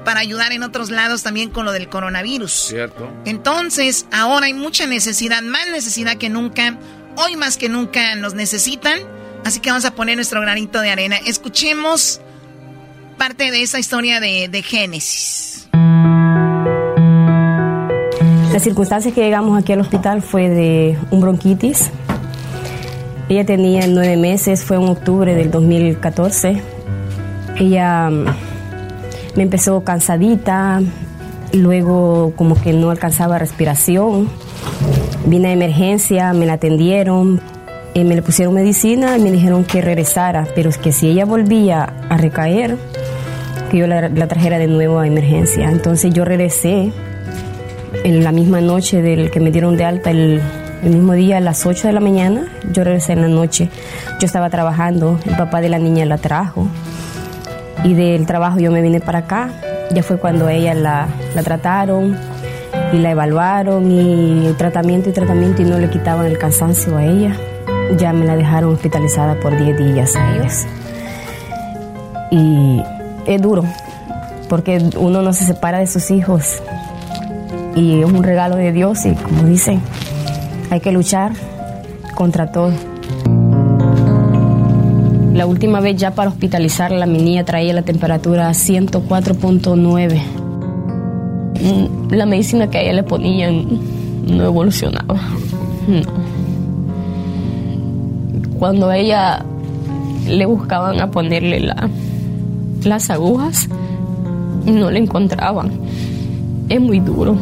para 0.04 0.20
ayudar 0.20 0.52
en 0.52 0.62
otros 0.62 0.90
lados 0.90 1.22
también 1.22 1.50
con 1.50 1.64
lo 1.64 1.72
del 1.72 1.88
coronavirus. 1.88 2.52
Cierto. 2.52 3.10
Entonces, 3.24 4.06
ahora 4.12 4.46
hay 4.46 4.54
mucha 4.54 4.86
necesidad, 4.86 5.42
más 5.42 5.68
necesidad 5.68 6.16
que 6.16 6.28
nunca. 6.28 6.78
Hoy 7.16 7.36
más 7.36 7.56
que 7.56 7.68
nunca 7.68 8.14
nos 8.14 8.34
necesitan. 8.34 9.00
Así 9.44 9.60
que 9.60 9.70
vamos 9.70 9.84
a 9.84 9.94
poner 9.94 10.16
nuestro 10.16 10.40
granito 10.40 10.80
de 10.80 10.90
arena. 10.90 11.16
Escuchemos 11.16 12.20
parte 13.18 13.50
de 13.50 13.62
esa 13.62 13.78
historia 13.78 14.20
de, 14.20 14.48
de 14.48 14.62
Génesis. 14.62 15.68
La 18.52 18.60
circunstancia 18.60 19.12
que 19.12 19.20
llegamos 19.20 19.58
aquí 19.58 19.72
al 19.72 19.80
hospital 19.80 20.22
fue 20.22 20.48
de 20.48 20.98
un 21.10 21.20
bronquitis. 21.20 21.90
Ella 23.28 23.44
tenía 23.44 23.86
nueve 23.86 24.16
meses, 24.16 24.64
fue 24.64 24.76
en 24.76 24.84
octubre 24.84 25.34
del 25.34 25.50
2014. 25.50 26.62
Ella 27.58 28.08
mm, 28.08 28.24
me 29.36 29.42
empezó 29.42 29.84
cansadita, 29.84 30.80
luego 31.52 32.32
como 32.36 32.60
que 32.60 32.72
no 32.72 32.90
alcanzaba 32.90 33.38
respiración. 33.38 34.30
Vine 35.26 35.48
a 35.48 35.52
emergencia, 35.52 36.32
me 36.32 36.46
la 36.46 36.54
atendieron, 36.54 37.40
eh, 37.94 38.04
me 38.04 38.14
le 38.14 38.22
pusieron 38.22 38.54
medicina 38.54 39.16
y 39.16 39.20
me 39.20 39.30
dijeron 39.30 39.64
que 39.64 39.80
regresara, 39.80 40.46
pero 40.54 40.70
es 40.70 40.78
que 40.78 40.92
si 40.92 41.08
ella 41.08 41.24
volvía 41.24 41.92
a 42.08 42.16
recaer, 42.16 42.76
que 43.68 43.78
yo 43.78 43.86
la, 43.86 44.10
trajera 44.26 44.58
de 44.58 44.66
nuevo 44.66 44.98
a 44.98 45.06
emergencia. 45.06 45.70
Entonces 45.70 46.12
yo 46.12 46.24
regresé 46.24 46.92
en 48.04 48.24
la 48.24 48.32
misma 48.32 48.60
noche 48.60 49.02
del 49.02 49.30
que 49.30 49.40
me 49.40 49.50
dieron 49.50 49.76
de 49.76 49.84
alta, 49.84 50.10
el, 50.10 50.40
mismo 50.82 51.14
día 51.14 51.38
a 51.38 51.40
las 51.40 51.66
8 51.66 51.88
de 51.88 51.92
la 51.92 51.98
mañana, 51.98 52.46
yo 52.72 52.84
regresé 52.84 53.12
en 53.12 53.22
la 53.22 53.28
noche. 53.28 53.68
Yo 54.20 54.26
estaba 54.26 54.48
trabajando, 54.48 55.18
el 55.26 55.36
papá 55.36 55.60
de 55.60 55.68
la 55.68 55.78
niña 55.80 56.04
la 56.04 56.18
trajo 56.18 56.68
y 57.82 57.94
del 57.94 58.26
trabajo 58.26 58.60
yo 58.60 58.70
me 58.70 58.80
vine 58.80 59.00
para 59.00 59.20
acá. 59.20 59.50
Ya 59.92 60.04
fue 60.04 60.18
cuando 60.18 60.48
ella 60.48 60.74
la, 60.74 61.08
la 61.34 61.42
trataron 61.42 62.16
y 62.92 62.98
la 62.98 63.10
evaluaron 63.10 63.90
y 63.90 64.52
tratamiento 64.56 65.10
y 65.10 65.12
tratamiento 65.12 65.62
y 65.62 65.64
no 65.64 65.78
le 65.78 65.90
quitaban 65.90 66.26
el 66.26 66.38
cansancio 66.38 66.96
a 66.96 67.04
ella. 67.04 67.36
Ya 67.96 68.12
me 68.12 68.26
la 68.26 68.36
dejaron 68.36 68.74
hospitalizada 68.74 69.40
por 69.40 69.56
10 69.56 69.78
días 69.78 70.14
a 70.16 70.34
ellos. 70.34 70.66
Y 72.30 72.82
es 73.26 73.40
duro, 73.40 73.64
porque 74.48 74.90
uno 74.96 75.22
no 75.22 75.32
se 75.32 75.44
separa 75.44 75.78
de 75.78 75.86
sus 75.86 76.10
hijos 76.10 76.60
y 77.78 78.00
es 78.00 78.06
un 78.06 78.22
regalo 78.22 78.56
de 78.56 78.72
Dios 78.72 79.06
y 79.06 79.12
como 79.14 79.44
dicen, 79.44 79.80
hay 80.70 80.80
que 80.80 80.90
luchar 80.92 81.32
contra 82.14 82.50
todo. 82.50 82.72
La 85.32 85.46
última 85.46 85.80
vez 85.80 85.96
ya 85.96 86.10
para 86.12 86.30
hospitalizarla, 86.30 87.06
mi 87.06 87.18
niña 87.22 87.44
traía 87.44 87.72
la 87.72 87.82
temperatura 87.82 88.48
a 88.48 88.52
104.9. 88.52 90.22
Mm, 91.60 92.12
la 92.12 92.26
medicina 92.26 92.68
que 92.68 92.78
a 92.78 92.80
ella 92.80 92.94
le 92.94 93.02
ponían 93.04 93.66
no 94.26 94.44
evolucionaba. 94.44 95.20
Cuando 98.58 98.90
ella 98.90 99.44
le 100.26 100.44
buscaban 100.46 101.00
a 101.00 101.10
ponerle 101.10 101.60
la, 101.60 101.88
las 102.82 103.08
agujas 103.10 103.68
no 104.64 104.90
le 104.90 104.98
encontraban. 104.98 105.72
Es 106.68 106.80
muy 106.80 107.00
duro. 107.00 107.36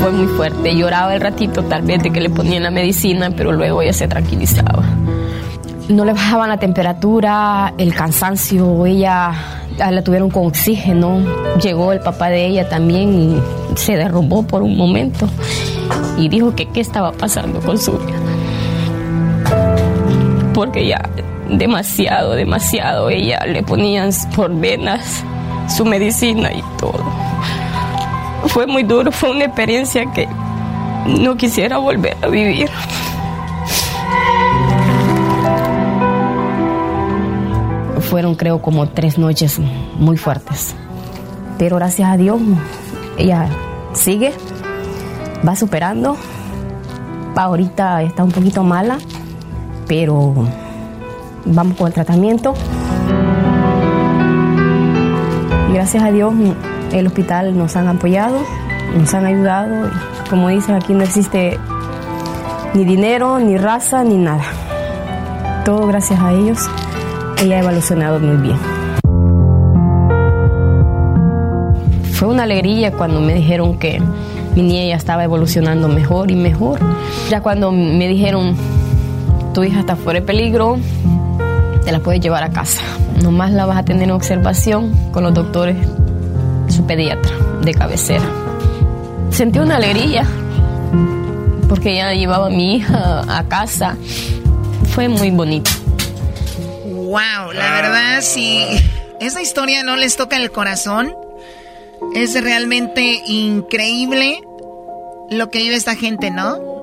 Fue 0.00 0.12
muy 0.12 0.26
fuerte. 0.26 0.76
Lloraba 0.76 1.14
el 1.14 1.20
ratito 1.20 1.62
tal 1.64 1.82
vez 1.82 2.02
de 2.02 2.10
que 2.10 2.20
le 2.20 2.30
ponían 2.30 2.64
la 2.64 2.70
medicina, 2.70 3.30
pero 3.34 3.52
luego 3.52 3.82
ella 3.82 3.92
se 3.92 4.08
tranquilizaba. 4.08 4.82
No 5.88 6.04
le 6.04 6.12
bajaban 6.12 6.48
la 6.48 6.58
temperatura, 6.58 7.72
el 7.78 7.94
cansancio, 7.94 8.84
ella 8.86 9.32
la 9.78 10.02
tuvieron 10.02 10.30
con 10.30 10.46
oxígeno. 10.46 11.20
Llegó 11.62 11.92
el 11.92 12.00
papá 12.00 12.28
de 12.28 12.46
ella 12.46 12.68
también 12.68 13.14
y 13.14 13.36
se 13.76 13.96
derrumbó 13.96 14.42
por 14.42 14.62
un 14.62 14.76
momento 14.76 15.28
y 16.16 16.28
dijo 16.28 16.54
que 16.54 16.66
qué 16.68 16.80
estaba 16.80 17.12
pasando 17.12 17.60
con 17.60 17.78
su 17.78 17.92
vida. 17.92 18.18
Porque 20.54 20.86
ya 20.86 21.02
demasiado, 21.50 22.32
demasiado. 22.32 23.10
Ella 23.10 23.44
le 23.46 23.62
ponían 23.62 24.10
por 24.34 24.54
venas 24.54 25.22
su 25.68 25.84
medicina 25.84 26.52
y 26.52 26.62
todo. 26.78 27.04
Fue 28.48 28.66
muy 28.66 28.82
duro, 28.82 29.10
fue 29.12 29.30
una 29.30 29.44
experiencia 29.44 30.10
que 30.12 30.28
no 31.06 31.36
quisiera 31.36 31.78
volver 31.78 32.16
a 32.22 32.28
vivir. 32.28 32.70
Fueron 38.00 38.36
creo 38.36 38.62
como 38.62 38.88
tres 38.88 39.18
noches 39.18 39.58
muy 39.98 40.16
fuertes. 40.16 40.74
Pero 41.58 41.76
gracias 41.76 42.08
a 42.10 42.16
Dios 42.16 42.40
ella 43.18 43.48
sigue, 43.94 44.32
va 45.46 45.54
superando. 45.54 46.16
Ahorita 47.36 48.02
está 48.02 48.24
un 48.24 48.32
poquito 48.32 48.62
mala, 48.62 48.98
pero 49.86 50.34
vamos 51.44 51.76
con 51.76 51.86
el 51.86 51.92
tratamiento. 51.92 52.54
Gracias 55.72 56.02
a 56.02 56.10
Dios 56.10 56.32
el 56.92 57.06
hospital 57.06 57.56
nos 57.56 57.76
han 57.76 57.88
apoyado, 57.88 58.38
nos 58.96 59.12
han 59.12 59.26
ayudado. 59.26 59.90
Como 60.30 60.48
dicen, 60.48 60.74
aquí 60.74 60.94
no 60.94 61.02
existe 61.02 61.58
ni 62.74 62.84
dinero, 62.84 63.38
ni 63.38 63.58
raza, 63.58 64.02
ni 64.02 64.16
nada. 64.16 64.44
Todo 65.64 65.86
gracias 65.86 66.18
a 66.20 66.32
ellos. 66.32 66.58
Ella 67.42 67.56
ha 67.56 67.58
evolucionado 67.60 68.18
muy 68.18 68.36
bien. 68.36 68.56
fue 72.16 72.28
una 72.28 72.44
alegría 72.44 72.92
cuando 72.92 73.20
me 73.20 73.34
dijeron 73.34 73.78
que 73.78 74.00
mi 74.56 74.62
niña 74.62 74.86
ya 74.86 74.96
estaba 74.96 75.22
evolucionando 75.22 75.86
mejor 75.86 76.30
y 76.30 76.34
mejor. 76.34 76.80
Ya 77.28 77.42
cuando 77.42 77.70
me 77.70 78.08
dijeron, 78.08 78.56
tu 79.52 79.62
hija 79.62 79.80
está 79.80 79.96
fuera 79.96 80.20
de 80.20 80.26
peligro, 80.26 80.78
te 81.84 81.92
la 81.92 82.00
puedes 82.00 82.22
llevar 82.22 82.42
a 82.42 82.50
casa. 82.50 82.80
Nomás 83.22 83.52
la 83.52 83.66
vas 83.66 83.76
a 83.76 83.84
tener 83.84 84.04
en 84.04 84.12
observación 84.12 84.92
con 85.12 85.24
los 85.24 85.34
doctores, 85.34 85.76
su 86.68 86.86
pediatra 86.86 87.32
de 87.62 87.74
cabecera. 87.74 88.24
Sentí 89.30 89.58
una 89.58 89.76
alegría 89.76 90.26
porque 91.68 91.94
ya 91.94 92.14
llevaba 92.14 92.46
a 92.46 92.50
mi 92.50 92.76
hija 92.76 93.24
a 93.28 93.44
casa. 93.44 93.96
Fue 94.94 95.08
muy 95.08 95.30
bonito. 95.30 95.70
Wow, 96.86 97.52
la 97.52 97.70
verdad, 97.72 98.20
si 98.22 98.64
esa 99.20 99.42
historia 99.42 99.82
no 99.82 99.96
les 99.96 100.16
toca 100.16 100.36
el 100.36 100.50
corazón, 100.50 101.12
es 102.14 102.40
realmente 102.42 103.22
increíble 103.26 104.40
lo 105.30 105.50
que 105.50 105.58
vive 105.58 105.74
esta 105.74 105.96
gente, 105.96 106.30
¿no? 106.30 106.76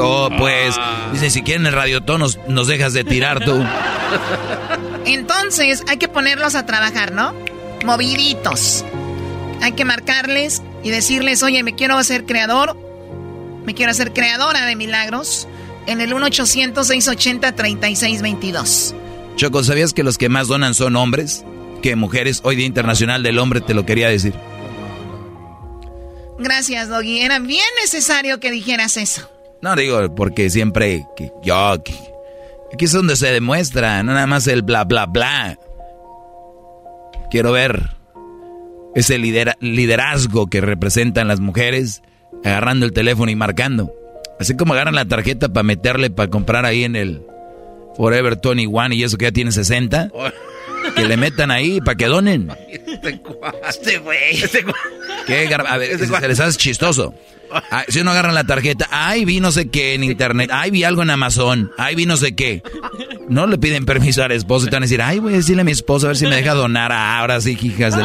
oh, 0.00 0.30
pues, 0.38 0.76
dice, 1.12 1.30
si 1.30 1.42
quieren 1.42 1.66
el 1.66 1.72
radiotón 1.72 2.20
nos, 2.20 2.38
nos 2.48 2.66
dejas 2.66 2.94
de 2.94 3.04
tirar 3.04 3.44
tú. 3.44 3.62
Entonces, 5.04 5.82
hay 5.88 5.98
que 5.98 6.08
ponerlos 6.08 6.54
a 6.54 6.64
trabajar, 6.64 7.12
¿no? 7.12 7.34
Moviditos. 7.84 8.84
Hay 9.60 9.72
que 9.72 9.84
marcarles 9.84 10.62
y 10.82 10.90
decirles, 10.90 11.42
oye, 11.42 11.62
me 11.62 11.74
quiero 11.74 11.98
hacer 11.98 12.24
creador, 12.24 12.76
me 13.64 13.74
quiero 13.74 13.92
hacer 13.92 14.12
creadora 14.12 14.66
de 14.66 14.76
milagros 14.76 15.46
en 15.86 16.00
el 16.00 16.12
1-800-680-3622. 16.14 18.94
Choco, 19.36 19.64
¿sabías 19.64 19.92
que 19.92 20.02
los 20.02 20.16
que 20.18 20.28
más 20.28 20.48
donan 20.48 20.74
son 20.74 20.96
hombres? 20.96 21.44
Que 21.82 21.96
mujeres, 21.96 22.40
hoy 22.44 22.54
Día 22.56 22.66
Internacional 22.66 23.22
del 23.24 23.38
Hombre, 23.38 23.60
te 23.60 23.74
lo 23.74 23.84
quería 23.84 24.08
decir. 24.08 24.34
Gracias, 26.38 26.88
Doggy. 26.88 27.20
Era 27.20 27.40
bien 27.40 27.64
necesario 27.80 28.38
que 28.38 28.50
dijeras 28.50 28.96
eso. 28.96 29.28
No 29.60 29.74
digo, 29.74 30.14
porque 30.14 30.48
siempre 30.48 31.06
que 31.16 31.32
yo... 31.42 31.56
aquí 31.72 31.94
es 32.78 32.92
donde 32.92 33.16
se 33.16 33.32
demuestra, 33.32 34.02
no 34.02 34.12
nada 34.12 34.26
más 34.26 34.46
el 34.46 34.62
bla, 34.62 34.84
bla, 34.84 35.06
bla. 35.06 35.58
Quiero 37.30 37.52
ver 37.52 37.90
ese 38.94 39.18
liderazgo 39.18 40.48
que 40.48 40.60
representan 40.60 41.28
las 41.28 41.40
mujeres 41.40 42.02
agarrando 42.44 42.86
el 42.86 42.92
teléfono 42.92 43.30
y 43.30 43.36
marcando. 43.36 43.92
Así 44.38 44.56
como 44.56 44.74
agarran 44.74 44.94
la 44.94 45.06
tarjeta 45.06 45.48
para 45.48 45.64
meterle, 45.64 46.10
para 46.10 46.30
comprar 46.30 46.64
ahí 46.64 46.84
en 46.84 46.96
el 46.96 47.26
Forever 47.96 48.38
21 48.42 48.94
y 48.94 49.04
eso 49.04 49.16
que 49.16 49.26
ya 49.26 49.32
tiene 49.32 49.52
60. 49.52 50.10
Que 50.94 51.06
le 51.06 51.16
metan 51.16 51.50
ahí 51.50 51.80
para 51.80 51.96
que 51.96 52.06
donen. 52.06 52.50
Este 53.68 53.98
güey. 53.98 54.42
Este 54.42 54.64
¿Qué? 55.26 55.54
A 55.54 55.76
ver, 55.78 55.92
este 55.92 56.06
se 56.06 56.28
les 56.28 56.40
hace 56.40 56.58
chistoso. 56.58 57.14
Ah, 57.70 57.84
si 57.88 58.00
uno 58.00 58.10
agarra 58.12 58.32
la 58.32 58.44
tarjeta, 58.44 58.88
ay, 58.90 59.24
vi 59.24 59.40
no 59.40 59.52
sé 59.52 59.68
qué 59.68 59.94
en 59.94 60.04
internet, 60.04 60.50
ay, 60.52 60.70
vi 60.70 60.84
algo 60.84 61.02
en 61.02 61.10
Amazon, 61.10 61.70
ay, 61.76 61.94
vi 61.94 62.06
no 62.06 62.16
sé 62.16 62.34
qué. 62.34 62.62
No 63.28 63.46
le 63.46 63.58
piden 63.58 63.84
permiso 63.84 64.24
al 64.24 64.32
esposo 64.32 64.66
y 64.66 64.70
te 64.70 64.76
van 64.76 64.82
a 64.82 64.86
decir, 64.86 65.02
ay, 65.02 65.18
voy 65.18 65.34
a 65.34 65.36
decirle 65.36 65.62
a 65.62 65.64
mi 65.64 65.72
esposo 65.72 66.06
a 66.06 66.08
ver 66.08 66.16
si 66.16 66.26
me 66.26 66.36
deja 66.36 66.54
donar. 66.54 66.92
ahora 66.92 67.40
sí, 67.40 67.58
hijas 67.60 67.96
de... 67.96 68.04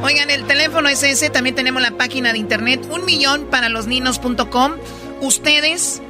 Oigan, 0.01 0.29
el 0.29 0.45
teléfono 0.45 0.87
es 0.89 1.03
ese, 1.03 1.29
también 1.29 1.55
tenemos 1.55 1.81
la 1.81 1.91
página 1.91 2.31
de 2.31 2.39
internet, 2.39 2.87
un 2.89 3.05
millón 3.05 3.47
para 3.51 3.69
los 3.69 3.87
niños.com. 3.87 4.73
Ustedes 5.21 6.01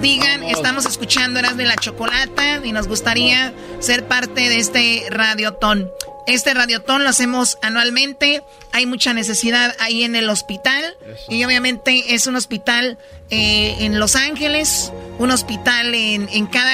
digan, 0.00 0.42
estamos 0.44 0.86
escuchando 0.86 1.38
Eras 1.38 1.56
de 1.56 1.64
la 1.64 1.76
Chocolata 1.76 2.60
y 2.64 2.72
nos 2.72 2.88
gustaría 2.88 3.52
ser 3.80 4.06
parte 4.06 4.48
de 4.48 4.58
este 4.58 5.06
radiotón. 5.10 5.90
Este 6.26 6.54
radiotón 6.54 7.04
lo 7.04 7.10
hacemos 7.10 7.58
anualmente. 7.62 8.42
Hay 8.72 8.86
mucha 8.86 9.12
necesidad 9.12 9.74
ahí 9.78 10.04
en 10.04 10.16
el 10.16 10.28
hospital. 10.28 10.96
Y 11.28 11.44
obviamente 11.44 12.14
es 12.14 12.26
un 12.26 12.36
hospital 12.36 12.98
eh, 13.30 13.76
en 13.80 13.98
Los 13.98 14.16
Ángeles, 14.16 14.92
un 15.18 15.30
hospital 15.30 15.94
en, 15.94 16.28
en 16.32 16.46
cada... 16.46 16.72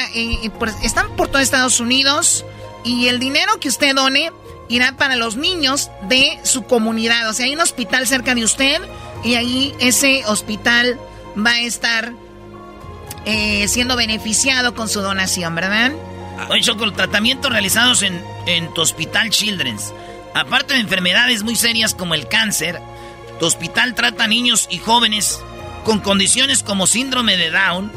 están 0.82 1.16
por 1.16 1.28
todo 1.28 1.42
Estados 1.42 1.80
Unidos. 1.80 2.44
Y 2.84 3.08
el 3.08 3.18
dinero 3.18 3.58
que 3.60 3.68
usted 3.68 3.94
done 3.94 4.30
irá 4.68 4.96
para 4.96 5.16
los 5.16 5.36
niños 5.36 5.90
de 6.08 6.38
su 6.44 6.62
comunidad. 6.62 7.28
O 7.28 7.32
sea, 7.32 7.46
hay 7.46 7.54
un 7.54 7.60
hospital 7.60 8.06
cerca 8.06 8.34
de 8.34 8.44
usted 8.44 8.80
y 9.24 9.34
ahí 9.34 9.74
ese 9.80 10.22
hospital 10.26 10.98
va 11.36 11.50
a 11.50 11.60
estar 11.60 12.12
eh, 13.24 13.68
siendo 13.68 13.96
beneficiado 13.96 14.74
con 14.74 14.88
su 14.88 15.00
donación, 15.00 15.54
¿verdad? 15.54 15.92
Oye, 16.48 16.62
Choco, 16.62 16.90
tratamientos 16.92 17.52
realizados 17.52 18.02
en, 18.02 18.22
en 18.46 18.72
tu 18.72 18.80
hospital 18.80 19.30
Children's. 19.30 19.92
Aparte 20.34 20.74
de 20.74 20.80
enfermedades 20.80 21.42
muy 21.42 21.56
serias 21.56 21.94
como 21.94 22.14
el 22.14 22.28
cáncer, 22.28 22.80
tu 23.38 23.46
hospital 23.46 23.94
trata 23.94 24.24
a 24.24 24.28
niños 24.28 24.68
y 24.70 24.78
jóvenes 24.78 25.40
con 25.84 26.00
condiciones 26.00 26.62
como 26.62 26.86
síndrome 26.86 27.36
de 27.36 27.50
Down, 27.50 27.90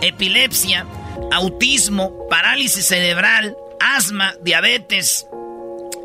epilepsia, 0.00 0.86
autismo, 1.32 2.26
parálisis 2.28 2.86
cerebral, 2.86 3.56
asma, 3.80 4.34
diabetes, 4.42 5.26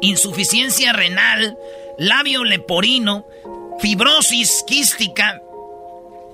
insuficiencia 0.01 0.93
renal, 0.93 1.57
labio 1.97 2.43
leporino, 2.43 3.25
fibrosis 3.79 4.63
quística, 4.67 5.41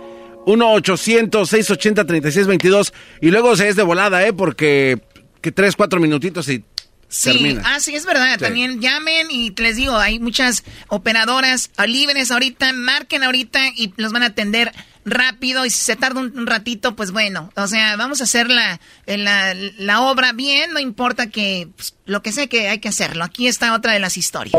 1-800-680-3622. 0.46 2.94
Y 3.22 3.32
luego 3.32 3.56
se 3.56 3.70
es 3.70 3.76
de 3.76 3.84
volada, 3.84 4.26
¿eh? 4.26 4.34
Porque 4.34 5.00
que 5.42 5.52
3, 5.52 5.76
4 5.76 6.00
minutitos 6.00 6.48
y 6.50 6.64
Sí, 7.12 7.58
ah, 7.66 7.82
sí, 7.82 7.94
es 7.94 8.06
verdad. 8.06 8.40
También 8.40 8.80
llamen 8.80 9.30
y 9.30 9.54
les 9.58 9.76
digo, 9.76 9.98
hay 9.98 10.20
muchas 10.20 10.64
operadoras 10.88 11.70
libres 11.86 12.32
ahorita, 12.32 12.72
marquen 12.72 13.24
ahorita 13.24 13.60
y 13.76 13.94
los 13.98 14.14
van 14.14 14.24
a 14.24 14.28
atender 14.28 14.72
rápido 15.04 15.66
y 15.66 15.70
si 15.70 15.84
se 15.84 15.98
tarda 15.98 16.22
un, 16.22 16.48
ratito, 16.48 16.96
pues 16.96 17.12
bueno, 17.12 17.52
o 17.58 17.68
sea, 17.68 17.98
vamos 17.98 18.22
a 18.22 18.24
hacer 18.24 18.50
la, 18.50 18.80
la, 19.08 19.54
la 19.54 20.02
obra 20.02 20.32
bien, 20.32 20.72
no 20.72 20.80
importa 20.80 21.28
que 21.28 21.68
pues, 21.76 21.96
lo 22.06 22.22
que 22.22 22.32
sea 22.32 22.48
que 22.48 22.70
hay 22.70 22.80
que 22.80 22.88
hacerlo. 22.88 23.26
Aquí 23.26 23.48
está 23.48 23.74
otra 23.74 23.92
de 23.92 24.00
las 24.00 24.16
historias. 24.16 24.56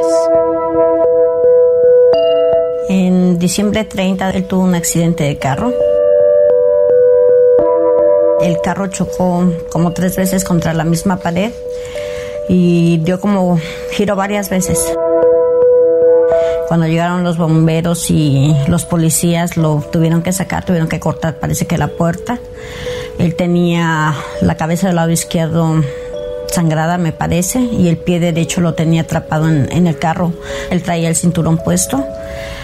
En 2.91 3.39
diciembre 3.39 3.85
30 3.85 4.29
él 4.29 4.47
tuvo 4.47 4.65
un 4.65 4.75
accidente 4.75 5.25
de 5.25 5.39
carro. 5.39 5.73
El 8.43 8.61
carro 8.63 8.89
chocó 8.89 9.51
como 9.71 9.95
tres 9.95 10.17
veces 10.17 10.45
contra 10.45 10.75
la 10.75 10.85
misma 10.85 11.17
pared 11.17 11.53
y 12.49 12.99
dio 12.99 13.21
como 13.21 13.59
giro 13.93 14.17
varias 14.17 14.51
veces. 14.51 14.79
Cuando 16.69 16.87
llegaron 16.87 17.23
los 17.23 17.37
bomberos 17.37 18.11
y 18.11 18.55
los 18.67 18.85
policías 18.85 19.57
lo 19.57 19.85
tuvieron 19.93 20.23
que 20.23 20.33
sacar, 20.33 20.65
tuvieron 20.65 20.89
que 20.89 21.01
cortar, 21.01 21.39
parece 21.39 21.67
que 21.67 21.77
la 21.77 21.89
puerta. 21.89 22.39
Él 23.19 23.35
tenía 23.35 24.15
la 24.41 24.57
cabeza 24.57 24.87
del 24.87 24.97
lado 24.97 25.11
izquierdo 25.11 25.83
sangrada, 26.53 26.99
me 26.99 27.13
parece, 27.13 27.61
y 27.61 27.89
el 27.89 27.97
pie 27.97 28.21
derecho 28.21 28.61
lo 28.61 28.75
tenía 28.75 29.03
atrapado 29.03 29.49
en, 29.49 29.87
el 29.87 29.99
carro. 29.99 30.33
Él 30.71 30.83
traía 30.83 31.09
el 31.09 31.17
cinturón 31.17 31.59
puesto. 31.59 32.07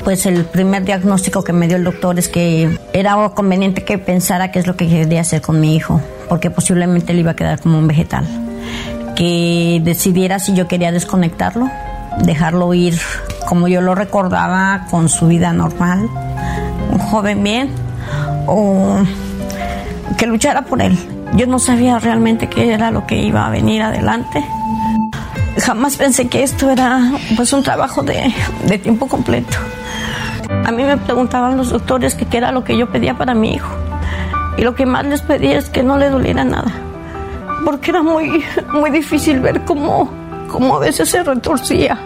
Pues 0.04 0.26
el 0.26 0.44
primer 0.44 0.84
diagnóstico 0.84 1.42
que 1.42 1.52
me 1.52 1.66
dio 1.68 1.76
el 1.76 1.84
doctor 1.84 2.18
es 2.18 2.28
que 2.28 2.78
era 2.92 3.30
conveniente 3.34 3.84
que 3.84 3.98
pensara 3.98 4.50
qué 4.50 4.58
es 4.58 4.66
lo 4.66 4.76
que 4.76 4.88
quería 4.88 5.20
hacer 5.20 5.42
con 5.42 5.60
mi 5.60 5.74
hijo, 5.74 6.00
porque 6.28 6.50
posiblemente 6.50 7.12
él 7.12 7.20
iba 7.20 7.32
a 7.32 7.36
quedar 7.36 7.60
como 7.60 7.78
un 7.78 7.88
vegetal. 7.88 8.47
Que 9.18 9.82
decidiera 9.82 10.38
si 10.38 10.54
yo 10.54 10.68
quería 10.68 10.92
desconectarlo, 10.92 11.68
dejarlo 12.22 12.72
ir 12.72 12.98
como 13.48 13.66
yo 13.66 13.80
lo 13.80 13.94
recordaba 13.94 14.86
con 14.90 15.08
su 15.08 15.26
vida 15.26 15.52
normal, 15.52 16.08
un 16.92 16.98
joven 16.98 17.42
bien, 17.42 17.70
o 18.46 18.98
que 20.16 20.26
luchara 20.26 20.62
por 20.62 20.82
él. 20.82 20.96
Yo 21.34 21.46
no 21.46 21.58
sabía 21.58 21.98
realmente 21.98 22.48
qué 22.48 22.72
era 22.72 22.90
lo 22.90 23.06
que 23.06 23.16
iba 23.16 23.46
a 23.46 23.50
venir 23.50 23.82
adelante. 23.82 24.44
Jamás 25.58 25.96
pensé 25.96 26.28
que 26.28 26.42
esto 26.42 26.70
era 26.70 27.10
pues 27.36 27.52
un 27.52 27.62
trabajo 27.62 28.02
de, 28.02 28.32
tiempo 28.82 29.08
completo. 29.08 29.56
A 30.64 30.70
mí 30.70 30.84
me 30.84 30.96
preguntaban 30.96 31.56
los 31.56 31.70
doctores 31.70 32.14
qué 32.14 32.36
era 32.36 32.52
lo 32.52 32.64
que 32.64 32.76
yo 32.76 32.90
pedía 32.90 33.16
para 33.16 33.34
mi 33.34 33.54
hijo. 33.54 33.74
Y 34.56 34.62
lo 34.62 34.74
que 34.74 34.86
más 34.86 35.04
les 35.06 35.22
pedía 35.22 35.58
es 35.58 35.68
que 35.68 35.82
no 35.82 35.98
le 35.98 36.10
doliera 36.10 36.44
nada. 36.44 36.72
Porque 37.64 37.90
era 37.90 38.02
muy, 38.02 38.44
muy 38.72 38.90
difícil 38.90 39.40
ver 39.40 39.64
cómo, 39.64 40.10
cómo 40.50 40.76
a 40.76 40.80
veces 40.80 41.08
se 41.08 41.22
retorcía. 41.22 41.98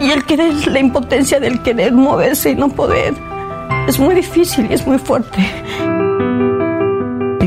Y 0.00 0.10
el 0.10 0.24
querer, 0.24 0.66
la 0.68 0.78
impotencia 0.78 1.40
del 1.40 1.62
querer 1.62 1.92
moverse 1.92 2.50
y 2.50 2.54
no 2.54 2.68
poder, 2.68 3.14
es 3.86 3.98
muy 3.98 4.14
difícil 4.14 4.68
y 4.70 4.74
es 4.74 4.86
muy 4.86 4.98
fuerte 4.98 5.44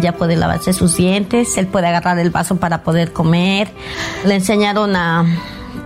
ya 0.01 0.13
puede 0.13 0.35
lavarse 0.35 0.73
sus 0.73 0.97
dientes, 0.97 1.57
él 1.57 1.67
puede 1.67 1.87
agarrar 1.87 2.19
el 2.19 2.31
vaso 2.31 2.57
para 2.57 2.83
poder 2.83 3.13
comer. 3.13 3.69
Le 4.25 4.35
enseñaron 4.35 4.95
a, 4.95 5.25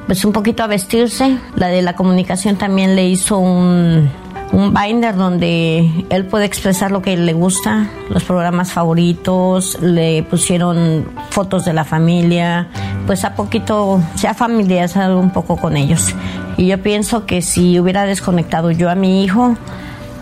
pues 0.08 0.26
un 0.26 0.32
poquito 0.32 0.64
a 0.64 0.68
vestirse. 0.68 1.38
La 1.56 1.68
de 1.68 1.82
la 1.82 1.94
comunicación 1.96 2.56
también 2.56 2.96
le 2.96 3.08
hizo 3.08 3.38
un, 3.38 4.10
un 4.52 4.74
binder 4.74 5.16
donde 5.16 6.06
él 6.10 6.26
puede 6.26 6.46
expresar 6.46 6.92
lo 6.92 7.02
que 7.02 7.18
le 7.18 7.34
gusta, 7.34 7.90
los 8.10 8.24
programas 8.24 8.72
favoritos, 8.72 9.78
le 9.82 10.24
pusieron 10.24 11.06
fotos 11.30 11.66
de 11.66 11.74
la 11.74 11.84
familia, 11.84 12.68
pues 13.06 13.26
a 13.26 13.36
poquito 13.36 14.02
se 14.16 14.28
ha 14.28 14.34
familiarizado 14.34 15.20
un 15.20 15.32
poco 15.32 15.58
con 15.58 15.78
ellos. 15.78 16.16
Y 16.58 16.68
yo 16.68 16.82
pienso 16.82 17.26
que 17.26 17.42
si 17.42 17.80
hubiera 17.80 18.06
desconectado 18.06 18.72
yo 18.72 18.90
a 18.90 18.96
mi 18.96 19.24
hijo, 19.24 19.56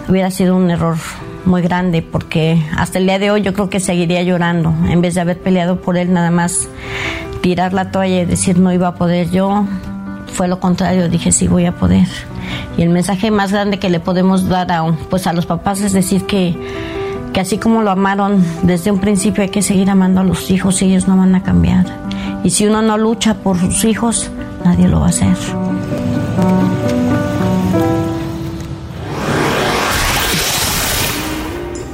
hubiera 0.07 0.31
sido 0.31 0.55
un 0.55 0.69
error 0.71 0.97
muy 1.45 1.61
grande 1.61 2.01
porque 2.01 2.61
hasta 2.77 2.99
el 2.99 3.05
día 3.05 3.19
de 3.19 3.31
hoy 3.31 3.41
yo 3.41 3.53
creo 3.53 3.69
que 3.69 3.79
seguiría 3.79 4.23
llorando 4.23 4.73
en 4.87 5.01
vez 5.01 5.15
de 5.15 5.21
haber 5.21 5.39
peleado 5.39 5.81
por 5.81 5.97
él 5.97 6.13
nada 6.13 6.31
más 6.31 6.69
tirar 7.41 7.73
la 7.73 7.91
toalla 7.91 8.21
y 8.21 8.25
decir 8.25 8.59
no 8.59 8.71
iba 8.71 8.87
a 8.87 8.95
poder 8.95 9.29
yo 9.29 9.65
fue 10.33 10.47
lo 10.47 10.59
contrario 10.59 11.07
dije 11.07 11.31
sí 11.31 11.47
voy 11.47 11.65
a 11.65 11.71
poder 11.73 12.07
y 12.77 12.81
el 12.81 12.89
mensaje 12.89 13.31
más 13.31 13.51
grande 13.51 13.79
que 13.79 13.89
le 13.89 13.99
podemos 13.99 14.49
dar 14.49 14.71
a 14.71 14.83
pues 15.09 15.27
a 15.27 15.33
los 15.33 15.45
papás 15.45 15.79
es 15.81 15.93
decir 15.93 16.25
que 16.25 16.55
que 17.33 17.39
así 17.39 17.57
como 17.57 17.81
lo 17.81 17.89
amaron 17.89 18.45
desde 18.61 18.91
un 18.91 18.99
principio 18.99 19.43
hay 19.43 19.49
que 19.49 19.63
seguir 19.63 19.89
amando 19.89 20.21
a 20.21 20.23
los 20.23 20.51
hijos 20.51 20.81
y 20.81 20.85
ellos 20.85 21.07
no 21.07 21.17
van 21.17 21.33
a 21.33 21.41
cambiar. 21.41 21.85
Y 22.43 22.51
si 22.51 22.67
uno 22.67 22.81
no 22.83 22.97
lucha 22.97 23.33
por 23.33 23.59
sus 23.59 23.83
hijos 23.85 24.29
nadie 24.63 24.87
lo 24.87 24.99
va 24.99 25.07
a 25.07 25.09
hacer. 25.09 25.35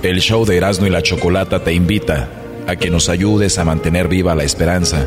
El 0.03 0.20
show 0.20 0.45
de 0.45 0.57
Erasmo 0.57 0.88
y 0.88 0.90
la 0.90 1.02
Chocolata 1.02 1.64
te 1.64 1.74
invita 1.74 2.30
a 2.68 2.76
que 2.76 2.90
nos 2.90 3.10
ayudes 3.10 3.57
a 3.57 3.66
mantener 3.66 4.07
viva 4.07 4.36
la 4.36 4.44
esperanza 4.44 5.06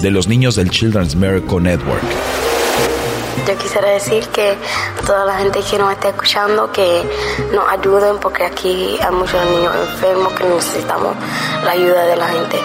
de 0.00 0.10
los 0.10 0.28
niños 0.28 0.54
del 0.54 0.70
Children's 0.70 1.16
Miracle 1.16 1.60
Network. 1.60 2.47
Yo 3.48 3.56
quisiera 3.56 3.88
decir 3.88 4.28
que 4.28 4.54
toda 5.06 5.24
la 5.24 5.38
gente 5.38 5.62
que 5.62 5.78
nos 5.78 5.92
está 5.92 6.10
escuchando 6.10 6.70
que 6.70 7.02
nos 7.50 7.66
ayuden 7.66 8.18
porque 8.20 8.44
aquí 8.44 8.98
hay 9.00 9.10
muchos 9.10 9.42
niños 9.46 9.74
enfermos 9.74 10.34
que 10.34 10.44
necesitamos 10.44 11.16
la 11.64 11.70
ayuda 11.70 12.04
de 12.04 12.16
la 12.16 12.28
gente. 12.28 12.60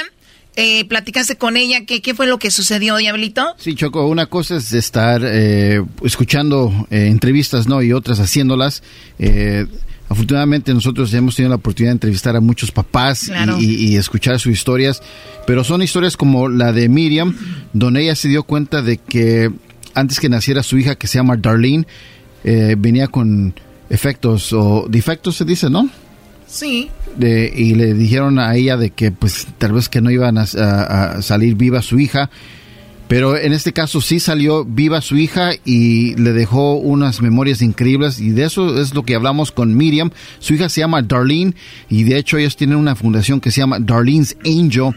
eh, 0.57 0.87
platicaste 0.87 1.37
con 1.37 1.57
ella, 1.57 1.85
¿qué, 1.85 2.01
¿qué 2.01 2.15
fue 2.15 2.27
lo 2.27 2.39
que 2.39 2.51
sucedió, 2.51 2.97
Diablito? 2.97 3.55
Sí, 3.59 3.75
Choco, 3.75 4.07
una 4.07 4.27
cosa 4.27 4.57
es 4.57 4.73
estar 4.73 5.21
eh, 5.23 5.83
escuchando 6.03 6.73
eh, 6.91 7.09
entrevistas, 7.09 7.69
¿no? 7.69 7.83
Y 7.83 7.93
otras 7.93 8.21
haciéndolas. 8.21 8.83
Eh, 9.19 9.67
afortunadamente 10.09 10.73
nosotros 10.73 11.13
hemos 11.13 11.37
tenido 11.37 11.51
la 11.51 11.57
oportunidad 11.57 11.91
de 11.91 11.97
entrevistar 11.97 12.37
a 12.37 12.41
muchos 12.41 12.73
papás 12.73 13.31
y, 13.61 13.97
escuchar 13.97 14.41
sus 14.41 14.53
historias, 14.53 15.03
pero 15.47 15.63
son 15.63 15.83
historias 15.83 16.17
como 16.17 16.49
la 16.49 16.73
de 16.73 16.89
Miriam, 16.89 17.37
donde 17.75 18.03
ella 18.03 18.15
se 18.15 18.29
dio 18.29 18.43
cuenta 18.43 18.81
de 18.81 18.97
que 18.97 19.51
antes 19.93 20.21
que 20.21 20.31
naciera 20.31 20.63
su 20.63 20.79
hija, 20.79 20.95
que 20.95 21.07
se 21.07 21.19
llama 21.19 21.37
Darlene, 21.37 21.87
venía 22.79 23.09
con 23.09 23.55
efectos 23.91 24.53
o 24.53 24.87
defectos, 24.89 25.37
se 25.37 25.45
dice, 25.45 25.69
¿no? 25.69 25.91
Sí. 26.47 26.91
Y 27.19 27.75
le 27.75 27.95
dijeron 27.95 28.39
a 28.39 28.55
ella 28.55 28.77
de 28.77 28.91
que 28.91 29.11
pues 29.11 29.47
tal 29.59 29.73
vez 29.73 29.89
que 29.89 30.01
no 30.01 30.11
iban 30.11 30.39
a, 30.39 31.23
salir 31.23 31.55
viva 31.55 31.83
su 31.83 31.99
hija, 31.99 32.31
pero 33.09 33.37
en 33.37 33.53
este 33.53 33.73
caso 33.73 34.01
sí 34.01 34.19
salió 34.19 34.65
viva 34.65 35.01
su 35.01 35.17
hija 35.17 35.51
y 35.65 36.15
le 36.17 36.33
dejó 36.33 36.75
unas 36.75 37.23
memorias 37.23 37.63
increíbles 37.63 38.21
y 38.21 38.31
de 38.31 38.45
eso 38.45 38.81
es 38.81 38.95
lo 38.95 39.05
que 39.05 39.15
hablamos 39.15 39.53
con 39.53 39.77
Miriam. 39.77 40.11
Su 40.41 40.55
hija 40.55 40.69
se 40.69 40.81
llama 40.81 41.03
Darlene 41.03 41.55
y 41.89 42.05
de 42.05 42.19
hecho 42.19 42.37
ellos 42.37 42.57
tienen 42.57 42.79
una 42.79 42.97
fundación 42.97 43.41
que 43.41 43.51
se 43.51 43.61
llama 43.61 43.79
Darlene's 43.79 44.37
Angel 44.45 44.95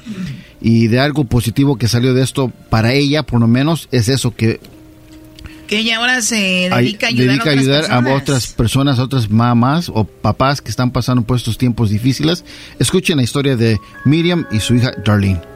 y 0.61 0.87
de 0.87 0.99
algo 0.99 1.23
positivo 1.23 1.77
que 1.77 1.87
salió 1.87 2.13
de 2.13 2.23
esto 2.23 2.51
para 2.69 2.93
ella 2.93 3.23
por 3.23 3.39
lo 3.39 3.47
menos 3.47 3.87
es 3.91 4.09
eso 4.09 4.35
que 4.35 4.59
Que 5.69 5.77
ella 5.77 5.97
ahora 5.97 6.23
se 6.23 6.67
dedica 6.75 7.05
a 7.05 7.09
ayudar, 7.09 7.47
a, 7.47 7.51
ayudar 7.51 7.91
a, 7.91 8.15
otras 8.15 8.47
personas, 8.47 8.97
a 8.97 9.03
otras 9.03 9.29
mamás 9.29 9.89
o 9.93 10.03
papás 10.03 10.61
que 10.61 10.71
están 10.71 10.89
pasando 10.89 11.21
por 11.21 11.37
estos 11.37 11.59
tiempos 11.59 11.91
difíciles. 11.91 12.43
Escuchen 12.79 13.17
la 13.17 13.23
historia 13.23 13.55
de 13.55 13.77
Miriam 14.03 14.47
y 14.51 14.61
su 14.61 14.73
hija 14.73 14.91
Darlene. 15.05 15.48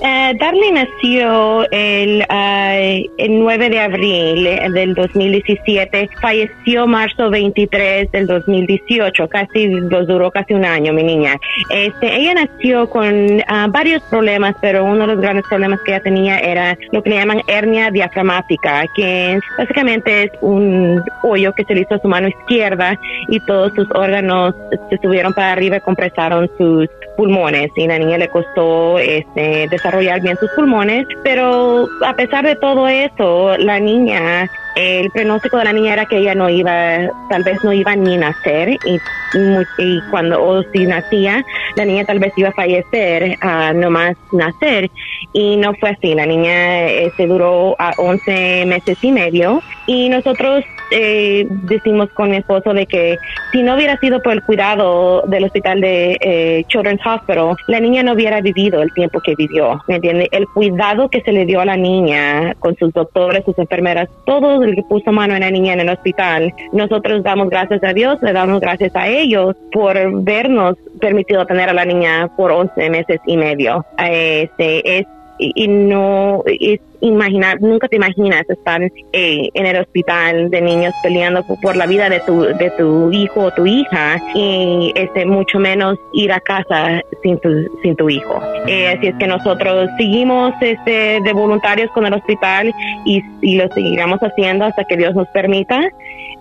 Uh, 0.00 0.34
Darlene 0.38 0.86
nació 0.86 1.70
el, 1.70 2.22
uh, 2.22 3.10
el 3.18 3.38
9 3.38 3.68
de 3.68 3.80
abril 3.80 4.44
del 4.72 4.94
2017, 4.94 6.08
falleció 6.22 6.86
marzo 6.86 7.28
23 7.28 8.10
del 8.10 8.26
2018, 8.26 9.28
casi 9.28 9.68
los 9.68 10.06
duró 10.06 10.30
casi 10.30 10.54
un 10.54 10.64
año 10.64 10.94
mi 10.94 11.02
niña. 11.02 11.36
Este, 11.68 12.16
ella 12.16 12.32
nació 12.32 12.88
con 12.88 13.40
uh, 13.40 13.70
varios 13.70 14.02
problemas, 14.04 14.54
pero 14.62 14.86
uno 14.86 15.06
de 15.06 15.14
los 15.14 15.20
grandes 15.20 15.44
problemas 15.46 15.80
que 15.84 15.90
ella 15.90 16.02
tenía 16.02 16.38
era 16.38 16.78
lo 16.92 17.02
que 17.02 17.10
le 17.10 17.16
llaman 17.16 17.42
hernia 17.46 17.90
diafragmática, 17.90 18.86
que 18.96 19.38
básicamente 19.58 20.24
es 20.24 20.30
un 20.40 21.02
hoyo 21.22 21.52
que 21.52 21.64
se 21.64 21.74
le 21.74 21.82
hizo 21.82 21.96
a 21.96 21.98
su 21.98 22.08
mano 22.08 22.28
izquierda 22.28 22.98
y 23.28 23.38
todos 23.40 23.74
sus 23.74 23.86
órganos 23.94 24.54
se 24.88 24.96
subieron 24.96 25.34
para 25.34 25.52
arriba 25.52 25.76
y 25.76 25.80
compresaron 25.80 26.50
sus 26.56 26.88
pulmones 27.16 27.70
y 27.76 27.86
la 27.86 27.98
niña 27.98 28.18
le 28.18 28.28
costó 28.28 28.98
este, 28.98 29.68
desarrollar 29.68 30.20
bien 30.20 30.36
sus 30.38 30.50
pulmones, 30.50 31.06
pero 31.22 31.86
a 32.04 32.14
pesar 32.14 32.44
de 32.44 32.56
todo 32.56 32.88
eso, 32.88 33.56
la 33.58 33.78
niña 33.78 34.48
el 34.76 35.10
pronóstico 35.10 35.58
de 35.58 35.64
la 35.64 35.72
niña 35.72 35.92
era 35.94 36.06
que 36.06 36.18
ella 36.18 36.34
no 36.34 36.48
iba, 36.48 37.08
tal 37.28 37.42
vez 37.42 37.62
no 37.64 37.72
iba 37.72 37.94
ni 37.96 38.16
nacer 38.16 38.78
y, 38.84 38.98
y 39.78 40.00
cuando 40.10 40.42
o 40.42 40.62
si 40.72 40.86
nacía, 40.86 41.44
la 41.76 41.84
niña 41.84 42.04
tal 42.04 42.18
vez 42.18 42.32
iba 42.36 42.50
a 42.50 42.52
fallecer 42.52 43.36
a 43.40 43.72
no 43.72 43.90
más 43.90 44.16
nacer 44.32 44.90
y 45.32 45.56
no 45.56 45.74
fue 45.74 45.90
así. 45.90 46.14
La 46.14 46.26
niña 46.26 47.10
se 47.16 47.26
duró 47.26 47.74
a 47.78 47.92
11 47.96 48.66
meses 48.66 48.98
y 49.02 49.12
medio 49.12 49.60
y 49.86 50.08
nosotros 50.08 50.64
eh, 50.90 51.46
decimos 51.48 52.10
con 52.10 52.30
mi 52.30 52.36
esposo 52.36 52.72
de 52.72 52.86
que 52.86 53.18
si 53.52 53.62
no 53.62 53.74
hubiera 53.74 53.98
sido 53.98 54.22
por 54.22 54.32
el 54.32 54.42
cuidado 54.42 55.22
del 55.26 55.44
hospital 55.44 55.80
de 55.80 56.16
eh, 56.20 56.64
Children's 56.68 57.04
Hospital, 57.04 57.56
la 57.66 57.80
niña 57.80 58.02
no 58.02 58.12
hubiera 58.12 58.40
vivido 58.40 58.82
el 58.82 58.92
tiempo 58.92 59.20
que 59.20 59.34
vivió. 59.36 59.80
¿Me 59.88 59.96
entiende? 59.96 60.28
El 60.32 60.46
cuidado 60.48 61.08
que 61.08 61.22
se 61.22 61.32
le 61.32 61.46
dio 61.46 61.60
a 61.60 61.64
la 61.64 61.76
niña 61.76 62.54
con 62.58 62.76
sus 62.76 62.92
doctores, 62.92 63.44
sus 63.44 63.58
enfermeras, 63.58 64.08
todo 64.24 64.62
el 64.62 64.74
que 64.74 64.82
puso 64.82 65.12
mano 65.12 65.34
en 65.34 65.40
la 65.40 65.50
niña 65.50 65.74
en 65.74 65.80
el 65.80 65.88
hospital, 65.88 66.52
nosotros 66.72 67.22
damos 67.22 67.50
gracias 67.50 67.82
a 67.84 67.92
Dios, 67.92 68.18
le 68.22 68.32
damos 68.32 68.60
gracias 68.60 68.94
a 68.96 69.08
ellos 69.08 69.56
por 69.72 69.96
vernos 70.22 70.76
permitido 71.00 71.46
tener 71.46 71.68
a 71.68 71.72
la 71.72 71.84
niña 71.84 72.28
por 72.36 72.50
11 72.50 72.90
meses 72.90 73.20
y 73.26 73.36
medio. 73.36 73.84
Este, 73.98 74.98
es 74.98 75.06
y, 75.40 75.68
no 75.68 76.42
es 76.46 76.80
imaginar, 77.00 77.60
nunca 77.60 77.88
te 77.88 77.96
imaginas 77.96 78.48
estar 78.48 78.82
eh, 78.82 79.48
en 79.54 79.66
el 79.66 79.76
hospital 79.76 80.50
de 80.50 80.60
niños 80.60 80.94
peleando 81.02 81.44
por, 81.62 81.76
la 81.76 81.86
vida 81.86 82.08
de 82.08 82.20
tu, 82.20 82.42
de 82.42 82.72
tu 82.76 83.12
hijo 83.12 83.44
o 83.44 83.50
tu 83.52 83.66
hija 83.66 84.20
y 84.34 84.92
este, 84.94 85.24
mucho 85.24 85.58
menos 85.58 85.98
ir 86.12 86.32
a 86.32 86.40
casa 86.40 87.00
sin 87.22 87.38
tu, 87.40 87.48
sin 87.82 87.96
tu 87.96 88.08
hijo. 88.08 88.40
Eh, 88.66 88.88
así 88.88 89.08
es 89.08 89.14
que 89.16 89.26
nosotros 89.26 89.88
seguimos 89.96 90.52
este, 90.60 91.20
de 91.22 91.32
voluntarios 91.32 91.90
con 91.92 92.06
el 92.06 92.14
hospital 92.14 92.72
y, 93.04 93.22
y 93.40 93.56
lo 93.56 93.68
seguiremos 93.72 94.20
haciendo 94.20 94.64
hasta 94.64 94.84
que 94.84 94.96
Dios 94.96 95.14
nos 95.14 95.28
permita. 95.28 95.90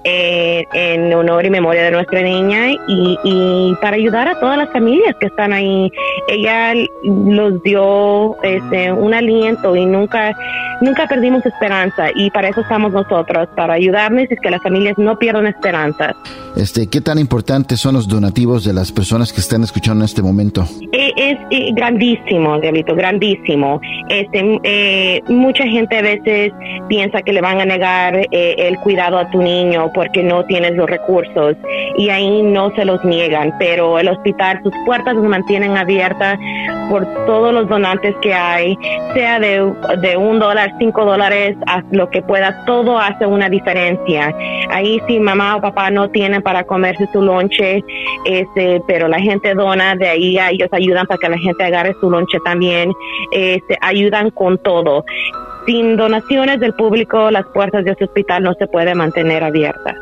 Eh, 0.06 0.64
en 0.72 1.14
honor 1.14 1.46
y 1.46 1.50
memoria 1.50 1.84
de 1.84 1.92
nuestra 1.92 2.22
niña 2.22 2.72
y, 2.88 3.18
y, 3.22 3.76
para 3.82 3.98
ayudar 3.98 4.30
a 4.30 4.40
todas 4.40 4.58
las 4.58 4.72
familias 4.72 5.14
que 5.20 5.26
están 5.26 5.52
ahí. 5.52 5.92
Ella 6.30 6.74
los 7.04 7.62
dio 7.64 8.42
este, 8.42 8.94
un 8.94 9.14
aliento 9.14 9.76
y 9.76 9.86
nunca, 9.86 10.34
nunca 10.82 11.08
perdimos 11.08 11.46
esperanza 11.46 12.08
y 12.16 12.30
para 12.32 12.50
eso 12.50 12.62
estamos 12.62 12.92
nosotros, 12.94 13.48
para 13.56 13.74
ayudarnos 13.74 14.24
y 14.30 14.36
que 14.36 14.50
las 14.50 14.62
familias 14.62 14.98
no 14.98 15.18
pierdan 15.18 15.48
esperanza. 15.48 16.16
Este, 16.56 16.88
¿Qué 16.88 17.02
tan 17.02 17.20
importantes 17.20 17.80
son 17.80 17.96
los 17.96 18.08
donativos 18.08 18.64
de 18.66 18.74
las 18.74 18.92
personas 18.92 19.32
que 19.32 19.40
están 19.40 19.64
escuchando 19.64 20.04
en 20.04 20.06
este 20.06 20.22
momento? 20.22 20.66
Eh, 20.92 21.14
es, 21.16 21.38
eh, 21.52 21.72
grandísimo, 21.74 22.60
Diablito, 22.60 22.96
grandísimo. 22.96 23.80
Este, 24.10 25.24
mucha 25.30 25.64
gente 25.66 25.98
a 25.98 26.02
veces 26.02 26.52
piensa 26.88 27.22
que 27.22 27.34
le 27.34 27.42
van 27.42 27.60
a 27.60 27.66
negar 27.66 28.28
el 28.32 28.78
cuidado 28.80 29.18
a 29.18 29.30
tu 29.30 29.42
niño 29.42 29.92
porque 29.94 30.24
no 30.24 30.44
tienes 30.46 30.76
los 30.76 30.90
recursos 30.90 31.56
y 31.98 32.10
ahí 32.10 32.42
no 32.42 32.72
se 32.76 32.86
los 32.86 33.04
niegan, 33.06 33.54
pero 33.60 34.00
el 34.00 34.08
hospital, 34.08 34.60
sus 34.64 34.74
puertas 34.86 35.16
se 35.16 35.28
mantienen 35.28 35.78
abiertas 35.78 36.40
por 36.90 37.06
todos 37.26 37.54
los 37.54 37.68
donantes 37.70 38.16
que 38.22 38.34
hay, 38.34 38.78
sea 39.14 39.40
de, 39.40 39.72
de 40.02 40.18
un 40.18 40.39
dólar, 40.40 40.74
cinco 40.80 41.06
dólares, 41.06 41.56
a 41.68 41.84
lo 41.92 42.10
que 42.10 42.22
pueda, 42.22 42.66
todo 42.66 42.98
hace 42.98 43.26
una 43.26 43.50
diferencia. 43.50 44.34
Ahí 44.70 45.02
si 45.08 45.20
mamá 45.20 45.58
o 45.58 45.62
papá 45.62 45.92
no 45.92 46.10
tienen 46.10 46.42
para 46.42 46.64
comerse 46.64 47.08
su 47.12 47.22
lonche, 47.22 47.84
este, 48.26 48.82
pero 48.88 49.08
la 49.08 49.20
gente 49.20 49.54
dona, 49.54 49.96
de 49.96 50.10
ahí 50.10 50.38
ellos 50.40 50.70
ayudan 50.72 51.06
para 51.06 51.18
que 51.18 51.30
la 51.30 51.38
gente 51.38 51.64
agarre 51.64 51.96
su 52.00 52.10
lonche 52.10 52.40
también, 52.44 52.92
este, 53.32 53.78
ayudan 53.82 54.32
con 54.32 54.58
todo 54.58 55.06
sin 55.66 55.98
donaciones 55.98 56.60
del 56.60 56.74
público, 56.74 57.30
las 57.30 57.46
puertas 57.54 57.86
de 57.86 57.92
este 57.92 58.06
hospital 58.06 58.42
no 58.42 58.54
se 58.56 58.66
pueden 58.66 58.98
mantener 58.98 59.44
abiertas. 59.44 59.96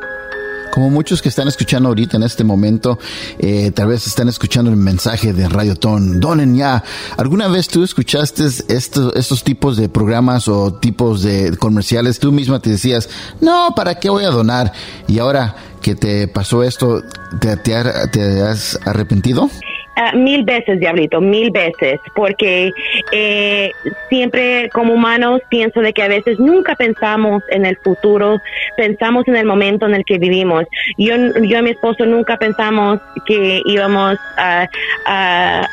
Como 0.77 0.91
muchos 0.91 1.23
que 1.23 1.29
están 1.29 1.47
escuchando 1.47 1.89
ahorita 1.89 2.17
en 2.17 2.23
este 2.23 2.43
momento, 2.43 2.99
eh, 3.39 3.71
tal 3.71 3.87
vez 3.87 4.05
están 4.05 4.29
escuchando 4.29 4.69
el 4.69 4.77
mensaje 4.77 5.33
de 5.33 5.49
Radio 5.49 5.75
Ton. 5.75 6.19
Donen 6.19 6.55
ya. 6.55 6.83
¿Alguna 7.17 7.47
vez 7.47 7.67
tú 7.67 7.83
escuchaste 7.83 8.45
estos, 8.45 9.15
estos 9.15 9.43
tipos 9.43 9.75
de 9.75 9.89
programas 9.89 10.47
o 10.47 10.75
tipos 10.75 11.23
de 11.23 11.57
comerciales? 11.57 12.19
Tú 12.19 12.31
misma 12.31 12.59
te 12.59 12.69
decías, 12.69 13.09
no, 13.41 13.73
¿para 13.75 13.95
qué 13.95 14.11
voy 14.11 14.25
a 14.25 14.29
donar? 14.29 14.71
Y 15.07 15.17
ahora 15.17 15.55
que 15.81 15.95
te 15.95 16.27
pasó 16.27 16.61
esto, 16.61 17.01
¿te, 17.41 17.57
te 17.57 18.43
has 18.43 18.79
arrepentido? 18.85 19.49
Ah, 19.99 20.11
mil 20.13 20.43
veces, 20.43 20.79
Diablito, 20.79 21.19
mil 21.19 21.49
veces, 21.49 21.99
porque 22.13 22.71
eh, 23.11 23.71
siempre 24.09 24.69
como 24.71 24.93
humanos 24.93 25.41
pienso 25.49 25.79
de 25.79 25.91
que 25.91 26.03
a 26.03 26.07
veces 26.07 26.37
nunca 26.37 26.75
pensamos 26.75 27.41
en 27.49 27.65
el 27.65 27.77
futuro, 27.77 28.39
pensamos 28.75 29.27
en 29.27 29.37
el 29.37 29.47
momento 29.47 29.87
en 29.87 29.95
el 29.95 30.05
que 30.05 30.19
vivimos. 30.19 30.65
Yo, 30.99 31.15
yo 31.15 31.57
y 31.57 31.61
mi 31.63 31.71
esposo 31.71 32.05
nunca 32.05 32.37
pensamos 32.37 32.99
que 33.25 33.63
íbamos 33.65 34.19
a, 34.37 34.69
a, 35.07 35.67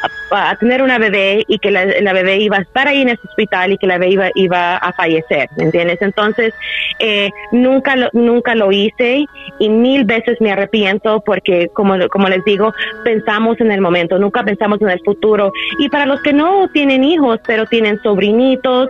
tener 0.58 0.82
una 0.82 0.98
bebé 0.98 1.44
y 1.48 1.58
que 1.58 1.70
la, 1.70 2.12
bebé 2.12 2.38
iba 2.38 2.58
a 2.58 2.60
estar 2.60 2.88
ahí 2.88 3.02
en 3.02 3.10
ese 3.10 3.20
hospital 3.26 3.72
y 3.72 3.78
que 3.78 3.86
la 3.86 3.98
bebé 3.98 4.12
iba, 4.12 4.30
iba 4.34 4.76
a 4.76 4.92
fallecer, 4.92 5.48
¿me 5.56 5.64
entiendes? 5.64 6.00
Entonces, 6.02 6.52
eh, 6.98 7.30
nunca, 7.52 7.96
lo, 7.96 8.08
nunca 8.12 8.54
lo 8.54 8.72
hice 8.72 9.24
y 9.58 9.68
mil 9.68 10.04
veces 10.04 10.40
me 10.40 10.52
arrepiento 10.52 11.22
porque, 11.24 11.68
como, 11.72 11.94
como 12.08 12.28
les 12.28 12.44
digo, 12.44 12.72
pensamos 13.04 13.60
en 13.60 13.70
el 13.70 13.80
momento 13.80 14.18
nunca 14.18 14.42
pensamos 14.42 14.80
en 14.80 14.90
el 14.90 15.00
futuro. 15.00 15.52
Y 15.78 15.88
para 15.88 16.06
los 16.06 16.20
que 16.22 16.32
no 16.32 16.68
tienen 16.68 17.04
hijos, 17.04 17.40
pero 17.46 17.66
tienen 17.66 18.00
sobrinitos, 18.02 18.88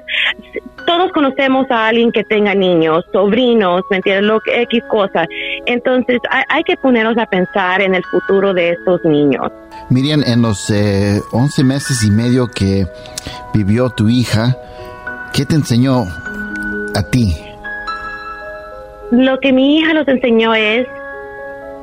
todos 0.87 1.13
conocemos 1.13 1.71
a 1.71 1.89
alguien 1.89 2.13
que 2.13 2.25
tenga 2.25 2.55
niños, 2.55 3.05
sobrinos, 3.13 3.83
¿me 3.91 3.97
entiendes? 3.97 4.25
Lo 4.25 4.41
X 4.47 4.83
cosa. 4.89 5.27
Entonces, 5.67 6.19
hay, 6.49 6.63
que 6.65 6.77
ponernos 6.77 7.17
a 7.19 7.27
pensar 7.27 7.81
en 7.81 7.95
el 7.95 8.05
futuro 8.05 8.55
de 8.55 8.71
estos 8.71 9.05
niños. 9.05 9.51
Miriam, 9.91 10.23
en 10.27 10.43
los 10.43 10.71
eh, 10.71 11.21
11 11.33 11.65
meses 11.65 12.05
y 12.05 12.11
medio 12.11 12.49
que 12.49 12.87
vivió 13.53 13.91
tu 13.91 14.09
hija, 14.09 14.57
¿qué 15.33 15.45
te 15.45 15.55
enseñó 15.55 16.05
a 16.95 17.03
ti? 17.11 17.37
Lo 19.11 19.39
que 19.41 19.53
mi 19.53 19.79
hija 19.79 19.93
nos 19.93 20.09
enseñó 20.09 20.55
es, 20.55 20.87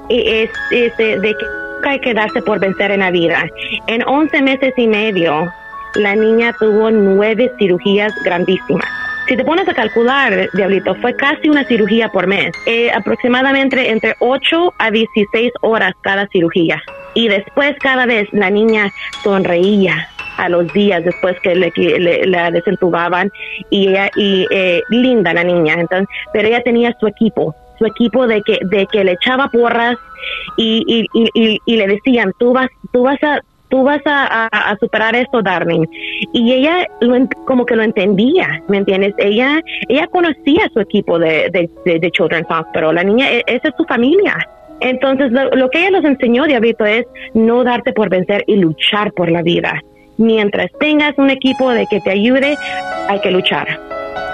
es, 0.09 0.49
es 0.71 0.97
de 0.97 1.21
que 1.21 1.87
hay 1.89 1.99
que 1.99 2.13
darse 2.13 2.41
por 2.41 2.59
vencer 2.59 2.91
en 2.91 2.99
la 2.99 3.11
vida. 3.11 3.45
En 3.87 4.03
11 4.07 4.41
meses 4.41 4.73
y 4.77 4.87
medio, 4.87 5.51
la 5.95 6.15
niña 6.15 6.53
tuvo 6.59 6.91
nueve 6.91 7.51
cirugías 7.57 8.13
grandísimas. 8.23 8.87
Si 9.27 9.37
te 9.37 9.45
pones 9.45 9.67
a 9.67 9.73
calcular, 9.73 10.49
Diablito, 10.53 10.95
fue 10.95 11.15
casi 11.15 11.47
una 11.47 11.63
cirugía 11.65 12.09
por 12.09 12.27
mes. 12.27 12.51
Eh, 12.65 12.91
aproximadamente 12.91 13.89
entre 13.89 14.15
8 14.19 14.73
a 14.77 14.91
16 14.91 15.53
horas 15.61 15.93
cada 16.01 16.27
cirugía. 16.27 16.81
Y 17.13 17.27
después 17.27 17.75
cada 17.79 18.05
vez 18.05 18.27
la 18.31 18.49
niña 18.49 18.91
sonreía 19.23 20.07
a 20.37 20.49
los 20.49 20.71
días 20.73 21.03
después 21.03 21.39
que 21.41 21.55
le, 21.55 22.25
la 22.25 22.51
desentubaban 22.51 23.31
y 23.69 23.89
ella 23.89 24.09
y 24.15 24.47
eh, 24.49 24.81
linda 24.89 25.33
la 25.33 25.43
niña 25.43 25.73
entonces 25.73 26.07
pero 26.31 26.47
ella 26.47 26.63
tenía 26.63 26.95
su 26.99 27.05
equipo 27.05 27.53
su 27.77 27.85
equipo 27.85 28.25
de 28.25 28.41
que 28.41 28.59
de 28.63 28.87
que 28.87 29.03
le 29.03 29.11
echaba 29.11 29.49
porras 29.49 29.97
y, 30.57 31.05
y, 31.13 31.75
le 31.75 31.87
decían, 31.87 32.33
tú 32.37 32.53
vas, 32.53 32.69
tú 32.91 33.03
vas 33.03 33.21
a, 33.23 33.41
tú 33.69 33.83
vas 33.83 34.01
a, 34.05 34.75
superar 34.79 35.15
esto, 35.15 35.41
Darling. 35.41 35.85
Y 36.33 36.53
ella 36.53 36.87
como 37.45 37.65
que 37.65 37.75
lo 37.75 37.83
entendía, 37.83 38.61
¿me 38.67 38.77
entiendes? 38.77 39.13
Ella, 39.17 39.61
ella 39.87 40.07
conocía 40.07 40.69
su 40.73 40.79
equipo 40.79 41.19
de, 41.19 41.49
de, 41.51 41.99
de, 41.99 42.11
Children's 42.11 42.47
Hospital, 42.49 42.95
la 42.95 43.03
niña, 43.03 43.31
e, 43.31 43.43
esa 43.47 43.69
es 43.69 43.75
su 43.77 43.85
familia. 43.85 44.37
Entonces, 44.81 45.31
lo, 45.31 45.69
que 45.69 45.79
ella 45.79 45.91
nos 45.91 46.05
enseñó, 46.05 46.45
Diablito, 46.45 46.85
es 46.85 47.05
no 47.33 47.63
darte 47.63 47.93
por 47.93 48.09
vencer 48.09 48.43
y 48.47 48.55
luchar 48.57 49.13
por 49.13 49.31
la 49.31 49.43
vida. 49.43 49.81
Mientras 50.17 50.71
tengas 50.79 51.17
un 51.17 51.29
equipo 51.29 51.71
de 51.71 51.85
que 51.87 52.01
te 52.01 52.11
ayude, 52.11 52.57
hay 53.07 53.19
que 53.19 53.31
luchar. 53.31 53.79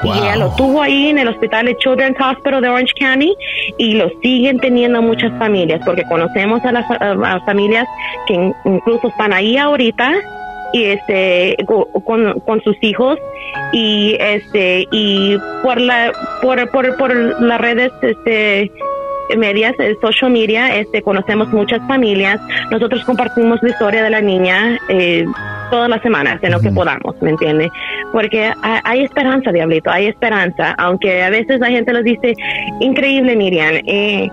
Y 0.04 0.10
ella 0.10 0.36
lo 0.38 0.56
tuvo 0.56 0.82
ahí 0.82 1.08
en 1.08 1.18
el 1.18 1.28
hospital 1.28 1.66
de 1.66 1.76
Children's 1.78 2.18
Hospital 2.20 2.62
de 2.62 2.70
Orange 2.70 2.94
County 3.00 3.36
y 3.78 3.94
lo 3.96 4.10
siguen 4.22 4.60
teniendo 4.60 5.02
muchas 5.02 5.38
familias 5.40 5.82
porque 5.84 6.04
conocemos 6.04 6.64
a 6.64 6.72
las, 6.72 6.86
familias 7.46 7.88
que 8.28 8.54
incluso 8.66 9.08
están 9.08 9.34
ahí 9.34 9.58
ahorita 9.58 10.14
y 10.74 10.84
este 10.84 11.58
con, 11.66 12.40
con, 12.42 12.62
sus 12.62 12.76
hijos 12.82 13.18
y 13.74 14.16
este 14.20 14.88
y 14.92 15.38
por 15.64 15.82
la 15.82 16.12
por, 16.42 16.70
por, 16.70 16.96
por 16.98 17.42
las 17.42 17.60
redes 17.60 17.92
este 18.02 18.72
medias, 19.36 19.74
el 19.80 20.00
social 20.00 20.32
media, 20.32 20.76
este, 20.76 21.02
conocemos 21.02 21.50
muchas 21.50 21.86
familias. 21.88 22.40
Nosotros 22.72 23.04
compartimos 23.04 23.60
la 23.62 23.70
historia 23.70 24.04
de 24.04 24.10
la 24.10 24.22
niña 24.22 24.80
eh, 24.90 25.26
todas 25.70 25.90
las 25.90 26.02
semanas 26.02 26.40
en 26.42 26.52
lo 26.52 26.60
que 26.60 26.72
podamos, 26.72 27.16
¿me 27.22 27.32
entiende? 27.32 27.70
Porque 28.12 28.52
hay, 28.62 29.04
esperanza, 29.04 29.52
Diablito, 29.52 29.90
hay 29.90 30.08
esperanza, 30.08 30.74
aunque 30.78 31.24
a 31.24 31.30
veces 31.30 31.60
la 31.60 31.68
gente 31.68 31.92
nos 31.92 32.04
dice, 32.04 32.34
increíble, 32.80 33.36
Miriam, 33.36 33.76
eh, 33.86 34.30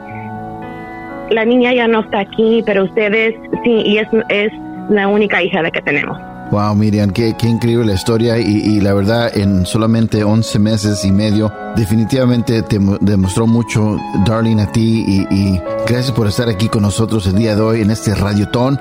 la 1.30 1.44
niña 1.44 1.72
ya 1.72 1.88
no 1.88 2.00
está 2.00 2.20
aquí, 2.20 2.62
pero 2.64 2.84
ustedes 2.84 3.34
sí, 3.64 3.82
y 3.84 3.98
es, 3.98 4.08
es 4.28 4.52
la 4.90 5.08
única 5.08 5.42
hija 5.42 5.62
de 5.62 5.72
que 5.72 5.80
tenemos. 5.80 6.33
Wow, 6.50 6.74
Miriam, 6.76 7.10
qué, 7.10 7.34
qué 7.38 7.48
increíble 7.48 7.86
la 7.86 7.94
historia 7.94 8.38
y, 8.38 8.80
la 8.80 8.94
verdad 8.94 9.36
en 9.36 9.64
solamente 9.64 10.22
11 10.22 10.58
meses 10.58 11.04
y 11.04 11.10
medio 11.10 11.50
definitivamente 11.74 12.62
te 12.62 12.78
demostró 13.00 13.46
mucho, 13.46 13.98
Darling, 14.26 14.58
a 14.58 14.70
ti 14.70 15.26
y, 15.30 15.58
gracias 15.86 16.12
por 16.12 16.26
estar 16.26 16.48
aquí 16.48 16.68
con 16.68 16.82
nosotros 16.82 17.26
el 17.26 17.36
día 17.36 17.56
de 17.56 17.62
hoy 17.62 17.80
en 17.80 17.90
este 17.90 18.14
Radiotón. 18.14 18.78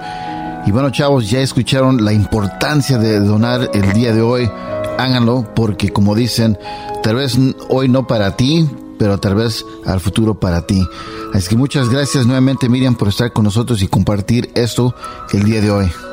Y 0.66 0.72
bueno, 0.72 0.92
chavos, 0.92 1.30
ya 1.30 1.40
escucharon 1.40 2.06
la 2.06 2.14
importancia 2.14 2.98
de 2.98 3.20
donar 3.20 3.70
el 3.74 3.94
día 3.94 4.14
de 4.14 4.22
hoy. 4.22 4.50
Háganlo 4.98 5.46
porque 5.56 5.90
como 5.90 6.16
dicen, 6.16 6.58
tal 7.02 7.16
vez 7.16 7.38
hoy 7.70 7.90
no 7.90 8.08
para 8.08 8.38
ti, 8.38 8.70
pero 9.00 9.18
tal 9.18 9.36
vez 9.36 9.66
al 9.86 10.00
futuro 10.00 10.40
para 10.40 10.66
ti. 10.68 10.86
Así 11.34 11.50
que 11.50 11.58
muchas 11.58 11.90
gracias 11.90 12.26
nuevamente 12.26 12.70
Miriam 12.70 12.96
por 12.96 13.08
estar 13.08 13.34
con 13.34 13.46
nosotros 13.46 13.82
y 13.82 13.88
compartir 13.88 14.52
esto 14.56 14.94
el 15.34 15.44
día 15.44 15.60
de 15.60 15.72
hoy. 15.72 16.13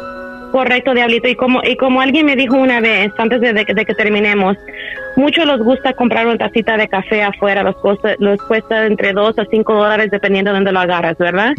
Correcto, 0.51 0.95
Diablito. 0.95 1.29
Y 1.29 1.37
como, 1.37 1.61
y 1.63 1.77
como 1.77 2.01
alguien 2.01 2.27
me 2.27 2.37
dijo 2.37 2.57
una 2.57 2.81
vez, 2.81 3.13
antes 3.19 3.41
de, 3.41 3.65
que 3.65 3.95
terminemos, 3.95 4.57
mucho 5.17 5.45
les 5.45 5.59
gusta 5.59 5.93
comprar 5.93 6.27
una 6.27 6.39
tacita 6.39 6.77
de 6.77 6.89
café 6.89 7.23
afuera, 7.23 7.63
los, 7.63 7.77
cuesta, 7.77 8.15
los 8.19 8.41
cuesta 8.43 8.87
entre 8.87 9.13
2 9.13 9.39
a 9.39 9.45
5 9.45 9.75
dólares 9.75 10.11
dependiendo 10.11 10.51
de 10.51 10.57
dónde 10.57 10.73
lo 10.73 10.81
agarras, 10.81 11.17
¿verdad? 11.19 11.55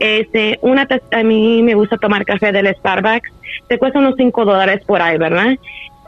este, 0.00 0.58
una 0.62 0.86
a 1.12 1.22
mí 1.22 1.62
me 1.62 1.74
gusta 1.74 1.96
tomar 1.96 2.24
café 2.24 2.52
del 2.52 2.74
Starbucks, 2.74 3.30
te 3.68 3.78
cuesta 3.78 3.98
unos 3.98 4.14
5 4.16 4.44
dólares 4.44 4.82
por 4.86 5.00
ahí, 5.00 5.16
¿verdad? 5.18 5.56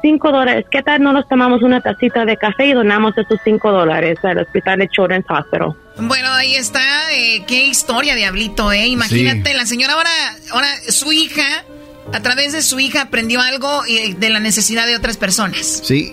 5 0.02 0.30
dólares, 0.30 0.66
¿qué 0.70 0.82
tal 0.82 1.02
no 1.02 1.12
nos 1.12 1.28
tomamos 1.28 1.62
una 1.62 1.80
tacita 1.80 2.24
de 2.24 2.36
café 2.36 2.66
y 2.66 2.72
donamos 2.72 3.16
esos 3.16 3.40
5 3.42 3.72
dólares 3.72 4.18
al 4.22 4.38
hospital 4.38 4.78
de 4.80 4.88
Children's 4.88 5.26
Hospital? 5.28 5.74
Bueno, 5.98 6.28
ahí 6.32 6.54
está, 6.54 6.80
eh, 7.12 7.44
qué 7.46 7.66
historia, 7.66 8.14
Diablito, 8.14 8.70
¿eh? 8.70 8.86
Imagínate, 8.86 9.54
la 9.54 9.64
señora 9.64 9.94
ahora, 9.94 10.10
ahora 10.52 10.68
su 10.88 11.10
hija 11.12 11.64
a 12.12 12.20
través 12.20 12.52
de 12.52 12.62
su 12.62 12.78
hija 12.78 13.02
aprendió 13.02 13.40
algo 13.40 13.82
de 14.18 14.30
la 14.30 14.40
necesidad 14.40 14.86
de 14.86 14.96
otras 14.96 15.16
personas. 15.16 15.82
Sí, 15.84 16.12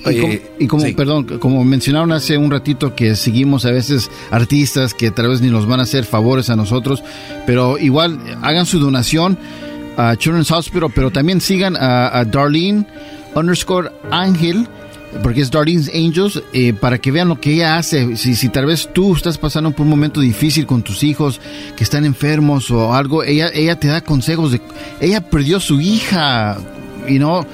y 0.59 0.67
como, 0.67 0.83
perdón, 0.95 1.39
como 1.39 1.63
mencionaron 1.63 2.11
hace 2.11 2.37
un 2.37 2.51
ratito 2.51 2.95
que 2.95 3.15
seguimos 3.15 3.65
a 3.65 3.71
veces 3.71 4.09
artistas 4.31 4.93
que 4.93 5.11
tal 5.11 5.29
vez 5.29 5.41
ni 5.41 5.49
nos 5.49 5.65
van 5.65 5.79
a 5.79 5.83
hacer 5.83 6.05
favores 6.05 6.49
a 6.49 6.55
nosotros, 6.55 7.03
pero 7.45 7.77
igual 7.77 8.19
hagan 8.41 8.65
su 8.65 8.79
donación 8.79 9.37
a 9.97 10.15
Children's 10.15 10.51
Hospital, 10.51 10.91
pero 10.93 11.11
también 11.11 11.39
sigan 11.39 11.75
a, 11.75 12.17
a 12.17 12.25
Darlene 12.25 12.85
underscore 13.35 13.91
Ángel 14.11 14.67
porque 15.21 15.41
es 15.41 15.51
Darlene's 15.51 15.91
Angels, 15.93 16.41
eh, 16.53 16.73
para 16.73 16.97
que 16.97 17.11
vean 17.11 17.27
lo 17.29 17.39
que 17.39 17.53
ella 17.53 17.77
hace. 17.77 18.17
Si, 18.17 18.35
si 18.35 18.49
tal 18.49 18.65
vez 18.65 18.89
tú 18.93 19.15
estás 19.15 19.37
pasando 19.37 19.69
por 19.71 19.81
un 19.81 19.89
momento 19.89 20.21
difícil 20.21 20.65
con 20.65 20.81
tus 20.83 21.03
hijos 21.03 21.39
que 21.75 21.83
están 21.83 22.05
enfermos 22.05 22.71
o 22.71 22.93
algo, 22.93 23.23
ella, 23.23 23.49
ella 23.53 23.79
te 23.79 23.87
da 23.87 24.01
consejos 24.01 24.51
de... 24.51 24.61
Ella 24.99 25.21
perdió 25.21 25.59
su 25.59 25.79
hija, 25.81 26.57
y 27.07 27.19
no... 27.19 27.45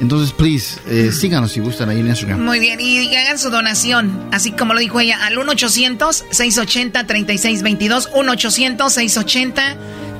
Entonces, 0.00 0.32
please, 0.32 0.80
eh, 0.88 1.12
síganos 1.12 1.52
si 1.52 1.60
gustan 1.60 1.88
ahí 1.88 2.00
en 2.00 2.08
Instagram. 2.08 2.44
Muy 2.44 2.58
bien, 2.58 2.80
y 2.80 3.14
hagan 3.14 3.38
su 3.38 3.50
donación, 3.50 4.20
así 4.32 4.50
como 4.50 4.74
lo 4.74 4.80
dijo 4.80 4.98
ella, 4.98 5.24
al 5.24 5.36
1-800-680-3622, 5.36 8.10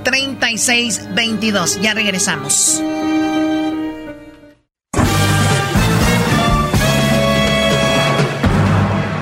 1-800-680-3622. 0.05 1.81
Ya 1.81 1.95
regresamos. 1.95 2.81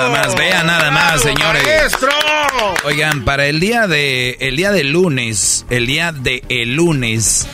Nada 0.00 0.22
más, 0.22 0.34
vean 0.34 0.66
nada 0.66 0.90
más, 0.90 1.20
señores. 1.20 1.62
¡Maestro! 1.62 2.10
Oigan, 2.84 3.22
para 3.26 3.46
el 3.46 3.60
día 3.60 3.86
de 3.86 4.38
el 4.40 4.56
día 4.56 4.72
de 4.72 4.82
lunes, 4.82 5.66
el 5.68 5.86
día 5.86 6.10
de 6.12 6.42
el 6.48 6.74
lunes 6.74 7.46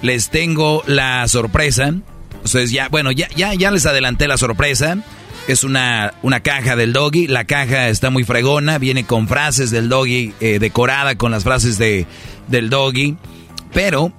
les 0.00 0.30
tengo 0.30 0.82
la 0.86 1.28
sorpresa. 1.28 1.92
Ustedes 2.42 2.70
ya, 2.70 2.88
bueno, 2.88 3.12
ya 3.12 3.28
ya 3.36 3.52
ya 3.52 3.70
les 3.70 3.84
adelanté 3.84 4.26
la 4.26 4.38
sorpresa. 4.38 4.96
Es 5.48 5.64
una, 5.64 6.14
una 6.22 6.40
caja 6.40 6.76
del 6.76 6.94
doggy. 6.94 7.26
La 7.26 7.44
caja 7.44 7.88
está 7.88 8.08
muy 8.08 8.24
fregona. 8.24 8.78
Viene 8.78 9.04
con 9.04 9.28
frases 9.28 9.70
del 9.70 9.90
doggy 9.90 10.32
eh, 10.40 10.58
decorada 10.58 11.16
con 11.16 11.30
las 11.30 11.44
frases 11.44 11.76
de, 11.76 12.06
del 12.48 12.70
doggy. 12.70 13.18
Pero 13.74 14.12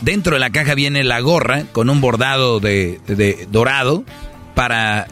dentro 0.00 0.34
de 0.34 0.38
la 0.38 0.50
caja 0.50 0.74
viene 0.74 1.02
la 1.02 1.18
gorra 1.18 1.64
con 1.72 1.90
un 1.90 2.00
bordado 2.00 2.60
de, 2.60 3.00
de 3.08 3.48
dorado 3.50 4.04
para 4.54 5.08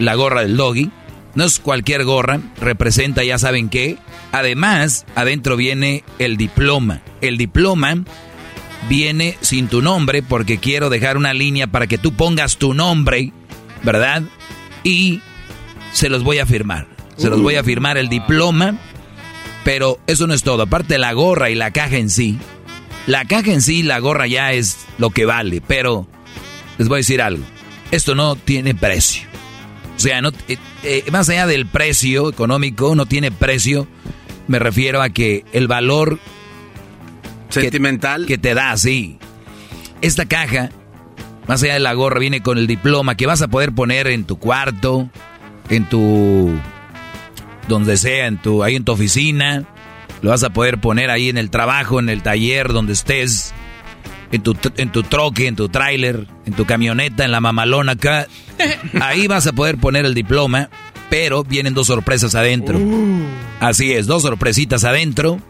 la 0.00 0.14
gorra 0.16 0.42
del 0.42 0.56
doggy. 0.56 0.90
No 1.36 1.44
es 1.44 1.60
cualquier 1.60 2.04
gorra, 2.04 2.40
representa 2.60 3.22
ya 3.22 3.38
saben 3.38 3.68
qué. 3.68 3.98
Además, 4.32 5.06
adentro 5.14 5.56
viene 5.56 6.02
el 6.18 6.36
diploma. 6.36 7.02
El 7.20 7.38
diploma 7.38 8.02
viene 8.88 9.36
sin 9.40 9.68
tu 9.68 9.80
nombre 9.80 10.22
porque 10.22 10.58
quiero 10.58 10.90
dejar 10.90 11.16
una 11.16 11.32
línea 11.32 11.68
para 11.68 11.86
que 11.86 11.98
tú 11.98 12.12
pongas 12.12 12.56
tu 12.56 12.74
nombre, 12.74 13.32
¿verdad? 13.84 14.24
Y 14.82 15.20
se 15.92 16.08
los 16.08 16.24
voy 16.24 16.38
a 16.38 16.46
firmar. 16.46 16.88
Se 17.16 17.28
los 17.28 17.42
voy 17.42 17.56
a 17.56 17.62
firmar 17.62 17.98
el 17.98 18.08
diploma, 18.08 18.78
pero 19.62 20.00
eso 20.06 20.26
no 20.26 20.32
es 20.32 20.42
todo. 20.42 20.62
Aparte 20.62 20.96
la 20.98 21.12
gorra 21.12 21.50
y 21.50 21.54
la 21.54 21.70
caja 21.70 21.98
en 21.98 22.08
sí. 22.08 22.38
La 23.06 23.26
caja 23.26 23.52
en 23.52 23.60
sí, 23.60 23.82
la 23.82 23.98
gorra 23.98 24.26
ya 24.26 24.52
es 24.52 24.78
lo 24.98 25.10
que 25.10 25.26
vale, 25.26 25.60
pero 25.60 26.08
les 26.78 26.88
voy 26.88 26.96
a 26.96 27.04
decir 27.04 27.20
algo. 27.20 27.44
Esto 27.90 28.14
no 28.14 28.36
tiene 28.36 28.74
precio. 28.74 29.29
O 30.00 30.02
sea, 30.02 30.22
no, 30.22 30.30
eh, 30.48 30.56
eh, 30.82 31.04
más 31.12 31.28
allá 31.28 31.46
del 31.46 31.66
precio 31.66 32.30
económico, 32.30 32.94
no 32.94 33.04
tiene 33.04 33.30
precio. 33.30 33.86
Me 34.48 34.58
refiero 34.58 35.02
a 35.02 35.10
que 35.10 35.44
el 35.52 35.68
valor 35.68 36.18
sentimental 37.50 38.24
que, 38.24 38.38
te 38.38 38.54
da, 38.54 38.74
sí. 38.78 39.18
Esta 40.00 40.24
caja, 40.24 40.70
más 41.46 41.62
allá 41.62 41.74
de 41.74 41.80
la 41.80 41.92
gorra, 41.92 42.18
viene 42.18 42.40
con 42.40 42.56
el 42.56 42.66
diploma 42.66 43.14
que 43.14 43.26
vas 43.26 43.42
a 43.42 43.48
poder 43.48 43.72
poner 43.72 44.06
en 44.06 44.24
tu 44.24 44.38
cuarto, 44.38 45.10
en 45.68 45.86
tu 45.86 46.50
donde 47.68 47.98
sea, 47.98 48.26
en 48.26 48.38
tu 48.38 48.62
ahí 48.62 48.76
en 48.76 48.86
tu 48.86 48.92
oficina, 48.92 49.66
lo 50.22 50.30
vas 50.30 50.44
a 50.44 50.48
poder 50.54 50.80
poner 50.80 51.10
ahí 51.10 51.28
en 51.28 51.36
el 51.36 51.50
trabajo, 51.50 52.00
en 52.00 52.08
el 52.08 52.22
taller, 52.22 52.72
donde 52.72 52.94
estés 52.94 53.52
en 54.32 54.42
tu, 54.42 54.56
en 54.76 54.92
tu 54.92 55.02
troque, 55.02 55.46
en 55.46 55.56
tu 55.56 55.68
tráiler, 55.68 56.26
en 56.46 56.52
tu 56.54 56.64
camioneta, 56.64 57.24
en 57.24 57.32
la 57.32 57.40
mamalona 57.40 57.92
acá. 57.92 58.26
Ahí 59.00 59.26
vas 59.26 59.46
a 59.46 59.52
poder 59.52 59.78
poner 59.78 60.04
el 60.04 60.14
diploma, 60.14 60.70
pero 61.08 61.44
vienen 61.44 61.74
dos 61.74 61.88
sorpresas 61.88 62.34
adentro. 62.34 62.78
Uh. 62.78 63.22
Así 63.60 63.92
es, 63.92 64.06
dos 64.06 64.22
sorpresitas 64.22 64.84
adentro. 64.84 65.40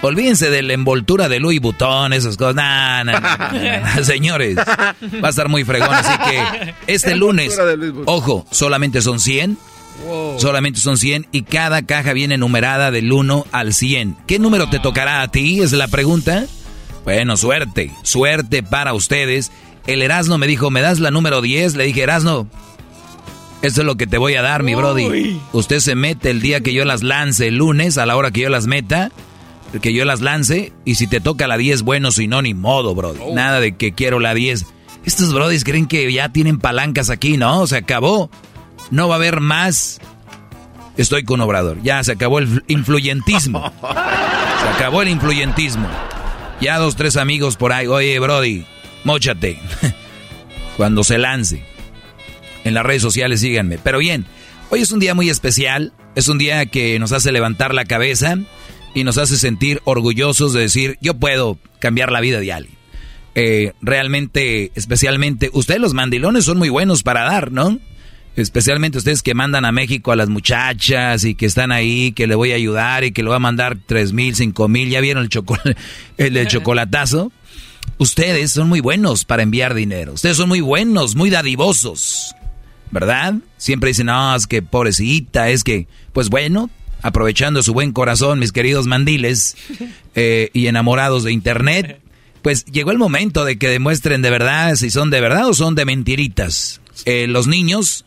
Olvídense 0.00 0.48
de 0.48 0.62
la 0.62 0.74
envoltura 0.74 1.28
de 1.28 1.40
Louis 1.40 1.60
Vuitton, 1.60 2.12
esas 2.12 2.36
cosas. 2.36 2.54
Nah, 2.54 3.02
nah, 3.02 4.02
Señores, 4.02 4.56
va 4.56 4.94
a 5.26 5.30
estar 5.30 5.48
muy 5.48 5.64
fregón. 5.64 5.92
Así 5.92 6.12
que 6.30 6.74
este 6.86 7.16
lunes, 7.16 7.58
ojo, 8.06 8.46
solamente 8.50 9.02
son 9.02 9.18
100. 9.18 9.58
Solamente 10.38 10.78
son 10.78 10.96
100 10.96 11.26
y 11.32 11.42
cada 11.42 11.82
caja 11.82 12.12
viene 12.12 12.38
numerada 12.38 12.92
del 12.92 13.12
1 13.12 13.46
al 13.50 13.74
100. 13.74 14.16
¿Qué 14.28 14.38
número 14.38 14.70
te 14.70 14.78
tocará 14.78 15.22
a 15.22 15.28
ti? 15.28 15.60
Es 15.60 15.72
la 15.72 15.88
pregunta. 15.88 16.46
Bueno, 17.08 17.38
suerte, 17.38 17.90
suerte 18.02 18.62
para 18.62 18.92
ustedes. 18.92 19.50
El 19.86 20.02
Erasno 20.02 20.36
me 20.36 20.46
dijo, 20.46 20.70
¿me 20.70 20.82
das 20.82 21.00
la 21.00 21.10
número 21.10 21.40
10? 21.40 21.74
Le 21.74 21.84
dije, 21.84 22.02
Erasno, 22.02 22.46
Eso 23.62 23.80
es 23.80 23.86
lo 23.86 23.96
que 23.96 24.06
te 24.06 24.18
voy 24.18 24.34
a 24.34 24.42
dar, 24.42 24.62
mi 24.62 24.74
Brody. 24.74 25.40
Usted 25.54 25.80
se 25.80 25.94
mete 25.94 26.28
el 26.28 26.42
día 26.42 26.60
que 26.60 26.74
yo 26.74 26.84
las 26.84 27.02
lance, 27.02 27.48
el 27.48 27.56
lunes, 27.56 27.96
a 27.96 28.04
la 28.04 28.14
hora 28.14 28.30
que 28.30 28.42
yo 28.42 28.50
las 28.50 28.66
meta, 28.66 29.10
que 29.80 29.94
yo 29.94 30.04
las 30.04 30.20
lance, 30.20 30.74
y 30.84 30.96
si 30.96 31.06
te 31.06 31.22
toca 31.22 31.46
la 31.46 31.56
10, 31.56 31.80
bueno, 31.80 32.10
si 32.10 32.28
no, 32.28 32.42
ni 32.42 32.52
modo, 32.52 32.94
Brody. 32.94 33.20
Oh. 33.22 33.34
Nada 33.34 33.58
de 33.58 33.74
que 33.74 33.92
quiero 33.92 34.20
la 34.20 34.34
10. 34.34 34.66
Estos 35.06 35.32
Brodis 35.32 35.64
creen 35.64 35.86
que 35.86 36.12
ya 36.12 36.28
tienen 36.28 36.58
palancas 36.58 37.08
aquí, 37.08 37.38
¿no? 37.38 37.66
Se 37.66 37.78
acabó. 37.78 38.28
No 38.90 39.08
va 39.08 39.14
a 39.14 39.16
haber 39.16 39.40
más. 39.40 39.98
Estoy 40.98 41.24
con 41.24 41.40
Obrador. 41.40 41.78
Ya 41.82 42.04
se 42.04 42.12
acabó 42.12 42.38
el 42.38 42.64
influyentismo. 42.68 43.72
Se 44.60 44.68
acabó 44.68 45.00
el 45.00 45.08
influyentismo. 45.08 45.88
Ya 46.60 46.78
dos, 46.78 46.96
tres 46.96 47.16
amigos 47.16 47.56
por 47.56 47.72
ahí. 47.72 47.86
Oye, 47.86 48.18
Brody, 48.18 48.66
mochate. 49.04 49.58
Cuando 50.76 51.04
se 51.04 51.18
lance. 51.18 51.62
En 52.64 52.74
las 52.74 52.84
redes 52.84 53.02
sociales 53.02 53.40
síganme. 53.40 53.78
Pero 53.78 53.98
bien, 53.98 54.26
hoy 54.70 54.80
es 54.80 54.90
un 54.90 54.98
día 54.98 55.14
muy 55.14 55.30
especial. 55.30 55.92
Es 56.16 56.26
un 56.26 56.38
día 56.38 56.66
que 56.66 56.98
nos 56.98 57.12
hace 57.12 57.30
levantar 57.30 57.74
la 57.74 57.84
cabeza 57.84 58.38
y 58.92 59.04
nos 59.04 59.18
hace 59.18 59.36
sentir 59.36 59.80
orgullosos 59.84 60.52
de 60.52 60.62
decir, 60.62 60.98
yo 61.00 61.14
puedo 61.14 61.58
cambiar 61.78 62.10
la 62.10 62.20
vida 62.20 62.40
de 62.40 62.52
alguien. 62.52 62.76
Eh, 63.36 63.72
realmente, 63.80 64.72
especialmente, 64.74 65.50
ustedes 65.52 65.80
los 65.80 65.94
mandilones 65.94 66.44
son 66.44 66.58
muy 66.58 66.70
buenos 66.70 67.04
para 67.04 67.22
dar, 67.22 67.52
¿no? 67.52 67.78
Especialmente 68.40 68.98
ustedes 68.98 69.22
que 69.22 69.34
mandan 69.34 69.64
a 69.64 69.72
México 69.72 70.12
a 70.12 70.16
las 70.16 70.28
muchachas 70.28 71.24
y 71.24 71.34
que 71.34 71.46
están 71.46 71.72
ahí, 71.72 72.12
que 72.12 72.28
le 72.28 72.36
voy 72.36 72.52
a 72.52 72.54
ayudar 72.54 73.02
y 73.02 73.10
que 73.10 73.22
le 73.22 73.28
voy 73.30 73.36
a 73.36 73.40
mandar 73.40 73.76
tres 73.84 74.12
mil, 74.12 74.36
cinco 74.36 74.68
mil. 74.68 74.88
¿Ya 74.90 75.00
vieron 75.00 75.24
el, 75.24 75.76
el, 76.18 76.36
el 76.36 76.46
chocolatazo? 76.46 77.32
Ustedes 77.98 78.52
son 78.52 78.68
muy 78.68 78.78
buenos 78.78 79.24
para 79.24 79.42
enviar 79.42 79.74
dinero. 79.74 80.12
Ustedes 80.12 80.36
son 80.36 80.48
muy 80.48 80.60
buenos, 80.60 81.16
muy 81.16 81.30
dadivosos. 81.30 82.34
¿Verdad? 82.92 83.34
Siempre 83.56 83.88
dicen, 83.88 84.06
no, 84.06 84.34
es 84.34 84.46
que 84.46 84.62
pobrecita, 84.62 85.50
es 85.50 85.62
que, 85.64 85.88
pues 86.12 86.30
bueno, 86.30 86.70
aprovechando 87.02 87.62
su 87.62 87.74
buen 87.74 87.92
corazón, 87.92 88.38
mis 88.38 88.52
queridos 88.52 88.86
mandiles 88.86 89.56
eh, 90.14 90.50
y 90.52 90.68
enamorados 90.68 91.24
de 91.24 91.32
Internet, 91.32 92.00
pues 92.42 92.64
llegó 92.66 92.92
el 92.92 92.98
momento 92.98 93.44
de 93.44 93.58
que 93.58 93.68
demuestren 93.68 94.22
de 94.22 94.30
verdad 94.30 94.76
si 94.76 94.90
son 94.90 95.10
de 95.10 95.20
verdad 95.20 95.48
o 95.48 95.54
son 95.54 95.74
de 95.74 95.84
mentiritas. 95.84 96.80
Eh, 97.04 97.26
los 97.28 97.46
niños 97.46 98.04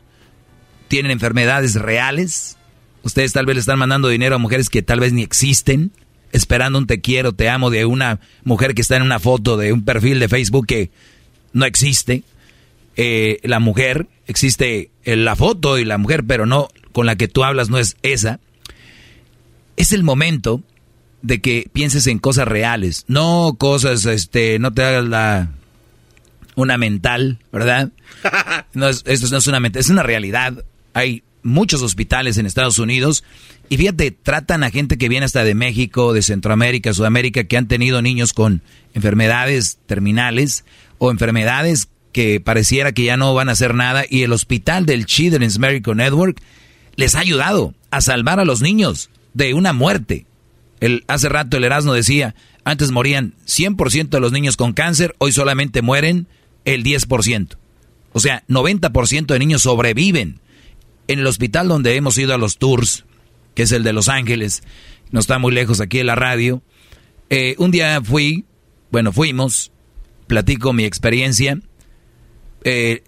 tienen 0.91 1.13
enfermedades 1.13 1.76
reales. 1.76 2.57
Ustedes 3.01 3.31
tal 3.31 3.45
vez 3.45 3.55
le 3.55 3.61
están 3.61 3.80
mandando 3.80 4.09
dinero 4.09 4.35
a 4.35 4.39
mujeres 4.39 4.69
que 4.69 4.81
tal 4.81 4.99
vez 4.99 5.13
ni 5.13 5.23
existen, 5.23 5.93
esperando 6.34 6.77
un 6.80 6.85
te 6.85 6.99
quiero, 6.99 7.31
te 7.31 7.47
amo 7.47 7.69
de 7.69 7.85
una 7.85 8.19
mujer 8.43 8.76
que 8.76 8.81
está 8.81 8.97
en 8.97 9.03
una 9.03 9.18
foto 9.18 9.55
de 9.55 9.72
un 9.72 9.85
perfil 9.85 10.19
de 10.19 10.27
Facebook 10.27 10.68
que 10.68 10.91
no 11.53 11.63
existe. 11.63 12.23
Eh, 12.97 13.39
la 13.43 13.61
mujer, 13.61 14.09
existe 14.27 14.91
la 15.05 15.38
foto 15.38 15.80
y 15.80 15.85
la 15.85 15.97
mujer, 15.97 16.26
pero 16.26 16.45
no 16.45 16.68
con 16.91 17.05
la 17.05 17.15
que 17.15 17.30
tú 17.30 17.45
hablas 17.45 17.69
no 17.69 17.77
es 17.77 17.95
esa. 18.01 18.41
Es 19.77 19.93
el 19.93 20.03
momento 20.03 20.61
de 21.22 21.39
que 21.39 21.69
pienses 21.72 22.05
en 22.07 22.19
cosas 22.19 22.49
reales, 22.49 23.05
no 23.07 23.55
cosas, 23.57 24.05
este, 24.07 24.59
no 24.59 24.73
te 24.73 24.84
hagas 24.84 25.05
la 25.05 25.51
una 26.55 26.77
mental, 26.77 27.39
¿verdad? 27.53 27.91
No 28.73 28.89
es, 28.89 29.03
esto 29.05 29.27
no 29.31 29.38
es 29.38 29.47
una 29.47 29.61
mental, 29.61 29.80
es 29.80 29.89
una 29.89 30.03
realidad. 30.03 30.65
Hay 30.93 31.23
muchos 31.43 31.81
hospitales 31.81 32.38
en 32.38 32.45
Estados 32.45 32.80
Unidos 32.80 33.23
y 33.69 33.77
fíjate, 33.77 34.11
tratan 34.11 34.63
a 34.63 34.69
gente 34.69 34.97
que 34.97 35.09
viene 35.09 35.26
hasta 35.26 35.43
de 35.43 35.55
México, 35.55 36.13
de 36.13 36.22
Centroamérica, 36.22 36.93
Sudamérica, 36.93 37.45
que 37.45 37.57
han 37.57 37.68
tenido 37.68 38.01
niños 38.01 38.34
con 38.34 38.61
enfermedades 38.93 39.80
terminales 39.85 40.65
o 40.97 41.09
enfermedades 41.09 41.88
que 42.11 42.39
pareciera 42.39 42.91
que 42.91 43.05
ya 43.05 43.18
no 43.18 43.34
van 43.34 43.49
a 43.49 43.53
hacer 43.53 43.73
nada 43.73 44.03
y 44.09 44.23
el 44.23 44.34
hospital 44.34 44.85
del 44.85 45.05
Children's 45.05 45.59
Medical 45.59 45.95
Network 45.95 46.41
les 46.95 47.15
ha 47.15 47.19
ayudado 47.19 47.73
a 47.89 48.01
salvar 48.01 48.39
a 48.39 48.45
los 48.45 48.61
niños 48.61 49.09
de 49.34 49.53
una 49.53 49.73
muerte. 49.73 50.26
El, 50.80 51.03
hace 51.07 51.30
rato 51.30 51.57
el 51.57 51.63
Erasmo 51.63 51.93
decía, 51.93 52.35
antes 52.63 52.91
morían 52.91 53.34
100% 53.47 54.09
de 54.09 54.19
los 54.19 54.31
niños 54.31 54.57
con 54.57 54.73
cáncer, 54.73 55.15
hoy 55.18 55.31
solamente 55.31 55.81
mueren 55.81 56.27
el 56.65 56.84
10%. 56.84 57.57
O 58.13 58.19
sea, 58.19 58.43
90% 58.49 59.27
de 59.27 59.39
niños 59.39 59.61
sobreviven. 59.61 60.39
En 61.12 61.20
el 61.20 61.28
hospital 61.28 61.68
donde 61.68 61.98
hemos 61.98 62.18
ido 62.18 62.34
a 62.34 62.38
los 62.38 62.58
tours, 62.58 63.04
que 63.54 63.64
es 63.64 63.74
el 63.74 63.84
de 63.84 63.92
Los 63.92 64.08
Ángeles, 64.08 64.64
no 65.12 65.20
está 65.20 65.40
muy 65.40 65.52
lejos 65.52 65.82
aquí 65.82 65.98
de 65.98 66.06
la 66.06 66.16
radio, 66.16 66.62
eh, 67.30 67.56
un 67.58 67.70
día 67.70 68.02
fui, 68.02 68.46
bueno, 68.92 69.12
fuimos, 69.12 69.74
platico 70.28 70.72
mi 70.72 70.86
experiencia, 70.86 71.60
eh, 72.64 73.04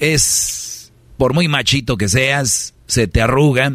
es, 0.00 0.92
por 1.16 1.32
muy 1.32 1.46
machito 1.46 1.96
que 1.96 2.08
seas, 2.08 2.74
se 2.88 3.06
te 3.06 3.22
arruga, 3.22 3.72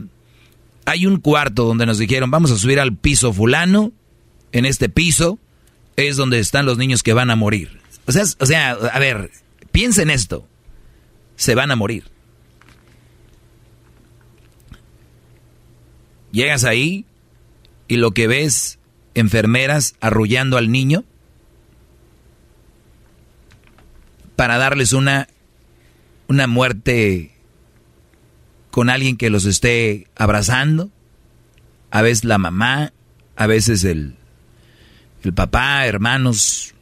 hay 0.84 1.06
un 1.06 1.22
cuarto 1.22 1.64
donde 1.64 1.86
nos 1.86 2.00
dijeron, 2.00 2.32
vamos 2.32 2.52
a 2.52 2.58
subir 2.58 2.82
al 2.82 2.98
piso 2.98 3.32
fulano, 3.32 3.94
en 4.52 4.66
este 4.66 4.90
piso 4.90 5.40
es 5.96 6.18
donde 6.18 6.40
están 6.40 6.66
los 6.66 6.78
niños 6.78 7.02
que 7.02 7.14
van 7.14 7.32
a 7.32 7.38
morir. 7.38 7.80
O 8.08 8.12
sea, 8.12 8.24
o 8.40 8.46
sea, 8.46 8.72
a 8.72 9.00
ver, 9.00 9.32
piensen 9.72 10.10
esto, 10.10 10.46
se 11.38 11.56
van 11.56 11.72
a 11.72 11.78
morir. 11.78 12.19
Llegas 16.32 16.64
ahí 16.64 17.06
y 17.88 17.98
lo 17.98 18.12
que 18.12 18.28
ves, 18.28 18.80
enfermeras 19.16 19.96
arrullando 20.00 20.58
al 20.58 20.72
niño 20.72 21.04
para 24.36 24.58
darles 24.58 24.94
una, 24.94 25.28
una 26.28 26.48
muerte 26.48 27.32
con 28.72 28.90
alguien 28.90 29.18
que 29.18 29.30
los 29.30 29.46
esté 29.46 30.08
abrazando, 30.16 30.92
a 31.92 32.02
veces 32.02 32.24
la 32.24 32.38
mamá, 32.38 32.94
a 33.36 33.48
veces 33.48 33.84
el, 33.84 34.16
el 35.24 35.34
papá, 35.34 35.86
hermanos, 35.86 36.74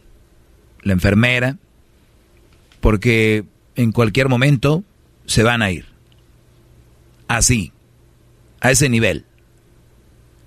la 0.83 0.93
enfermera, 0.93 1.57
porque 2.81 3.45
en 3.75 3.91
cualquier 3.91 4.29
momento 4.29 4.83
se 5.25 5.43
van 5.43 5.61
a 5.61 5.71
ir. 5.71 5.85
Así, 7.27 7.71
a 8.61 8.71
ese 8.71 8.89
nivel. 8.89 9.25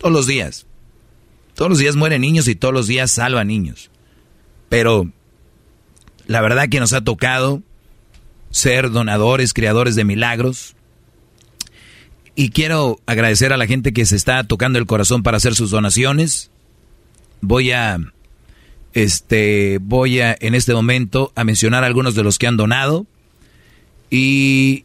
Todos 0.01 0.13
los 0.13 0.27
días. 0.27 0.67
Todos 1.55 1.69
los 1.69 1.79
días 1.79 1.95
mueren 1.95 2.23
niños 2.23 2.49
y 2.49 2.55
todos 2.55 2.73
los 2.73 2.87
días 2.87 3.11
salvan 3.11 3.49
niños. 3.49 3.91
Pero 4.71 5.11
la 6.27 6.41
verdad 6.41 6.71
que 6.71 6.81
nos 6.81 6.95
ha 6.95 7.03
tocado 7.03 7.63
ser 8.51 8.91
donadores, 8.91 9.53
creadores 9.53 9.95
de 9.97 10.05
milagros, 10.05 10.75
y 12.35 12.49
quiero 12.49 12.99
agradecer 13.05 13.53
a 13.53 13.59
la 13.59 13.67
gente 13.67 13.93
que 13.93 14.07
se 14.07 14.17
está 14.17 14.43
tocando 14.45 14.79
el 14.79 14.87
corazón 14.87 15.23
para 15.23 15.37
hacer 15.37 15.55
sus 15.55 15.71
donaciones. 15.71 16.51
Voy 17.43 17.73
a, 17.73 17.99
este, 18.95 19.79
voy 19.83 20.21
a, 20.21 20.35
en 20.41 20.55
este 20.55 20.73
momento, 20.73 21.33
a 21.35 21.45
mencionar 21.45 21.85
algunos 21.85 22.15
de 22.15 22.23
los 22.23 22.39
que 22.39 22.47
han 22.47 22.57
donado. 22.57 23.05
Y 24.09 24.85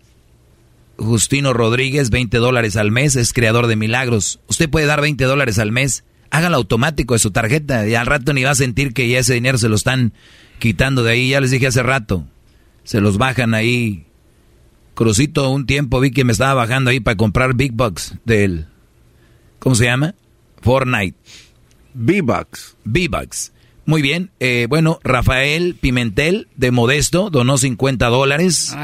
Justino 0.97 1.53
Rodríguez, 1.53 2.09
20 2.09 2.37
dólares 2.37 2.77
al 2.77 2.91
mes, 2.91 3.15
es 3.15 3.33
creador 3.33 3.67
de 3.67 3.75
milagros. 3.75 4.39
Usted 4.47 4.69
puede 4.69 4.85
dar 4.85 5.01
20 5.01 5.23
dólares 5.25 5.59
al 5.59 5.71
mes, 5.71 6.03
hágalo 6.29 6.57
automático 6.57 7.13
de 7.13 7.19
su 7.19 7.31
tarjeta 7.31 7.87
y 7.87 7.95
al 7.95 8.05
rato 8.05 8.33
ni 8.33 8.43
va 8.43 8.51
a 8.51 8.55
sentir 8.55 8.93
que 8.93 9.07
ya 9.07 9.19
ese 9.19 9.33
dinero 9.33 9.57
se 9.57 9.69
lo 9.69 9.75
están 9.75 10.13
quitando 10.59 11.03
de 11.03 11.11
ahí. 11.11 11.29
Ya 11.29 11.41
les 11.41 11.51
dije 11.51 11.67
hace 11.67 11.83
rato, 11.83 12.25
se 12.83 13.01
los 13.01 13.17
bajan 13.17 13.53
ahí 13.53 14.05
Crucito, 14.95 15.49
un 15.49 15.65
tiempo 15.65 15.99
vi 15.99 16.11
que 16.11 16.23
me 16.23 16.31
estaba 16.31 16.53
bajando 16.53 16.89
ahí 16.89 17.01
para 17.01 17.17
comprar 17.17 17.53
Big 17.53 17.73
Bucks 17.73 18.15
del... 18.23 18.67
¿Cómo 19.59 19.75
se 19.75 19.85
llama? 19.85 20.15
Fortnite. 20.61 21.17
B-Bucks. 21.93 22.77
B-Bucks. 22.85 23.51
Muy 23.85 24.01
bien. 24.01 24.31
Eh, 24.39 24.65
bueno, 24.67 24.99
Rafael 25.03 25.75
Pimentel 25.79 26.47
de 26.55 26.71
Modesto 26.71 27.29
donó 27.29 27.57
50 27.57 28.07
dólares. 28.07 28.75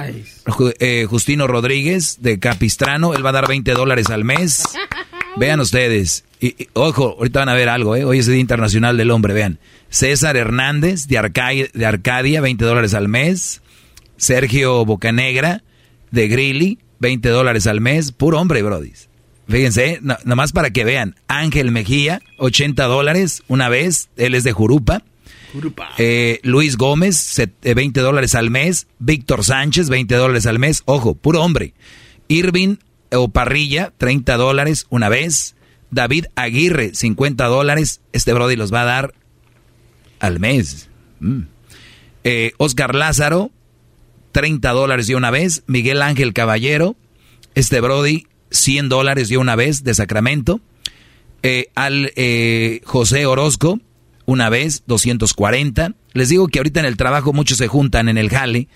Eh, 0.80 1.06
Justino 1.10 1.48
Rodríguez 1.48 2.22
de 2.22 2.40
Capistrano, 2.40 3.14
él 3.14 3.26
va 3.26 3.30
a 3.30 3.34
dar 3.34 3.48
20 3.48 3.72
dólares 3.74 4.10
al 4.10 4.24
mes. 4.24 4.64
Vean 5.38 5.60
ustedes. 5.60 6.26
Y, 6.40 6.68
ojo, 6.74 7.16
ahorita 7.18 7.40
van 7.40 7.50
a 7.50 7.54
ver 7.54 7.70
algo, 7.70 7.96
¿eh? 7.96 8.06
Hoy 8.06 8.20
es 8.20 8.28
el 8.28 8.34
Día 8.34 8.42
Internacional 8.42 8.98
del 8.98 9.12
Hombre, 9.12 9.34
vean. 9.34 9.60
César 9.90 10.36
Hernández 10.36 11.08
de, 11.08 11.18
Arcadia, 11.18 11.68
de 11.72 11.86
Arcadia, 11.86 12.42
20 12.42 12.66
dólares 12.66 12.94
al 12.94 13.08
mes. 13.08 13.62
Sergio 14.18 14.84
Bocanegra 14.84 15.64
de 16.12 16.28
Grilly, 16.28 16.80
20 17.00 17.30
dólares 17.30 17.68
al 17.68 17.80
mes, 17.80 18.12
puro 18.12 18.40
hombre, 18.40 18.62
Brody. 18.62 18.92
Fíjense, 19.48 20.00
nomás 20.24 20.52
para 20.52 20.72
que 20.72 20.84
vean. 20.84 21.16
Ángel 21.28 21.72
Mejía, 21.72 22.22
80 22.38 22.86
dólares 22.86 23.44
una 23.48 23.70
vez, 23.70 24.10
él 24.18 24.36
es 24.36 24.44
de 24.44 24.52
Jurupa. 24.54 25.04
Jurupa. 25.54 25.90
Eh, 25.98 26.40
Luis 26.44 26.78
Gómez, 26.78 27.42
20 27.62 28.00
eh, 28.00 28.04
dólares 28.04 28.36
al 28.36 28.50
mes. 28.50 28.88
Víctor 29.00 29.44
Sánchez, 29.44 29.90
20 29.90 30.16
dólares 30.16 30.46
al 30.46 30.60
mes. 30.60 30.84
Ojo, 30.86 31.16
puro 31.16 31.44
hombre. 31.44 31.74
Irving 32.30 32.78
Parrilla, 33.34 33.92
30 33.98 34.38
dólares 34.38 34.88
una 34.90 35.10
vez. 35.10 35.56
David 35.90 36.26
Aguirre, 36.36 36.96
50 36.96 37.46
dólares. 37.46 38.02
Este 38.14 38.34
Brody 38.34 38.56
los 38.56 38.74
va 38.74 38.84
a 38.84 38.86
dar 38.86 39.14
al 40.20 40.40
mes. 40.40 40.90
Mm. 41.20 41.42
Eh, 42.24 42.54
Oscar 42.58 42.96
Lázaro, 42.96 43.52
30 44.32 44.72
dólares 44.72 45.08
de 45.08 45.16
una 45.16 45.32
vez. 45.32 45.64
Miguel 45.68 46.02
Ángel 46.02 46.34
Caballero, 46.34 46.96
Este 47.54 47.82
Brody, 47.82 48.28
100 48.52 48.90
dólares 48.90 49.30
dio 49.30 49.40
una 49.40 49.56
vez 49.56 49.84
de 49.84 49.94
Sacramento. 49.94 50.62
Eh, 51.44 51.70
al 51.74 52.12
eh, 52.16 52.82
José 52.84 53.26
Orozco, 53.26 53.80
una 54.26 54.50
vez, 54.50 54.84
240. 54.86 55.94
Les 56.14 56.30
digo 56.30 56.48
que 56.48 56.60
ahorita 56.60 56.80
en 56.80 56.86
el 56.86 56.98
trabajo 56.98 57.34
muchos 57.34 57.58
se 57.58 57.68
juntan 57.68 58.10
en 58.10 58.18
el 58.18 58.30
jale 58.30 58.68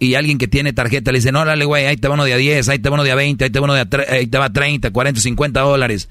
y 0.00 0.14
alguien 0.14 0.38
que 0.38 0.48
tiene 0.48 0.72
tarjeta 0.72 1.12
le 1.12 1.18
dice, 1.18 1.32
no, 1.32 1.44
dale, 1.44 1.64
güey, 1.64 1.86
ahí 1.86 1.96
te 1.96 2.08
va 2.08 2.14
uno 2.14 2.24
de 2.24 2.32
a 2.32 2.36
10, 2.36 2.68
ahí 2.68 2.78
te 2.78 2.88
va 2.88 2.94
uno 2.94 3.04
de 3.04 3.12
a 3.12 3.16
20, 3.16 3.44
ahí 3.44 3.50
te 3.50 3.60
va 3.60 3.74
de 3.74 3.80
a, 3.80 4.14
ahí 4.14 4.26
te 4.26 4.38
va 4.38 4.52
30, 4.52 4.90
40, 4.90 5.20
50 5.20 5.60
dólares. 5.60 6.08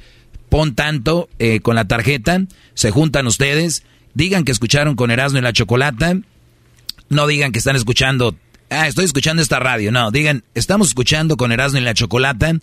Pon 0.49 0.75
tanto 0.75 1.29
eh, 1.39 1.59
con 1.61 1.75
la 1.75 1.87
tarjeta, 1.87 2.41
se 2.73 2.91
juntan 2.91 3.27
ustedes, 3.27 3.83
digan 4.13 4.43
que 4.43 4.51
escucharon 4.51 4.95
con 4.95 5.11
Erasmo 5.11 5.39
y 5.39 5.41
la 5.41 5.53
Chocolata, 5.53 6.15
no 7.09 7.27
digan 7.27 7.51
que 7.51 7.59
están 7.59 7.75
escuchando, 7.75 8.35
ah, 8.69 8.87
estoy 8.87 9.05
escuchando 9.05 9.41
esta 9.41 9.59
radio, 9.59 9.91
no, 9.91 10.11
digan, 10.11 10.43
estamos 10.53 10.89
escuchando 10.89 11.37
con 11.37 11.51
Erasmo 11.51 11.79
y 11.79 11.83
la 11.83 11.93
Chocolata, 11.93 12.53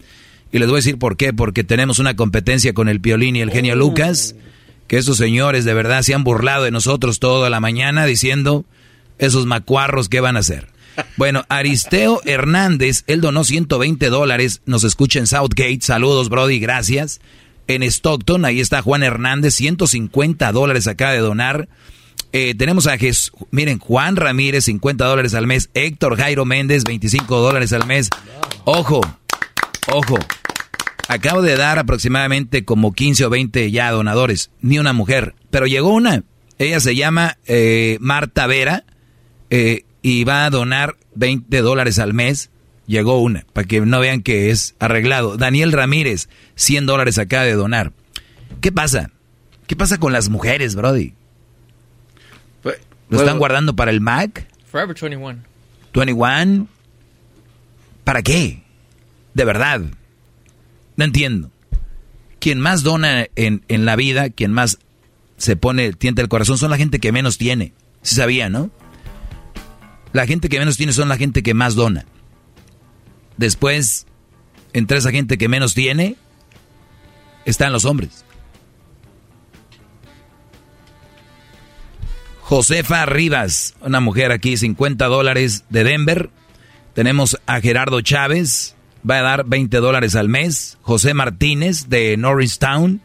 y 0.55 0.61
les 0.61 0.69
voy 0.69 0.77
a 0.77 0.79
decir 0.79 0.99
por 1.01 1.17
qué, 1.17 1.33
porque 1.33 1.65
tenemos 1.65 1.99
una 1.99 2.15
competencia 2.15 2.75
con 2.75 2.89
el 2.89 3.01
Piolín 3.01 3.35
y 3.35 3.41
el 3.41 3.51
genio 3.51 3.75
Lucas, 3.75 4.37
que 4.87 4.99
esos 4.99 5.17
señores 5.17 5.65
de 5.65 5.75
verdad 5.75 6.03
se 6.03 6.15
han 6.15 6.23
burlado 6.23 6.63
de 6.63 6.71
nosotros 6.71 7.19
toda 7.19 7.51
la 7.51 7.59
mañana 7.59 8.07
diciendo, 8.07 8.65
esos 9.19 9.47
macuarros, 9.47 10.09
¿qué 10.09 10.21
van 10.21 10.37
a 10.37 10.41
hacer? 10.41 10.69
Bueno, 11.17 11.45
Aristeo 11.49 12.21
Hernández, 12.25 13.03
él 13.09 13.21
donó 13.21 13.43
120 13.43 14.09
dólares, 14.11 14.63
nos 14.65 14.85
escucha 14.85 15.19
en 15.19 15.27
Southgate, 15.27 15.81
saludos 15.81 16.29
Brody, 16.29 16.61
gracias. 16.61 17.21
En 17.67 17.83
Stockton, 17.83 18.45
ahí 18.45 18.61
está 18.61 18.81
Juan 18.81 19.03
Hernández, 19.03 19.57
150 19.57 20.53
dólares 20.53 20.87
acaba 20.87 21.15
de 21.15 21.19
donar. 21.19 21.69
Eh, 22.31 22.55
tenemos 22.55 22.87
a 22.87 22.97
Jesús, 22.97 23.33
miren, 23.51 23.81
Juan 23.81 24.15
Ramírez, 24.15 24.67
50 24.67 25.05
dólares 25.05 25.35
al 25.35 25.49
mes. 25.49 25.69
Héctor 25.75 26.17
Jairo 26.17 26.45
Méndez, 26.45 26.85
25 26.85 27.41
dólares 27.41 27.73
al 27.73 27.87
mes. 27.87 28.09
Ojo, 28.65 29.01
ojo. 29.91 30.17
Acabo 31.09 31.43
de 31.43 31.57
dar 31.57 31.79
aproximadamente 31.79 32.65
como 32.65 32.93
15 32.93 33.27
o 33.27 33.31
20 33.31 33.71
ya 33.71 33.91
donadores, 33.91 34.51
ni 34.61 34.79
una 34.79 34.93
mujer, 34.93 35.35
pero 35.51 35.67
llegó 35.67 35.93
una. 35.93 36.25
Ella 36.59 36.81
se 36.81 36.97
llama 36.97 37.39
eh, 37.47 37.99
Marta 38.01 38.47
Vera. 38.47 38.85
Eh, 39.51 39.85
y 40.05 40.25
va 40.25 40.45
a 40.45 40.51
donar 40.51 40.97
20 41.15 41.63
dólares 41.63 41.99
al 41.99 42.13
mes. 42.13 42.51
Llegó 42.87 43.23
una, 43.23 43.47
para 43.55 43.67
que 43.67 43.81
no 43.81 44.01
vean 44.01 44.21
que 44.21 44.51
es 44.51 44.75
arreglado. 44.79 45.39
Daniel 45.39 45.73
Ramírez, 45.73 46.29
100 46.57 46.85
dólares 46.85 47.17
acaba 47.17 47.45
de 47.45 47.55
donar. 47.55 47.93
¿Qué 48.61 48.71
pasa? 48.71 49.11
¿Qué 49.67 49.77
pasa 49.77 49.99
con 49.99 50.13
las 50.13 50.29
mujeres, 50.29 50.75
Brody? 50.75 51.15
¿Lo 53.09 53.19
están 53.19 53.39
guardando 53.39 53.75
para 53.77 53.91
el 53.91 54.01
Mac? 54.01 54.47
Forever 54.71 54.95
21. 54.95 55.39
21. 55.95 56.67
¿Para 58.05 58.23
qué? 58.23 58.63
De 59.33 59.45
verdad. 59.45 59.83
No 60.97 61.05
entiendo. 61.05 61.51
Quien 62.39 62.61
más 62.61 62.83
dona 62.83 63.27
en, 63.37 63.65
en 63.69 63.85
la 63.85 63.97
vida, 63.97 64.31
quien 64.31 64.53
más 64.53 64.79
se 65.37 65.57
pone, 65.57 65.93
tienta 65.93 66.23
el 66.23 66.29
corazón, 66.29 66.59
son 66.59 66.71
la 66.71 66.77
gente 66.77 67.01
que 67.01 67.13
menos 67.13 67.39
tiene. 67.39 67.73
Se 68.03 68.17
sabía, 68.17 68.49
¿no? 68.49 68.71
La 70.13 70.27
gente 70.27 70.49
que 70.49 70.59
menos 70.59 70.77
tiene 70.77 70.93
son 70.93 71.09
la 71.09 71.17
gente 71.17 71.43
que 71.43 71.55
más 71.55 71.75
dona. 71.75 72.05
Después, 73.37 74.07
entre 74.73 74.99
esa 74.99 75.11
gente 75.11 75.39
que 75.39 75.49
menos 75.49 75.75
tiene, 75.75 76.17
están 77.45 77.73
los 77.73 77.85
hombres. 77.85 78.25
Josefa 82.43 83.07
Rivas, 83.07 83.75
una 83.81 84.01
mujer 84.01 84.31
aquí, 84.31 84.57
50 84.57 85.07
dólares 85.07 85.65
de 85.71 85.83
Denver. 85.83 86.31
Tenemos 86.93 87.41
a 87.47 87.61
Gerardo 87.61 88.01
Chávez, 88.03 88.74
va 89.09 89.19
a 89.19 89.23
dar 89.23 89.47
20 89.47 89.77
dólares 89.79 90.17
al 90.17 90.29
mes. 90.29 90.79
José 90.83 91.15
Martínez 91.15 91.89
de 91.89 92.17
Norristown 92.17 93.01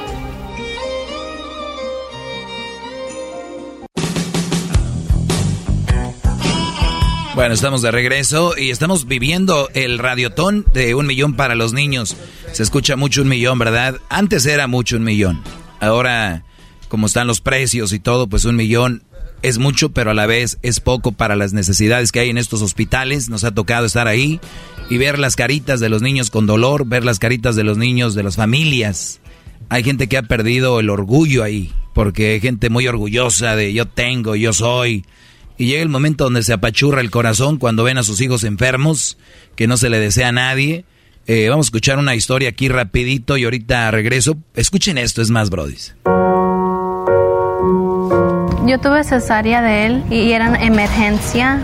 Bueno, 7.39 7.55
estamos 7.55 7.83
de 7.83 7.93
regreso 7.93 8.59
y 8.59 8.71
estamos 8.71 9.07
viviendo 9.07 9.69
el 9.73 10.01
radiotón 10.01 10.67
de 10.75 10.97
un 10.97 11.07
millón 11.07 11.35
para 11.35 11.55
los 11.55 11.73
niños. 11.73 12.17
Se 12.51 12.65
escucha 12.65 12.97
mucho 12.97 13.23
un 13.23 13.29
millón, 13.29 13.61
¿verdad? 13.61 14.01
Antes 14.09 14.45
era 14.45 14.67
mucho 14.67 14.97
un 14.97 15.05
millón. 15.05 15.41
Ahora, 15.79 16.43
como 16.89 17.07
están 17.07 17.29
los 17.29 17.41
precios 17.41 17.93
y 17.93 18.01
todo, 18.01 18.27
pues 18.27 18.45
un 18.45 18.57
millón 18.57 19.05
es 19.43 19.59
mucho, 19.59 19.91
pero 19.91 20.11
a 20.11 20.15
la 20.15 20.27
vez 20.27 20.59
es 20.63 20.81
poco 20.81 21.13
para 21.13 21.37
las 21.37 21.53
necesidades 21.53 22.11
que 22.11 22.19
hay 22.19 22.31
en 22.31 22.39
estos 22.39 22.61
hospitales. 22.61 23.29
Nos 23.29 23.45
ha 23.45 23.55
tocado 23.55 23.87
estar 23.87 24.09
ahí 24.09 24.41
y 24.91 24.99
ver 24.99 25.21
las 25.21 25.37
caritas 25.37 25.79
de 25.79 25.91
los 25.91 26.03
niños 26.03 26.31
con 26.31 26.45
dolor, 26.45 26.89
ver 26.89 27.05
las 27.05 27.21
caritas 27.21 27.55
de 27.55 27.63
los 27.63 27.79
niños, 27.79 28.17
de 28.17 28.25
las 28.25 28.35
familias. 28.35 29.21
Hay 29.69 29.85
gente 29.85 30.09
que 30.09 30.19
ha 30.19 30.25
perdido 30.25 30.81
el 30.81 30.91
orgullo 30.91 31.45
ahí, 31.45 31.73
porque 31.95 32.33
hay 32.33 32.41
gente 32.41 32.69
muy 32.69 32.89
orgullosa 32.89 33.55
de 33.55 33.73
yo 33.73 33.87
tengo, 33.87 34.35
yo 34.35 34.53
soy 34.53 35.05
y 35.59 35.67
llega 35.67 35.83
el 35.83 35.89
momento 35.89 36.25
donde 36.25 36.43
se 36.45 36.53
apachurra 36.53 37.01
el 37.01 37.11
corazón 37.11 37.59
cuando 37.59 37.83
ven 37.83 37.99
a 37.99 38.05
sus 38.05 38.21
hijos 38.21 38.45
enfermos, 38.45 39.19
que 39.57 39.67
no 39.67 39.77
se 39.77 39.91
le 39.91 39.99
desea 39.99 40.29
a 40.29 40.33
nadie. 40.33 40.85
Eh, 41.27 41.49
vamos 41.51 41.67
a 41.67 41.69
escuchar 41.69 41.99
una 41.99 42.15
historia 42.15 42.49
aquí 42.49 42.69
rapidito 42.69 43.37
y 43.37 43.45
ahorita 43.45 43.91
regreso. 43.91 44.39
Escuchen 44.55 44.97
esto, 44.97 45.21
es 45.21 45.31
más, 45.31 45.51
brodis. 45.51 45.95
Yo 48.67 48.79
tuve 48.81 49.03
cesárea 49.03 49.61
de 49.61 49.87
él 49.87 50.05
y 50.11 50.33
era 50.33 50.47
en 50.47 50.57
emergencia. 50.57 51.61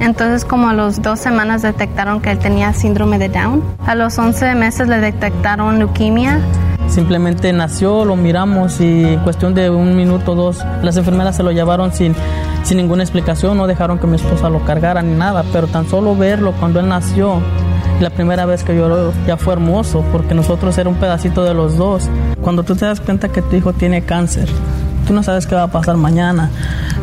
Entonces 0.00 0.44
como 0.44 0.68
a 0.68 0.74
los 0.74 1.02
dos 1.02 1.18
semanas 1.18 1.62
detectaron 1.62 2.20
que 2.20 2.30
él 2.30 2.38
tenía 2.38 2.72
síndrome 2.74 3.18
de 3.18 3.28
Down. 3.28 3.64
A 3.86 3.94
los 3.94 4.18
11 4.18 4.54
meses 4.54 4.86
le 4.88 4.98
detectaron 4.98 5.78
leucemia 5.78 6.40
Simplemente 6.88 7.52
nació, 7.52 8.04
lo 8.04 8.16
miramos 8.16 8.80
y 8.80 9.04
en 9.04 9.20
cuestión 9.20 9.54
de 9.54 9.70
un 9.70 9.96
minuto 9.96 10.32
o 10.32 10.34
dos 10.34 10.64
las 10.82 10.96
enfermeras 10.96 11.36
se 11.36 11.42
lo 11.42 11.52
llevaron 11.52 11.92
sin, 11.92 12.14
sin 12.62 12.78
ninguna 12.78 13.02
explicación, 13.02 13.56
no 13.56 13.66
dejaron 13.66 13.98
que 13.98 14.06
mi 14.06 14.16
esposa 14.16 14.48
lo 14.48 14.64
cargara 14.64 15.02
ni 15.02 15.14
nada, 15.14 15.44
pero 15.52 15.66
tan 15.66 15.88
solo 15.88 16.16
verlo 16.16 16.54
cuando 16.58 16.80
él 16.80 16.88
nació, 16.88 17.40
la 18.00 18.10
primera 18.10 18.46
vez 18.46 18.62
que 18.62 18.74
lloró 18.74 19.12
ya 19.26 19.36
fue 19.36 19.54
hermoso 19.54 20.04
porque 20.12 20.34
nosotros 20.34 20.78
era 20.78 20.88
un 20.88 20.96
pedacito 20.96 21.44
de 21.44 21.52
los 21.52 21.76
dos. 21.76 22.08
Cuando 22.40 22.62
tú 22.62 22.76
te 22.76 22.86
das 22.86 23.00
cuenta 23.00 23.28
que 23.28 23.42
tu 23.42 23.56
hijo 23.56 23.72
tiene 23.72 24.02
cáncer, 24.02 24.48
tú 25.06 25.12
no 25.12 25.22
sabes 25.22 25.46
qué 25.46 25.54
va 25.54 25.64
a 25.64 25.68
pasar 25.68 25.96
mañana. 25.96 26.50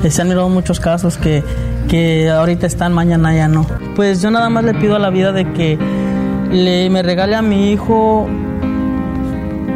Eh, 0.03 0.09
se 0.09 0.21
han 0.21 0.29
mirado 0.29 0.47
muchos 0.49 0.79
casos 0.79 1.17
que, 1.17 1.43
que 1.89 2.29
ahorita 2.29 2.65
están, 2.65 2.93
mañana 2.93 3.35
ya 3.35 3.47
no. 3.47 3.65
Pues 3.95 4.21
yo 4.21 4.31
nada 4.31 4.49
más 4.49 4.63
le 4.63 4.73
pido 4.73 4.95
a 4.95 4.99
la 4.99 5.09
vida 5.09 5.31
de 5.31 5.51
que 5.53 5.77
le, 6.51 6.89
me 6.89 7.03
regale 7.03 7.35
a 7.35 7.41
mi 7.41 7.71
hijo 7.71 8.27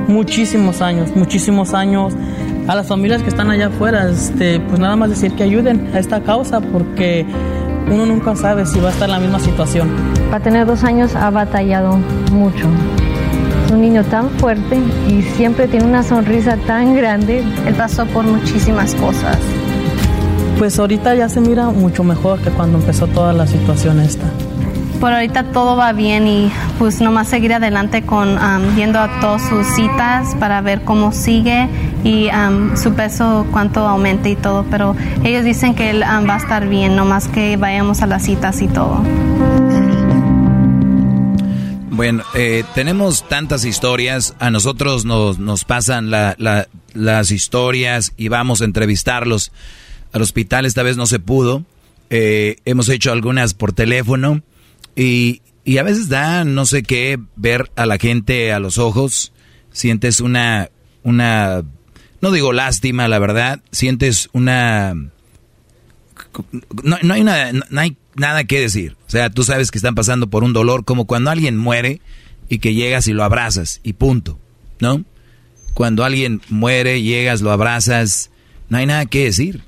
muchísimos 0.10 0.82
años, 0.82 1.16
muchísimos 1.16 1.74
años. 1.74 2.14
A 2.68 2.76
las 2.76 2.88
familias 2.88 3.24
que 3.24 3.30
están 3.30 3.50
allá 3.50 3.68
afuera, 3.68 4.10
este, 4.10 4.60
pues 4.60 4.80
nada 4.80 4.96
más 4.96 5.10
decir 5.10 5.34
que 5.34 5.44
ayuden 5.44 5.90
a 5.94 6.00
esta 6.00 6.22
causa 6.22 6.60
porque 6.60 7.26
uno 7.90 8.06
nunca 8.06 8.36
sabe 8.36 8.66
si 8.66 8.80
va 8.80 8.90
a 8.90 8.92
estar 8.92 9.08
en 9.08 9.14
la 9.14 9.20
misma 9.20 9.40
situación. 9.40 9.90
Para 10.30 10.44
tener 10.44 10.68
dos 10.68 10.84
años 10.84 11.16
ha 11.16 11.30
batallado 11.30 11.98
mucho. 12.32 12.68
un 13.72 13.82
niño 13.82 14.04
tan 14.04 14.30
fuerte 14.32 14.80
y 15.08 15.22
siempre 15.22 15.68
tiene 15.68 15.86
una 15.86 16.04
sonrisa 16.04 16.58
tan 16.68 16.96
grande. 16.96 17.44
Él 17.68 17.76
pasó 17.76 18.06
por 18.08 18.26
muchísimas 18.26 18.96
cosas. 18.96 19.38
Pues 20.58 20.78
ahorita 20.80 21.16
ya 21.16 21.30
se 21.30 21.40
mira 21.40 21.70
mucho 21.70 22.04
mejor 22.04 22.40
que 22.40 22.50
cuando 22.50 22.80
empezó 22.80 23.08
toda 23.08 23.32
la 23.32 23.48
situación 23.48 24.00
esta. 24.00 24.26
Por 25.00 25.14
ahorita 25.14 25.52
todo 25.54 25.78
va 25.78 25.94
bien 25.94 26.28
y 26.28 26.52
pues 26.78 27.00
nomás 27.00 27.30
seguir 27.30 27.54
adelante 27.54 28.02
con 28.02 28.38
yendo 28.76 29.00
a 29.00 29.22
todas 29.22 29.48
sus 29.48 29.66
citas 29.76 30.36
para 30.40 30.60
ver 30.60 30.82
cómo 30.82 31.14
sigue 31.14 31.70
y 32.04 32.28
su 32.76 32.94
peso 32.94 33.48
cuánto 33.52 33.88
aumenta 33.88 34.28
y 34.28 34.36
todo, 34.36 34.66
pero 34.70 34.98
ellos 35.24 35.46
dicen 35.46 35.74
que 35.74 35.90
él 35.90 36.04
va 36.04 36.36
a 36.36 36.38
estar 36.38 36.68
bien, 36.68 36.98
nomás 36.98 37.30
que 37.30 37.56
vayamos 37.56 38.02
a 38.02 38.08
las 38.08 38.24
citas 38.26 38.62
y 38.62 38.68
todo. 38.68 39.02
Bueno, 41.92 42.24
eh, 42.34 42.64
tenemos 42.76 43.28
tantas 43.28 43.64
historias, 43.66 44.36
a 44.40 44.52
nosotros 44.52 45.06
nos, 45.06 45.40
nos 45.40 45.64
pasan 45.64 46.10
las 46.10 47.32
historias 47.32 48.14
y 48.18 48.28
vamos 48.28 48.62
a 48.62 48.66
entrevistarlos 48.66 49.52
al 50.12 50.22
hospital, 50.22 50.66
esta 50.66 50.84
vez 50.84 50.98
no 50.98 51.06
se 51.06 51.20
pudo, 51.20 51.64
eh, 52.10 52.58
hemos 52.66 52.90
hecho 52.90 53.12
algunas 53.12 53.54
por 53.54 53.72
teléfono 53.72 54.42
y, 54.96 55.42
y 55.64 55.78
a 55.78 55.84
veces 55.84 56.10
da 56.10 56.44
no 56.44 56.66
sé 56.66 56.84
qué 56.84 57.20
ver 57.36 57.72
a 57.76 57.86
la 57.86 57.98
gente 57.98 58.52
a 58.54 58.60
los 58.60 58.78
ojos, 58.78 59.34
sientes 59.72 60.20
una, 60.20 60.70
una, 61.04 61.64
no 62.22 62.32
digo 62.32 62.54
lástima, 62.54 63.08
la 63.08 63.20
verdad, 63.20 63.62
sientes 63.72 64.30
una, 64.34 64.94
no, 66.84 66.98
no 67.02 67.14
hay 67.14 67.22
una, 67.22 67.52
no 67.52 67.82
hay 67.82 67.98
nada 68.16 68.44
que 68.44 68.60
decir. 68.60 68.96
O 69.08 69.10
sea, 69.10 69.30
tú 69.30 69.44
sabes 69.44 69.72
que 69.72 69.78
están 69.78 69.96
pasando 69.96 70.30
por 70.30 70.44
un 70.44 70.54
dolor 70.54 70.86
como 70.86 71.06
cuando 71.06 71.32
alguien 71.32 71.58
muere 71.58 72.02
y 72.48 72.60
que 72.60 72.74
llegas 72.74 73.08
y 73.08 73.14
lo 73.14 73.24
abrazas 73.24 73.80
y 73.84 73.94
punto, 73.94 74.40
¿no? 74.80 75.04
Cuando 75.74 76.04
alguien 76.04 76.42
muere, 76.50 77.02
llegas, 77.02 77.42
lo 77.42 77.52
abrazas, 77.52 78.32
no 78.70 78.78
hay 78.78 78.86
nada 78.86 79.06
que 79.06 79.26
decir. 79.26 79.64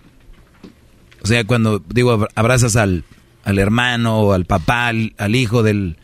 O 1.23 1.27
sea, 1.27 1.43
cuando 1.45 1.80
digo 1.80 2.27
abrazas 2.35 2.76
al, 2.76 3.06
al 3.43 3.59
hermano 3.59 4.34
al 4.34 4.45
papá, 4.45 4.89
al, 4.89 5.35
hijo 5.35 5.63
del, 5.63 5.97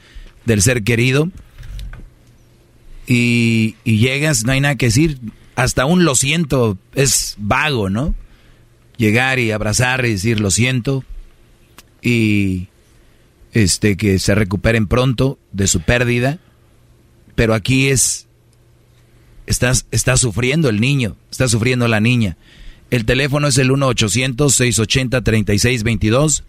del, 0.46 0.62
ser 0.62 0.84
querido, 0.84 1.30
y, 3.06 3.76
y, 3.84 4.00
llegas, 4.00 4.44
no 4.44 4.52
hay 4.52 4.62
nada 4.62 4.76
que 4.76 4.88
decir. 4.88 5.20
Hasta 5.56 5.86
un 5.86 6.06
lo 6.06 6.16
siento 6.16 6.78
es 6.94 7.36
vago, 7.38 7.90
¿no? 7.90 8.14
Llegar 8.98 9.40
y 9.40 9.52
abrazar 9.52 10.06
y 10.06 10.12
decir 10.12 10.40
lo 10.40 10.52
siento 10.52 11.04
y 12.02 12.68
este 13.54 13.96
que 13.98 14.20
se 14.20 14.36
recuperen 14.36 14.88
pronto 14.88 15.40
de 15.52 15.68
su 15.68 15.82
pérdida. 15.82 16.40
Pero 17.36 17.54
aquí 17.54 17.88
es 17.88 18.28
estás 19.46 19.86
está 19.92 20.16
sufriendo 20.18 20.70
el 20.70 20.80
niño, 20.80 21.18
está 21.32 21.48
sufriendo 21.48 21.88
la 21.88 22.00
niña. 22.00 22.38
El 22.90 23.06
teléfono 23.06 23.48
es 23.48 23.58
el 23.58 23.70
1-800-680-3622. 23.72 26.44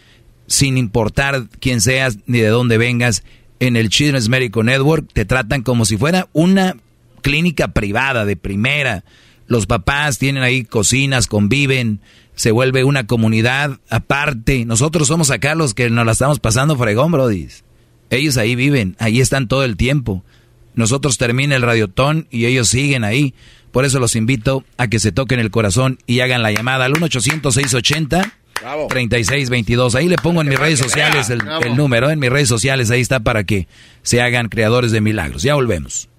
sin 0.47 0.77
importar 0.77 1.47
quién 1.59 1.81
seas 1.81 2.17
ni 2.25 2.39
de 2.39 2.47
dónde 2.47 2.77
vengas. 2.77 3.23
En 3.59 3.75
el 3.75 3.89
Children's 3.89 4.29
Medical 4.29 4.65
Network 4.65 5.07
te 5.13 5.25
tratan 5.25 5.61
como 5.61 5.85
si 5.85 5.97
fuera 5.97 6.29
una 6.33 6.77
clínica 7.21 7.69
privada 7.69 8.25
de 8.25 8.35
primera. 8.35 9.03
Los 9.47 9.67
papás 9.67 10.17
tienen 10.17 10.41
ahí 10.41 10.63
cocinas, 10.63 11.27
conviven, 11.27 11.99
se 12.41 12.49
vuelve 12.49 12.83
una 12.83 13.05
comunidad 13.05 13.79
aparte. 13.87 14.65
Nosotros 14.65 15.07
somos 15.07 15.29
acá 15.29 15.53
los 15.53 15.75
que 15.75 15.91
nos 15.91 16.07
la 16.07 16.13
estamos 16.13 16.39
pasando 16.39 16.75
fregón, 16.75 17.11
Brody. 17.11 17.49
Ellos 18.09 18.37
ahí 18.37 18.55
viven, 18.55 18.95
ahí 18.97 19.21
están 19.21 19.47
todo 19.47 19.63
el 19.63 19.77
tiempo. 19.77 20.23
Nosotros 20.73 21.19
termina 21.19 21.55
el 21.55 21.61
radiotón 21.61 22.25
y 22.31 22.47
ellos 22.47 22.67
siguen 22.67 23.03
ahí. 23.03 23.35
Por 23.71 23.85
eso 23.85 23.99
los 23.99 24.15
invito 24.15 24.65
a 24.77 24.87
que 24.87 24.97
se 24.97 25.11
toquen 25.11 25.39
el 25.39 25.51
corazón 25.51 25.99
y 26.07 26.21
hagan 26.21 26.41
la 26.41 26.51
llamada 26.51 26.85
al 26.85 26.93
1-800-680-3622. 26.93 29.93
Ahí 29.93 30.09
le 30.09 30.17
pongo 30.17 30.41
en 30.41 30.49
mis 30.49 30.59
redes 30.59 30.79
sociales 30.79 31.29
el, 31.29 31.41
el, 31.63 31.77
número, 31.77 32.09
en 32.09 32.17
mis 32.17 32.31
redes 32.31 32.49
sociales, 32.49 32.89
ahí 32.89 33.01
está 33.01 33.19
para 33.19 33.43
que 33.43 33.67
se 34.01 34.19
hagan 34.19 34.49
creadores 34.49 34.91
de 34.91 35.01
milagros. 35.01 35.43
Ya 35.43 35.53
volvemos. 35.53 36.09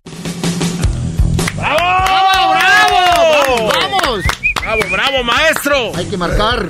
¡Bravo, 5.05 5.25
maestro! 5.25 5.97
Hay 5.97 6.07
que 6.07 6.17
marcar. 6.17 6.69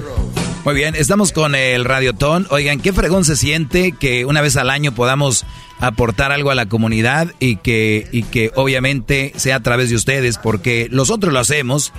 Muy 0.64 0.74
bien, 0.74 0.94
estamos 0.94 1.32
con 1.32 1.54
el 1.54 1.84
Radiotón. 1.84 2.46
Oigan, 2.48 2.80
qué 2.80 2.94
fregón 2.94 3.26
se 3.26 3.36
siente 3.36 3.92
que 3.92 4.24
una 4.24 4.40
vez 4.40 4.56
al 4.56 4.70
año 4.70 4.92
podamos 4.92 5.44
aportar 5.80 6.32
algo 6.32 6.50
a 6.50 6.54
la 6.54 6.64
comunidad 6.64 7.34
y 7.40 7.56
que, 7.56 8.08
y 8.10 8.22
que 8.22 8.50
obviamente 8.54 9.34
sea 9.36 9.56
a 9.56 9.60
través 9.60 9.90
de 9.90 9.96
ustedes, 9.96 10.38
porque 10.38 10.88
nosotros 10.90 11.30
lo 11.30 11.40
hacemos, 11.40 11.92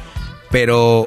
pero 0.49 1.05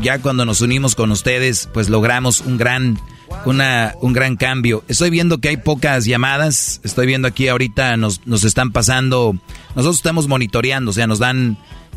ya 0.00 0.18
cuando 0.18 0.44
nos 0.44 0.60
unimos 0.60 0.96
con 0.96 1.12
ustedes, 1.12 1.68
pues 1.72 1.88
logramos 1.88 2.40
un 2.40 2.56
gran, 2.56 2.98
una, 3.44 3.94
un 4.00 4.14
gran 4.14 4.34
cambio. 4.34 4.82
Estoy 4.88 5.10
viendo 5.10 5.38
que 5.38 5.50
hay 5.50 5.58
pocas 5.58 6.06
llamadas, 6.06 6.80
estoy 6.82 7.06
viendo 7.06 7.28
aquí 7.28 7.46
ahorita 7.46 7.96
nos, 7.96 8.26
nos 8.26 8.42
están 8.42 8.72
pasando, 8.72 9.36
nosotros 9.76 9.98
estamos 9.98 10.26
monitoreando, 10.26 10.90
o 10.90 10.94
sea, 10.94 11.06
nos 11.06 11.20
dan 11.20 11.56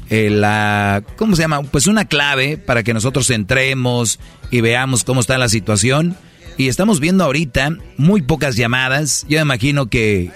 eh, 0.10 0.30
la, 0.30 1.04
¿cómo 1.18 1.36
se 1.36 1.42
llama? 1.44 1.64
Pues 1.64 1.88
una 1.88 2.06
clave 2.06 2.58
para 2.58 2.84
que 2.84 2.94
nosotros 2.94 3.30
entremos 3.30 4.20
y 4.50 4.62
veamos 4.62 5.04
cómo 5.04 5.20
está 5.22 5.38
la 5.38 5.50
situación. 5.50 6.16
Y 6.58 6.68
estamos 6.68 7.00
viendo 7.00 7.24
ahorita 7.24 7.78
muy 7.98 8.22
pocas 8.22 8.56
llamadas. 8.56 9.26
Yo 9.30 9.40
imagino 9.40 9.88
que, 9.88 10.32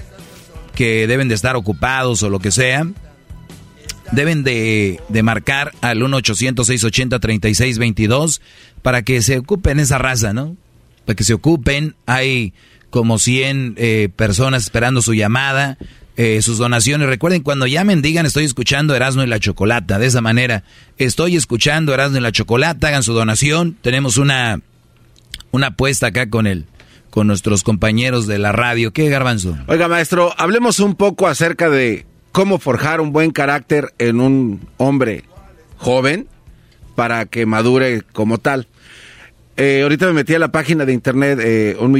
que 0.76 1.08
deben 1.08 1.28
de 1.28 1.36
estar 1.36 1.56
ocupados 1.56 2.24
o 2.24 2.30
lo 2.30 2.40
que 2.40 2.52
sea. 2.52 2.88
Deben 4.12 4.44
de, 4.44 5.00
de 5.10 5.24
marcar 5.24 5.74
al 5.82 6.02
1-800-680-3622 6.02 8.42
para 8.84 9.02
que 9.02 9.22
se 9.22 9.40
ocupen 9.40 9.80
esa 9.80 9.98
raza, 9.98 10.34
¿no? 10.34 10.56
Para 11.06 11.16
que 11.16 11.24
se 11.24 11.34
ocupen. 11.34 11.96
Hay 12.06 12.54
como 12.92 13.18
100 13.18 13.76
eh, 13.78 14.10
personas 14.16 14.64
esperando 14.64 15.02
su 15.02 15.16
llamada. 15.16 15.80
Eh, 16.16 16.44
sus 16.44 16.60
donaciones. 16.60 17.08
Recuerden, 17.08 17.42
cuando 17.42 17.66
llamen, 17.66 18.04
digan 18.04 18.28
estoy 18.28 18.44
escuchando 18.44 18.96
Erasmo 18.96 19.24
y 19.24 19.28
la 19.28 19.40
Chocolata. 19.40 19.98
De 19.98 20.06
esa 20.06 20.22
manera, 20.22 20.64
estoy 21.00 21.36
escuchando 21.36 21.92
Erasmo 21.92 22.18
y 22.18 22.22
la 22.22 22.32
Chocolata, 22.32 22.90
hagan 22.90 23.02
su 23.02 23.14
donación. 23.14 23.76
Tenemos 23.82 24.18
una, 24.18 24.62
una 25.52 25.68
apuesta 25.68 26.08
acá 26.08 26.30
con 26.30 26.46
el, 26.46 26.66
con 27.10 27.26
nuestros 27.26 27.64
compañeros 27.64 28.28
de 28.28 28.38
la 28.38 28.52
radio. 28.52 28.94
¿Qué, 28.94 29.10
Garbanzo? 29.10 29.58
Oiga, 29.68 29.88
maestro, 29.88 30.34
hablemos 30.38 30.80
un 30.80 30.94
poco 30.94 31.28
acerca 31.28 31.72
de 31.72 32.06
cómo 32.32 32.60
forjar 32.60 33.02
un 33.02 33.12
buen 33.12 33.32
carácter 33.32 33.94
en 33.98 34.20
un 34.20 34.68
hombre 34.78 35.24
joven 35.78 36.28
para 36.94 37.26
que 37.26 37.48
madure 37.48 38.04
como 38.14 38.38
tal. 38.38 38.68
Eh, 39.58 39.82
ahorita 39.82 40.06
me 40.08 40.14
metí 40.14 40.34
a 40.36 40.40
la 40.40 40.52
página 40.52 40.86
de 40.86 40.94
internet 40.94 41.40
eh, 41.42 41.76
un 41.80 41.92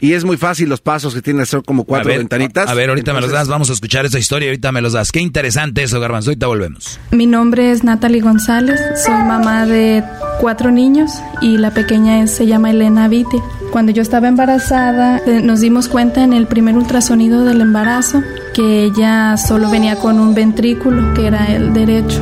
y 0.00 0.12
es 0.12 0.24
muy 0.24 0.36
fácil 0.36 0.68
los 0.68 0.80
pasos 0.80 1.14
que 1.14 1.22
tiene 1.22 1.46
son 1.46 1.62
como 1.62 1.84
cuatro 1.84 2.10
ventanitas. 2.10 2.68
A 2.68 2.74
ver, 2.74 2.88
ahorita 2.88 3.12
me 3.14 3.20
los 3.20 3.30
das, 3.30 3.48
vamos 3.48 3.70
a 3.70 3.72
escuchar 3.72 4.06
esa 4.06 4.18
historia, 4.18 4.48
ahorita 4.48 4.72
me 4.72 4.80
los 4.80 4.92
das. 4.92 5.12
Qué 5.12 5.20
interesante 5.20 5.82
eso, 5.82 6.00
Garbanzo, 6.00 6.30
ahorita 6.30 6.46
volvemos. 6.46 7.00
Mi 7.10 7.26
nombre 7.26 7.70
es 7.70 7.84
Natalie 7.84 8.20
González, 8.20 8.80
soy 9.04 9.14
mamá 9.14 9.66
de 9.66 10.04
cuatro 10.40 10.70
niños 10.70 11.10
y 11.40 11.56
la 11.58 11.72
pequeña 11.72 12.26
se 12.26 12.46
llama 12.46 12.70
Elena 12.70 13.08
Vite. 13.08 13.42
Cuando 13.70 13.92
yo 13.92 14.02
estaba 14.02 14.28
embarazada, 14.28 15.20
eh, 15.26 15.40
nos 15.42 15.60
dimos 15.60 15.88
cuenta 15.88 16.22
en 16.22 16.32
el 16.32 16.46
primer 16.46 16.76
ultrasonido 16.76 17.44
del 17.44 17.60
embarazo 17.60 18.22
que 18.54 18.84
ella 18.84 19.36
solo 19.36 19.70
venía 19.70 19.96
con 19.96 20.18
un 20.18 20.34
ventrículo, 20.34 21.12
que 21.14 21.26
era 21.26 21.46
el 21.46 21.72
derecho. 21.72 22.20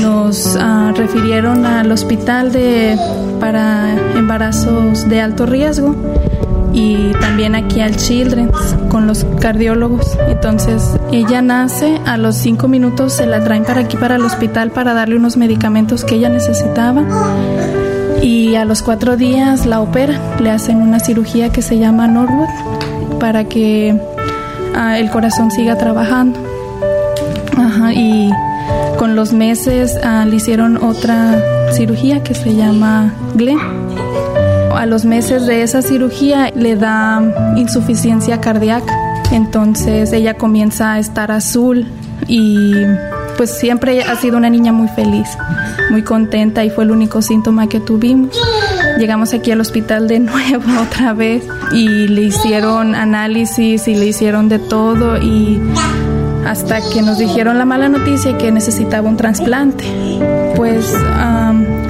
Nos 0.00 0.56
ah, 0.58 0.92
refirieron 0.94 1.64
al 1.64 1.90
hospital 1.90 2.52
de, 2.52 2.98
para 3.40 3.94
embarazos 4.14 5.08
de 5.08 5.20
alto 5.20 5.46
riesgo 5.46 5.96
y 6.72 7.12
también 7.20 7.54
aquí 7.54 7.80
al 7.80 7.96
Children's 7.96 8.76
con 8.88 9.06
los 9.06 9.24
cardiólogos. 9.40 10.16
Entonces 10.28 10.82
ella 11.12 11.42
nace, 11.42 12.00
a 12.06 12.16
los 12.16 12.36
cinco 12.36 12.68
minutos 12.68 13.14
se 13.14 13.26
la 13.26 13.42
traen 13.42 13.64
para 13.64 13.80
aquí, 13.80 13.96
para 13.96 14.16
el 14.16 14.24
hospital, 14.24 14.70
para 14.70 14.94
darle 14.94 15.16
unos 15.16 15.36
medicamentos 15.36 16.04
que 16.04 16.16
ella 16.16 16.28
necesitaba. 16.28 17.04
Y 18.22 18.54
a 18.56 18.64
los 18.64 18.82
cuatro 18.82 19.16
días 19.16 19.66
la 19.66 19.80
opera, 19.80 20.18
le 20.40 20.50
hacen 20.50 20.82
una 20.82 21.00
cirugía 21.00 21.50
que 21.50 21.62
se 21.62 21.78
llama 21.78 22.06
Norwood 22.06 23.18
para 23.18 23.44
que 23.44 23.98
ah, 24.74 24.98
el 24.98 25.10
corazón 25.10 25.50
siga 25.50 25.76
trabajando. 25.76 26.38
y 27.94 28.30
con 28.98 29.16
los 29.16 29.32
meses 29.32 29.98
ah, 30.04 30.24
le 30.26 30.36
hicieron 30.36 30.76
otra 30.76 31.72
cirugía 31.72 32.22
que 32.22 32.34
se 32.34 32.54
llama 32.54 33.14
Glenn 33.34 33.89
a 34.76 34.86
los 34.86 35.04
meses 35.04 35.46
de 35.46 35.62
esa 35.62 35.82
cirugía 35.82 36.50
le 36.54 36.76
da 36.76 37.22
insuficiencia 37.56 38.40
cardíaca. 38.40 38.94
Entonces 39.32 40.12
ella 40.12 40.34
comienza 40.34 40.94
a 40.94 40.98
estar 40.98 41.30
azul 41.30 41.86
y 42.26 42.74
pues 43.36 43.50
siempre 43.50 44.02
ha 44.02 44.16
sido 44.16 44.36
una 44.36 44.50
niña 44.50 44.72
muy 44.72 44.88
feliz, 44.88 45.28
muy 45.90 46.02
contenta 46.02 46.64
y 46.64 46.70
fue 46.70 46.84
el 46.84 46.90
único 46.90 47.22
síntoma 47.22 47.68
que 47.68 47.80
tuvimos. 47.80 48.36
Llegamos 48.98 49.32
aquí 49.32 49.50
al 49.50 49.60
hospital 49.60 50.08
de 50.08 50.18
nuevo 50.20 50.64
otra 50.80 51.14
vez 51.14 51.44
y 51.72 52.08
le 52.08 52.22
hicieron 52.22 52.94
análisis 52.94 53.88
y 53.88 53.94
le 53.94 54.06
hicieron 54.06 54.48
de 54.48 54.58
todo 54.58 55.16
y 55.16 55.60
hasta 56.46 56.80
que 56.80 57.02
nos 57.02 57.18
dijeron 57.18 57.58
la 57.58 57.64
mala 57.64 57.88
noticia 57.88 58.36
que 58.36 58.50
necesitaba 58.50 59.08
un 59.08 59.16
trasplante. 59.16 59.84
Pues 60.56 60.92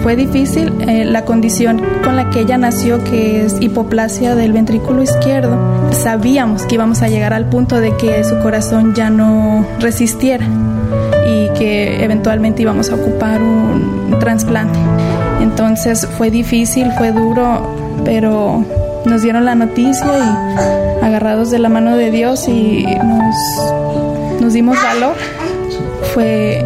fue 0.03 0.17
difícil. 0.17 0.73
Eh, 0.81 1.05
la 1.05 1.25
condición 1.25 1.81
con 2.03 2.17
la 2.17 2.31
que 2.31 2.41
ella 2.41 2.59
nació, 2.59 3.03
que 3.05 3.45
es 3.45 3.57
hipoplasia 3.61 4.35
del 4.35 4.53
ventrículo 4.53 5.03
izquierdo, 5.03 5.59
sabíamos 5.93 6.65
que 6.67 6.77
íbamos 6.77 7.03
a 7.03 7.09
llegar 7.09 7.33
al 7.33 7.49
punto 7.49 7.81
de 7.81 7.97
que 7.97 8.25
su 8.25 8.39
corazón 8.41 8.95
ya 8.95 9.11
no 9.11 9.67
resistiera 9.79 10.47
y 11.27 11.49
que 11.59 12.03
eventualmente 12.03 12.63
íbamos 12.63 12.91
a 12.91 12.95
ocupar 12.95 13.43
un, 13.43 14.19
trasplante. 14.21 14.79
Entonces 15.41 16.07
fue 16.19 16.31
difícil, 16.31 16.91
fue 16.99 17.11
duro, 17.11 17.75
pero 18.05 18.63
nos 19.07 19.23
dieron 19.23 19.47
la 19.47 19.55
noticia 19.55 20.07
y 20.19 21.05
agarrados 21.05 21.51
de 21.51 21.59
la 21.59 21.71
mano 21.71 21.97
de 21.97 22.11
Dios 22.11 22.47
y 22.49 22.85
nos, 22.85 24.41
nos 24.43 24.53
dimos 24.53 24.77
valor. 24.83 25.15
Fue 26.13 26.63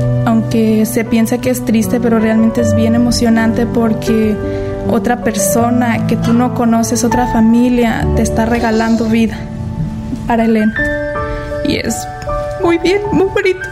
aunque 0.55 0.87
se 0.87 1.05
piensa 1.05 1.39
que 1.39 1.51
es 1.51 1.65
triste, 1.65 1.99
pero 1.99 2.21
realmente 2.21 2.61
es 2.61 2.77
bien 2.77 2.95
emocionante 2.95 3.67
porque 3.67 4.37
otra 4.89 5.25
persona 5.25 6.07
que 6.07 6.17
tú 6.17 6.33
no 6.33 6.55
conoces, 6.55 7.03
otra 7.03 7.27
familia, 7.27 8.07
te 8.15 8.23
está 8.23 8.47
regalando 8.47 9.07
vida 9.07 9.37
para 10.29 10.45
Elena. 10.45 10.75
Y 11.67 11.77
es 11.77 11.97
muy 12.63 12.79
bien, 12.79 13.03
muy 13.11 13.27
bonito. 13.27 13.67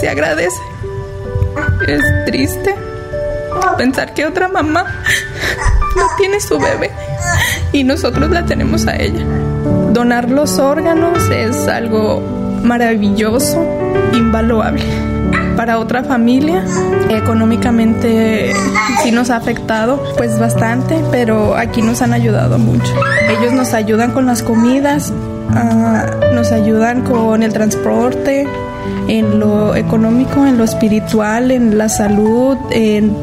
Se 0.00 0.08
agradece. 0.08 0.58
Es 1.86 2.02
triste 2.26 2.74
pensar 3.78 4.12
que 4.12 4.26
otra 4.26 4.48
mamá 4.48 4.86
no 5.96 6.02
tiene 6.18 6.40
su 6.40 6.58
bebé 6.58 6.90
y 7.72 7.84
nosotros 7.84 8.28
la 8.30 8.44
tenemos 8.44 8.88
a 8.88 8.96
ella. 8.96 9.24
Donar 9.92 10.30
los 10.30 10.58
órganos 10.58 11.30
es 11.30 11.68
algo 11.68 12.20
maravilloso, 12.64 13.64
invaluable 14.14 15.09
para 15.60 15.78
otra 15.78 16.02
familia. 16.02 16.64
Económicamente 17.10 18.50
sí 19.02 19.12
nos 19.12 19.28
ha 19.28 19.36
afectado 19.36 20.02
pues 20.16 20.38
bastante, 20.38 21.04
pero 21.10 21.54
aquí 21.54 21.82
nos 21.82 22.00
han 22.00 22.14
ayudado 22.14 22.58
mucho. 22.58 22.94
Ellos 23.28 23.52
nos 23.52 23.74
ayudan 23.74 24.12
con 24.12 24.24
las 24.24 24.42
comidas, 24.42 25.12
ah, 25.50 26.06
nos 26.32 26.50
ayudan 26.50 27.02
con 27.02 27.42
el 27.42 27.52
transporte, 27.52 28.48
en 29.06 29.38
lo 29.38 29.74
económico, 29.76 30.46
en 30.46 30.56
lo 30.56 30.64
espiritual, 30.64 31.50
en 31.50 31.76
la 31.76 31.90
salud, 31.90 32.56
en 32.70 33.14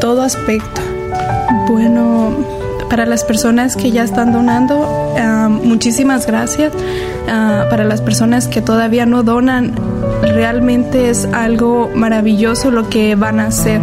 todo 0.00 0.22
aspecto. 0.22 0.80
Bueno, 1.68 2.57
para 2.88 3.06
las 3.06 3.24
personas 3.24 3.76
que 3.76 3.90
ya 3.90 4.02
están 4.02 4.32
donando, 4.32 5.14
muchísimas 5.62 6.26
gracias. 6.26 6.72
Ah, 7.28 7.66
para 7.68 7.84
las 7.84 8.00
personas 8.00 8.48
que 8.48 8.62
todavía 8.62 9.04
no 9.04 9.22
donan, 9.22 9.74
realmente 10.22 11.10
es 11.10 11.26
algo 11.32 11.90
maravilloso 11.94 12.70
lo 12.70 12.88
que 12.88 13.14
van 13.14 13.38
a 13.40 13.48
hacer, 13.48 13.80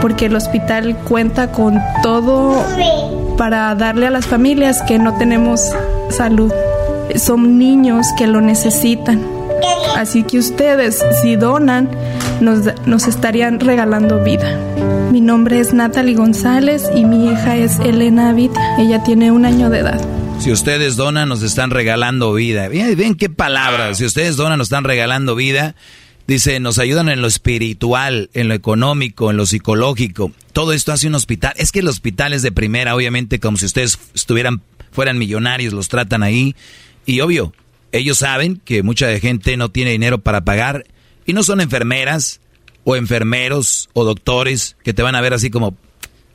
porque 0.00 0.26
el 0.26 0.36
hospital 0.36 0.96
cuenta 1.04 1.52
con 1.52 1.78
todo 2.02 2.64
para 3.36 3.74
darle 3.74 4.06
a 4.06 4.10
las 4.10 4.26
familias 4.26 4.80
que 4.82 4.98
no 4.98 5.14
tenemos 5.14 5.74
salud. 6.08 6.52
Son 7.16 7.58
niños 7.58 8.06
que 8.16 8.26
lo 8.26 8.40
necesitan. 8.40 9.22
Así 9.96 10.22
que 10.22 10.38
ustedes, 10.38 11.04
si 11.22 11.36
donan, 11.36 11.88
nos, 12.40 12.60
nos 12.86 13.06
estarían 13.06 13.60
regalando 13.60 14.22
vida. 14.22 14.58
Mi 15.10 15.20
nombre 15.20 15.60
es 15.60 15.72
Natalie 15.72 16.14
González 16.14 16.84
y 16.94 17.04
mi 17.04 17.30
hija 17.30 17.56
es 17.56 17.78
Elena 17.78 18.30
Avita. 18.30 18.76
Ella 18.78 19.02
tiene 19.02 19.30
un 19.30 19.44
año 19.44 19.70
de 19.70 19.78
edad. 19.78 20.00
Si 20.40 20.52
ustedes 20.52 20.96
donan, 20.96 21.28
nos 21.28 21.42
están 21.42 21.70
regalando 21.70 22.32
vida. 22.34 22.68
Ven 22.68 23.14
qué 23.14 23.30
palabras. 23.30 23.98
Si 23.98 24.04
ustedes 24.04 24.36
donan, 24.36 24.58
nos 24.58 24.66
están 24.66 24.84
regalando 24.84 25.34
vida. 25.34 25.74
Dice, 26.26 26.60
nos 26.60 26.78
ayudan 26.78 27.08
en 27.08 27.22
lo 27.22 27.28
espiritual, 27.28 28.30
en 28.34 28.48
lo 28.48 28.54
económico, 28.54 29.30
en 29.30 29.36
lo 29.36 29.46
psicológico. 29.46 30.32
Todo 30.52 30.72
esto 30.72 30.92
hace 30.92 31.06
un 31.06 31.14
hospital. 31.14 31.54
Es 31.56 31.72
que 31.72 31.78
el 31.78 31.88
hospital 31.88 32.32
es 32.32 32.42
de 32.42 32.52
primera, 32.52 32.94
obviamente, 32.94 33.38
como 33.38 33.56
si 33.56 33.66
ustedes 33.66 33.98
estuvieran, 34.14 34.60
fueran 34.90 35.18
millonarios, 35.18 35.72
los 35.72 35.88
tratan 35.88 36.22
ahí. 36.22 36.54
Y 37.06 37.20
obvio, 37.20 37.52
ellos 37.92 38.18
saben 38.18 38.60
que 38.64 38.82
mucha 38.82 39.18
gente 39.20 39.56
no 39.56 39.70
tiene 39.70 39.92
dinero 39.92 40.18
para 40.18 40.44
pagar 40.44 40.84
y 41.26 41.32
no 41.32 41.42
son 41.42 41.60
enfermeras 41.60 42.40
o 42.84 42.96
enfermeros 42.96 43.88
o 43.92 44.04
doctores 44.04 44.76
que 44.84 44.94
te 44.94 45.02
van 45.02 45.16
a 45.16 45.20
ver 45.20 45.34
así 45.34 45.50
como, 45.50 45.76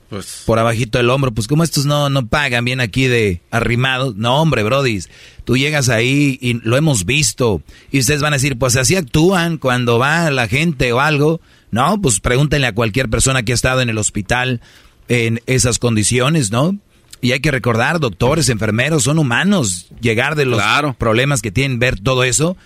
pues, 0.10 0.44
por 0.46 0.60
abajito 0.60 0.98
del 0.98 1.10
hombro, 1.10 1.32
pues 1.32 1.48
como 1.48 1.64
estos 1.64 1.86
no, 1.86 2.10
no 2.10 2.28
pagan 2.28 2.66
bien 2.66 2.82
aquí 2.82 3.08
de 3.08 3.42
arrimados. 3.50 4.16
No, 4.18 4.42
hombre, 4.42 4.62
brodis, 4.64 5.10
tú 5.46 5.56
llegas 5.56 5.88
ahí 5.88 6.38
y 6.42 6.56
lo 6.56 6.76
hemos 6.76 7.06
visto. 7.06 7.62
Y 7.92 8.00
ustedes 8.00 8.22
van 8.22 8.34
a 8.34 8.36
decir, 8.36 8.58
pues 8.58 8.76
así 8.76 8.98
actúan 8.98 9.58
cuando 9.58 9.98
va 9.98 10.30
la 10.30 10.50
gente 10.50 10.92
o 10.92 11.00
algo. 11.00 11.40
No, 11.72 12.02
pues 12.02 12.20
pregúntenle 12.20 12.68
a 12.68 12.76
cualquier 12.76 13.10
persona 13.10 13.44
que 13.44 13.54
ha 13.54 13.56
estado 13.56 13.80
en 13.80 13.90
el 13.90 13.98
hospital 13.98 14.60
en 15.08 15.40
esas 15.46 15.80
condiciones, 15.80 16.52
¿no? 16.52 16.78
Y 17.22 17.32
hay 17.32 17.40
que 17.40 17.52
recordar, 17.52 18.02
doctores, 18.02 18.50
enfermeros, 18.50 19.04
son 19.04 19.20
humanos. 19.20 19.88
Llegar 20.02 20.36
de 20.36 20.46
los 20.46 20.62
problemas 20.98 21.42
que 21.42 21.52
tienen, 21.52 21.80
ver 21.80 22.00
todo 22.00 22.26
eso, 22.26 22.58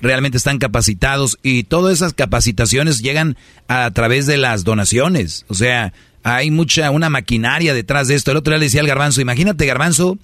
realmente 0.00 0.36
están 0.36 0.58
capacitados 0.58 1.38
y 1.42 1.64
todas 1.64 1.94
esas 1.94 2.12
capacitaciones 2.12 3.00
llegan 3.00 3.36
a 3.68 3.90
través 3.90 4.26
de 4.26 4.36
las 4.36 4.64
donaciones. 4.64 5.44
O 5.48 5.54
sea, 5.54 5.92
hay 6.22 6.50
mucha, 6.50 6.90
una 6.90 7.10
maquinaria 7.10 7.74
detrás 7.74 8.08
de 8.08 8.14
esto. 8.14 8.30
El 8.30 8.38
otro 8.38 8.52
día 8.52 8.58
le 8.58 8.66
decía 8.66 8.80
al 8.80 8.86
garbanzo, 8.86 9.20
imagínate 9.20 9.66
garbanzo, 9.66 10.18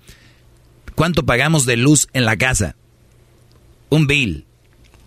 ¿cuánto 0.94 1.24
pagamos 1.24 1.66
de 1.66 1.76
luz 1.76 2.08
en 2.12 2.24
la 2.24 2.36
casa? 2.36 2.76
Un 3.88 4.06
bill, 4.06 4.44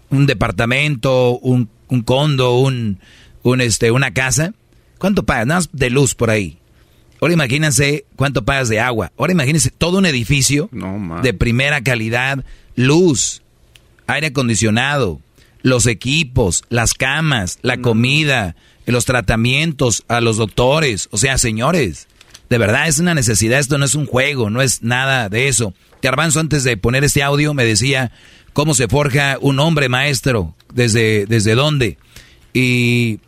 un 0.09 0.25
departamento, 0.25 1.37
un, 1.39 1.69
un 1.87 2.01
condo, 2.01 2.55
un, 2.55 2.99
un, 3.43 3.61
este, 3.61 3.91
una 3.91 4.13
casa. 4.13 4.53
¿Cuánto 4.97 5.23
pagas? 5.23 5.47
Nada 5.47 5.59
más 5.59 5.69
de 5.71 5.89
luz 5.89 6.15
por 6.15 6.29
ahí. 6.29 6.57
Ahora 7.21 7.33
imagínense 7.33 8.05
cuánto 8.17 8.43
pagas 8.43 8.67
de 8.67 8.81
agua. 8.81 9.11
Ahora 9.17 9.31
imagínense 9.31 9.69
todo 9.69 9.97
un 9.99 10.05
edificio 10.05 10.69
de 11.21 11.33
primera 11.33 11.81
calidad, 11.81 12.43
luz, 12.75 13.42
aire 14.07 14.27
acondicionado, 14.27 15.19
los 15.61 15.87
equipos, 15.87 16.63
las 16.69 16.93
camas, 16.93 17.59
la 17.61 17.77
comida, 17.77 18.55
los 18.85 19.05
tratamientos, 19.05 20.03
a 20.07 20.21
los 20.21 20.37
doctores. 20.37 21.07
O 21.11 21.17
sea, 21.17 21.37
señores, 21.37 22.07
De 22.49 22.59
verdad 22.59 22.87
es 22.87 22.99
una 22.99 23.15
necesidad, 23.15 23.57
esto 23.57 23.79
no 23.79 23.85
es 23.85 23.95
un 23.95 24.05
juego, 24.05 24.51
no 24.51 24.61
es 24.61 24.83
nada 24.83 25.27
de 25.27 25.47
eso. 25.47 25.73
Garbanzo 26.03 26.39
antes 26.39 26.63
de 26.63 26.77
poner 26.77 27.03
este 27.03 27.23
audio 27.23 27.55
me 27.55 27.65
decía 27.65 28.11
cómo 28.51 28.75
se 28.75 28.87
forja 28.87 29.37
un 29.41 29.59
hombre 29.59 29.89
maestro, 29.89 30.53
desde, 30.71 31.25
desde 31.25 31.55
dónde. 31.55 31.97
Y 32.53 33.19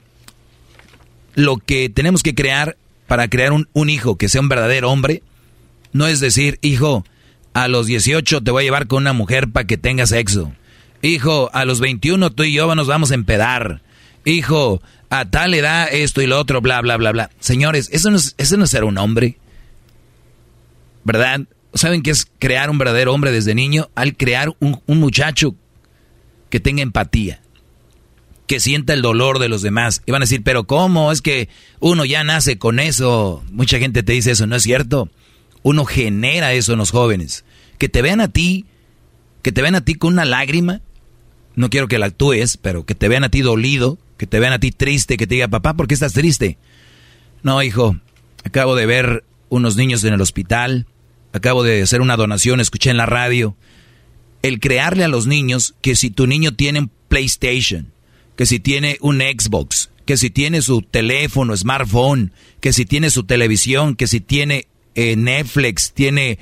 lo 1.34 1.58
que 1.58 1.90
tenemos 1.90 2.22
que 2.22 2.36
crear 2.36 2.78
para 3.08 3.28
crear 3.28 3.52
un, 3.52 3.68
un 3.74 3.90
hijo 3.90 4.18
que 4.18 4.30
sea 4.30 4.42
un 4.42 4.50
verdadero 4.50 4.92
hombre, 4.92 5.24
no 5.92 6.06
es 6.06 6.20
decir, 6.20 6.60
hijo, 6.62 7.04
a 7.54 7.68
los 7.68 7.88
18 7.88 8.44
te 8.44 8.52
voy 8.52 8.64
a 8.64 8.66
llevar 8.66 8.86
con 8.86 9.04
una 9.04 9.14
mujer 9.14 9.50
para 9.50 9.66
que 9.66 9.78
tengas 9.78 10.10
sexo. 10.10 10.52
Hijo, 11.06 11.52
a 11.54 11.66
los 11.66 11.80
21 11.82 12.32
tú 12.32 12.44
y 12.44 12.54
yo 12.54 12.74
nos 12.74 12.88
vamos 12.88 13.12
a 13.12 13.16
empedar. 13.16 13.82
Hijo, 14.26 14.82
a 15.10 15.30
tal 15.30 15.54
edad 15.54 15.88
esto 15.92 16.24
y 16.24 16.26
lo 16.26 16.40
otro, 16.40 16.62
bla, 16.62 16.82
bla, 16.82 16.98
bla, 16.98 17.12
bla. 17.12 17.30
Señores, 17.40 17.90
eso 17.92 18.10
no 18.10 18.18
es, 18.18 18.34
eso 18.40 18.58
no 18.58 18.64
es 18.64 18.72
ser 18.72 18.84
un 18.84 18.98
hombre. 18.98 19.38
¿Verdad? 21.04 21.42
¿Saben 21.76 22.02
qué 22.02 22.10
es 22.10 22.28
crear 22.40 22.72
un 22.72 22.80
verdadero 22.80 23.14
hombre 23.14 23.32
desde 23.32 23.54
niño? 23.54 23.90
Al 23.94 24.18
crear 24.18 24.56
un, 24.60 24.82
un 24.88 25.00
muchacho 25.00 25.54
que 26.50 26.60
tenga 26.60 26.82
empatía, 26.82 27.40
que 28.48 28.60
sienta 28.60 28.94
el 28.94 29.04
dolor 29.04 29.38
de 29.38 29.50
los 29.50 29.62
demás. 29.62 30.02
Y 30.08 30.12
van 30.12 30.24
a 30.24 30.26
decir, 30.26 30.42
pero 30.44 30.64
¿cómo? 30.64 31.12
Es 31.12 31.22
que 31.22 31.50
uno 31.80 32.04
ya 32.06 32.24
nace 32.24 32.58
con 32.58 32.80
eso. 32.80 33.44
Mucha 33.52 33.78
gente 33.78 34.02
te 34.02 34.14
dice 34.14 34.32
eso, 34.32 34.48
¿no 34.48 34.56
es 34.56 34.64
cierto? 34.64 35.12
Uno 35.62 35.86
genera 35.86 36.54
eso 36.54 36.72
en 36.72 36.80
los 36.80 36.90
jóvenes. 36.90 37.46
Que 37.78 37.90
te 37.90 38.02
vean 38.02 38.22
a 38.22 38.30
ti, 38.30 38.66
que 39.44 39.52
te 39.52 39.62
vean 39.62 39.76
a 39.76 39.82
ti 39.82 39.94
con 39.94 40.14
una 40.14 40.26
lágrima. 40.26 40.82
No 41.56 41.70
quiero 41.70 41.88
que 41.88 42.00
la 42.00 42.08
actúes, 42.08 42.58
pero 42.58 42.86
que 42.86 42.96
te 42.96 43.08
vean 43.08 43.24
a 43.24 43.30
ti 43.30 43.42
dolido, 43.42 43.98
que 44.18 44.28
te 44.28 44.40
vean 44.40 44.54
a 44.54 44.60
ti 44.60 44.72
triste, 44.72 45.18
que 45.18 45.28
te 45.28 45.36
diga, 45.36 45.48
papá, 45.48 45.74
¿por 45.74 45.88
qué 45.88 45.94
estás 45.94 46.14
triste? 46.14 46.58
No, 47.44 47.62
hijo, 47.64 47.98
acabo 48.44 48.76
de 48.76 48.86
ver 48.86 49.24
unos 49.50 49.76
niños 49.76 50.04
en 50.04 50.14
el 50.14 50.22
hospital, 50.22 50.88
acabo 51.34 51.64
de 51.64 51.82
hacer 51.82 52.02
una 52.02 52.18
donación, 52.18 52.60
escuché 52.60 52.90
en 52.90 52.98
la 52.98 53.06
radio. 53.06 53.56
El 54.42 54.60
crearle 54.60 55.04
a 55.04 55.10
los 55.10 55.28
niños 55.28 55.76
que 55.82 55.96
si 55.96 56.10
tu 56.10 56.28
niño 56.28 56.54
tiene 56.54 56.80
un 56.80 56.92
PlayStation, 57.08 57.92
que 58.36 58.46
si 58.46 58.60
tiene 58.60 58.98
un 59.02 59.20
Xbox, 59.20 59.90
que 60.06 60.18
si 60.18 60.30
tiene 60.30 60.62
su 60.62 60.82
teléfono, 60.82 61.56
smartphone, 61.56 62.32
que 62.60 62.74
si 62.74 62.86
tiene 62.86 63.10
su 63.10 63.24
televisión, 63.24 63.96
que 63.96 64.08
si 64.08 64.20
tiene 64.20 64.68
eh, 64.94 65.16
Netflix, 65.16 65.94
tiene 65.94 66.38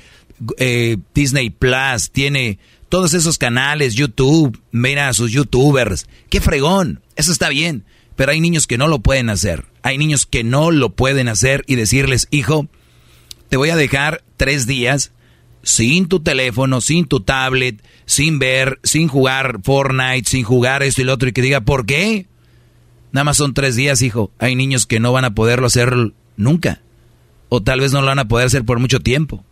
eh, 0.58 0.98
Disney 1.14 1.50
Plus, 1.50 2.10
tiene 2.10 2.58
todos 2.94 3.14
esos 3.14 3.38
canales, 3.38 3.96
YouTube, 3.96 4.56
mira 4.70 5.08
a 5.08 5.14
sus 5.14 5.32
youtubers, 5.32 6.06
qué 6.30 6.40
fregón, 6.40 7.02
eso 7.16 7.32
está 7.32 7.48
bien, 7.48 7.84
pero 8.14 8.30
hay 8.30 8.40
niños 8.40 8.68
que 8.68 8.78
no 8.78 8.86
lo 8.86 9.00
pueden 9.00 9.30
hacer, 9.30 9.64
hay 9.82 9.98
niños 9.98 10.26
que 10.26 10.44
no 10.44 10.70
lo 10.70 10.90
pueden 10.90 11.26
hacer 11.26 11.64
y 11.66 11.74
decirles, 11.74 12.28
hijo, 12.30 12.68
te 13.48 13.56
voy 13.56 13.70
a 13.70 13.76
dejar 13.76 14.22
tres 14.36 14.68
días 14.68 15.10
sin 15.64 16.06
tu 16.06 16.20
teléfono, 16.20 16.80
sin 16.80 17.06
tu 17.06 17.18
tablet, 17.18 17.84
sin 18.06 18.38
ver, 18.38 18.78
sin 18.84 19.08
jugar 19.08 19.58
Fortnite, 19.64 20.30
sin 20.30 20.44
jugar 20.44 20.84
esto 20.84 21.00
y 21.00 21.04
lo 21.04 21.14
otro, 21.14 21.28
y 21.28 21.32
que 21.32 21.42
diga, 21.42 21.62
¿por 21.62 21.86
qué? 21.86 22.28
Nada 23.10 23.24
más 23.24 23.38
son 23.38 23.54
tres 23.54 23.74
días, 23.74 24.02
hijo. 24.02 24.30
Hay 24.38 24.54
niños 24.54 24.86
que 24.86 25.00
no 25.00 25.10
van 25.10 25.24
a 25.24 25.34
poderlo 25.34 25.66
hacer 25.66 26.12
nunca. 26.36 26.80
O 27.48 27.60
tal 27.60 27.80
vez 27.80 27.92
no 27.92 28.02
lo 28.02 28.06
van 28.06 28.20
a 28.20 28.28
poder 28.28 28.46
hacer 28.46 28.64
por 28.64 28.78
mucho 28.78 29.00
tiempo. 29.00 29.44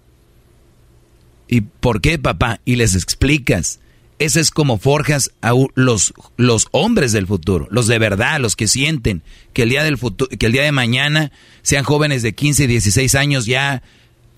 ¿Y 1.52 1.60
por 1.60 2.00
qué, 2.00 2.18
papá? 2.18 2.62
Y 2.64 2.76
les 2.76 2.94
explicas. 2.94 3.78
Ese 4.18 4.40
es 4.40 4.50
como 4.50 4.78
forjas 4.78 5.32
a 5.42 5.52
los, 5.74 6.14
los 6.39 6.68
hombres 6.70 7.12
del 7.12 7.26
futuro, 7.26 7.68
los 7.70 7.86
de 7.86 7.98
verdad, 7.98 8.40
los 8.40 8.56
que 8.56 8.66
sienten 8.66 9.20
que 9.52 9.64
el 9.64 9.68
día 9.68 9.84
del 9.84 9.98
futuro, 9.98 10.31
que 10.31 10.47
el 10.47 10.52
día 10.52 10.62
de 10.62 10.72
mañana 10.72 11.31
sean 11.60 11.84
jóvenes 11.84 12.22
de 12.22 12.34
15, 12.34 12.66
16 12.66 13.14
años 13.16 13.44
ya 13.44 13.82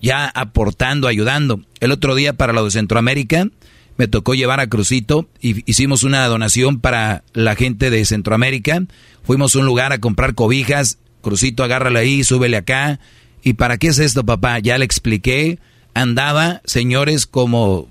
ya 0.01 0.27
aportando, 0.27 1.07
ayudando. 1.07 1.61
El 1.79 1.93
otro 1.93 2.15
día 2.15 2.33
para 2.33 2.51
lo 2.51 2.65
de 2.65 2.71
Centroamérica 2.71 3.47
me 3.95 4.09
tocó 4.09 4.35
llevar 4.35 4.59
a 4.59 4.67
Crucito 4.67 5.29
y 5.39 5.63
hicimos 5.71 6.03
una 6.03 6.27
donación 6.27 6.81
para 6.81 7.23
la 7.31 7.55
gente 7.55 7.91
de 7.91 8.03
Centroamérica. 8.03 8.83
Fuimos 9.23 9.55
a 9.55 9.59
un 9.59 9.65
lugar 9.65 9.93
a 9.93 9.99
comprar 9.99 10.35
cobijas. 10.35 10.97
Crucito, 11.21 11.63
agárrala 11.63 11.99
ahí, 11.99 12.25
súbele 12.25 12.57
acá. 12.57 12.99
¿Y 13.41 13.53
para 13.53 13.77
qué 13.77 13.87
es 13.87 13.99
esto, 13.99 14.25
papá? 14.25 14.59
Ya 14.59 14.77
le 14.77 14.83
expliqué. 14.83 15.59
Andaba, 15.95 16.61
señores, 16.65 17.25
como 17.25 17.89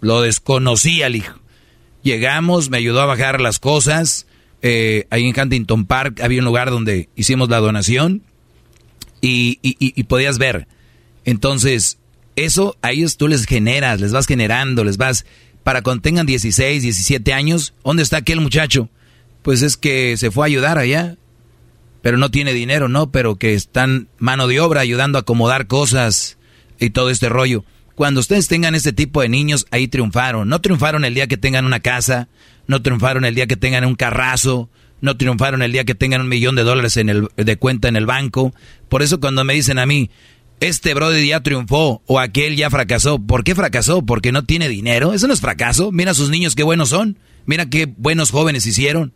lo 0.00 0.22
desconocía 0.22 1.08
el 1.08 1.16
hijo. 1.16 1.38
Llegamos, 2.02 2.70
me 2.70 2.78
ayudó 2.78 3.02
a 3.02 3.06
bajar 3.06 3.42
las 3.42 3.58
cosas. 3.58 4.26
Eh, 4.62 5.06
ahí 5.10 5.28
en 5.28 5.38
Huntington 5.38 5.84
Park 5.84 6.22
había 6.22 6.38
un 6.38 6.46
lugar 6.46 6.70
donde 6.70 7.10
hicimos 7.16 7.50
la 7.50 7.58
donación 7.58 8.22
y, 9.20 9.58
y 9.60 10.02
podías 10.04 10.38
ver 10.38 10.66
entonces, 11.24 11.98
eso 12.36 12.76
a 12.82 12.92
ellos 12.92 13.16
tú 13.16 13.28
les 13.28 13.46
generas, 13.46 14.00
les 14.00 14.12
vas 14.12 14.26
generando, 14.26 14.84
les 14.84 14.96
vas, 14.96 15.24
para 15.62 15.82
cuando 15.82 16.02
tengan 16.02 16.26
16, 16.26 16.82
17 16.82 17.32
años, 17.32 17.74
¿dónde 17.84 18.02
está 18.02 18.18
aquel 18.18 18.40
muchacho? 18.40 18.88
Pues 19.42 19.62
es 19.62 19.76
que 19.76 20.16
se 20.16 20.30
fue 20.30 20.44
a 20.44 20.48
ayudar 20.48 20.78
allá, 20.78 21.16
pero 22.00 22.16
no 22.16 22.30
tiene 22.30 22.52
dinero, 22.52 22.88
¿no? 22.88 23.10
Pero 23.10 23.36
que 23.36 23.54
están 23.54 24.08
mano 24.18 24.48
de 24.48 24.60
obra 24.60 24.80
ayudando 24.80 25.18
a 25.18 25.22
acomodar 25.22 25.66
cosas 25.66 26.38
y 26.84 26.90
todo 26.90 27.10
este 27.10 27.28
rollo. 27.28 27.64
Cuando 27.94 28.20
ustedes 28.20 28.48
tengan 28.48 28.74
este 28.74 28.92
tipo 28.92 29.20
de 29.20 29.28
niños, 29.28 29.66
ahí 29.70 29.88
triunfaron. 29.88 30.48
No 30.48 30.60
triunfaron 30.60 31.04
el 31.04 31.14
día 31.14 31.26
que 31.26 31.36
tengan 31.36 31.66
una 31.66 31.80
casa, 31.80 32.28
no 32.66 32.82
triunfaron 32.82 33.24
el 33.24 33.34
día 33.34 33.46
que 33.46 33.56
tengan 33.56 33.84
un 33.84 33.94
carrazo, 33.94 34.70
no 35.00 35.16
triunfaron 35.16 35.62
el 35.62 35.72
día 35.72 35.84
que 35.84 35.94
tengan 35.94 36.22
un 36.22 36.28
millón 36.28 36.54
de 36.54 36.62
dólares 36.62 36.96
en 36.96 37.08
el, 37.08 37.28
de 37.36 37.56
cuenta 37.56 37.88
en 37.88 37.96
el 37.96 38.06
banco. 38.06 38.54
Por 38.88 39.02
eso 39.02 39.20
cuando 39.20 39.44
me 39.44 39.54
dicen 39.54 39.78
a 39.78 39.86
mí, 39.86 40.10
este 40.60 40.94
brother 40.94 41.24
ya 41.24 41.42
triunfó 41.42 42.02
o 42.06 42.20
aquel 42.20 42.56
ya 42.56 42.70
fracasó. 42.70 43.18
¿Por 43.18 43.44
qué 43.44 43.54
fracasó? 43.54 44.02
¿Porque 44.02 44.32
no 44.32 44.44
tiene 44.44 44.68
dinero? 44.68 45.12
Eso 45.12 45.26
no 45.26 45.34
es 45.34 45.40
fracaso. 45.40 45.92
Mira 45.92 46.12
a 46.12 46.14
sus 46.14 46.30
niños 46.30 46.54
qué 46.54 46.62
buenos 46.62 46.90
son. 46.90 47.18
Mira 47.46 47.66
qué 47.66 47.92
buenos 47.96 48.30
jóvenes 48.30 48.66
hicieron. 48.66 49.12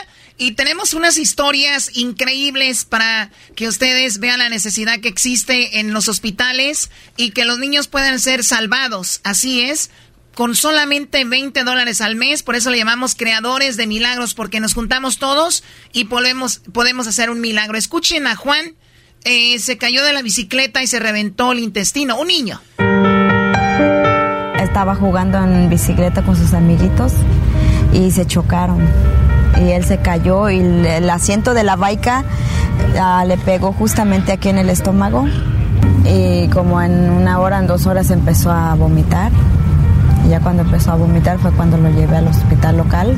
y 0.41 0.53
tenemos 0.53 0.95
unas 0.95 1.19
historias 1.19 1.91
increíbles 1.95 2.87
para 2.87 3.31
que 3.55 3.69
ustedes 3.69 4.21
vean 4.21 4.39
la 4.39 4.49
necesidad 4.49 4.99
que 5.01 5.09
existe 5.09 5.81
en 5.81 5.93
los 5.93 6.09
hospitales 6.09 6.91
y 7.19 7.33
que 7.33 7.45
los 7.45 7.59
niños 7.59 7.89
puedan 7.89 8.19
ser 8.19 8.43
salvados. 8.43 9.21
Así 9.23 9.61
es, 9.61 9.91
con 10.41 10.55
solamente 10.55 11.23
20 11.27 11.65
dólares 11.65 12.01
al 12.01 12.17
mes. 12.17 12.43
Por 12.43 12.55
eso 12.55 12.71
le 12.71 12.79
llamamos 12.79 13.15
creadores 13.15 13.77
de 13.77 13.87
milagros, 13.87 14.33
porque 14.33 14.59
nos 14.59 14.73
juntamos 14.73 15.19
todos 15.19 15.63
y 15.93 16.05
podemos, 16.05 16.63
podemos 16.73 17.07
hacer 17.07 17.29
un 17.29 17.43
milagro. 17.43 17.77
Escuchen 17.77 18.27
a 18.27 18.37
Juan, 18.37 18.73
eh, 19.25 19.59
se 19.59 19.77
cayó 19.77 20.03
de 20.03 20.15
la 20.15 20.23
bicicleta 20.23 20.83
y 20.83 20.87
se 20.87 20.99
reventó 20.99 21.53
el 21.53 21.59
intestino. 21.59 22.19
Un 22.19 22.29
niño. 22.29 22.59
Estaba 24.59 24.95
jugando 24.95 25.37
en 25.37 25.69
bicicleta 25.69 26.23
con 26.23 26.35
sus 26.35 26.55
amiguitos 26.55 27.13
y 27.93 28.11
se 28.11 28.25
chocaron. 28.25 28.89
y 29.61 29.73
él 29.73 29.85
se 29.85 29.99
cayó 30.01 30.49
y 30.49 30.61
el, 30.61 31.11
asiento 31.11 31.53
de 31.53 31.65
la 31.65 31.77
baica 31.77 32.25
ah, 32.99 33.27
le 33.27 33.37
pegó 33.37 33.75
justamente 33.75 34.33
aquí 34.33 34.49
en 34.49 34.57
el 34.57 34.71
estómago 34.71 35.29
y 36.07 36.49
como 36.49 36.81
en 36.81 37.11
una 37.11 37.41
hora, 37.41 37.59
en 37.59 37.67
dos 37.67 37.85
horas 37.85 38.11
empezó 38.11 38.51
a 38.51 38.75
vomitar. 38.75 39.33
Ya 40.31 40.39
cuando 40.39 40.63
empezó 40.63 40.93
a 40.93 40.95
vomitar 40.95 41.39
fue 41.41 41.51
cuando 41.51 41.77
lo 41.77 41.91
llevé 41.91 42.17
al 42.17 42.29
hospital 42.29 42.77
local. 42.77 43.17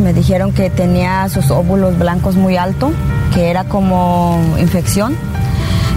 Me 0.00 0.12
dijeron 0.12 0.52
que 0.52 0.70
tenía 0.70 1.28
sus 1.28 1.50
óvulos 1.50 1.98
blancos 1.98 2.36
muy 2.36 2.56
altos, 2.56 2.92
que 3.34 3.50
era 3.50 3.64
como 3.64 4.40
infección 4.60 5.16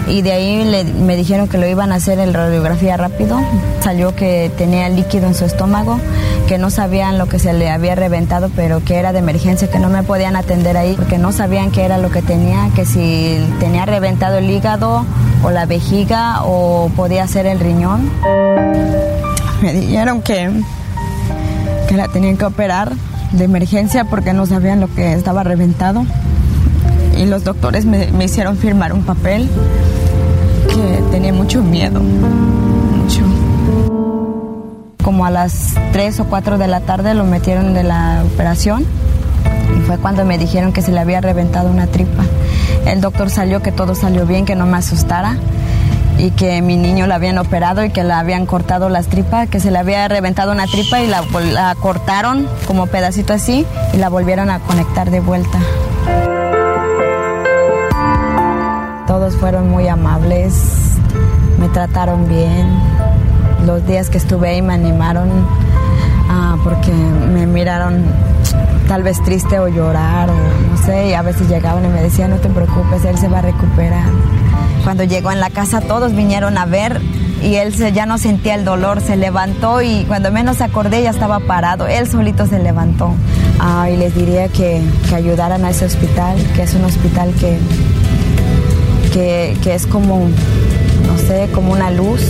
y 0.07 0.23
de 0.23 0.31
ahí 0.31 0.85
me 0.99 1.15
dijeron 1.15 1.47
que 1.47 1.57
lo 1.57 1.67
iban 1.67 1.91
a 1.91 1.95
hacer 1.95 2.19
en 2.19 2.33
radiografía 2.33 2.97
rápido. 2.97 3.39
Salió 3.81 4.15
que 4.15 4.51
tenía 4.57 4.89
líquido 4.89 5.27
en 5.27 5.35
su 5.35 5.45
estómago, 5.45 5.99
que 6.47 6.57
no 6.57 6.69
sabían 6.69 7.17
lo 7.17 7.27
que 7.27 7.39
se 7.39 7.53
le 7.53 7.69
había 7.69 7.95
reventado, 7.95 8.49
pero 8.55 8.83
que 8.83 8.95
era 8.95 9.13
de 9.13 9.19
emergencia, 9.19 9.69
que 9.69 9.79
no 9.79 9.89
me 9.89 10.03
podían 10.03 10.35
atender 10.35 10.75
ahí 10.75 10.95
porque 10.95 11.17
no 11.17 11.31
sabían 11.31 11.71
qué 11.71 11.83
era 11.85 11.97
lo 11.97 12.09
que 12.09 12.21
tenía, 12.21 12.69
que 12.75 12.85
si 12.85 13.37
tenía 13.59 13.85
reventado 13.85 14.37
el 14.37 14.49
hígado 14.49 15.05
o 15.43 15.51
la 15.51 15.65
vejiga 15.65 16.43
o 16.43 16.89
podía 16.95 17.27
ser 17.27 17.45
el 17.45 17.59
riñón. 17.59 18.09
Me 19.61 19.73
dijeron 19.73 20.21
que, 20.21 20.49
que 21.87 21.95
la 21.95 22.07
tenían 22.07 22.37
que 22.37 22.45
operar 22.45 22.93
de 23.31 23.43
emergencia 23.43 24.05
porque 24.05 24.33
no 24.33 24.45
sabían 24.45 24.79
lo 24.79 24.93
que 24.93 25.13
estaba 25.13 25.43
reventado. 25.43 26.05
Y 27.17 27.25
los 27.25 27.43
doctores 27.43 27.85
me, 27.85 28.07
me 28.07 28.25
hicieron 28.25 28.57
firmar 28.57 28.93
un 28.93 29.03
papel 29.03 29.47
que 30.67 31.03
tenía 31.11 31.31
mucho 31.31 31.61
miedo. 31.61 32.01
Como 35.03 35.25
a 35.25 35.29
las 35.29 35.73
3 35.91 36.21
o 36.21 36.25
4 36.25 36.57
de 36.57 36.67
la 36.67 36.81
tarde 36.81 37.13
lo 37.13 37.25
metieron 37.25 37.73
de 37.73 37.83
la 37.83 38.23
operación 38.33 38.85
y 39.77 39.81
fue 39.81 39.97
cuando 39.97 40.25
me 40.25 40.37
dijeron 40.37 40.73
que 40.73 40.81
se 40.81 40.91
le 40.91 40.99
había 40.99 41.21
reventado 41.21 41.69
una 41.69 41.87
tripa. 41.87 42.23
El 42.85 43.01
doctor 43.01 43.29
salió 43.29 43.61
que 43.61 43.71
todo 43.71 43.93
salió 43.95 44.25
bien, 44.25 44.45
que 44.45 44.55
no 44.55 44.65
me 44.65 44.77
asustara 44.77 45.37
y 46.21 46.29
que 46.29 46.61
mi 46.61 46.77
niño 46.77 47.07
la 47.07 47.15
habían 47.15 47.39
operado 47.39 47.83
y 47.83 47.89
que 47.89 48.03
le 48.03 48.13
habían 48.13 48.45
cortado 48.45 48.89
las 48.89 49.07
tripas, 49.07 49.49
que 49.49 49.59
se 49.59 49.71
le 49.71 49.79
había 49.79 50.07
reventado 50.07 50.51
una 50.51 50.67
tripa 50.67 51.01
y 51.01 51.07
la, 51.07 51.23
cortaron 51.79 52.47
como 52.67 52.85
pedacito 52.85 53.33
así 53.33 53.65
y 53.91 53.97
la 53.97 54.07
volvieron 54.07 54.51
a 54.51 54.59
conectar 54.59 55.09
de 55.09 55.19
vuelta. 55.19 55.57
Todos 59.07 59.35
fueron 59.35 59.71
muy 59.71 59.87
amables, 59.87 60.53
me 61.57 61.67
trataron 61.69 62.29
bien. 62.29 62.67
Los 63.65 63.85
días 63.87 64.11
que 64.11 64.19
estuve 64.19 64.49
ahí 64.49 64.61
me 64.61 64.75
animaron 64.75 65.27
ah, 66.29 66.55
porque 66.63 66.91
me 66.91 67.47
miraron 67.47 68.05
tal 68.87 69.01
vez 69.01 69.23
triste 69.23 69.57
o 69.57 69.67
llorar 69.67 70.29
o 70.29 70.33
no 70.33 70.77
sé, 70.85 71.09
y 71.09 71.13
a 71.13 71.23
veces 71.23 71.49
llegaban 71.49 71.83
y 71.83 71.87
me 71.87 72.03
decían, 72.03 72.29
no 72.29 72.35
te 72.35 72.49
preocupes, 72.49 73.05
él 73.05 73.17
se 73.17 73.27
va 73.27 73.39
a 73.39 73.41
recuperar. 73.41 74.05
Cuando 74.83 75.03
llegó 75.03 75.31
en 75.31 75.39
la 75.39 75.49
casa 75.49 75.81
todos 75.81 76.15
vinieron 76.15 76.57
a 76.57 76.65
ver 76.65 77.01
y 77.41 77.55
él 77.55 77.73
ya 77.93 78.05
no 78.05 78.17
sentía 78.17 78.55
el 78.55 78.65
dolor, 78.65 79.01
se 79.01 79.15
levantó 79.15 79.81
y 79.81 80.05
cuando 80.05 80.31
menos 80.31 80.61
acordé 80.61 81.01
ya 81.03 81.09
estaba 81.09 81.39
parado, 81.39 81.87
él 81.87 82.07
solito 82.07 82.45
se 82.45 82.59
levantó. 82.59 83.13
Ah, 83.59 83.89
y 83.89 83.97
les 83.97 84.13
diría 84.15 84.47
que, 84.47 84.81
que 85.09 85.15
ayudaran 85.15 85.65
a 85.65 85.71
ese 85.71 85.85
hospital, 85.85 86.37
que 86.55 86.63
es 86.63 86.73
un 86.75 86.85
hospital 86.85 87.33
que 87.39 87.57
que, 89.11 89.75
es 89.75 89.85
como, 89.87 90.29
no 91.07 91.17
sé, 91.17 91.49
como 91.53 91.73
una 91.73 91.91
luz, 91.91 92.21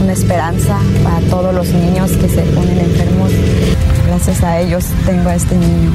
una 0.00 0.12
esperanza 0.12 0.78
para 1.02 1.20
todos 1.30 1.54
los 1.54 1.68
niños 1.68 2.10
que 2.12 2.28
se 2.28 2.42
ponen 2.42 2.78
enfermos. 2.78 3.32
Gracias 4.06 4.42
a 4.42 4.60
ellos 4.60 4.84
tengo 5.04 5.30
a 5.30 5.34
este 5.34 5.56
niño, 5.56 5.90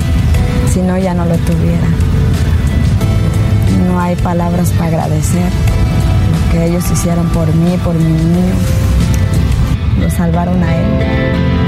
si 0.73 0.81
no 0.81 0.98
ya 0.98 1.14
no 1.14 1.25
lo 1.25 1.35
tuviera. 1.38 1.88
No 3.88 3.99
hay 3.99 4.15
palabras 4.15 4.72
para 4.72 4.88
agradecer 4.88 5.81
que 6.52 6.66
ellos 6.66 6.84
hicieron 6.92 7.28
por 7.30 7.48
mí, 7.56 7.78
por 7.84 7.96
mi 7.96 8.04
niño. 8.04 8.54
Lo 10.00 10.10
salvaron 10.10 10.62
a 10.64 10.76
él. 10.76 11.60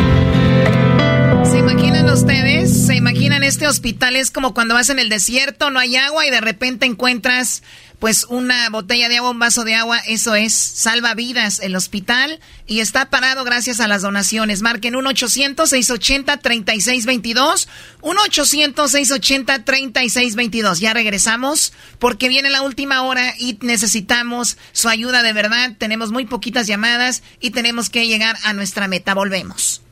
¿Se 1.53 1.59
imaginan 1.59 2.09
ustedes? 2.09 2.87
¿Se 2.87 2.95
imaginan 2.95 3.43
este 3.43 3.67
hospital? 3.67 4.15
Es 4.15 4.31
como 4.31 4.55
cuando 4.55 4.73
vas 4.73 4.89
en 4.89 4.97
el 4.97 5.09
desierto, 5.09 5.69
no 5.69 5.77
hay 5.77 5.97
agua 5.97 6.25
y 6.25 6.31
de 6.31 6.41
repente 6.41 6.87
encuentras 6.87 7.61
pues 7.99 8.25
una 8.27 8.67
botella 8.71 9.07
de 9.07 9.17
agua, 9.17 9.29
un 9.29 9.37
vaso 9.37 9.63
de 9.63 9.75
agua, 9.75 9.99
eso 10.07 10.33
es, 10.33 10.55
salva 10.55 11.13
vidas 11.13 11.59
el 11.59 11.75
hospital 11.75 12.39
y 12.65 12.79
está 12.79 13.11
parado 13.11 13.43
gracias 13.43 13.79
a 13.79 13.87
las 13.87 14.01
donaciones. 14.01 14.63
Marquen 14.63 14.95
1-800-680-3622, 14.95 17.67
1-800-680-3622. 18.01 20.79
Ya 20.79 20.95
regresamos 20.95 21.71
porque 21.99 22.29
viene 22.29 22.49
la 22.49 22.63
última 22.63 23.03
hora 23.03 23.35
y 23.37 23.59
necesitamos 23.61 24.57
su 24.71 24.89
ayuda 24.89 25.21
de 25.21 25.33
verdad. 25.33 25.73
Tenemos 25.77 26.11
muy 26.11 26.25
poquitas 26.25 26.65
llamadas 26.65 27.21
y 27.39 27.51
tenemos 27.51 27.91
que 27.91 28.07
llegar 28.07 28.37
a 28.43 28.53
nuestra 28.53 28.87
meta. 28.87 29.13
Volvemos. 29.13 29.82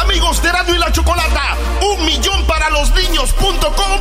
Amigos 0.00 0.42
de 0.42 0.50
Radio 0.50 0.74
y 0.74 0.78
la 0.78 0.90
Chocolata, 0.90 1.56
un 1.82 2.04
millón 2.04 2.44
para 2.46 2.68
los 2.70 2.92
niños.com. 2.94 4.00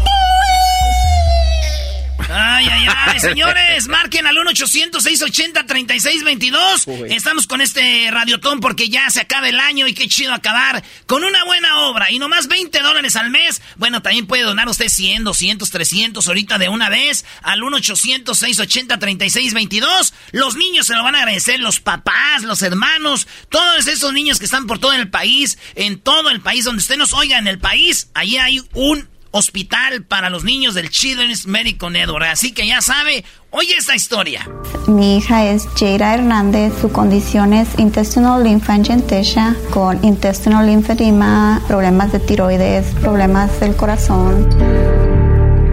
Ay, 2.29 2.67
ay, 2.71 2.87
ay, 3.07 3.21
señores, 3.21 3.89
marquen 3.89 4.27
al 4.27 4.37
1-800-680-3622. 4.37 7.11
Estamos 7.11 7.47
con 7.47 7.61
este 7.61 8.11
radiotón 8.11 8.61
porque 8.61 8.89
ya 8.89 9.11
se 9.11 9.21
acaba 9.21 9.49
el 9.49 9.61
año 9.61 9.87
y 9.87 9.95
qué 9.95 10.09
chido 10.09 10.33
acabar 10.33 10.83
con 11.07 11.23
una 11.25 11.45
buena 11.45 11.83
obra. 11.83 12.11
Y 12.11 12.19
nomás 12.19 12.49
20 12.49 12.81
dólares 12.81 13.17
al 13.17 13.31
mes. 13.31 13.63
Bueno, 13.77 14.03
también 14.03 14.27
puede 14.27 14.43
donar 14.43 14.69
usted 14.69 14.89
100, 14.89 15.25
200, 15.25 15.71
300 15.71 16.27
ahorita 16.27 16.59
de 16.59 16.69
una 16.69 16.89
vez 16.89 17.25
al 17.43 17.61
1-800-680-3622. 17.61 20.13
Los 20.33 20.57
niños 20.57 20.87
se 20.87 20.95
lo 20.95 21.03
van 21.03 21.15
a 21.15 21.19
agradecer, 21.19 21.61
los 21.61 21.81
papás, 21.81 22.43
los 22.43 22.63
hermanos, 22.63 23.27
todos 23.49 23.87
esos 23.87 24.13
niños 24.13 24.39
que 24.39 24.45
están 24.45 24.67
por 24.67 24.79
todo 24.79 24.93
el 24.93 25.11
país, 25.11 25.59
en 25.75 26.01
todo 26.01 26.31
el 26.31 26.41
país, 26.41 26.65
donde 26.65 26.81
usted 26.81 26.97
nos 26.97 27.13
oiga 27.13 27.39
en 27.39 27.47
el 27.47 27.59
país, 27.59 28.09
allí 28.15 28.39
hay 28.39 28.63
un 28.73 29.12
hospital 29.33 30.05
para 30.05 30.31
los 30.31 30.45
niños 30.45 30.75
del 30.75 30.91
Children's 30.91 31.47
Medical 31.47 31.93
Network. 31.93 32.27
Así 32.27 32.53
que 32.53 32.67
ya 32.67 32.81
sabe, 32.81 33.25
oye 33.51 33.75
esta 33.77 33.97
historia. 33.97 34.49
Mi 34.87 35.17
hija 35.17 35.47
es 35.47 35.67
Jada 35.79 36.15
Hernández, 36.15 36.73
su 36.81 36.93
condición 36.93 37.53
es 37.53 37.69
intestinal 37.79 38.45
lymphangiectasia 38.45 39.57
con 39.71 40.03
intestinal 40.05 40.67
lymphedema, 40.67 41.61
problemas 41.67 42.13
de 42.13 42.21
tiroides, 42.21 42.87
problemas 43.01 43.59
del 43.61 43.75
corazón. 43.75 44.49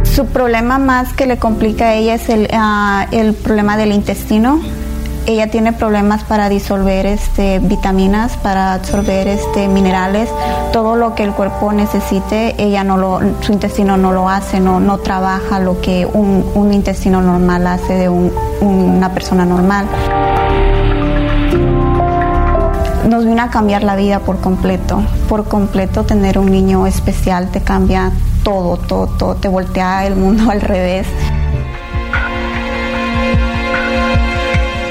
Su 0.03 0.25
problema 0.27 0.79
más 0.79 1.13
que 1.13 1.27
le 1.27 1.37
complica 1.37 1.89
a 1.89 1.95
ella 1.95 2.15
es 2.15 2.29
el, 2.29 2.47
ah, 2.51 3.07
el 3.11 3.33
problema 3.33 3.77
del 3.77 3.91
intestino 3.91 4.61
ella 5.29 5.45
tiene 5.51 5.73
problemas 5.73 6.23
para 6.23 6.49
disolver 6.49 7.05
este, 7.05 7.59
vitaminas, 7.59 8.35
para 8.37 8.73
absorber 8.73 9.27
este, 9.27 9.67
minerales, 9.67 10.27
todo 10.73 10.95
lo 10.95 11.13
que 11.13 11.23
el 11.23 11.33
cuerpo 11.33 11.71
necesite, 11.71 12.55
ella 12.57 12.83
no 12.83 12.97
lo, 12.97 13.19
su 13.41 13.53
intestino 13.53 13.95
no 13.95 14.11
lo 14.11 14.27
hace, 14.27 14.59
no, 14.59 14.79
no 14.79 14.97
trabaja 14.97 15.59
lo 15.59 15.81
que 15.81 16.07
un, 16.07 16.73
intestino 16.73 17.21
normal 17.21 17.67
hace 17.67 17.93
de 17.93 18.09
una 18.09 19.13
persona 19.13 19.45
normal. 19.45 19.85
Nos 23.07 23.25
vino 23.25 23.43
a 23.43 23.49
cambiar 23.51 23.83
la 23.83 23.95
vida 23.95 24.21
por 24.21 24.39
completo, 24.39 25.03
por 25.27 25.47
completo 25.47 26.05
tener 26.05 26.39
un 26.39 26.49
niño 26.51 26.87
especial 26.87 27.49
te 27.49 27.61
cambia 27.61 28.11
todo, 28.43 28.77
todo, 28.77 29.05
todo, 29.05 29.35
te 29.35 29.47
voltea 29.47 30.07
el 30.07 30.15
mundo 30.15 30.49
al 30.51 30.61
revés. 30.61 31.05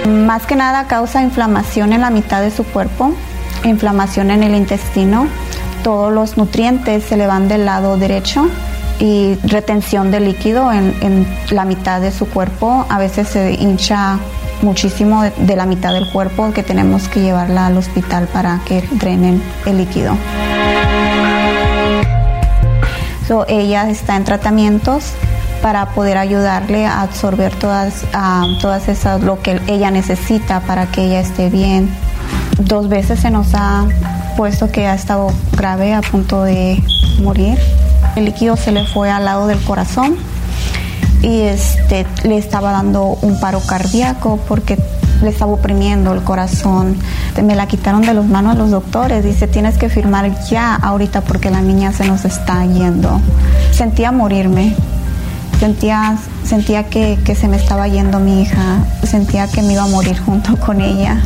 Más 0.06 0.46
que 0.46 0.56
nada 0.56 0.86
causa 0.86 1.22
inflamación 1.22 1.92
en 1.92 2.02
la 2.02 2.10
mitad 2.10 2.42
de 2.42 2.50
su 2.50 2.64
cuerpo, 2.64 3.12
inflamación 3.64 4.30
en 4.30 4.42
el 4.42 4.54
intestino, 4.54 5.26
todos 5.82 6.12
los 6.12 6.36
nutrientes 6.36 7.04
se 7.04 7.16
le 7.16 7.26
van 7.26 7.48
del 7.48 7.64
lado 7.64 7.96
derecho 7.96 8.48
y 8.98 9.36
retención 9.44 10.10
de 10.10 10.20
líquido 10.20 10.72
en, 10.72 11.26
la 11.50 11.64
mitad 11.64 12.00
de 12.00 12.10
su 12.10 12.28
cuerpo, 12.28 12.84
a 12.88 12.98
veces 12.98 13.28
se 13.28 13.52
hincha 13.52 14.18
muchísimo 14.62 15.22
de, 15.22 15.56
la 15.56 15.66
mitad 15.66 15.92
del 15.92 16.10
cuerpo 16.10 16.52
que 16.52 16.62
tenemos 16.62 17.08
que 17.08 17.20
llevarla 17.20 17.66
al 17.66 17.76
hospital 17.76 18.26
para 18.26 18.60
que 18.64 18.82
drenen 18.92 19.42
el 19.66 19.78
líquido. 19.78 20.16
So, 23.26 23.44
ella 23.46 23.88
está 23.88 24.16
en 24.16 24.24
tratamientos 24.24 25.12
para 25.62 25.86
poder 25.90 26.18
ayudarle 26.18 26.86
a 26.86 27.02
absorber 27.02 27.54
todas, 27.54 28.04
todas 28.60 28.88
esas, 28.88 29.22
lo 29.22 29.40
que 29.42 29.60
ella 29.66 29.90
necesita 29.90 30.60
para 30.60 30.86
que 30.86 31.04
ella 31.04 31.20
esté 31.20 31.50
bien. 31.50 31.90
Dos 32.58 32.88
veces 32.88 33.20
se 33.20 33.30
nos 33.30 33.54
ha 33.54 33.86
puesto 34.36 34.70
que 34.70 34.86
ha 34.86 34.94
estado 34.94 35.32
grave 35.56 35.94
a 35.94 36.00
punto 36.00 36.42
de 36.42 36.82
morir. 37.22 37.58
El 38.16 38.24
líquido 38.24 38.56
se 38.56 38.72
le 38.72 38.84
fue 38.86 39.10
al 39.10 39.24
lado 39.24 39.46
del 39.46 39.60
corazón 39.60 40.16
y 41.22 41.40
este, 41.42 42.06
le 42.24 42.38
estaba 42.38 42.72
dando 42.72 43.18
un 43.22 43.40
paro 43.40 43.60
cardíaco 43.60 44.38
porque 44.48 44.78
le 45.22 45.30
estaba 45.30 45.52
oprimiendo 45.52 46.12
el 46.12 46.22
corazón. 46.22 46.96
Me 47.42 47.54
la 47.54 47.66
quitaron 47.66 48.02
de 48.02 48.14
las 48.14 48.26
manos 48.26 48.56
los 48.56 48.70
doctores. 48.70 49.24
Dice, 49.24 49.46
tienes 49.46 49.78
que 49.78 49.88
firmar 49.88 50.44
ya 50.46 50.74
ahorita 50.74 51.22
porque 51.22 51.50
la 51.50 51.60
niña 51.60 51.92
se 51.92 52.06
nos 52.06 52.24
está 52.24 52.64
yendo. 52.66 53.20
Sentía 53.72 54.12
morirme. 54.12 54.74
Sentía, 55.58 56.16
sentía 56.44 56.84
que, 56.84 57.18
que 57.24 57.34
se 57.34 57.48
me 57.48 57.56
estaba 57.56 57.88
yendo 57.88 58.20
mi 58.20 58.42
hija. 58.42 58.78
Sentía 59.02 59.48
que 59.48 59.62
me 59.62 59.72
iba 59.72 59.82
a 59.82 59.88
morir 59.88 60.18
junto 60.18 60.56
con 60.56 60.80
ella. 60.80 61.20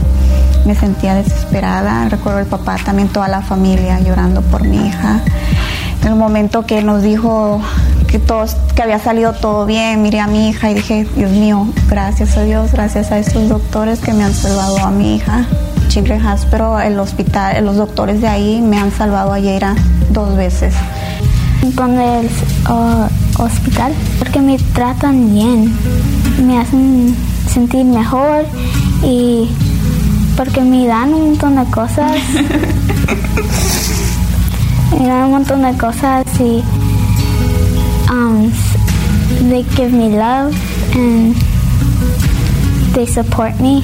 Me 0.65 0.75
sentía 0.75 1.15
desesperada. 1.15 2.09
Recuerdo 2.09 2.39
el 2.39 2.47
papá, 2.47 2.77
también 2.85 3.09
toda 3.09 3.29
la 3.29 3.43
familia 3.43 4.01
llorando 4.01 4.41
por 4.43 4.67
mi 4.67 4.87
hija. 4.89 5.21
En 6.03 6.09
el 6.09 6.15
momento 6.17 6.67
que 6.67 6.83
nos 6.83 7.03
dijo 7.03 7.61
que, 8.09 8.19
todos, 8.19 8.57
que 8.75 8.83
había 8.83 8.99
salido 8.99 9.35
todo 9.35 9.67
bien, 9.67 10.03
miré 10.03 10.21
a 10.21 10.27
mi 10.27 10.49
hija 10.49 10.71
y 10.71 10.75
dije, 10.75 11.07
Dios 11.15 11.31
mío, 11.31 11.67
gracias 11.89 12.37
a 12.37 12.43
Dios, 12.43 12.73
gracias 12.73 13.13
a 13.13 13.19
estos 13.19 13.49
doctores 13.49 14.01
que 14.01 14.13
me 14.13 14.25
han 14.25 14.35
salvado 14.35 14.79
a 14.79 14.91
mi 14.91 15.17
hija. 15.17 15.47
Children's 15.89 16.27
Hospital, 16.27 16.87
el 16.87 16.99
hospital, 16.99 17.65
los 17.65 17.77
doctores 17.77 18.21
de 18.21 18.27
ahí 18.27 18.63
me 18.63 18.79
han 18.79 18.91
salvado 18.91 19.33
a 19.33 19.39
Yeira 19.39 19.75
dos 20.11 20.35
veces. 20.37 20.75
Con 21.63 21.99
el 21.99 22.29
hospital, 23.39 23.93
porque 24.19 24.41
me 24.41 24.59
tratan 24.75 25.33
bien, 25.33 25.73
me 26.45 26.59
hacen 26.59 27.15
sentir 27.49 27.85
mejor 27.85 28.45
y 29.05 29.49
porque 30.37 30.61
me 30.61 30.89
dan 30.89 31.15
un 31.15 31.29
montón 31.31 31.55
de 31.55 31.65
cosas. 31.71 32.13
me 34.99 35.07
dan 35.07 35.27
un 35.27 35.31
montón 35.31 35.63
de 35.63 35.73
cosas 35.79 36.25
y 36.41 36.65
um, 38.11 38.51
they 39.49 39.63
give 39.77 39.93
me 39.93 40.11
love 40.11 40.53
and 40.95 41.37
they 42.93 43.07
support 43.07 43.59
me. 43.61 43.83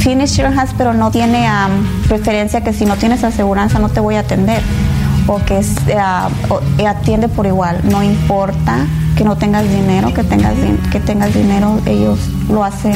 Phoenix 0.00 0.34
Children's 0.34 0.58
Hospital 0.58 0.98
no 0.98 1.12
tiene 1.12 1.46
um, 1.48 1.86
preferencia 2.08 2.62
que 2.62 2.72
si 2.72 2.84
no 2.84 2.96
tienes 2.96 3.22
aseguranza 3.22 3.78
no 3.78 3.88
te 3.88 4.00
voy 4.00 4.16
a 4.16 4.20
atender 4.20 4.60
o 5.26 5.38
que 5.44 5.58
uh, 5.58 6.86
atiende 6.86 7.28
por 7.28 7.46
igual. 7.46 7.80
No 7.84 8.02
importa 8.02 8.86
que 9.16 9.24
no 9.24 9.36
tengas 9.36 9.68
dinero, 9.68 10.12
que 10.14 10.24
tengas, 10.24 10.54
que 10.90 11.00
tengas 11.00 11.34
dinero, 11.34 11.80
ellos 11.86 12.18
lo 12.48 12.64
hacen 12.64 12.94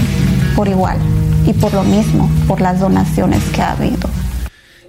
por 0.54 0.68
igual 0.68 0.98
y 1.46 1.52
por 1.52 1.72
lo 1.72 1.84
mismo, 1.84 2.30
por 2.48 2.60
las 2.60 2.80
donaciones 2.80 3.42
que 3.54 3.62
ha 3.62 3.72
habido. 3.72 4.08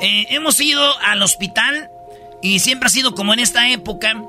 Eh, 0.00 0.26
hemos 0.30 0.60
ido 0.60 0.96
al 1.00 1.22
hospital 1.22 1.90
y 2.42 2.58
siempre 2.60 2.86
ha 2.86 2.90
sido 2.90 3.14
como 3.14 3.32
en 3.32 3.40
esta 3.40 3.68
época 3.70 4.22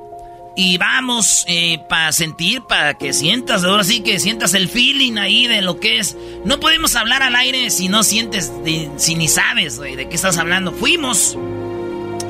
y 0.56 0.78
vamos 0.78 1.46
eh, 1.48 1.80
para 1.88 2.12
sentir, 2.12 2.62
para 2.64 2.98
que 2.98 3.14
sientas, 3.14 3.64
ahora 3.64 3.84
sí 3.84 4.02
que 4.02 4.20
sientas 4.20 4.54
el 4.54 4.68
feeling 4.68 5.18
ahí 5.18 5.48
de 5.48 5.62
lo 5.62 5.80
que 5.80 6.00
es. 6.00 6.18
No 6.46 6.60
podemos 6.60 6.96
hablar 6.96 7.24
al 7.24 7.36
aire 7.36 7.70
si 7.70 7.88
no 7.88 8.04
sientes, 8.04 8.52
si 8.98 9.16
ni 9.16 9.28
sabes 9.28 9.80
de 9.80 10.10
qué 10.10 10.16
estás 10.16 10.38
hablando. 10.38 10.72
Fuimos 10.72 11.38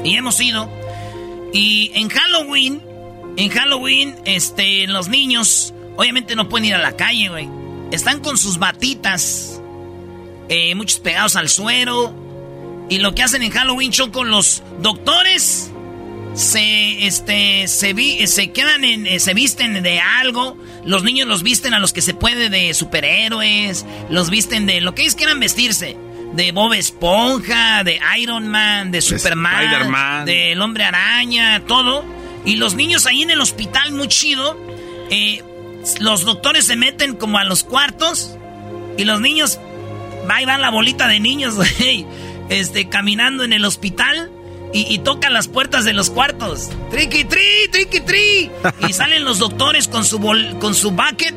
y 0.04 0.16
hemos 0.16 0.40
ido. 0.40 0.70
Y 1.54 1.92
en 1.96 2.10
Halloween, 2.10 2.82
en 3.38 3.50
Halloween, 3.50 4.16
este, 4.26 4.86
los 4.88 5.08
niños, 5.08 5.74
obviamente 5.96 6.36
no 6.36 6.50
pueden 6.50 6.66
ir 6.66 6.76
a 6.76 6.80
la 6.80 6.96
calle, 6.96 7.30
güey. 7.30 7.50
Están 7.92 8.20
con 8.20 8.38
sus 8.38 8.60
batitas, 8.60 9.60
eh, 10.50 10.76
muchos 10.76 11.00
pegados 11.00 11.36
al 11.36 11.50
suero. 11.50 12.14
Y 12.90 13.00
lo 13.00 13.14
que 13.14 13.24
hacen 13.24 13.44
en 13.44 13.52
Halloween 13.52 13.94
son 13.94 14.12
con 14.12 14.30
los 14.30 14.64
doctores 14.82 15.72
se 16.34 17.06
este 17.06 17.68
se 17.68 17.94
vi, 17.94 18.26
se 18.28 18.52
quedan 18.52 18.84
en 18.84 19.08
eh, 19.08 19.20
se 19.20 19.34
visten 19.34 19.82
de 19.84 20.00
algo. 20.00 20.58
Los 20.86 21.04
niños 21.04 21.28
los 21.28 21.44
visten 21.44 21.74
a 21.74 21.80
los 21.80 21.94
que 21.94 22.02
se 22.02 22.14
puede 22.14 22.50
de 22.50 22.74
superhéroes. 22.74 23.86
Los 24.10 24.30
visten 24.30 24.66
de 24.66 24.82
lo 24.82 24.96
que 24.96 25.04
ellos 25.04 25.16
quieran 25.16 25.40
vestirse. 25.40 25.98
De 26.34 26.52
Bob 26.52 26.74
Esponja 26.74 27.84
de 27.84 28.00
Iron 28.20 28.48
Man 28.48 28.92
de 28.92 29.02
Superman 29.02 30.26
del 30.26 30.62
Hombre 30.62 30.84
Araña 30.84 31.66
todo. 31.66 32.06
Y 32.46 32.56
los 32.56 32.76
niños 32.76 33.06
ahí 33.06 33.24
en 33.24 33.32
el 33.32 33.42
hospital 33.42 33.92
muy 33.92 34.08
chido 34.08 34.58
eh, 35.10 35.44
los 36.00 36.24
doctores 36.24 36.66
se 36.66 36.76
meten 36.76 37.16
como 37.16 37.38
a 37.38 37.44
los 37.44 37.64
cuartos 37.64 38.36
y 38.98 39.06
los 39.06 39.22
niños 39.22 39.60
va 40.30 40.42
y 40.42 40.46
van 40.46 40.62
la 40.62 40.70
bolita 40.70 41.08
de 41.08 41.20
niños 41.20 41.56
este 42.50 42.90
caminando 42.90 43.44
en 43.44 43.54
el 43.54 43.66
hospital 43.66 44.32
y, 44.74 45.00
tocan 45.00 45.34
las 45.34 45.48
puertas 45.48 45.86
de 45.86 45.94
los 45.94 46.10
cuartos. 46.10 46.70
Triqui, 46.92 47.24
tri, 47.26 47.68
triqui, 47.72 48.02
tri. 48.02 48.52
Y 48.88 48.94
salen 48.94 49.26
los 49.26 49.40
doctores 49.40 49.88
con 49.88 50.06
su, 50.06 50.20
con 50.60 50.76
su 50.76 50.92
bucket 50.92 51.34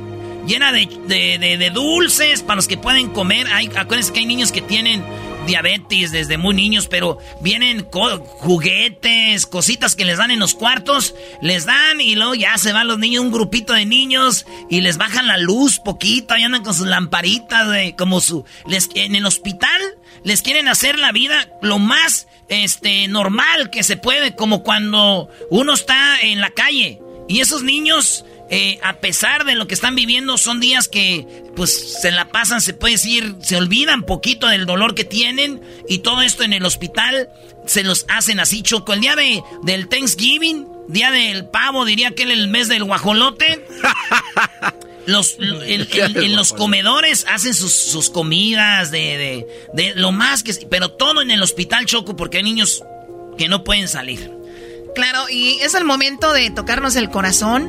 llena 0.47 0.73
de, 0.73 0.87
de, 1.09 1.71
dulces 1.71 2.43
para 2.43 2.57
los 2.57 2.69
que 2.69 2.77
pueden 2.77 3.11
comer. 3.11 3.47
Hay, 3.49 3.71
acuérdense 3.75 4.13
que 4.13 4.21
hay 4.21 4.27
niños 4.27 4.53
que 4.53 4.61
tienen 4.61 5.03
diabetes 5.47 6.13
desde 6.13 6.39
muy 6.39 6.55
niños, 6.55 6.87
pero 6.89 7.19
vienen 7.41 7.87
juguetes, 7.91 9.47
cositas 9.47 9.97
que 9.97 10.05
les 10.05 10.19
dan 10.19 10.31
en 10.31 10.39
los 10.39 10.55
cuartos, 10.55 11.15
les 11.41 11.67
dan 11.67 12.01
y 12.01 12.15
luego 12.15 12.35
ya 12.35 12.57
se 12.59 12.73
van 12.73 12.87
los 12.87 12.99
niños, 12.99 13.25
un 13.25 13.33
grupito 13.33 13.73
de 13.73 13.85
niños 13.85 14.47
y 14.71 14.81
les 14.81 14.99
bajan 14.99 15.27
la 15.27 15.39
luz 15.39 15.81
poquito, 15.81 16.37
y 16.37 16.43
andan 16.43 16.63
con 16.63 16.75
sus 16.75 16.87
lamparitas, 16.87 17.69
de, 17.71 17.95
como 17.97 18.21
su... 18.21 18.45
Les, 18.67 18.89
en 18.95 19.17
el 19.17 19.27
hospital 19.27 19.81
les 20.25 20.43
quieren 20.43 20.69
hacer 20.69 20.99
la 20.99 21.13
vida 21.13 21.49
lo 21.61 21.79
más 21.79 22.27
este, 22.49 23.09
normal 23.09 23.71
que 23.71 23.83
se 23.83 23.97
puede, 23.97 24.35
como 24.35 24.63
cuando 24.63 25.29
uno 25.51 25.73
está 25.73 26.21
en 26.21 26.41
la 26.41 26.51
calle. 26.51 27.01
Y 27.29 27.41
esos 27.41 27.63
niños, 27.63 28.25
eh, 28.51 28.79
a 28.83 28.95
pesar 28.95 29.45
de 29.45 29.55
lo 29.55 29.67
que 29.67 29.75
están 29.75 29.95
viviendo, 29.95 30.37
son 30.37 30.61
días 30.61 30.89
que 30.89 31.45
pues 31.57 32.01
se 32.01 32.11
la 32.11 32.29
pasan, 32.29 32.61
se 32.61 32.75
puede 32.75 32.95
decir, 32.95 33.37
se 33.41 33.57
olvidan 33.57 34.03
poquito 34.03 34.49
del 34.49 34.67
dolor 34.67 34.95
que 34.95 35.05
tienen 35.05 35.63
y 35.89 35.99
todo 35.99 36.23
esto 36.23 36.43
en 36.43 36.53
el 36.53 36.65
hospital 36.65 37.31
se 37.67 37.85
los 37.85 38.07
hacen 38.09 38.41
así, 38.41 38.63
Choco. 38.63 38.93
El 38.93 39.01
día 39.01 39.17
de, 39.17 39.43
del 39.63 39.89
Thanksgiving, 39.89 40.67
día 40.89 41.11
del 41.11 41.47
pavo, 41.47 41.85
diría 41.85 42.15
que 42.15 42.23
el 42.25 42.49
mes 42.49 42.69
del 42.69 42.85
guajolote. 42.85 43.67
Los, 45.05 45.37
en, 45.41 46.37
los 46.37 46.53
comedores 46.53 47.27
hacen 47.29 47.55
sus, 47.55 48.09
comidas 48.11 48.93
de, 48.93 49.45
lo 49.97 50.13
más 50.13 50.45
que... 50.45 50.55
Pero 50.71 50.93
todo 50.93 51.23
en 51.23 51.33
el 51.33 51.43
hospital 51.43 51.87
Choco 51.87 52.15
porque 52.15 52.37
hay 52.37 52.45
niños 52.45 52.85
que 53.37 53.49
no 53.49 53.65
pueden 53.65 53.89
salir. 53.89 54.31
Claro, 54.95 55.29
y 55.29 55.59
es 55.61 55.75
el 55.75 55.85
momento 55.85 56.33
de 56.33 56.51
tocarnos 56.51 56.95
el 56.95 57.11
corazón, 57.11 57.69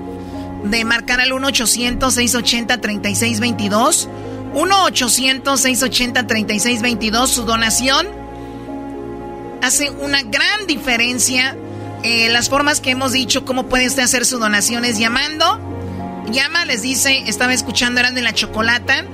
de 0.66 0.86
marcar 0.86 1.22
al 1.22 1.32
1-800-680-3622. 1.32 4.08
1-800-680-3622, 4.54 7.28
su 7.28 7.46
donación 7.46 8.22
hace 9.64 9.90
una 9.90 10.22
gran 10.22 10.68
diferencia. 10.68 11.56
Eh, 12.04 12.30
las 12.30 12.50
formas 12.50 12.82
que 12.82 12.92
hemos 12.92 13.14
dicho, 13.14 13.46
cómo 13.46 13.68
puede 13.68 13.88
usted 13.88 14.04
hacer 14.04 14.26
su 14.26 14.38
donación 14.38 14.86
es 14.86 15.00
llamando 15.00 15.74
Llama, 16.32 16.64
les 16.66 16.82
dice, 16.82 17.24
estaba 17.28 17.54
escuchando, 17.54 18.00
eran 18.00 18.16
de 18.16 18.22
la 18.22 18.34
chocolata, 18.34 19.06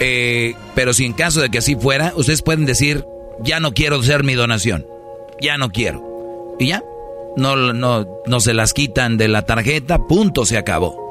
Eh, 0.00 0.54
pero 0.74 0.92
si 0.92 1.04
en 1.04 1.12
caso 1.12 1.40
de 1.40 1.50
que 1.50 1.58
así 1.58 1.76
fuera, 1.76 2.12
ustedes 2.16 2.42
pueden 2.42 2.66
decir, 2.66 3.04
ya 3.42 3.60
no 3.60 3.72
quiero 3.72 4.00
hacer 4.00 4.24
mi 4.24 4.34
donación. 4.34 4.86
Ya 5.40 5.58
no 5.58 5.70
quiero. 5.70 6.56
Y 6.58 6.68
ya, 6.68 6.82
no, 7.36 7.56
no, 7.56 8.06
no 8.26 8.40
se 8.40 8.54
las 8.54 8.72
quitan 8.72 9.16
de 9.16 9.28
la 9.28 9.42
tarjeta, 9.42 10.06
punto, 10.06 10.44
se 10.44 10.58
acabó. 10.58 11.10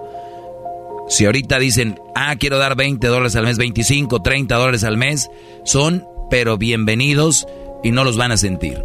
Si 1.08 1.26
ahorita 1.26 1.58
dicen, 1.58 2.00
ah, 2.16 2.36
quiero 2.36 2.58
dar 2.58 2.76
20 2.76 3.08
dólares 3.08 3.36
al 3.36 3.46
mes, 3.46 3.58
25, 3.58 4.22
30 4.22 4.56
dólares 4.56 4.84
al 4.84 4.98
mes, 4.98 5.30
son, 5.66 6.06
pero 6.30 6.58
bienvenidos 6.58 7.48
y 7.84 7.92
no 7.92 8.04
los 8.04 8.18
van 8.18 8.32
a 8.32 8.38
sentir. 8.38 8.84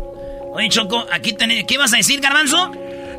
Oye, 0.53 0.69
Choco, 0.69 1.05
aquí 1.13 1.33
tenés, 1.33 1.65
¿qué 1.65 1.77
vas 1.77 1.93
a 1.93 1.99
decir, 1.99 2.21
Garbanzo? 2.21 2.73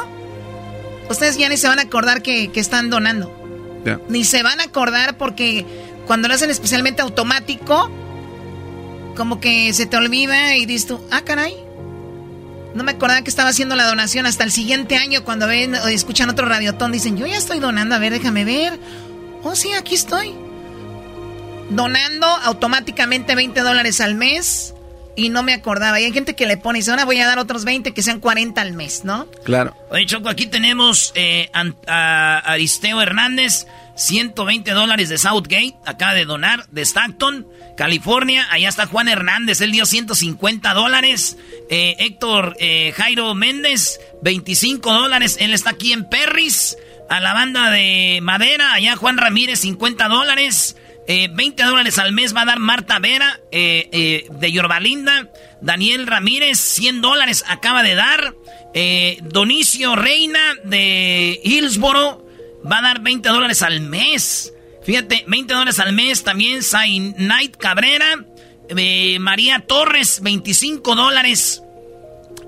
ustedes 1.09 1.37
ya 1.37 1.47
ni 1.47 1.55
se 1.55 1.69
van 1.69 1.79
a 1.79 1.83
acordar 1.83 2.21
que, 2.21 2.51
están 2.55 2.89
donando. 2.89 3.33
Ni 4.09 4.25
se 4.25 4.43
van 4.43 4.59
a 4.59 4.63
acordar 4.63 5.17
porque 5.17 5.65
cuando 6.05 6.27
lo 6.27 6.33
hacen 6.33 6.49
especialmente 6.49 7.01
automático, 7.01 7.89
como 9.15 9.39
que 9.39 9.73
se 9.73 9.85
te 9.85 9.95
olvida 9.95 10.57
y 10.57 10.65
dices 10.65 10.87
tú, 10.87 11.01
ah, 11.11 11.21
caray. 11.21 11.64
No 12.75 12.83
me 12.83 12.91
acordaba 12.91 13.21
que 13.21 13.29
estaba 13.29 13.49
haciendo 13.49 13.75
la 13.75 13.87
donación 13.87 14.25
hasta 14.25 14.43
el 14.43 14.51
siguiente 14.51 14.97
año 14.97 15.23
cuando 15.23 15.47
ven 15.47 15.73
o 15.75 15.87
escuchan 15.87 16.29
otro 16.29 16.45
radiotón. 16.45 16.91
Dicen, 16.91 17.17
yo 17.17 17.25
ya 17.25 17.37
estoy 17.37 17.59
donando, 17.59 17.95
a 17.95 17.99
ver, 17.99 18.11
déjame 18.11 18.43
ver. 18.43 18.77
Oh, 19.43 19.55
sí, 19.55 19.71
aquí 19.71 19.95
estoy. 19.95 20.35
Donando 21.69 22.27
automáticamente 22.27 23.33
20 23.33 23.61
dólares 23.61 24.01
al 24.01 24.15
mes 24.15 24.73
y 25.15 25.29
no 25.29 25.41
me 25.41 25.53
acordaba. 25.53 26.01
Y 26.01 26.03
hay 26.03 26.11
gente 26.11 26.35
que 26.35 26.45
le 26.45 26.57
pone, 26.57 26.79
dice, 26.79 26.91
ahora 26.91 27.05
voy 27.05 27.17
a 27.21 27.25
dar 27.25 27.39
otros 27.39 27.63
20 27.63 27.93
que 27.93 28.03
sean 28.03 28.19
40 28.19 28.61
al 28.61 28.73
mes, 28.73 29.05
¿no? 29.05 29.27
Claro. 29.45 29.73
Oye, 29.89 30.05
Choco, 30.05 30.27
aquí 30.27 30.45
tenemos 30.45 31.13
eh, 31.15 31.49
a 31.87 32.39
Aristeo 32.39 33.01
Hernández, 33.01 33.67
120 33.95 34.71
dólares 34.71 35.09
de 35.09 35.17
Southgate, 35.17 35.75
acaba 35.85 36.13
de 36.13 36.25
donar, 36.25 36.67
de 36.69 36.81
Stockton. 36.83 37.47
California, 37.77 38.47
allá 38.51 38.69
está 38.69 38.85
Juan 38.87 39.07
Hernández, 39.07 39.61
él 39.61 39.71
dio 39.71 39.85
150 39.85 40.73
dólares. 40.73 41.37
Eh, 41.69 41.95
Héctor 41.99 42.55
eh, 42.59 42.93
Jairo 42.95 43.33
Méndez, 43.35 43.99
25 44.21 44.93
dólares, 44.93 45.37
él 45.39 45.53
está 45.53 45.71
aquí 45.71 45.93
en 45.93 46.07
Perris. 46.09 46.77
A 47.07 47.19
la 47.19 47.33
banda 47.33 47.69
de 47.69 48.19
Madera, 48.23 48.73
allá 48.73 48.95
Juan 48.95 49.17
Ramírez, 49.17 49.59
50 49.59 50.07
dólares. 50.07 50.75
20 51.07 51.61
eh, 51.61 51.65
dólares 51.65 51.99
al 51.99 52.13
mes 52.13 52.35
va 52.35 52.41
a 52.41 52.45
dar 52.45 52.57
Marta 52.59 52.97
Vera 52.97 53.39
de 53.51 54.51
Yorbalinda. 54.51 55.29
Daniel 55.61 56.07
Ramírez, 56.07 56.57
100 56.57 57.01
dólares 57.01 57.43
acaba 57.47 57.83
de 57.83 57.93
dar. 57.93 58.33
Donicio 59.21 59.95
Reina 59.95 60.55
de 60.63 61.39
Hillsboro 61.43 62.24
va 62.69 62.79
a 62.79 62.81
dar 62.81 63.01
20 63.01 63.29
dólares 63.29 63.61
al 63.61 63.81
mes. 63.81 64.53
Fíjate, 64.83 65.25
20 65.27 65.53
dólares 65.53 65.79
al 65.79 65.93
mes 65.93 66.23
también. 66.23 66.63
Saint 66.63 67.17
Night 67.17 67.57
Cabrera. 67.57 68.25
Eh, 68.69 69.17
María 69.19 69.63
Torres, 69.67 70.21
25 70.21 70.95
dólares 70.95 71.61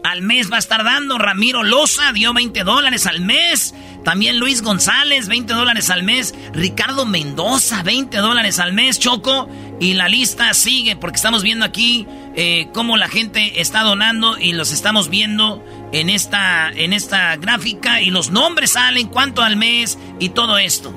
al 0.03 0.21
mes 0.21 0.51
va 0.51 0.55
a 0.55 0.59
estar 0.59 0.83
dando. 0.83 1.17
Ramiro 1.17 1.63
Loza 1.63 2.11
dio 2.13 2.33
20 2.33 2.63
dólares 2.63 3.05
al 3.05 3.21
mes. 3.21 3.73
También 4.03 4.39
Luis 4.39 4.61
González, 4.61 5.27
20 5.27 5.53
dólares 5.53 5.89
al 5.89 6.03
mes. 6.03 6.33
Ricardo 6.53 7.05
Mendoza, 7.05 7.83
20 7.83 8.17
dólares 8.17 8.59
al 8.59 8.73
mes. 8.73 8.99
Choco. 8.99 9.49
Y 9.79 9.93
la 9.93 10.09
lista 10.09 10.53
sigue 10.53 10.95
porque 10.95 11.17
estamos 11.17 11.43
viendo 11.43 11.63
aquí 11.63 12.07
eh, 12.35 12.67
cómo 12.73 12.97
la 12.97 13.07
gente 13.07 13.61
está 13.61 13.83
donando 13.83 14.37
y 14.39 14.53
los 14.53 14.71
estamos 14.71 15.09
viendo 15.09 15.63
en 15.91 16.09
esta, 16.09 16.71
en 16.71 16.93
esta 16.93 17.35
gráfica. 17.37 18.01
Y 18.01 18.09
los 18.09 18.31
nombres 18.31 18.71
salen, 18.71 19.07
cuánto 19.07 19.43
al 19.43 19.55
mes 19.55 19.97
y 20.19 20.29
todo 20.29 20.57
esto. 20.57 20.93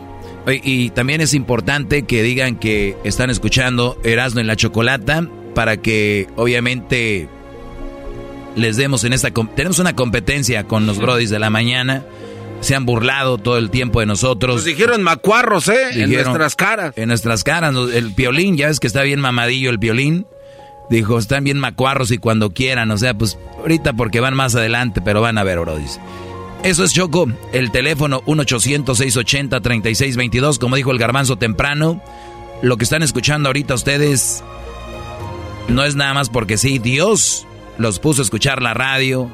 Y 0.46 0.90
también 0.90 1.20
es 1.20 1.34
importante 1.34 2.04
que 2.04 2.22
digan 2.22 2.56
que 2.56 2.96
están 3.04 3.30
escuchando 3.30 3.98
Erasmo 4.02 4.40
en 4.40 4.46
la 4.46 4.56
Chocolata 4.56 5.28
para 5.54 5.76
que 5.76 6.28
obviamente 6.36 7.28
les 8.56 8.76
demos 8.76 9.04
en 9.04 9.12
esta... 9.12 9.30
Tenemos 9.30 9.78
una 9.78 9.94
competencia 9.94 10.64
con 10.64 10.86
los 10.86 10.98
brodis 10.98 11.30
de 11.30 11.38
la 11.38 11.50
mañana. 11.50 12.04
Se 12.60 12.74
han 12.74 12.84
burlado 12.84 13.38
todo 13.38 13.56
el 13.56 13.70
tiempo 13.70 14.00
de 14.00 14.06
nosotros. 14.06 14.56
Nos 14.56 14.64
dijeron 14.64 15.02
macuarros, 15.02 15.68
¿eh? 15.68 16.02
en 16.02 16.12
nuestras 16.12 16.56
caras. 16.56 16.92
En 16.96 17.08
nuestras 17.08 17.42
caras. 17.42 17.74
El 17.94 18.10
violín, 18.10 18.56
ya 18.56 18.68
ves 18.68 18.80
que 18.80 18.86
está 18.86 19.02
bien 19.02 19.20
mamadillo 19.20 19.70
el 19.70 19.78
violín. 19.78 20.26
Dijo, 20.90 21.18
están 21.18 21.44
bien 21.44 21.58
macuarros 21.58 22.10
y 22.10 22.18
cuando 22.18 22.50
quieran. 22.50 22.90
O 22.90 22.98
sea, 22.98 23.14
pues 23.14 23.38
ahorita 23.58 23.94
porque 23.94 24.20
van 24.20 24.34
más 24.34 24.54
adelante, 24.54 25.00
pero 25.00 25.20
van 25.20 25.38
a 25.38 25.44
ver, 25.44 25.60
brodis. 25.60 25.98
Eso 26.62 26.84
es 26.84 26.92
Choco, 26.92 27.26
el 27.54 27.70
teléfono 27.70 28.20
1-800-680-3622, 28.26 30.58
como 30.58 30.76
dijo 30.76 30.90
el 30.90 30.98
garbanzo 30.98 31.36
temprano. 31.36 32.02
Lo 32.60 32.76
que 32.76 32.84
están 32.84 33.02
escuchando 33.02 33.48
ahorita 33.48 33.72
ustedes 33.72 34.44
no 35.68 35.84
es 35.84 35.96
nada 35.96 36.12
más 36.12 36.28
porque 36.28 36.58
sí, 36.58 36.78
Dios 36.78 37.46
los 37.78 37.98
puso 37.98 38.20
a 38.20 38.24
escuchar 38.24 38.60
la 38.60 38.74
radio, 38.74 39.30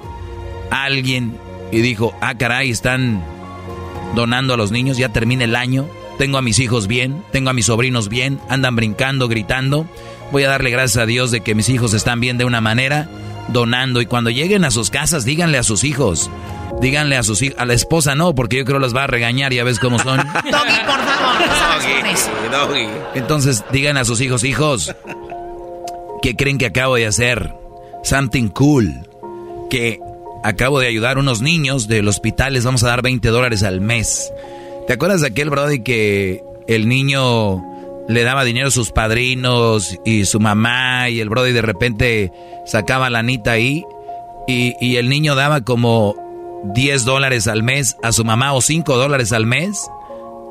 alguien, 0.70 1.36
y 1.72 1.80
dijo, 1.80 2.14
ah 2.20 2.36
caray, 2.36 2.70
están 2.70 3.22
donando 4.14 4.54
a 4.54 4.56
los 4.56 4.70
niños, 4.70 4.96
ya 4.96 5.10
termina 5.10 5.44
el 5.44 5.56
año, 5.56 5.88
tengo 6.18 6.38
a 6.38 6.42
mis 6.42 6.58
hijos 6.58 6.86
bien, 6.86 7.22
tengo 7.32 7.50
a 7.50 7.52
mis 7.52 7.66
sobrinos 7.66 8.08
bien, 8.08 8.40
andan 8.48 8.76
brincando, 8.76 9.28
gritando. 9.28 9.86
voy 10.32 10.44
a 10.44 10.48
darle 10.48 10.70
gracias 10.70 11.02
a 11.02 11.06
Dios 11.06 11.30
de 11.30 11.40
que 11.40 11.54
mis 11.54 11.68
hijos 11.68 11.92
están 11.92 12.20
bien 12.20 12.38
de 12.38 12.44
una 12.44 12.60
manera, 12.60 13.08
donando. 13.48 14.00
Y 14.00 14.06
cuando 14.06 14.30
lleguen 14.30 14.64
a 14.64 14.70
sus 14.70 14.90
casas, 14.90 15.24
díganle 15.24 15.58
a 15.58 15.62
sus 15.62 15.84
hijos, 15.84 16.30
díganle 16.80 17.16
a 17.16 17.22
sus 17.22 17.42
hijos, 17.42 17.58
a 17.58 17.66
la 17.66 17.74
esposa 17.74 18.14
no, 18.14 18.34
porque 18.34 18.56
yo 18.56 18.64
creo 18.64 18.78
los 18.78 18.96
va 18.96 19.04
a 19.04 19.06
regañar, 19.08 19.52
ya 19.52 19.64
ves 19.64 19.78
cómo 19.78 19.98
son. 19.98 20.16
Doggy, 20.26 20.78
por 20.86 21.00
favor, 21.00 21.36
doggy, 22.50 22.88
Entonces, 23.14 23.64
digan 23.72 23.96
a 23.96 24.04
sus 24.04 24.20
hijos, 24.20 24.44
hijos, 24.44 24.94
¿qué 26.22 26.34
creen 26.34 26.58
que 26.58 26.66
acabo 26.66 26.96
de 26.96 27.06
hacer? 27.06 27.52
Something 28.02 28.48
cool. 28.48 28.94
Que 29.68 30.00
acabo 30.47 30.78
de 30.78 30.86
ayudar 30.86 31.16
a 31.16 31.20
unos 31.20 31.42
niños 31.42 31.89
del 31.89 32.07
hospital, 32.07 32.52
les 32.52 32.65
vamos 32.65 32.84
a 32.84 32.89
dar 32.89 33.02
20 33.02 33.28
dólares 33.28 33.65
al 33.65 33.81
mes. 33.81 34.33
¿Te 34.86 34.92
acuerdas 34.92 35.20
de 35.20 35.26
aquel 35.26 35.50
brody 35.50 35.83
que 35.83 36.41
el 36.68 36.89
niño 36.89 37.65
le 38.08 38.23
daba 38.23 38.44
dinero 38.44 38.68
a 38.68 38.70
sus 38.70 38.92
padrinos 38.92 39.99
y 40.05 40.25
su 40.25 40.39
mamá 40.39 41.08
y 41.08 41.18
el 41.18 41.28
brody 41.28 41.50
de 41.52 41.62
repente 41.62 42.33
sacaba 42.65 43.10
la 43.10 43.18
anita 43.18 43.52
ahí 43.52 43.84
y, 44.47 44.97
el 44.97 45.08
niño 45.08 45.34
daba 45.34 45.62
como 45.62 46.15
10 46.75 47.05
dólares 47.05 47.49
al 47.49 47.65
mes 47.65 47.97
a 48.05 48.12
su 48.12 48.25
mamá 48.25 48.52
o 48.52 48.60
5 48.60 48.97
dólares 48.97 49.33
al 49.33 49.47
mes? 49.47 49.89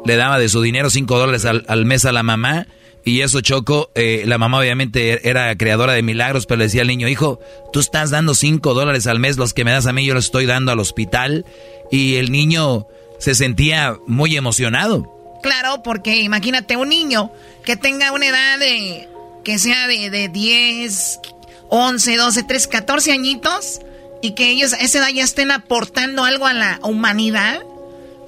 Le 0.03 0.17
daba 0.17 0.37
de 0.37 0.49
su 0.49 0.61
dinero 0.61 0.89
5 0.89 1.17
dólares 1.17 1.45
al, 1.45 1.85
mes 1.85 2.03
a 2.03 2.11
la 2.11 2.21
mamá 2.21 2.67
y 3.05 3.21
eso 3.21 3.39
Choco, 3.41 3.91
eh, 3.93 4.23
la 4.25 4.39
mamá 4.39 4.59
obviamente 4.59 5.29
era 5.29 5.55
creadora 5.55 5.93
de 5.93 6.01
milagros, 6.01 6.47
pero 6.47 6.57
le 6.57 6.65
decía 6.65 6.81
al 6.81 6.87
niño, 6.87 7.07
hijo, 7.07 7.39
tú 7.71 7.79
estás 7.79 8.09
dando 8.09 8.33
5 8.33 8.73
dólares 8.73 9.05
al 9.05 9.19
mes, 9.19 9.37
los 9.37 9.53
que 9.53 9.63
me 9.63 9.71
das 9.71 9.85
a 9.85 9.93
mí 9.93 10.03
yo 10.03 10.15
los 10.15 10.25
estoy 10.25 10.47
dando 10.47 10.71
al 10.71 10.79
hospital. 10.79 11.45
Y 11.91 12.15
el 12.15 12.31
niño 12.31 12.87
se 13.19 13.35
sentía 13.35 13.95
muy 14.07 14.35
emocionado. 14.35 15.39
Claro, 15.43 15.83
porque 15.83 16.21
imagínate 16.21 16.77
un 16.77 16.89
niño 16.89 17.31
que 17.63 17.77
tenga 17.77 18.11
una 18.11 18.25
edad 18.25 18.57
de, 18.57 19.07
que 19.43 19.59
sea 19.59 19.87
de, 19.87 20.09
de 20.09 20.27
10, 20.27 21.19
11, 21.69 22.17
12, 22.17 22.43
13, 22.43 22.69
14 22.69 23.11
añitos 23.11 23.81
y 24.23 24.31
que 24.31 24.49
ellos 24.49 24.73
a 24.73 24.77
esa 24.77 24.97
edad 24.97 25.09
ya 25.09 25.23
estén 25.23 25.51
aportando 25.51 26.23
algo 26.23 26.47
a 26.47 26.53
la 26.53 26.79
humanidad 26.81 27.61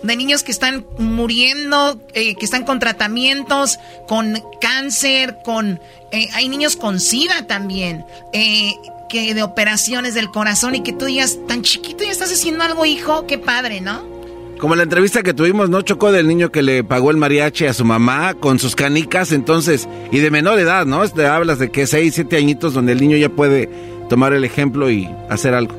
de 0.04 0.16
niños 0.16 0.44
que 0.44 0.52
están 0.52 0.86
muriendo, 0.98 2.00
eh, 2.14 2.36
que 2.36 2.46
están 2.46 2.64
con 2.64 2.80
tratamientos, 2.80 3.80
con 4.08 4.42
cáncer, 4.62 5.38
con... 5.44 5.80
Eh, 6.12 6.30
hay 6.34 6.48
niños 6.50 6.76
con 6.76 7.00
SIDA 7.00 7.48
también, 7.48 8.06
eh, 8.34 8.74
que 9.10 9.34
de 9.34 9.44
operaciones 9.44 10.14
del 10.14 10.30
corazón 10.30 10.76
y 10.76 10.84
que 10.84 10.94
tú 10.94 11.06
digas, 11.06 11.38
tan 11.48 11.62
chiquito 11.62 12.04
ya 12.04 12.12
estás 12.12 12.32
haciendo 12.32 12.64
algo, 12.64 12.86
hijo, 12.86 13.26
qué 13.28 13.38
padre, 13.38 13.82
¿no? 13.82 14.18
Como 14.60 14.76
la 14.76 14.84
entrevista 14.84 15.22
que 15.22 15.34
tuvimos, 15.34 15.70
¿no? 15.70 15.82
Chocó 15.82 16.12
del 16.12 16.28
niño 16.28 16.52
que 16.52 16.64
le 16.64 16.84
pagó 16.84 17.12
el 17.12 17.18
mariachi 17.18 17.66
a 17.66 17.74
su 17.74 17.86
mamá 17.86 18.34
con 18.34 18.58
sus 18.58 18.76
canicas, 18.76 19.32
entonces, 19.32 19.88
y 20.12 20.20
de 20.20 20.32
menor 20.32 20.60
edad, 20.60 20.86
¿no? 20.86 21.08
Te 21.08 21.28
hablas 21.28 21.60
de 21.60 21.70
que 21.70 21.86
6, 21.86 22.14
7 22.16 22.38
añitos 22.38 22.74
donde 22.74 22.94
el 22.94 23.00
niño 23.00 23.18
ya 23.18 23.30
puede 23.30 23.70
tomar 24.10 24.34
el 24.34 24.44
ejemplo 24.44 24.90
y 24.90 25.08
hacer 25.30 25.54
algo. 25.54 25.76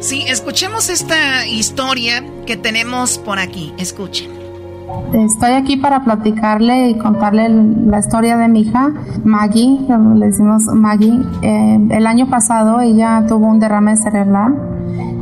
Sí, 0.00 0.24
escuchemos 0.28 0.88
esta 0.88 1.46
historia 1.46 2.22
que 2.46 2.56
tenemos 2.56 3.18
por 3.18 3.38
aquí. 3.38 3.72
Escuchen. 3.78 4.35
Estoy 5.12 5.52
aquí 5.52 5.76
para 5.76 6.04
platicarle 6.04 6.90
y 6.90 6.98
contarle 6.98 7.48
la 7.48 7.98
historia 7.98 8.36
de 8.36 8.48
mi 8.48 8.60
hija, 8.60 8.92
Maggie, 9.24 9.78
le 10.14 10.26
decimos 10.26 10.64
Maggie. 10.66 11.20
Eh, 11.42 11.88
el 11.90 12.06
año 12.06 12.28
pasado 12.28 12.80
ella 12.80 13.24
tuvo 13.26 13.46
un 13.46 13.58
derrame 13.58 13.96
cerebral 13.96 14.76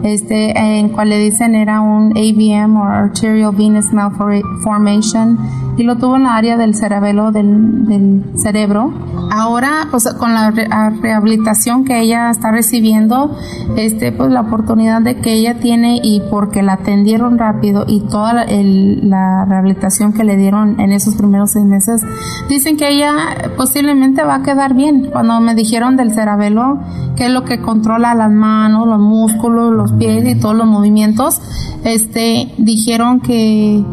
este, 0.04 0.52
en 0.78 0.90
cual 0.90 1.08
le 1.08 1.18
dicen 1.18 1.54
era 1.54 1.80
un 1.80 2.12
AVM 2.12 2.76
o 2.76 2.84
Arterial 2.84 3.54
Venous 3.56 3.90
Malformation 3.92 5.38
y 5.78 5.82
lo 5.82 5.96
tuvo 5.96 6.16
en 6.16 6.24
la 6.24 6.36
área 6.36 6.56
del 6.56 6.74
cerebelo 6.74 7.32
del, 7.32 7.86
del 7.86 8.22
cerebro. 8.36 8.92
Ahora, 9.32 9.88
pues 9.90 10.06
con 10.14 10.34
la 10.34 10.50
rehabilitación 10.50 11.84
que 11.84 12.00
ella 12.00 12.30
está 12.30 12.52
recibiendo, 12.52 13.34
este, 13.76 14.12
pues 14.12 14.30
la 14.30 14.42
oportunidad 14.42 15.00
de 15.00 15.16
que 15.16 15.32
ella 15.32 15.58
tiene 15.58 15.98
y 16.02 16.22
porque 16.30 16.62
la 16.62 16.74
atendieron 16.74 17.38
rápido 17.38 17.84
y 17.88 18.00
toda 18.02 18.34
la, 18.34 18.44
la 18.44 19.44
rehabilitación 19.64 20.12
que 20.12 20.24
le 20.24 20.36
dieron 20.36 20.78
en 20.80 20.92
esos 20.92 21.14
primeros 21.14 21.52
seis 21.52 21.64
meses, 21.64 22.02
dicen 22.48 22.76
que 22.76 22.88
ella 22.88 23.52
posiblemente 23.56 24.22
va 24.22 24.36
a 24.36 24.42
quedar 24.42 24.74
bien. 24.74 25.10
Cuando 25.10 25.40
me 25.40 25.54
dijeron 25.54 25.96
del 25.96 26.12
cerebelo, 26.12 26.80
que 27.16 27.26
es 27.26 27.30
lo 27.30 27.44
que 27.44 27.60
controla 27.60 28.14
las 28.14 28.30
manos, 28.30 28.86
los 28.86 29.00
músculos, 29.00 29.72
los 29.72 29.92
pies 29.92 30.26
y 30.26 30.38
todos 30.38 30.54
los 30.54 30.66
movimientos, 30.66 31.40
este, 31.84 32.52
dijeron 32.58 33.20
que 33.20 33.84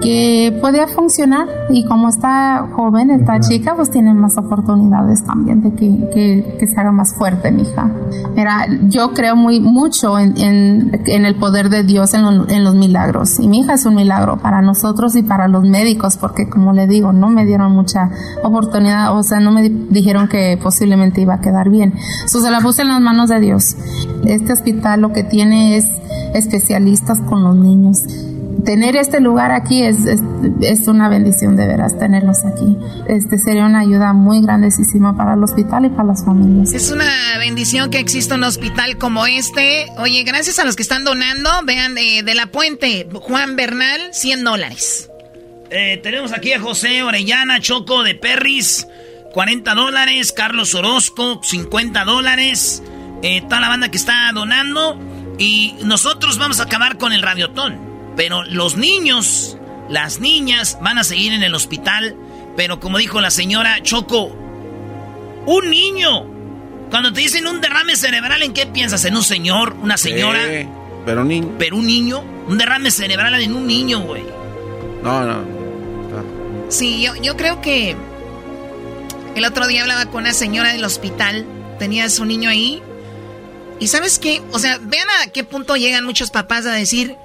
que 0.00 0.58
podía 0.60 0.86
funcionar 0.88 1.46
y 1.70 1.84
como 1.84 2.08
está 2.08 2.68
joven, 2.74 3.10
está 3.10 3.38
chica, 3.40 3.74
pues 3.74 3.90
tiene 3.90 4.14
más 4.14 4.36
oportunidades 4.36 5.24
también 5.24 5.62
de 5.62 5.74
que, 5.74 6.54
que, 6.58 6.66
se 6.66 6.80
haga 6.80 6.92
más 6.92 7.14
fuerte 7.14 7.50
mi 7.50 7.62
hija. 7.62 7.90
Mira, 8.34 8.66
yo 8.88 9.12
creo 9.12 9.36
muy 9.36 9.60
mucho 9.60 10.18
en, 10.18 10.34
en, 10.36 11.24
el 11.24 11.34
poder 11.36 11.68
de 11.68 11.82
Dios 11.84 12.14
en, 12.14 12.24
en, 12.48 12.64
los 12.64 12.74
milagros 12.74 13.40
y 13.40 13.48
mi 13.48 13.60
hija 13.60 13.74
es 13.74 13.84
un 13.86 13.94
milagro 13.94 14.38
para 14.38 14.62
nosotros 14.62 15.16
y 15.16 15.22
para 15.22 15.48
los 15.48 15.64
médicos 15.64 16.16
porque 16.16 16.48
como 16.48 16.72
le 16.72 16.86
digo, 16.86 17.12
no 17.12 17.28
me 17.28 17.44
dieron 17.44 17.72
mucha 17.72 18.10
oportunidad, 18.42 19.16
o 19.16 19.22
sea, 19.22 19.40
no 19.40 19.50
me 19.50 19.68
dijeron 19.68 20.28
que 20.28 20.58
posiblemente 20.62 21.20
iba 21.20 21.34
a 21.34 21.40
quedar 21.40 21.70
bien. 21.70 21.94
Eso 22.24 22.40
se 22.40 22.50
la 22.50 22.60
puse 22.60 22.82
en 22.82 22.88
las 22.88 23.00
manos 23.00 23.28
de 23.28 23.40
Dios. 23.40 23.76
Este 24.24 24.52
hospital 24.52 25.00
lo 25.00 25.12
que 25.12 25.24
tiene 25.24 25.76
es 25.76 25.86
especialistas 26.34 27.20
con 27.22 27.42
los 27.42 27.56
niños 27.56 28.04
tener 28.64 28.96
este 28.96 29.20
lugar 29.20 29.52
aquí 29.52 29.82
es, 29.82 29.98
es, 30.60 30.88
una 30.88 31.08
bendición 31.08 31.56
de 31.56 31.66
veras 31.66 31.98
tenerlos 31.98 32.44
aquí. 32.44 32.76
Este 33.08 33.38
sería 33.38 33.66
una 33.66 33.80
ayuda 33.80 34.12
muy 34.12 34.40
grandísima 34.42 35.16
para 35.16 35.34
el 35.34 35.42
hospital 35.42 35.86
y 35.86 35.88
para 35.90 36.04
las 36.04 36.24
familias. 36.24 36.72
Es 36.72 36.90
una 36.90 37.04
bendición 37.38 37.90
que 37.90 37.98
exista 37.98 38.34
un 38.34 38.44
hospital 38.44 38.98
como 38.98 39.26
este. 39.26 39.86
Oye, 39.98 40.22
gracias 40.24 40.58
a 40.58 40.64
los 40.64 40.76
que 40.76 40.82
están 40.82 41.04
donando, 41.04 41.50
vean 41.64 41.94
de, 41.94 42.22
de 42.22 42.34
la 42.34 42.46
puente, 42.46 43.08
Juan 43.12 43.56
Bernal, 43.56 44.00
100 44.12 44.44
dólares. 44.44 45.10
Eh, 45.70 46.00
tenemos 46.02 46.32
aquí 46.32 46.52
a 46.52 46.60
José 46.60 47.02
Orellana 47.02 47.60
Choco 47.60 48.02
de 48.02 48.16
Perris, 48.16 48.88
40 49.32 49.74
dólares, 49.74 50.32
Carlos 50.32 50.74
Orozco, 50.74 51.40
50 51.42 52.04
dólares, 52.04 52.82
eh, 53.22 53.42
toda 53.42 53.60
la 53.60 53.68
banda 53.68 53.90
que 53.90 53.96
está 53.96 54.32
donando 54.34 54.98
y 55.38 55.74
nosotros 55.84 56.38
vamos 56.38 56.60
a 56.60 56.64
acabar 56.64 56.98
con 56.98 57.12
el 57.12 57.22
radiotón. 57.22 57.89
Pero 58.20 58.42
los 58.42 58.76
niños, 58.76 59.56
las 59.88 60.20
niñas 60.20 60.76
van 60.82 60.98
a 60.98 61.04
seguir 61.04 61.32
en 61.32 61.42
el 61.42 61.54
hospital. 61.54 62.14
Pero 62.54 62.78
como 62.78 62.98
dijo 62.98 63.18
la 63.22 63.30
señora 63.30 63.82
Choco, 63.82 64.36
un 65.46 65.70
niño. 65.70 66.26
Cuando 66.90 67.14
te 67.14 67.22
dicen 67.22 67.46
un 67.46 67.62
derrame 67.62 67.96
cerebral, 67.96 68.42
¿en 68.42 68.52
qué 68.52 68.66
piensas? 68.66 69.06
¿En 69.06 69.16
un 69.16 69.22
señor? 69.22 69.74
¿Una 69.80 69.96
señora? 69.96 70.38
pero 71.06 71.22
un 71.22 71.28
niño. 71.28 71.54
Pero 71.58 71.76
un 71.78 71.86
niño. 71.86 72.22
Un 72.46 72.58
derrame 72.58 72.90
cerebral 72.90 73.40
en 73.40 73.54
un 73.54 73.66
niño, 73.66 74.00
güey. 74.00 74.24
No, 75.02 75.24
no. 75.24 75.42
Sí, 76.68 77.00
yo, 77.00 77.14
yo 77.22 77.38
creo 77.38 77.62
que 77.62 77.96
el 79.34 79.44
otro 79.46 79.66
día 79.66 79.80
hablaba 79.80 80.04
con 80.10 80.24
una 80.24 80.34
señora 80.34 80.74
del 80.74 80.84
hospital. 80.84 81.46
Tenía 81.78 82.04
a 82.04 82.10
su 82.10 82.26
niño 82.26 82.50
ahí. 82.50 82.82
Y 83.78 83.86
sabes 83.86 84.18
qué? 84.18 84.42
O 84.52 84.58
sea, 84.58 84.76
vean 84.78 85.08
a 85.24 85.28
qué 85.28 85.42
punto 85.42 85.74
llegan 85.76 86.04
muchos 86.04 86.30
papás 86.30 86.66
a 86.66 86.72
decir, 86.72 87.16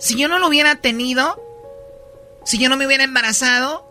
si 0.00 0.18
yo 0.18 0.26
no 0.28 0.40
lo 0.40 0.48
hubiera 0.48 0.74
tenido, 0.76 1.40
si 2.44 2.58
yo 2.58 2.68
no 2.68 2.76
me 2.76 2.86
hubiera 2.86 3.04
embarazado, 3.04 3.86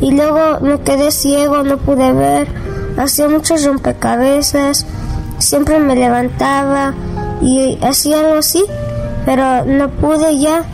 y 0.00 0.12
luego 0.12 0.60
me 0.60 0.80
quedé 0.80 1.10
ciego, 1.10 1.62
no 1.62 1.76
pude 1.78 2.12
ver, 2.12 2.48
hacía 2.96 3.28
muchos 3.28 3.64
rompecabezas, 3.64 4.86
siempre 5.38 5.78
me 5.78 5.96
levantaba 5.96 6.94
y 7.40 7.78
hacía 7.82 8.20
algo 8.20 8.34
así, 8.34 8.64
pero 9.24 9.64
no 9.64 9.88
pude 9.88 10.38
ya, 10.38 10.64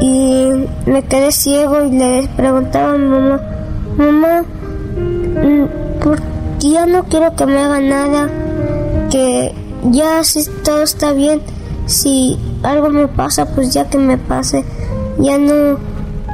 y 0.00 0.48
me 0.86 1.02
quedé 1.04 1.32
ciego 1.32 1.84
y 1.84 1.90
le 1.90 2.28
preguntaba 2.36 2.92
a 2.92 2.98
mi 2.98 3.08
mamá, 3.08 3.40
mamá, 3.96 4.42
mm, 4.42 6.00
¿por 6.02 6.20
qué 6.60 6.70
ya 6.70 6.86
no 6.86 7.04
quiero 7.04 7.34
que 7.34 7.46
me 7.46 7.58
haga 7.58 7.80
nada? 7.80 8.28
Que 9.10 9.54
ya 9.92 10.22
si 10.24 10.44
todo 10.64 10.82
está 10.82 11.12
bien, 11.12 11.40
si 11.86 12.38
algo 12.62 12.90
me 12.90 13.08
pasa, 13.08 13.46
pues 13.46 13.72
ya 13.72 13.88
que 13.88 13.98
me 13.98 14.18
pase, 14.18 14.64
ya 15.18 15.38
no, 15.38 15.78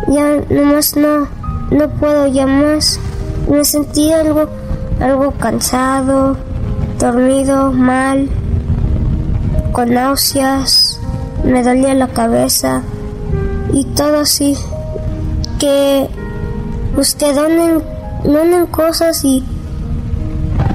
ya 0.08 0.40
nomás 0.48 0.96
no, 0.96 1.28
no 1.70 1.88
puedo 1.98 2.26
ya 2.26 2.46
más. 2.46 2.98
Me 3.50 3.64
sentí 3.64 4.12
algo, 4.12 4.48
algo 5.00 5.32
cansado, 5.32 6.36
dormido, 6.98 7.72
mal, 7.72 8.28
con 9.72 9.92
náuseas, 9.92 11.00
me 11.44 11.62
dolía 11.62 11.94
la 11.94 12.08
cabeza 12.08 12.82
y 13.72 13.84
todo 13.84 14.20
así. 14.20 14.56
Que 15.58 16.08
pues 16.94 17.14
que 17.14 17.32
donen, 17.32 17.82
donen 18.24 18.66
cosas 18.66 19.24
y 19.24 19.44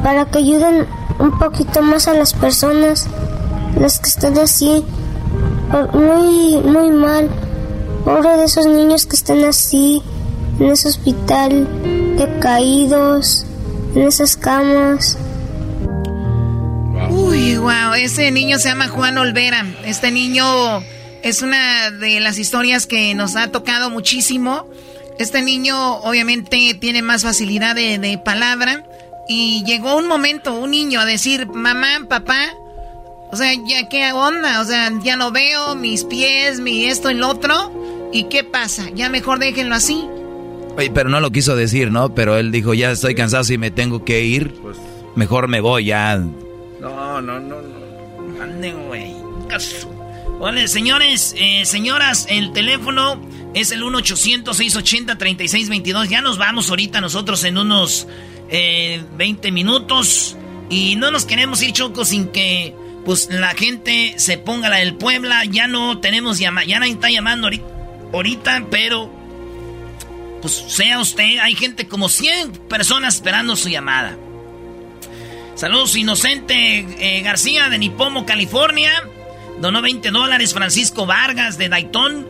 para 0.04 0.26
que 0.26 0.40
ayuden 0.40 0.88
un 1.20 1.38
poquito 1.40 1.82
más 1.82 2.08
a 2.08 2.14
las 2.14 2.34
personas, 2.34 3.08
las 3.80 4.00
que 4.00 4.10
están 4.10 4.38
así, 4.38 4.84
muy, 5.94 6.58
muy 6.62 6.90
mal. 6.92 7.30
Pobre 8.06 8.38
de 8.38 8.46
esos 8.46 8.68
niños 8.68 9.06
que 9.06 9.16
están 9.16 9.44
así, 9.44 10.02
en 10.60 10.68
ese 10.68 10.88
hospital, 10.88 11.68
decaídos, 12.18 13.46
en 13.96 14.04
esas 14.04 14.38
camas. 14.38 15.18
Uy, 17.10 17.58
wow, 17.58 17.94
ese 17.98 18.32
niño 18.32 18.60
se 18.60 18.70
llama 18.70 18.88
Juan 18.88 19.18
Olvera. 19.18 19.66
Este 19.86 20.12
niño 20.12 20.46
es 21.24 21.42
una 21.42 21.92
de 21.92 22.20
las 22.20 22.38
historias 22.38 22.86
que 22.86 23.14
nos 23.16 23.36
ha 23.36 23.52
tocado 23.52 23.90
muchísimo. 23.90 24.68
Este 25.20 25.42
niño 25.42 25.98
obviamente 25.98 26.78
tiene 26.80 27.02
más 27.02 27.24
facilidad 27.24 27.76
de, 27.76 27.98
de 27.98 28.18
palabra 28.18 28.87
y 29.28 29.64
llegó 29.66 29.96
un 29.98 30.08
momento, 30.08 30.54
un 30.54 30.72
niño 30.72 31.00
a 31.00 31.06
decir, 31.06 31.48
mamá, 31.48 32.06
papá, 32.08 32.50
o 33.32 33.36
sea, 33.36 33.52
ya 33.54 33.90
qué 33.90 34.12
onda, 34.14 34.62
o 34.62 34.66
sea, 34.66 34.92
ya 35.04 35.18
no 35.18 35.32
veo 35.32 35.76
mis 35.76 36.06
pies, 36.06 36.60
mi 36.60 36.86
esto 36.86 37.12
y 37.12 37.16
lo 37.16 37.30
otro. 37.30 38.10
¿Y 38.14 38.26
qué 38.26 38.44
pasa? 38.44 38.90
Ya 38.96 39.10
mejor 39.10 39.40
déjenlo 39.40 39.76
así. 39.76 40.08
Oye, 40.78 40.90
pero 40.92 41.10
no 41.10 41.20
lo 41.20 41.32
quiso 41.32 41.56
decir, 41.56 41.92
¿no? 41.92 42.14
Pero 42.16 42.38
él 42.38 42.52
dijo, 42.52 42.74
ya 42.74 42.92
estoy 42.92 43.16
cansado, 43.16 43.44
si 43.44 43.58
me 43.58 43.72
tengo 43.72 44.06
que 44.06 44.24
ir, 44.24 44.54
pues, 44.62 44.78
mejor 45.16 45.48
me 45.48 45.60
voy 45.60 45.86
ya. 45.86 46.18
No, 46.18 47.22
no, 47.22 47.40
no, 47.40 47.62
no. 47.62 48.42
Anden, 48.42 48.88
güey. 48.88 49.14
Vale, 50.40 50.68
señores, 50.68 51.34
eh, 51.38 51.66
señoras, 51.66 52.28
el 52.30 52.54
teléfono 52.54 53.20
es 53.54 53.72
el 53.72 53.84
1-800-680-3622. 53.84 56.08
Ya 56.08 56.22
nos 56.22 56.38
vamos 56.38 56.70
ahorita 56.70 57.02
nosotros 57.02 57.44
en 57.44 57.58
unos 57.58 58.08
20 58.50 59.52
minutos. 59.52 60.38
Y 60.70 60.96
no 60.98 61.12
nos 61.12 61.26
queremos 61.26 61.62
ir 61.62 61.74
choco 61.74 62.06
sin 62.06 62.28
que 62.28 62.76
pues 63.06 63.30
la 63.32 63.54
gente 63.54 64.16
se 64.18 64.38
ponga 64.38 64.70
la 64.70 64.78
del 64.78 64.96
Puebla. 64.96 65.46
Ya 65.46 65.68
no 65.68 66.00
tenemos 66.00 66.40
llamada, 66.40 66.68
ya 66.68 66.80
nadie 66.80 66.94
está 66.94 67.10
llamando 67.10 67.50
ahorita, 68.14 68.68
pero 68.70 69.12
pues 70.42 70.54
sea 70.68 71.00
usted, 71.00 71.40
hay 71.40 71.56
gente 71.56 71.88
como 71.88 72.10
100 72.10 72.52
personas 72.70 73.16
esperando 73.16 73.56
su 73.56 73.70
llamada. 73.70 74.18
Saludos 75.56 75.96
Inocente 75.96 76.86
eh, 77.00 77.22
García 77.24 77.70
de 77.70 77.80
Nipomo, 77.80 78.26
California. 78.26 78.92
Donó 79.60 79.82
20 79.82 80.12
dólares. 80.12 80.54
Francisco 80.54 81.08
Vargas 81.08 81.58
de 81.58 81.68
Dayton, 81.68 82.28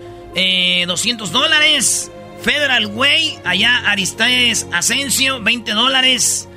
200 0.87 1.29
eh, 1.29 1.33
dólares. 1.33 2.11
Federal 2.41 2.85
Way, 2.85 3.39
allá 3.43 3.77
Aristides 3.89 4.67
Asensio, 4.71 5.41
20 5.41 5.71
dólares. 5.71 6.47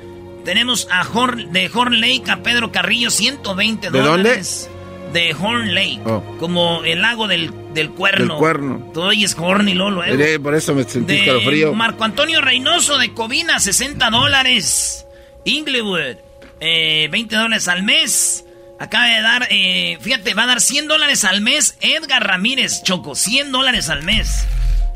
Tenemos 0.45 0.87
a 0.91 1.03
de 1.03 1.71
Horn 1.73 1.99
Lake 1.99 2.29
a 2.29 2.43
Pedro 2.43 2.71
Carrillo, 2.71 3.09
120 3.09 3.89
dólares. 3.89 4.69
¿De 4.73 4.81
de 5.11 5.35
Horn 5.39 5.73
Lake. 5.75 6.01
Oh. 6.05 6.23
Como 6.39 6.83
el 6.83 7.01
lago 7.01 7.27
del, 7.27 7.51
del 7.73 7.91
cuerno. 7.91 8.33
Del 8.33 8.37
cuerno. 8.37 8.91
Todo 8.93 9.11
es 9.11 9.35
Horn 9.37 9.67
y 9.67 9.73
Lolo, 9.73 10.03
Eh, 10.03 10.39
Por 10.39 10.55
eso 10.55 10.73
me 10.73 10.83
sentí 10.83 11.13
de 11.13 11.19
escalofrío. 11.19 11.73
Marco 11.73 12.03
Antonio 12.03 12.41
Reynoso 12.41 12.97
de 12.97 13.13
Covina, 13.13 13.59
60 13.59 14.09
dólares. 14.09 15.05
Inglewood, 15.43 16.17
eh, 16.59 17.07
20 17.11 17.35
dólares 17.35 17.67
al 17.67 17.83
mes. 17.83 18.45
Acaba 18.81 19.05
de 19.05 19.21
dar, 19.21 19.47
eh, 19.51 19.99
fíjate, 20.01 20.33
va 20.33 20.43
a 20.43 20.47
dar 20.47 20.59
100 20.59 20.87
dólares 20.87 21.23
al 21.23 21.41
mes. 21.41 21.77
Edgar 21.81 22.25
Ramírez, 22.25 22.81
Choco, 22.81 23.13
100 23.13 23.51
dólares 23.51 23.89
al 23.89 24.01
mes. 24.01 24.47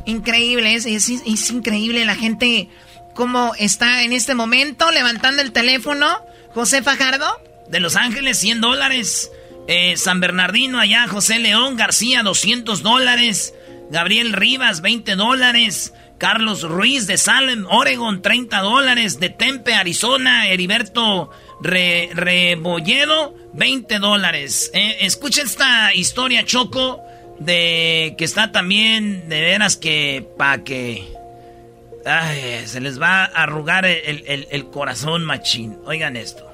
Increíble, 0.05 0.73
es, 0.73 0.87
es, 0.87 1.07
es 1.07 1.49
increíble 1.51 2.03
la 2.03 2.15
gente 2.15 2.67
cómo 3.13 3.53
está 3.59 4.01
en 4.01 4.11
este 4.11 4.33
momento 4.33 4.89
levantando 4.89 5.43
el 5.43 5.51
teléfono. 5.51 6.07
José 6.55 6.81
Fajardo. 6.81 7.27
De 7.69 7.79
Los 7.79 7.95
Ángeles, 7.95 8.39
100 8.39 8.59
dólares. 8.59 9.29
Eh, 9.67 9.95
San 9.97 10.19
Bernardino, 10.19 10.79
allá, 10.79 11.07
José 11.07 11.37
León 11.37 11.75
García, 11.75 12.23
200 12.23 12.81
dólares. 12.81 13.53
Gabriel 13.91 14.33
Rivas, 14.33 14.81
20 14.81 15.15
dólares. 15.15 15.93
Carlos 16.17 16.63
Ruiz 16.63 17.05
de 17.05 17.19
Salem, 17.19 17.67
Oregon, 17.69 18.23
30 18.23 18.61
dólares. 18.61 19.19
De 19.19 19.29
Tempe, 19.29 19.75
Arizona, 19.75 20.47
Heriberto 20.47 21.29
Re- 21.61 22.09
Rebolledo, 22.13 23.33
20 23.53 23.99
dólares. 23.99 24.71
Eh, 24.73 24.97
escucha 25.01 25.41
esta 25.41 25.93
historia, 25.93 26.43
Choco, 26.45 27.01
de 27.39 28.15
que 28.17 28.25
está 28.25 28.51
también, 28.51 29.27
de 29.29 29.41
veras 29.41 29.77
que, 29.77 30.27
pa' 30.37 30.59
que... 30.63 31.13
Se 32.65 32.79
les 32.81 33.01
va 33.01 33.23
a 33.23 33.43
arrugar 33.43 33.85
el 33.87 34.65
corazón, 34.71 35.23
machín. 35.25 35.77
Oigan 35.87 36.15
esto. 36.15 36.45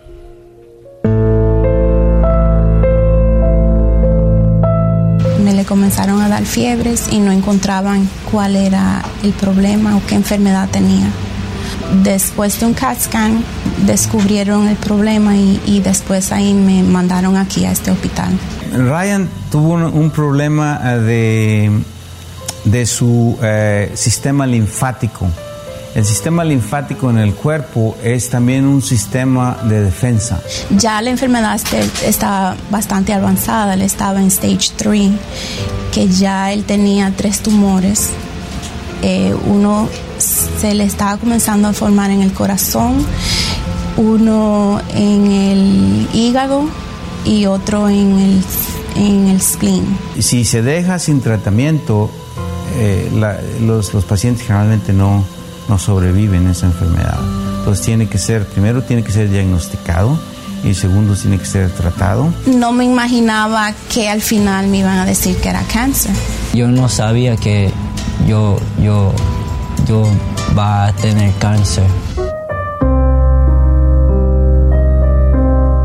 Me 5.43 5.53
le 5.53 5.65
comenzaron 5.65 6.21
a 6.21 6.29
dar 6.29 6.45
fiebres 6.45 7.07
y 7.11 7.19
no 7.19 7.31
encontraban 7.31 8.07
cuál 8.31 8.55
era 8.55 9.03
el 9.23 9.33
problema 9.33 9.97
o 9.97 10.01
qué 10.07 10.15
enfermedad 10.15 10.69
tenía. 10.69 11.07
Después 12.03 12.59
de 12.59 12.65
un 12.67 12.73
CAT 12.73 12.99
scan 12.99 13.43
descubrieron 13.85 14.67
el 14.67 14.75
problema 14.77 15.35
y, 15.35 15.61
y 15.65 15.79
después 15.81 16.31
ahí 16.31 16.53
me 16.53 16.83
mandaron 16.83 17.35
aquí 17.37 17.65
a 17.65 17.71
este 17.71 17.91
hospital. 17.91 18.29
Ryan 18.73 19.27
tuvo 19.51 19.73
un, 19.73 19.83
un 19.83 20.09
problema 20.11 20.79
eh, 20.83 20.97
de, 20.99 21.83
de 22.71 22.85
su 22.85 23.37
eh, 23.41 23.91
sistema 23.95 24.45
linfático. 24.47 25.27
El 25.93 26.05
sistema 26.05 26.45
linfático 26.45 27.09
en 27.09 27.17
el 27.17 27.33
cuerpo 27.33 27.97
es 28.01 28.29
también 28.29 28.65
un 28.65 28.81
sistema 28.81 29.57
de 29.65 29.81
defensa. 29.83 30.39
Ya 30.77 31.01
la 31.01 31.09
enfermedad 31.09 31.53
este- 31.55 32.07
estaba 32.07 32.55
bastante 32.69 33.11
avanzada, 33.11 33.73
él 33.73 33.81
estaba 33.81 34.21
en 34.21 34.27
stage 34.27 34.71
3, 34.77 35.11
que 35.93 36.07
ya 36.07 36.53
él 36.53 36.63
tenía 36.63 37.11
tres 37.17 37.41
tumores. 37.41 38.07
Eh, 39.01 39.33
uno 39.47 39.87
se 40.17 40.73
le 40.75 40.83
estaba 40.83 41.17
comenzando 41.17 41.67
a 41.67 41.73
formar 41.73 42.11
en 42.11 42.21
el 42.21 42.33
corazón, 42.33 43.03
uno 43.97 44.81
en 44.93 45.31
el 45.31 46.07
hígado 46.13 46.63
y 47.25 47.45
otro 47.45 47.89
en 47.89 48.17
el, 48.19 48.43
en 48.95 49.27
el 49.27 49.41
spleen. 49.41 49.85
Si 50.19 50.45
se 50.45 50.61
deja 50.61 50.99
sin 50.99 51.21
tratamiento, 51.21 52.09
eh, 52.77 53.11
la- 53.15 53.39
los, 53.61 53.93
los 53.93 54.05
pacientes 54.05 54.45
generalmente 54.45 54.93
no, 54.93 55.23
no 55.67 55.77
sobreviven 55.79 56.47
a 56.47 56.51
esa 56.51 56.67
enfermedad. 56.67 57.19
Entonces 57.59 57.85
tiene 57.85 58.07
que 58.07 58.17
ser, 58.17 58.45
primero 58.47 58.81
tiene 58.83 59.03
que 59.03 59.11
ser 59.11 59.29
diagnosticado 59.29 60.17
y 60.63 60.73
segundo 60.73 61.15
tiene 61.15 61.37
que 61.37 61.45
ser 61.45 61.69
tratado. 61.71 62.31
No 62.45 62.71
me 62.71 62.85
imaginaba 62.85 63.73
que 63.91 64.09
al 64.09 64.21
final 64.21 64.67
me 64.67 64.79
iban 64.79 64.97
a 64.99 65.05
decir 65.05 65.35
que 65.37 65.49
era 65.49 65.61
cáncer. 65.71 66.11
Yo 66.53 66.67
no 66.67 66.89
sabía 66.89 67.35
que 67.37 67.71
yo, 68.27 68.57
yo, 68.81 69.11
yo 69.87 70.03
va 70.57 70.87
a 70.87 70.93
tener 70.93 71.33
cáncer. 71.35 71.83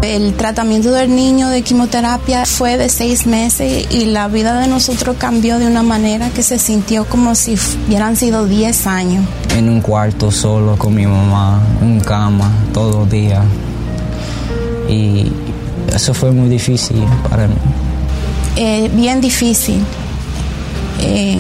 El 0.03 0.35
tratamiento 0.35 0.93
del 0.93 1.15
niño 1.15 1.49
de 1.49 1.63
quimioterapia 1.63 2.47
fue 2.47 2.77
de 2.77 2.89
seis 2.89 3.27
meses 3.27 3.87
y 3.91 4.07
la 4.07 4.29
vida 4.29 4.61
de 4.61 4.69
nosotros 4.69 5.17
cambió 5.19 5.59
de 5.59 5.67
una 5.67 5.83
manera 5.83 6.31
que 6.31 6.43
se 6.43 6.59
sintió 6.59 7.05
como 7.07 7.35
si 7.35 7.59
hubieran 7.87 8.17
sido 8.17 8.47
10 8.47 8.87
años. 8.87 9.25
En 9.57 9.69
un 9.69 9.81
cuarto 9.81 10.31
solo 10.31 10.77
con 10.77 10.95
mi 10.95 11.07
mamá, 11.07 11.61
en 11.83 12.01
cama, 12.01 12.51
todo 12.73 13.03
el 13.03 13.11
día. 13.11 13.43
Y 14.89 15.33
eso 15.93 16.15
fue 16.15 16.31
muy 16.31 16.49
difícil 16.49 17.05
para 17.29 17.49
mí. 17.49 17.57
Eh, 18.57 18.89
bien 18.95 19.21
difícil 19.21 19.85
eh, 21.00 21.39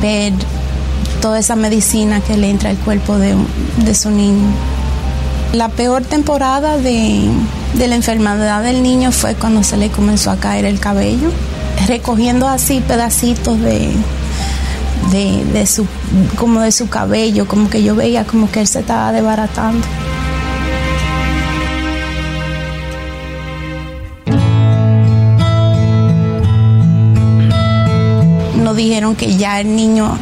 ver 0.00 0.32
toda 1.20 1.38
esa 1.38 1.56
medicina 1.56 2.20
que 2.20 2.36
le 2.36 2.50
entra 2.50 2.70
al 2.70 2.76
cuerpo 2.76 3.18
de, 3.18 3.34
su 3.94 4.10
niño. 4.10 4.46
La 5.52 5.68
peor 5.68 6.04
temporada 6.04 6.76
de, 6.78 7.28
de 7.74 7.88
la 7.88 7.94
enfermedad 7.94 8.62
del 8.62 8.82
niño 8.82 9.12
fue 9.12 9.34
cuando 9.34 9.62
se 9.62 9.76
le 9.76 9.90
comenzó 9.90 10.30
a 10.30 10.36
caer 10.36 10.64
el 10.64 10.80
cabello, 10.80 11.30
recogiendo 11.86 12.48
así 12.48 12.80
pedacitos 12.80 13.60
de, 13.60 13.90
de, 15.10 15.44
de 15.52 15.66
su, 15.66 15.86
como 16.36 16.60
de 16.60 16.72
su 16.72 16.88
cabello, 16.88 17.46
como 17.46 17.70
que 17.70 17.82
yo 17.82 17.94
veía 17.94 18.24
como 18.24 18.50
que 18.50 18.60
él 18.60 18.66
se 18.66 18.80
estaba 18.80 19.12
desbaratando. 19.12 19.86
Dijeron 28.76 29.16
que 29.16 29.36
ya 29.36 29.60
el 29.60 29.74
niño 29.74 30.16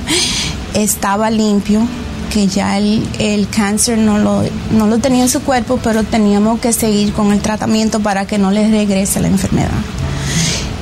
estaba 0.74 1.30
limpio, 1.30 1.86
que 2.32 2.46
ya 2.48 2.78
el, 2.78 3.06
el 3.18 3.48
cáncer 3.48 3.98
no 3.98 4.18
lo, 4.18 4.42
no 4.72 4.86
lo 4.86 4.98
tenía 4.98 5.22
en 5.22 5.28
su 5.28 5.40
cuerpo, 5.42 5.78
pero 5.82 6.02
teníamos 6.02 6.60
que 6.60 6.72
seguir 6.72 7.12
con 7.12 7.32
el 7.32 7.40
tratamiento 7.40 8.00
para 8.00 8.26
que 8.26 8.38
no 8.38 8.50
le 8.50 8.68
regrese 8.70 9.20
la 9.20 9.28
enfermedad. 9.28 9.70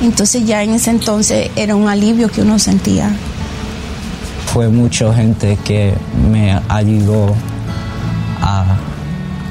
Entonces 0.02 0.47
ya 0.47 0.62
en 0.62 0.75
ese 0.75 0.91
entonces 0.91 1.51
era 1.57 1.76
un 1.76 1.89
alivio 1.89 2.28
que 2.28 2.42
uno 2.42 2.59
sentía. 2.59 3.10
Fue 4.52 4.68
mucha 4.68 5.15
gente 5.15 5.59
que 5.65 5.94
me 6.31 6.59
ayudó 6.68 7.34
a, 8.41 8.76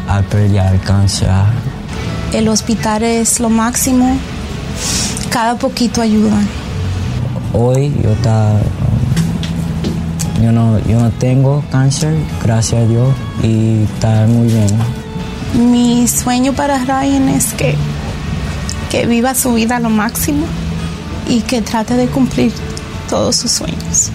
a 0.07 0.21
pelear 0.23 0.73
el 0.73 0.81
cáncer. 0.81 1.29
El 2.33 2.47
hospital 2.47 3.03
es 3.03 3.39
lo 3.39 3.49
máximo, 3.49 4.17
cada 5.29 5.55
poquito 5.55 6.01
ayuda. 6.01 6.41
Hoy 7.53 7.93
yo, 8.03 8.11
ta- 8.23 8.61
yo, 10.41 10.51
no, 10.51 10.79
yo 10.87 10.99
no 10.99 11.09
tengo 11.11 11.63
cáncer, 11.71 12.13
gracias 12.43 12.81
a 12.83 12.85
Dios, 12.87 13.13
y 13.43 13.83
está 13.83 14.25
muy 14.27 14.47
bien. 14.47 14.67
Mi 15.71 16.07
sueño 16.07 16.53
para 16.53 16.77
Ryan 16.79 17.29
es 17.29 17.53
que, 17.53 17.75
que 18.89 19.05
viva 19.05 19.35
su 19.35 19.53
vida 19.53 19.77
a 19.77 19.79
lo 19.79 19.89
máximo 19.89 20.45
y 21.27 21.41
que 21.41 21.61
trate 21.61 21.95
de 21.95 22.07
cumplir 22.07 22.51
todos 23.09 23.35
sus 23.35 23.51
sueños. 23.51 24.11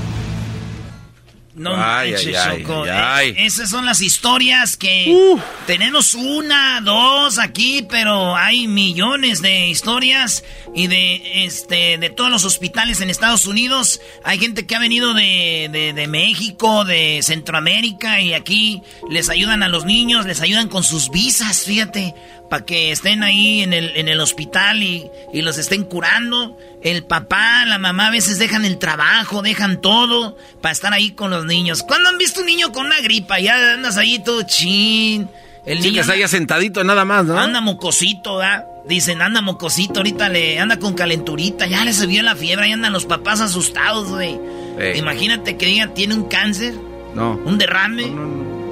No 1.54 1.70
Ay, 1.74 2.12
manches, 2.12 2.36
ay, 2.36 2.50
ay, 2.56 2.62
Choco. 2.62 2.82
ay, 2.82 2.88
Eh, 2.88 2.92
ay. 2.92 3.46
esas 3.46 3.70
son 3.70 3.86
las 3.86 4.02
historias 4.02 4.76
que 4.76 5.36
tenemos 5.66 6.14
una, 6.14 6.82
dos 6.82 7.38
aquí, 7.38 7.86
pero 7.88 8.36
hay 8.36 8.68
millones 8.68 9.40
de 9.40 9.68
historias 9.68 10.44
y 10.76 10.88
de 10.88 11.46
este 11.46 11.96
de 11.96 12.10
todos 12.10 12.30
los 12.30 12.44
hospitales 12.44 13.00
en 13.00 13.08
Estados 13.08 13.46
Unidos. 13.46 14.00
Hay 14.22 14.38
gente 14.38 14.66
que 14.66 14.76
ha 14.76 14.78
venido 14.78 15.14
de, 15.14 15.92
de, 15.94 16.06
México, 16.06 16.84
de 16.84 17.20
Centroamérica 17.22 18.20
y 18.20 18.34
aquí 18.34 18.82
les 19.08 19.30
ayudan 19.30 19.62
a 19.62 19.68
los 19.68 19.86
niños, 19.86 20.26
les 20.26 20.42
ayudan 20.42 20.68
con 20.68 20.84
sus 20.84 21.10
visas, 21.10 21.64
fíjate, 21.64 22.14
para 22.50 22.66
que 22.66 22.92
estén 22.92 23.22
ahí 23.22 23.62
en 23.62 23.72
el, 23.72 23.96
en 23.96 24.08
el 24.08 24.20
hospital 24.20 24.82
y, 24.82 25.10
y 25.32 25.40
los 25.40 25.56
estén 25.56 25.82
curando. 25.82 26.58
El 26.82 27.04
papá, 27.04 27.64
la 27.64 27.78
mamá 27.78 28.08
a 28.08 28.10
veces 28.10 28.38
dejan 28.38 28.66
el 28.66 28.78
trabajo, 28.78 29.40
dejan 29.40 29.80
todo 29.80 30.36
para 30.60 30.72
estar 30.72 30.92
ahí 30.92 31.12
con 31.12 31.30
los 31.30 31.46
niños. 31.46 31.82
¿Cuándo 31.84 32.10
han 32.10 32.18
visto 32.18 32.40
un 32.40 32.46
niño 32.46 32.70
con 32.72 32.84
una 32.84 33.00
gripa? 33.00 33.40
Ya 33.40 33.72
andas 33.72 33.96
ahí 33.96 34.22
todo 34.22 34.42
chin. 34.42 35.30
El 35.66 35.78
Sí, 35.78 35.84
niño 35.88 35.94
que 35.96 36.00
anda- 36.02 36.14
haya 36.14 36.28
sentadito 36.28 36.84
nada 36.84 37.04
más, 37.04 37.24
¿no? 37.26 37.36
Anda 37.38 37.60
mocosito, 37.60 38.38
¿da? 38.38 38.64
Dicen, 38.88 39.20
anda 39.20 39.40
mocosito, 39.42 39.98
ahorita 40.00 40.28
le 40.28 40.58
anda 40.60 40.78
con 40.78 40.94
calenturita, 40.94 41.66
ya 41.66 41.84
le 41.84 41.92
subió 41.92 42.22
la 42.22 42.36
fiebre, 42.36 42.66
ahí 42.66 42.72
andan 42.72 42.92
los 42.92 43.04
papás 43.04 43.40
asustados, 43.40 44.08
güey. 44.08 44.38
Ey. 44.78 44.98
Imagínate 44.98 45.56
que 45.56 45.66
diga, 45.66 45.88
tiene 45.92 46.14
un 46.14 46.28
cáncer, 46.28 46.74
No. 47.14 47.32
un 47.44 47.58
derrame, 47.58 48.04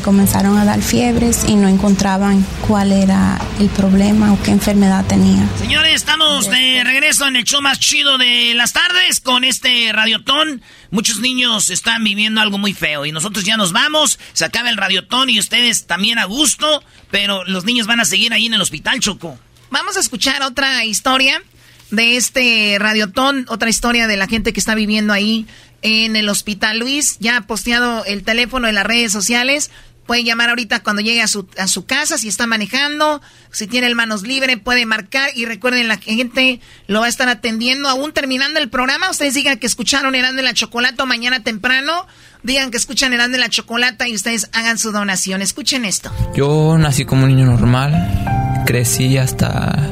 Comenzaron 0.00 0.56
a 0.58 0.64
dar 0.64 0.80
fiebres 0.80 1.44
y 1.46 1.56
no 1.56 1.68
encontraban 1.68 2.44
cuál 2.66 2.92
era 2.92 3.40
el 3.60 3.68
problema 3.68 4.32
o 4.32 4.42
qué 4.42 4.50
enfermedad 4.50 5.04
tenía. 5.06 5.46
Señores, 5.58 5.94
estamos 5.94 6.50
de 6.50 6.82
regreso 6.84 7.26
en 7.26 7.36
el 7.36 7.44
show 7.44 7.60
más 7.60 7.78
chido 7.78 8.18
de 8.18 8.54
las 8.54 8.72
tardes 8.72 9.20
con 9.20 9.44
este 9.44 9.92
radiotón. 9.92 10.62
Muchos 10.90 11.20
niños 11.20 11.70
están 11.70 12.04
viviendo 12.04 12.40
algo 12.40 12.58
muy 12.58 12.72
feo 12.72 13.06
y 13.06 13.12
nosotros 13.12 13.44
ya 13.44 13.56
nos 13.56 13.72
vamos, 13.72 14.18
se 14.32 14.44
acaba 14.44 14.70
el 14.70 14.76
radiotón 14.76 15.30
y 15.30 15.38
ustedes 15.38 15.86
también 15.86 16.18
a 16.18 16.24
gusto, 16.24 16.82
pero 17.10 17.44
los 17.44 17.64
niños 17.64 17.86
van 17.86 18.00
a 18.00 18.04
seguir 18.04 18.32
ahí 18.32 18.46
en 18.46 18.54
el 18.54 18.60
hospital, 18.60 19.00
Choco. 19.00 19.38
Vamos 19.70 19.96
a 19.96 20.00
escuchar 20.00 20.42
otra 20.42 20.84
historia 20.84 21.42
de 21.90 22.16
este 22.16 22.76
radiotón, 22.78 23.46
otra 23.48 23.68
historia 23.68 24.06
de 24.06 24.16
la 24.16 24.26
gente 24.26 24.52
que 24.52 24.60
está 24.60 24.74
viviendo 24.74 25.12
ahí 25.12 25.46
en 25.82 26.16
el 26.16 26.28
hospital. 26.28 26.78
Luis 26.78 27.16
ya 27.18 27.36
ha 27.36 27.40
posteado 27.42 28.04
el 28.04 28.22
teléfono 28.22 28.68
en 28.68 28.76
las 28.76 28.86
redes 28.86 29.12
sociales. 29.12 29.70
Puede 30.06 30.24
llamar 30.24 30.48
ahorita 30.48 30.82
cuando 30.82 31.00
llegue 31.00 31.22
a 31.22 31.28
su, 31.28 31.46
a 31.56 31.68
su 31.68 31.84
casa, 31.84 32.18
si 32.18 32.26
está 32.26 32.48
manejando, 32.48 33.22
si 33.52 33.68
tiene 33.68 33.86
el 33.86 33.94
manos 33.94 34.22
libre, 34.22 34.56
puede 34.56 34.84
marcar 34.84 35.30
y 35.34 35.44
recuerden, 35.44 35.86
la 35.86 35.96
gente 35.96 36.60
lo 36.88 37.00
va 37.00 37.06
a 37.06 37.08
estar 37.08 37.28
atendiendo 37.28 37.88
aún 37.88 38.12
terminando 38.12 38.58
el 38.58 38.68
programa. 38.68 39.10
Ustedes 39.10 39.34
digan 39.34 39.58
que 39.58 39.66
escucharon 39.66 40.16
Herán 40.16 40.34
de 40.34 40.42
la 40.42 40.54
Chocolata 40.54 41.04
mañana 41.04 41.44
temprano, 41.44 42.06
digan 42.42 42.72
que 42.72 42.78
escuchan 42.78 43.12
Herán 43.12 43.30
de 43.30 43.38
la 43.38 43.48
Chocolata 43.48 44.08
y 44.08 44.14
ustedes 44.14 44.50
hagan 44.52 44.76
su 44.76 44.90
donación. 44.90 45.40
Escuchen 45.40 45.84
esto. 45.84 46.10
Yo 46.34 46.76
nací 46.78 47.04
como 47.04 47.24
un 47.24 47.36
niño 47.36 47.46
normal, 47.46 48.64
crecí 48.66 49.16
hasta, 49.18 49.88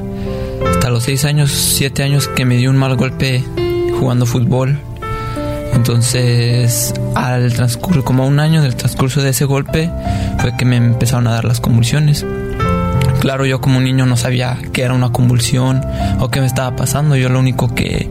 hasta 0.68 0.90
los 0.90 1.04
6 1.04 1.24
años, 1.24 1.52
7 1.52 2.02
años 2.02 2.26
que 2.26 2.44
me 2.44 2.56
dio 2.56 2.70
un 2.70 2.78
mal 2.78 2.96
golpe 2.96 3.44
jugando 3.96 4.26
fútbol 4.26 4.89
entonces, 5.73 6.92
al 7.15 7.52
transcurso, 7.52 8.05
como 8.05 8.26
un 8.26 8.40
año 8.40 8.62
del 8.62 8.76
transcurso 8.76 9.23
de 9.23 9.31
ese 9.31 9.44
golpe, 9.44 9.90
fue 10.39 10.57
que 10.57 10.65
me 10.65 10.76
empezaron 10.76 11.26
a 11.26 11.32
dar 11.32 11.44
las 11.44 11.60
convulsiones. 11.60 12.26
Claro, 13.20 13.44
yo 13.44 13.60
como 13.60 13.81
niño 13.81 14.07
no 14.07 14.16
sabía 14.16 14.58
qué 14.73 14.82
era 14.82 14.94
una 14.94 15.12
convulsión 15.12 15.82
o 16.20 16.31
qué 16.31 16.40
me 16.40 16.47
estaba 16.47 16.74
pasando. 16.74 17.16
Yo 17.16 17.28
lo 17.28 17.39
único 17.39 17.74
que, 17.74 18.10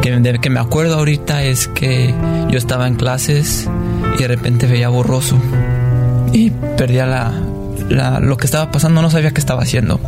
que, 0.00 0.38
que 0.40 0.50
me 0.50 0.60
acuerdo 0.60 0.96
ahorita 0.96 1.42
es 1.42 1.68
que 1.68 2.14
yo 2.48 2.58
estaba 2.58 2.88
en 2.88 2.94
clases 2.94 3.68
y 4.18 4.22
de 4.22 4.28
repente 4.28 4.66
veía 4.66 4.88
borroso 4.88 5.36
y 6.32 6.50
perdía 6.50 7.06
la, 7.06 7.32
la, 7.88 8.20
lo 8.20 8.36
que 8.36 8.46
estaba 8.46 8.70
pasando, 8.70 9.02
no 9.02 9.10
sabía 9.10 9.32
qué 9.32 9.40
estaba 9.40 9.62
haciendo. 9.62 10.00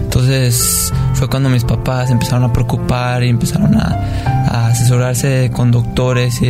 Entonces 0.00 0.92
fue 1.14 1.28
cuando 1.28 1.48
mis 1.48 1.64
papás 1.64 2.10
empezaron 2.10 2.44
a 2.44 2.52
preocupar 2.52 3.22
y 3.22 3.28
empezaron 3.28 3.74
a, 3.76 4.68
asesorarse 4.68 5.50
con 5.52 5.70
doctores 5.70 6.42
y 6.42 6.48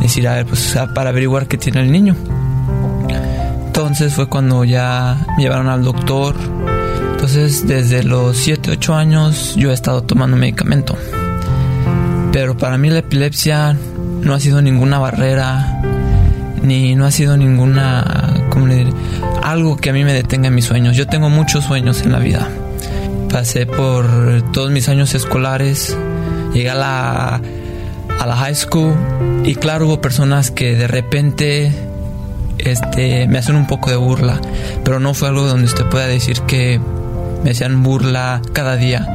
decir, 0.00 0.26
a 0.28 0.34
ver, 0.34 0.46
pues 0.46 0.76
para 0.94 1.10
averiguar 1.10 1.46
qué 1.46 1.58
tiene 1.58 1.80
el 1.80 1.92
niño. 1.92 2.16
Entonces 3.66 4.14
fue 4.14 4.28
cuando 4.28 4.64
ya 4.64 5.16
me 5.36 5.42
llevaron 5.42 5.68
al 5.68 5.84
doctor. 5.84 6.36
Entonces 7.12 7.66
desde 7.66 8.02
los 8.04 8.36
7, 8.36 8.70
8 8.72 8.94
años 8.94 9.54
yo 9.56 9.70
he 9.70 9.74
estado 9.74 10.02
tomando 10.02 10.36
medicamento. 10.36 10.96
Pero 12.32 12.56
para 12.56 12.78
mí 12.78 12.90
la 12.90 13.00
epilepsia 13.00 13.76
no 14.22 14.34
ha 14.34 14.40
sido 14.40 14.62
ninguna 14.62 14.98
barrera, 14.98 15.80
ni 16.62 16.94
no 16.94 17.06
ha 17.06 17.10
sido 17.10 17.36
ninguna, 17.36 18.44
como 18.50 18.66
algo 19.42 19.76
que 19.76 19.90
a 19.90 19.92
mí 19.92 20.04
me 20.04 20.12
detenga 20.12 20.48
en 20.48 20.54
mis 20.54 20.64
sueños. 20.64 20.96
Yo 20.96 21.06
tengo 21.06 21.28
muchos 21.28 21.64
sueños 21.64 22.02
en 22.02 22.12
la 22.12 22.18
vida 22.18 22.48
pasé 23.30 23.66
por 23.66 24.06
todos 24.52 24.70
mis 24.70 24.88
años 24.88 25.14
escolares, 25.14 25.96
llegué 26.52 26.70
a 26.70 26.74
la, 26.74 27.40
a 28.20 28.26
la 28.26 28.36
high 28.36 28.54
school 28.54 28.94
y 29.44 29.54
claro 29.54 29.86
hubo 29.86 30.00
personas 30.00 30.50
que 30.50 30.74
de 30.74 30.88
repente 30.88 31.72
este, 32.58 33.26
me 33.28 33.38
hacen 33.38 33.56
un 33.56 33.66
poco 33.66 33.90
de 33.90 33.96
burla, 33.96 34.40
pero 34.84 35.00
no 35.00 35.14
fue 35.14 35.28
algo 35.28 35.46
donde 35.46 35.66
usted 35.66 35.86
pueda 35.86 36.06
decir 36.06 36.40
que 36.42 36.80
me 37.44 37.50
hacían 37.50 37.82
burla 37.82 38.42
cada 38.52 38.76
día. 38.76 39.06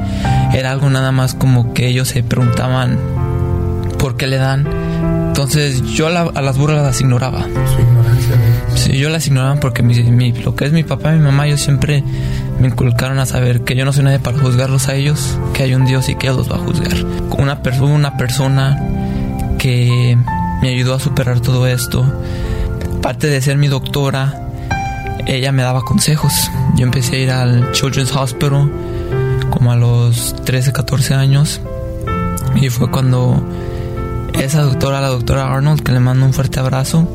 Era 0.53 0.71
algo 0.71 0.89
nada 0.89 1.11
más 1.11 1.33
como 1.33 1.73
que 1.73 1.87
ellos 1.87 2.07
se 2.09 2.23
preguntaban 2.23 2.97
por 3.97 4.17
qué 4.17 4.27
le 4.27 4.37
dan. 4.37 4.67
Entonces 5.27 5.81
yo 5.81 6.07
a 6.07 6.41
las 6.41 6.57
burlas 6.57 6.83
las 6.83 7.01
ignoraba. 7.01 7.41
Su 7.41 7.81
ignorancia. 7.81 8.35
Sí, 8.75 8.97
yo 8.97 9.09
las 9.09 9.27
ignoraba 9.27 9.59
porque 9.59 9.81
mi, 9.81 10.31
lo 10.31 10.55
que 10.55 10.65
es 10.65 10.71
mi 10.71 10.83
papá 10.83 11.13
y 11.13 11.17
mi 11.17 11.25
mamá, 11.25 11.47
yo 11.47 11.57
siempre 11.57 12.03
me 12.59 12.67
inculcaron 12.67 13.19
a 13.19 13.25
saber 13.25 13.63
que 13.63 13.75
yo 13.75 13.85
no 13.85 13.93
soy 13.93 14.03
nadie 14.03 14.19
para 14.19 14.37
juzgarlos 14.37 14.87
a 14.89 14.95
ellos, 14.95 15.37
que 15.53 15.63
hay 15.63 15.75
un 15.75 15.85
Dios 15.85 16.09
y 16.09 16.15
que 16.15 16.27
Él 16.27 16.37
los 16.37 16.51
va 16.51 16.55
a 16.55 16.59
juzgar. 16.59 16.93
Una, 17.37 17.61
persona 17.61 17.93
una 17.93 18.17
persona 18.17 18.81
que 19.57 20.17
me 20.61 20.69
ayudó 20.69 20.95
a 20.95 20.99
superar 20.99 21.39
todo 21.39 21.67
esto, 21.67 22.05
aparte 22.97 23.27
de 23.27 23.41
ser 23.41 23.57
mi 23.57 23.67
doctora, 23.67 24.49
ella 25.25 25.51
me 25.51 25.63
daba 25.63 25.81
consejos. 25.81 26.33
Yo 26.75 26.85
empecé 26.85 27.15
a 27.15 27.19
ir 27.19 27.31
al 27.31 27.71
Children's 27.71 28.15
Hospital 28.15 28.71
como 29.49 29.71
a 29.71 29.75
los 29.75 30.35
13, 30.45 30.73
14 30.73 31.13
años 31.13 31.61
y 32.55 32.69
fue 32.69 32.89
cuando 32.89 33.41
esa 34.33 34.61
doctora, 34.61 35.01
la 35.01 35.09
doctora 35.09 35.53
Arnold, 35.53 35.83
que 35.83 35.91
le 35.91 35.99
mando 35.99 36.25
un 36.25 36.33
fuerte 36.33 36.59
abrazo, 36.59 37.07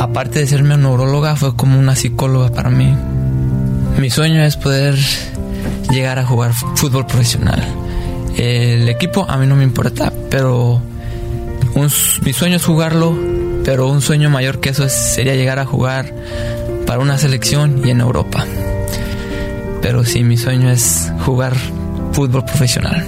aparte 0.00 0.40
de 0.40 0.46
ser 0.46 0.62
mi 0.62 0.76
neuróloga, 0.76 1.36
fue 1.36 1.54
como 1.54 1.78
una 1.78 1.94
psicóloga 1.96 2.50
para 2.50 2.70
mí. 2.70 2.94
Mi 3.98 4.10
sueño 4.10 4.42
es 4.42 4.56
poder 4.56 4.96
llegar 5.90 6.18
a 6.18 6.26
jugar 6.26 6.52
fútbol 6.52 7.06
profesional. 7.06 7.62
El 8.36 8.88
equipo 8.88 9.26
a 9.28 9.36
mí 9.36 9.46
no 9.46 9.56
me 9.56 9.64
importa, 9.64 10.12
pero 10.30 10.80
mi 12.22 12.32
sueño 12.32 12.56
es 12.56 12.64
jugarlo, 12.64 13.16
pero 13.64 13.88
un 13.88 14.00
sueño 14.00 14.30
mayor 14.30 14.60
que 14.60 14.70
eso 14.70 14.88
sería 14.88 15.34
llegar 15.34 15.58
a 15.58 15.64
jugar 15.64 16.12
para 16.86 17.00
una 17.00 17.18
selección 17.18 17.82
y 17.84 17.90
en 17.90 18.00
Europa. 18.00 18.44
Pero 19.80 20.04
sí, 20.04 20.22
mi 20.22 20.36
sueño 20.36 20.70
es 20.70 21.12
jugar 21.24 21.54
fútbol 22.12 22.44
profesional. 22.44 23.06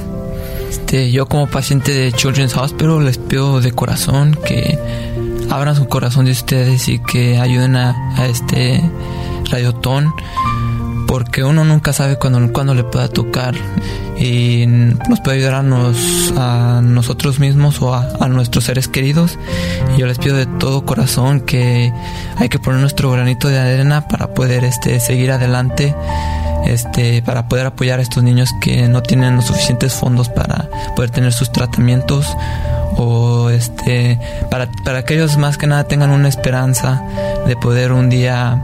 Este, 0.68 1.10
yo 1.10 1.26
como 1.26 1.46
paciente 1.46 1.92
de 1.92 2.12
Children's 2.12 2.56
Hospital 2.56 3.04
les 3.04 3.18
pido 3.18 3.60
de 3.60 3.72
corazón 3.72 4.38
que 4.44 4.78
abran 5.50 5.76
su 5.76 5.86
corazón 5.86 6.24
de 6.24 6.32
ustedes 6.32 6.88
y 6.88 6.98
que 6.98 7.38
ayuden 7.38 7.76
a, 7.76 7.94
a 8.16 8.26
este 8.26 8.82
radiotón 9.50 10.12
porque 11.14 11.44
uno 11.44 11.62
nunca 11.62 11.92
sabe 11.92 12.16
cuándo, 12.16 12.52
cuando 12.52 12.74
le 12.74 12.82
pueda 12.82 13.06
tocar 13.06 13.54
y 14.18 14.64
nos 14.66 15.20
puede 15.20 15.36
ayudar 15.36 15.54
a, 15.54 15.60
a 16.78 16.80
nosotros 16.80 17.38
mismos 17.38 17.80
o 17.82 17.94
a, 17.94 18.26
nuestros 18.26 18.64
seres 18.64 18.88
queridos. 18.88 19.38
Y 19.94 20.00
yo 20.00 20.08
les 20.08 20.18
pido 20.18 20.36
de 20.36 20.46
todo 20.46 20.84
corazón 20.84 21.38
que 21.38 21.92
hay 22.36 22.48
que 22.48 22.58
poner 22.58 22.80
nuestro 22.80 23.12
granito 23.12 23.46
de 23.46 23.60
arena 23.60 24.08
para 24.08 24.34
poder 24.34 24.64
este, 24.64 24.98
seguir 24.98 25.30
adelante 25.30 25.94
este, 26.64 27.22
para 27.22 27.46
poder 27.46 27.66
apoyar 27.66 28.00
a 28.00 28.02
estos 28.02 28.24
niños 28.24 28.50
que 28.60 28.88
no 28.88 29.00
tienen 29.00 29.36
los 29.36 29.44
suficientes 29.44 29.94
fondos 29.94 30.28
para 30.28 30.68
poder 30.96 31.10
tener 31.10 31.32
sus 31.32 31.52
tratamientos 31.52 32.26
o 32.96 33.50
este, 33.50 34.18
para, 34.50 34.68
para 34.84 35.04
que 35.04 35.14
ellos 35.14 35.36
más 35.36 35.58
que 35.58 35.68
nada 35.68 35.84
tengan 35.84 36.10
una 36.10 36.26
esperanza 36.26 37.04
de 37.46 37.54
poder 37.54 37.92
un 37.92 38.10
día 38.10 38.60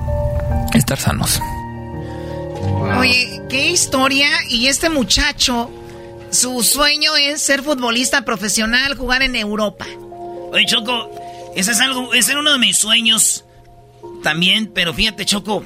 estar 0.74 0.98
sanos. 0.98 1.40
Oye, 3.00 3.40
qué 3.48 3.70
historia. 3.70 4.28
Y 4.50 4.66
este 4.66 4.90
muchacho, 4.90 5.70
su 6.30 6.62
sueño 6.62 7.16
es 7.16 7.40
ser 7.40 7.62
futbolista 7.62 8.26
profesional, 8.26 8.94
jugar 8.94 9.22
en 9.22 9.36
Europa. 9.36 9.86
Oye, 10.52 10.66
Choco, 10.66 11.10
ese 11.56 11.72
es 11.72 11.80
algo, 11.80 12.12
ese 12.12 12.32
era 12.32 12.40
uno 12.40 12.52
de 12.52 12.58
mis 12.58 12.76
sueños 12.76 13.46
también, 14.22 14.70
pero 14.74 14.92
fíjate, 14.92 15.24
Choco, 15.24 15.64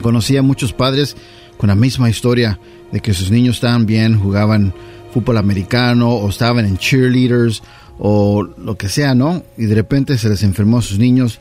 Conocí 0.01 0.37
a 0.37 0.41
muchos 0.41 0.73
padres 0.73 1.15
con 1.57 1.67
la 1.67 1.75
misma 1.75 2.09
historia 2.09 2.59
de 2.91 3.01
que 3.01 3.13
sus 3.13 3.31
niños 3.31 3.57
estaban 3.57 3.85
bien, 3.85 4.19
jugaban 4.19 4.73
fútbol 5.13 5.37
americano 5.37 6.11
o 6.11 6.29
estaban 6.29 6.65
en 6.65 6.77
cheerleaders 6.77 7.61
o 7.97 8.43
lo 8.43 8.77
que 8.77 8.87
sea, 8.87 9.13
¿no? 9.13 9.43
Y 9.57 9.65
de 9.65 9.75
repente 9.75 10.17
se 10.17 10.29
les 10.29 10.43
enfermó 10.43 10.77
a 10.77 10.81
sus 10.81 10.99
niños 10.99 11.39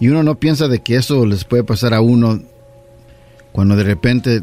y 0.00 0.08
uno 0.08 0.22
no 0.22 0.38
piensa 0.38 0.68
de 0.68 0.80
que 0.80 0.96
eso 0.96 1.26
les 1.26 1.44
puede 1.44 1.64
pasar 1.64 1.92
a 1.92 2.00
uno 2.00 2.40
cuando 3.52 3.76
de 3.76 3.82
repente 3.82 4.42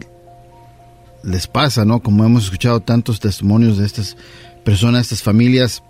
les 1.24 1.48
pasa, 1.48 1.86
¿no? 1.86 2.02
Como 2.02 2.26
hemos 2.26 2.46
escuchado 2.46 2.82
tantos 2.82 3.20
testimonios 3.20 3.78
de 3.78 3.86
estas 3.86 4.18
personas, 4.64 5.04
estas 5.04 5.24
familias. 5.24 5.82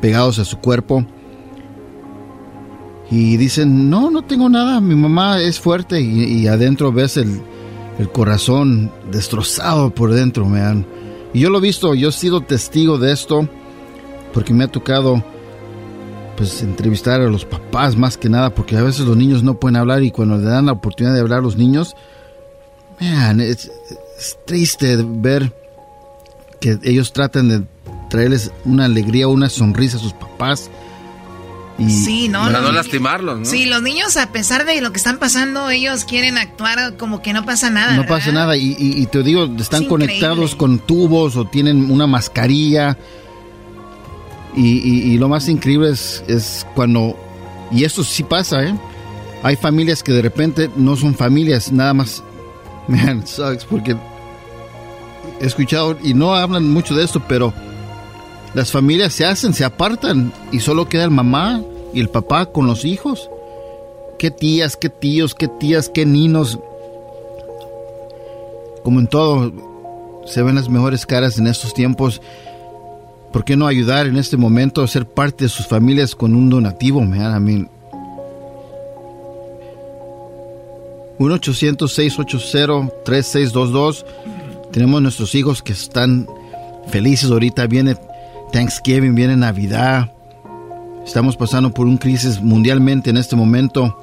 pegados 0.00 0.38
a 0.38 0.44
su 0.44 0.58
cuerpo 0.58 1.06
y 3.10 3.36
dicen 3.38 3.88
no 3.88 4.10
no 4.10 4.22
tengo 4.22 4.48
nada 4.48 4.80
mi 4.80 4.94
mamá 4.94 5.40
es 5.40 5.58
fuerte 5.58 6.00
y, 6.00 6.46
adentro 6.48 6.92
ves 6.92 7.16
el, 7.16 7.40
el, 7.98 8.10
corazón 8.10 8.90
destrozado 9.10 9.90
por 9.90 10.12
dentro 10.12 10.46
me 10.46 10.84
y 11.32 11.40
yo 11.40 11.50
lo 11.50 11.58
he 11.58 11.62
visto 11.62 11.94
yo 11.94 12.10
he 12.10 12.12
sido 12.12 12.40
testigo 12.40 12.98
de 12.98 13.12
esto 13.12 13.48
porque 14.32 14.54
me 14.54 14.64
ha 14.64 14.68
tocado 14.68 15.22
pues 16.36 16.62
entrevistar 16.62 17.20
a 17.20 17.30
los 17.30 17.44
papás 17.44 17.96
más 17.96 18.16
que 18.16 18.28
nada 18.28 18.54
porque 18.54 18.76
a 18.76 18.82
veces 18.82 19.06
los 19.06 19.16
niños 19.16 19.42
no 19.42 19.58
pueden 19.58 19.76
hablar 19.76 20.02
y 20.02 20.10
cuando 20.10 20.36
le 20.36 20.44
dan 20.44 20.66
la 20.66 20.72
oportunidad 20.72 21.14
de 21.14 21.20
hablar 21.20 21.38
a 21.38 21.42
los 21.42 21.56
niños 21.56 21.96
Man, 23.00 23.40
es, 23.40 23.70
triste 24.46 24.96
ver 24.96 25.52
que 26.60 26.78
ellos 26.82 27.12
tratan 27.12 27.48
de 27.48 27.62
traerles 28.08 28.50
una 28.64 28.86
alegría, 28.86 29.28
una 29.28 29.48
sonrisa 29.50 29.98
a 29.98 30.00
sus 30.00 30.14
papás. 30.14 30.70
Y 31.78 31.90
sí, 31.90 32.28
no, 32.28 32.40
Para 32.40 32.60
no 32.60 32.72
lastimarlos, 32.72 33.40
¿no? 33.40 33.44
Sí, 33.44 33.66
los 33.66 33.82
niños, 33.82 34.16
a 34.16 34.32
pesar 34.32 34.64
de 34.64 34.80
lo 34.80 34.92
que 34.92 34.96
están 34.96 35.18
pasando, 35.18 35.68
ellos 35.68 36.04
quieren 36.04 36.38
actuar 36.38 36.96
como 36.96 37.20
que 37.20 37.34
no 37.34 37.44
pasa 37.44 37.68
nada. 37.68 37.96
No 37.96 38.06
pasa 38.06 38.32
nada, 38.32 38.56
y, 38.56 39.06
te 39.06 39.22
digo, 39.22 39.44
están 39.58 39.84
conectados 39.84 40.54
con 40.54 40.78
tubos 40.78 41.36
o 41.36 41.44
tienen 41.44 41.90
una 41.90 42.06
mascarilla. 42.06 42.96
Y, 44.56 45.18
lo 45.18 45.28
más 45.28 45.48
increíble 45.48 45.90
es, 45.90 46.24
es 46.28 46.66
cuando, 46.74 47.16
y 47.70 47.84
esto 47.84 48.02
sí 48.02 48.22
pasa, 48.22 48.62
¿eh? 48.62 48.74
Hay 49.42 49.56
familias 49.56 50.02
que 50.02 50.12
de 50.12 50.22
repente 50.22 50.70
no 50.76 50.96
son 50.96 51.14
familias, 51.14 51.70
nada 51.70 51.92
más 51.92 52.22
Man, 52.88 53.26
sucks 53.26 53.64
porque 53.64 53.96
he 55.40 55.46
escuchado 55.46 55.98
y 56.02 56.14
no 56.14 56.34
hablan 56.34 56.70
mucho 56.70 56.94
de 56.94 57.04
esto, 57.04 57.20
pero 57.26 57.52
las 58.56 58.72
familias 58.72 59.12
se 59.12 59.24
hacen, 59.26 59.52
se 59.52 59.66
apartan 59.66 60.32
y 60.50 60.60
solo 60.60 60.88
queda 60.88 61.04
el 61.04 61.10
mamá 61.10 61.60
y 61.92 62.00
el 62.00 62.08
papá 62.08 62.46
con 62.46 62.66
los 62.66 62.86
hijos. 62.86 63.28
Qué 64.18 64.30
tías, 64.30 64.78
qué 64.78 64.88
tíos, 64.88 65.34
qué 65.34 65.46
tías, 65.46 65.90
qué 65.90 66.06
ninos. 66.06 66.58
Como 68.82 69.00
en 69.00 69.08
todo, 69.08 69.52
se 70.24 70.42
ven 70.42 70.54
las 70.54 70.70
mejores 70.70 71.04
caras 71.04 71.38
en 71.38 71.48
estos 71.48 71.74
tiempos. 71.74 72.22
¿Por 73.30 73.44
qué 73.44 73.58
no 73.58 73.66
ayudar 73.66 74.06
en 74.06 74.16
este 74.16 74.38
momento 74.38 74.82
a 74.82 74.88
ser 74.88 75.06
parte 75.06 75.44
de 75.44 75.50
sus 75.50 75.66
familias 75.66 76.14
con 76.14 76.34
un 76.34 76.48
donativo, 76.48 77.02
man? 77.02 77.46
I 77.46 77.68
1-800-680-3622. 81.18 84.06
Tenemos 84.72 85.02
nuestros 85.02 85.34
hijos 85.34 85.60
que 85.60 85.74
están 85.74 86.26
felices 86.88 87.30
ahorita. 87.30 87.66
Viene 87.66 87.96
Thanksgiving, 88.52 89.14
viene 89.14 89.36
Navidad. 89.36 90.12
Estamos 91.04 91.36
pasando 91.36 91.72
por 91.72 91.86
una 91.86 91.98
crisis 91.98 92.40
mundialmente 92.40 93.10
en 93.10 93.16
este 93.16 93.36
momento. 93.36 93.96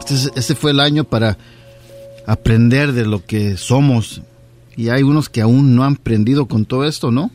Este, 0.00 0.30
este, 0.38 0.54
fue 0.54 0.72
el 0.72 0.80
año 0.80 1.04
para 1.04 1.38
aprender 2.26 2.92
de 2.92 3.06
lo 3.06 3.24
que 3.24 3.56
somos. 3.56 4.22
Y 4.76 4.88
hay 4.88 5.02
unos 5.02 5.28
que 5.28 5.40
aún 5.40 5.74
no 5.74 5.84
han 5.84 5.94
aprendido 5.94 6.46
con 6.46 6.64
todo 6.64 6.84
esto, 6.84 7.10
¿no? 7.10 7.30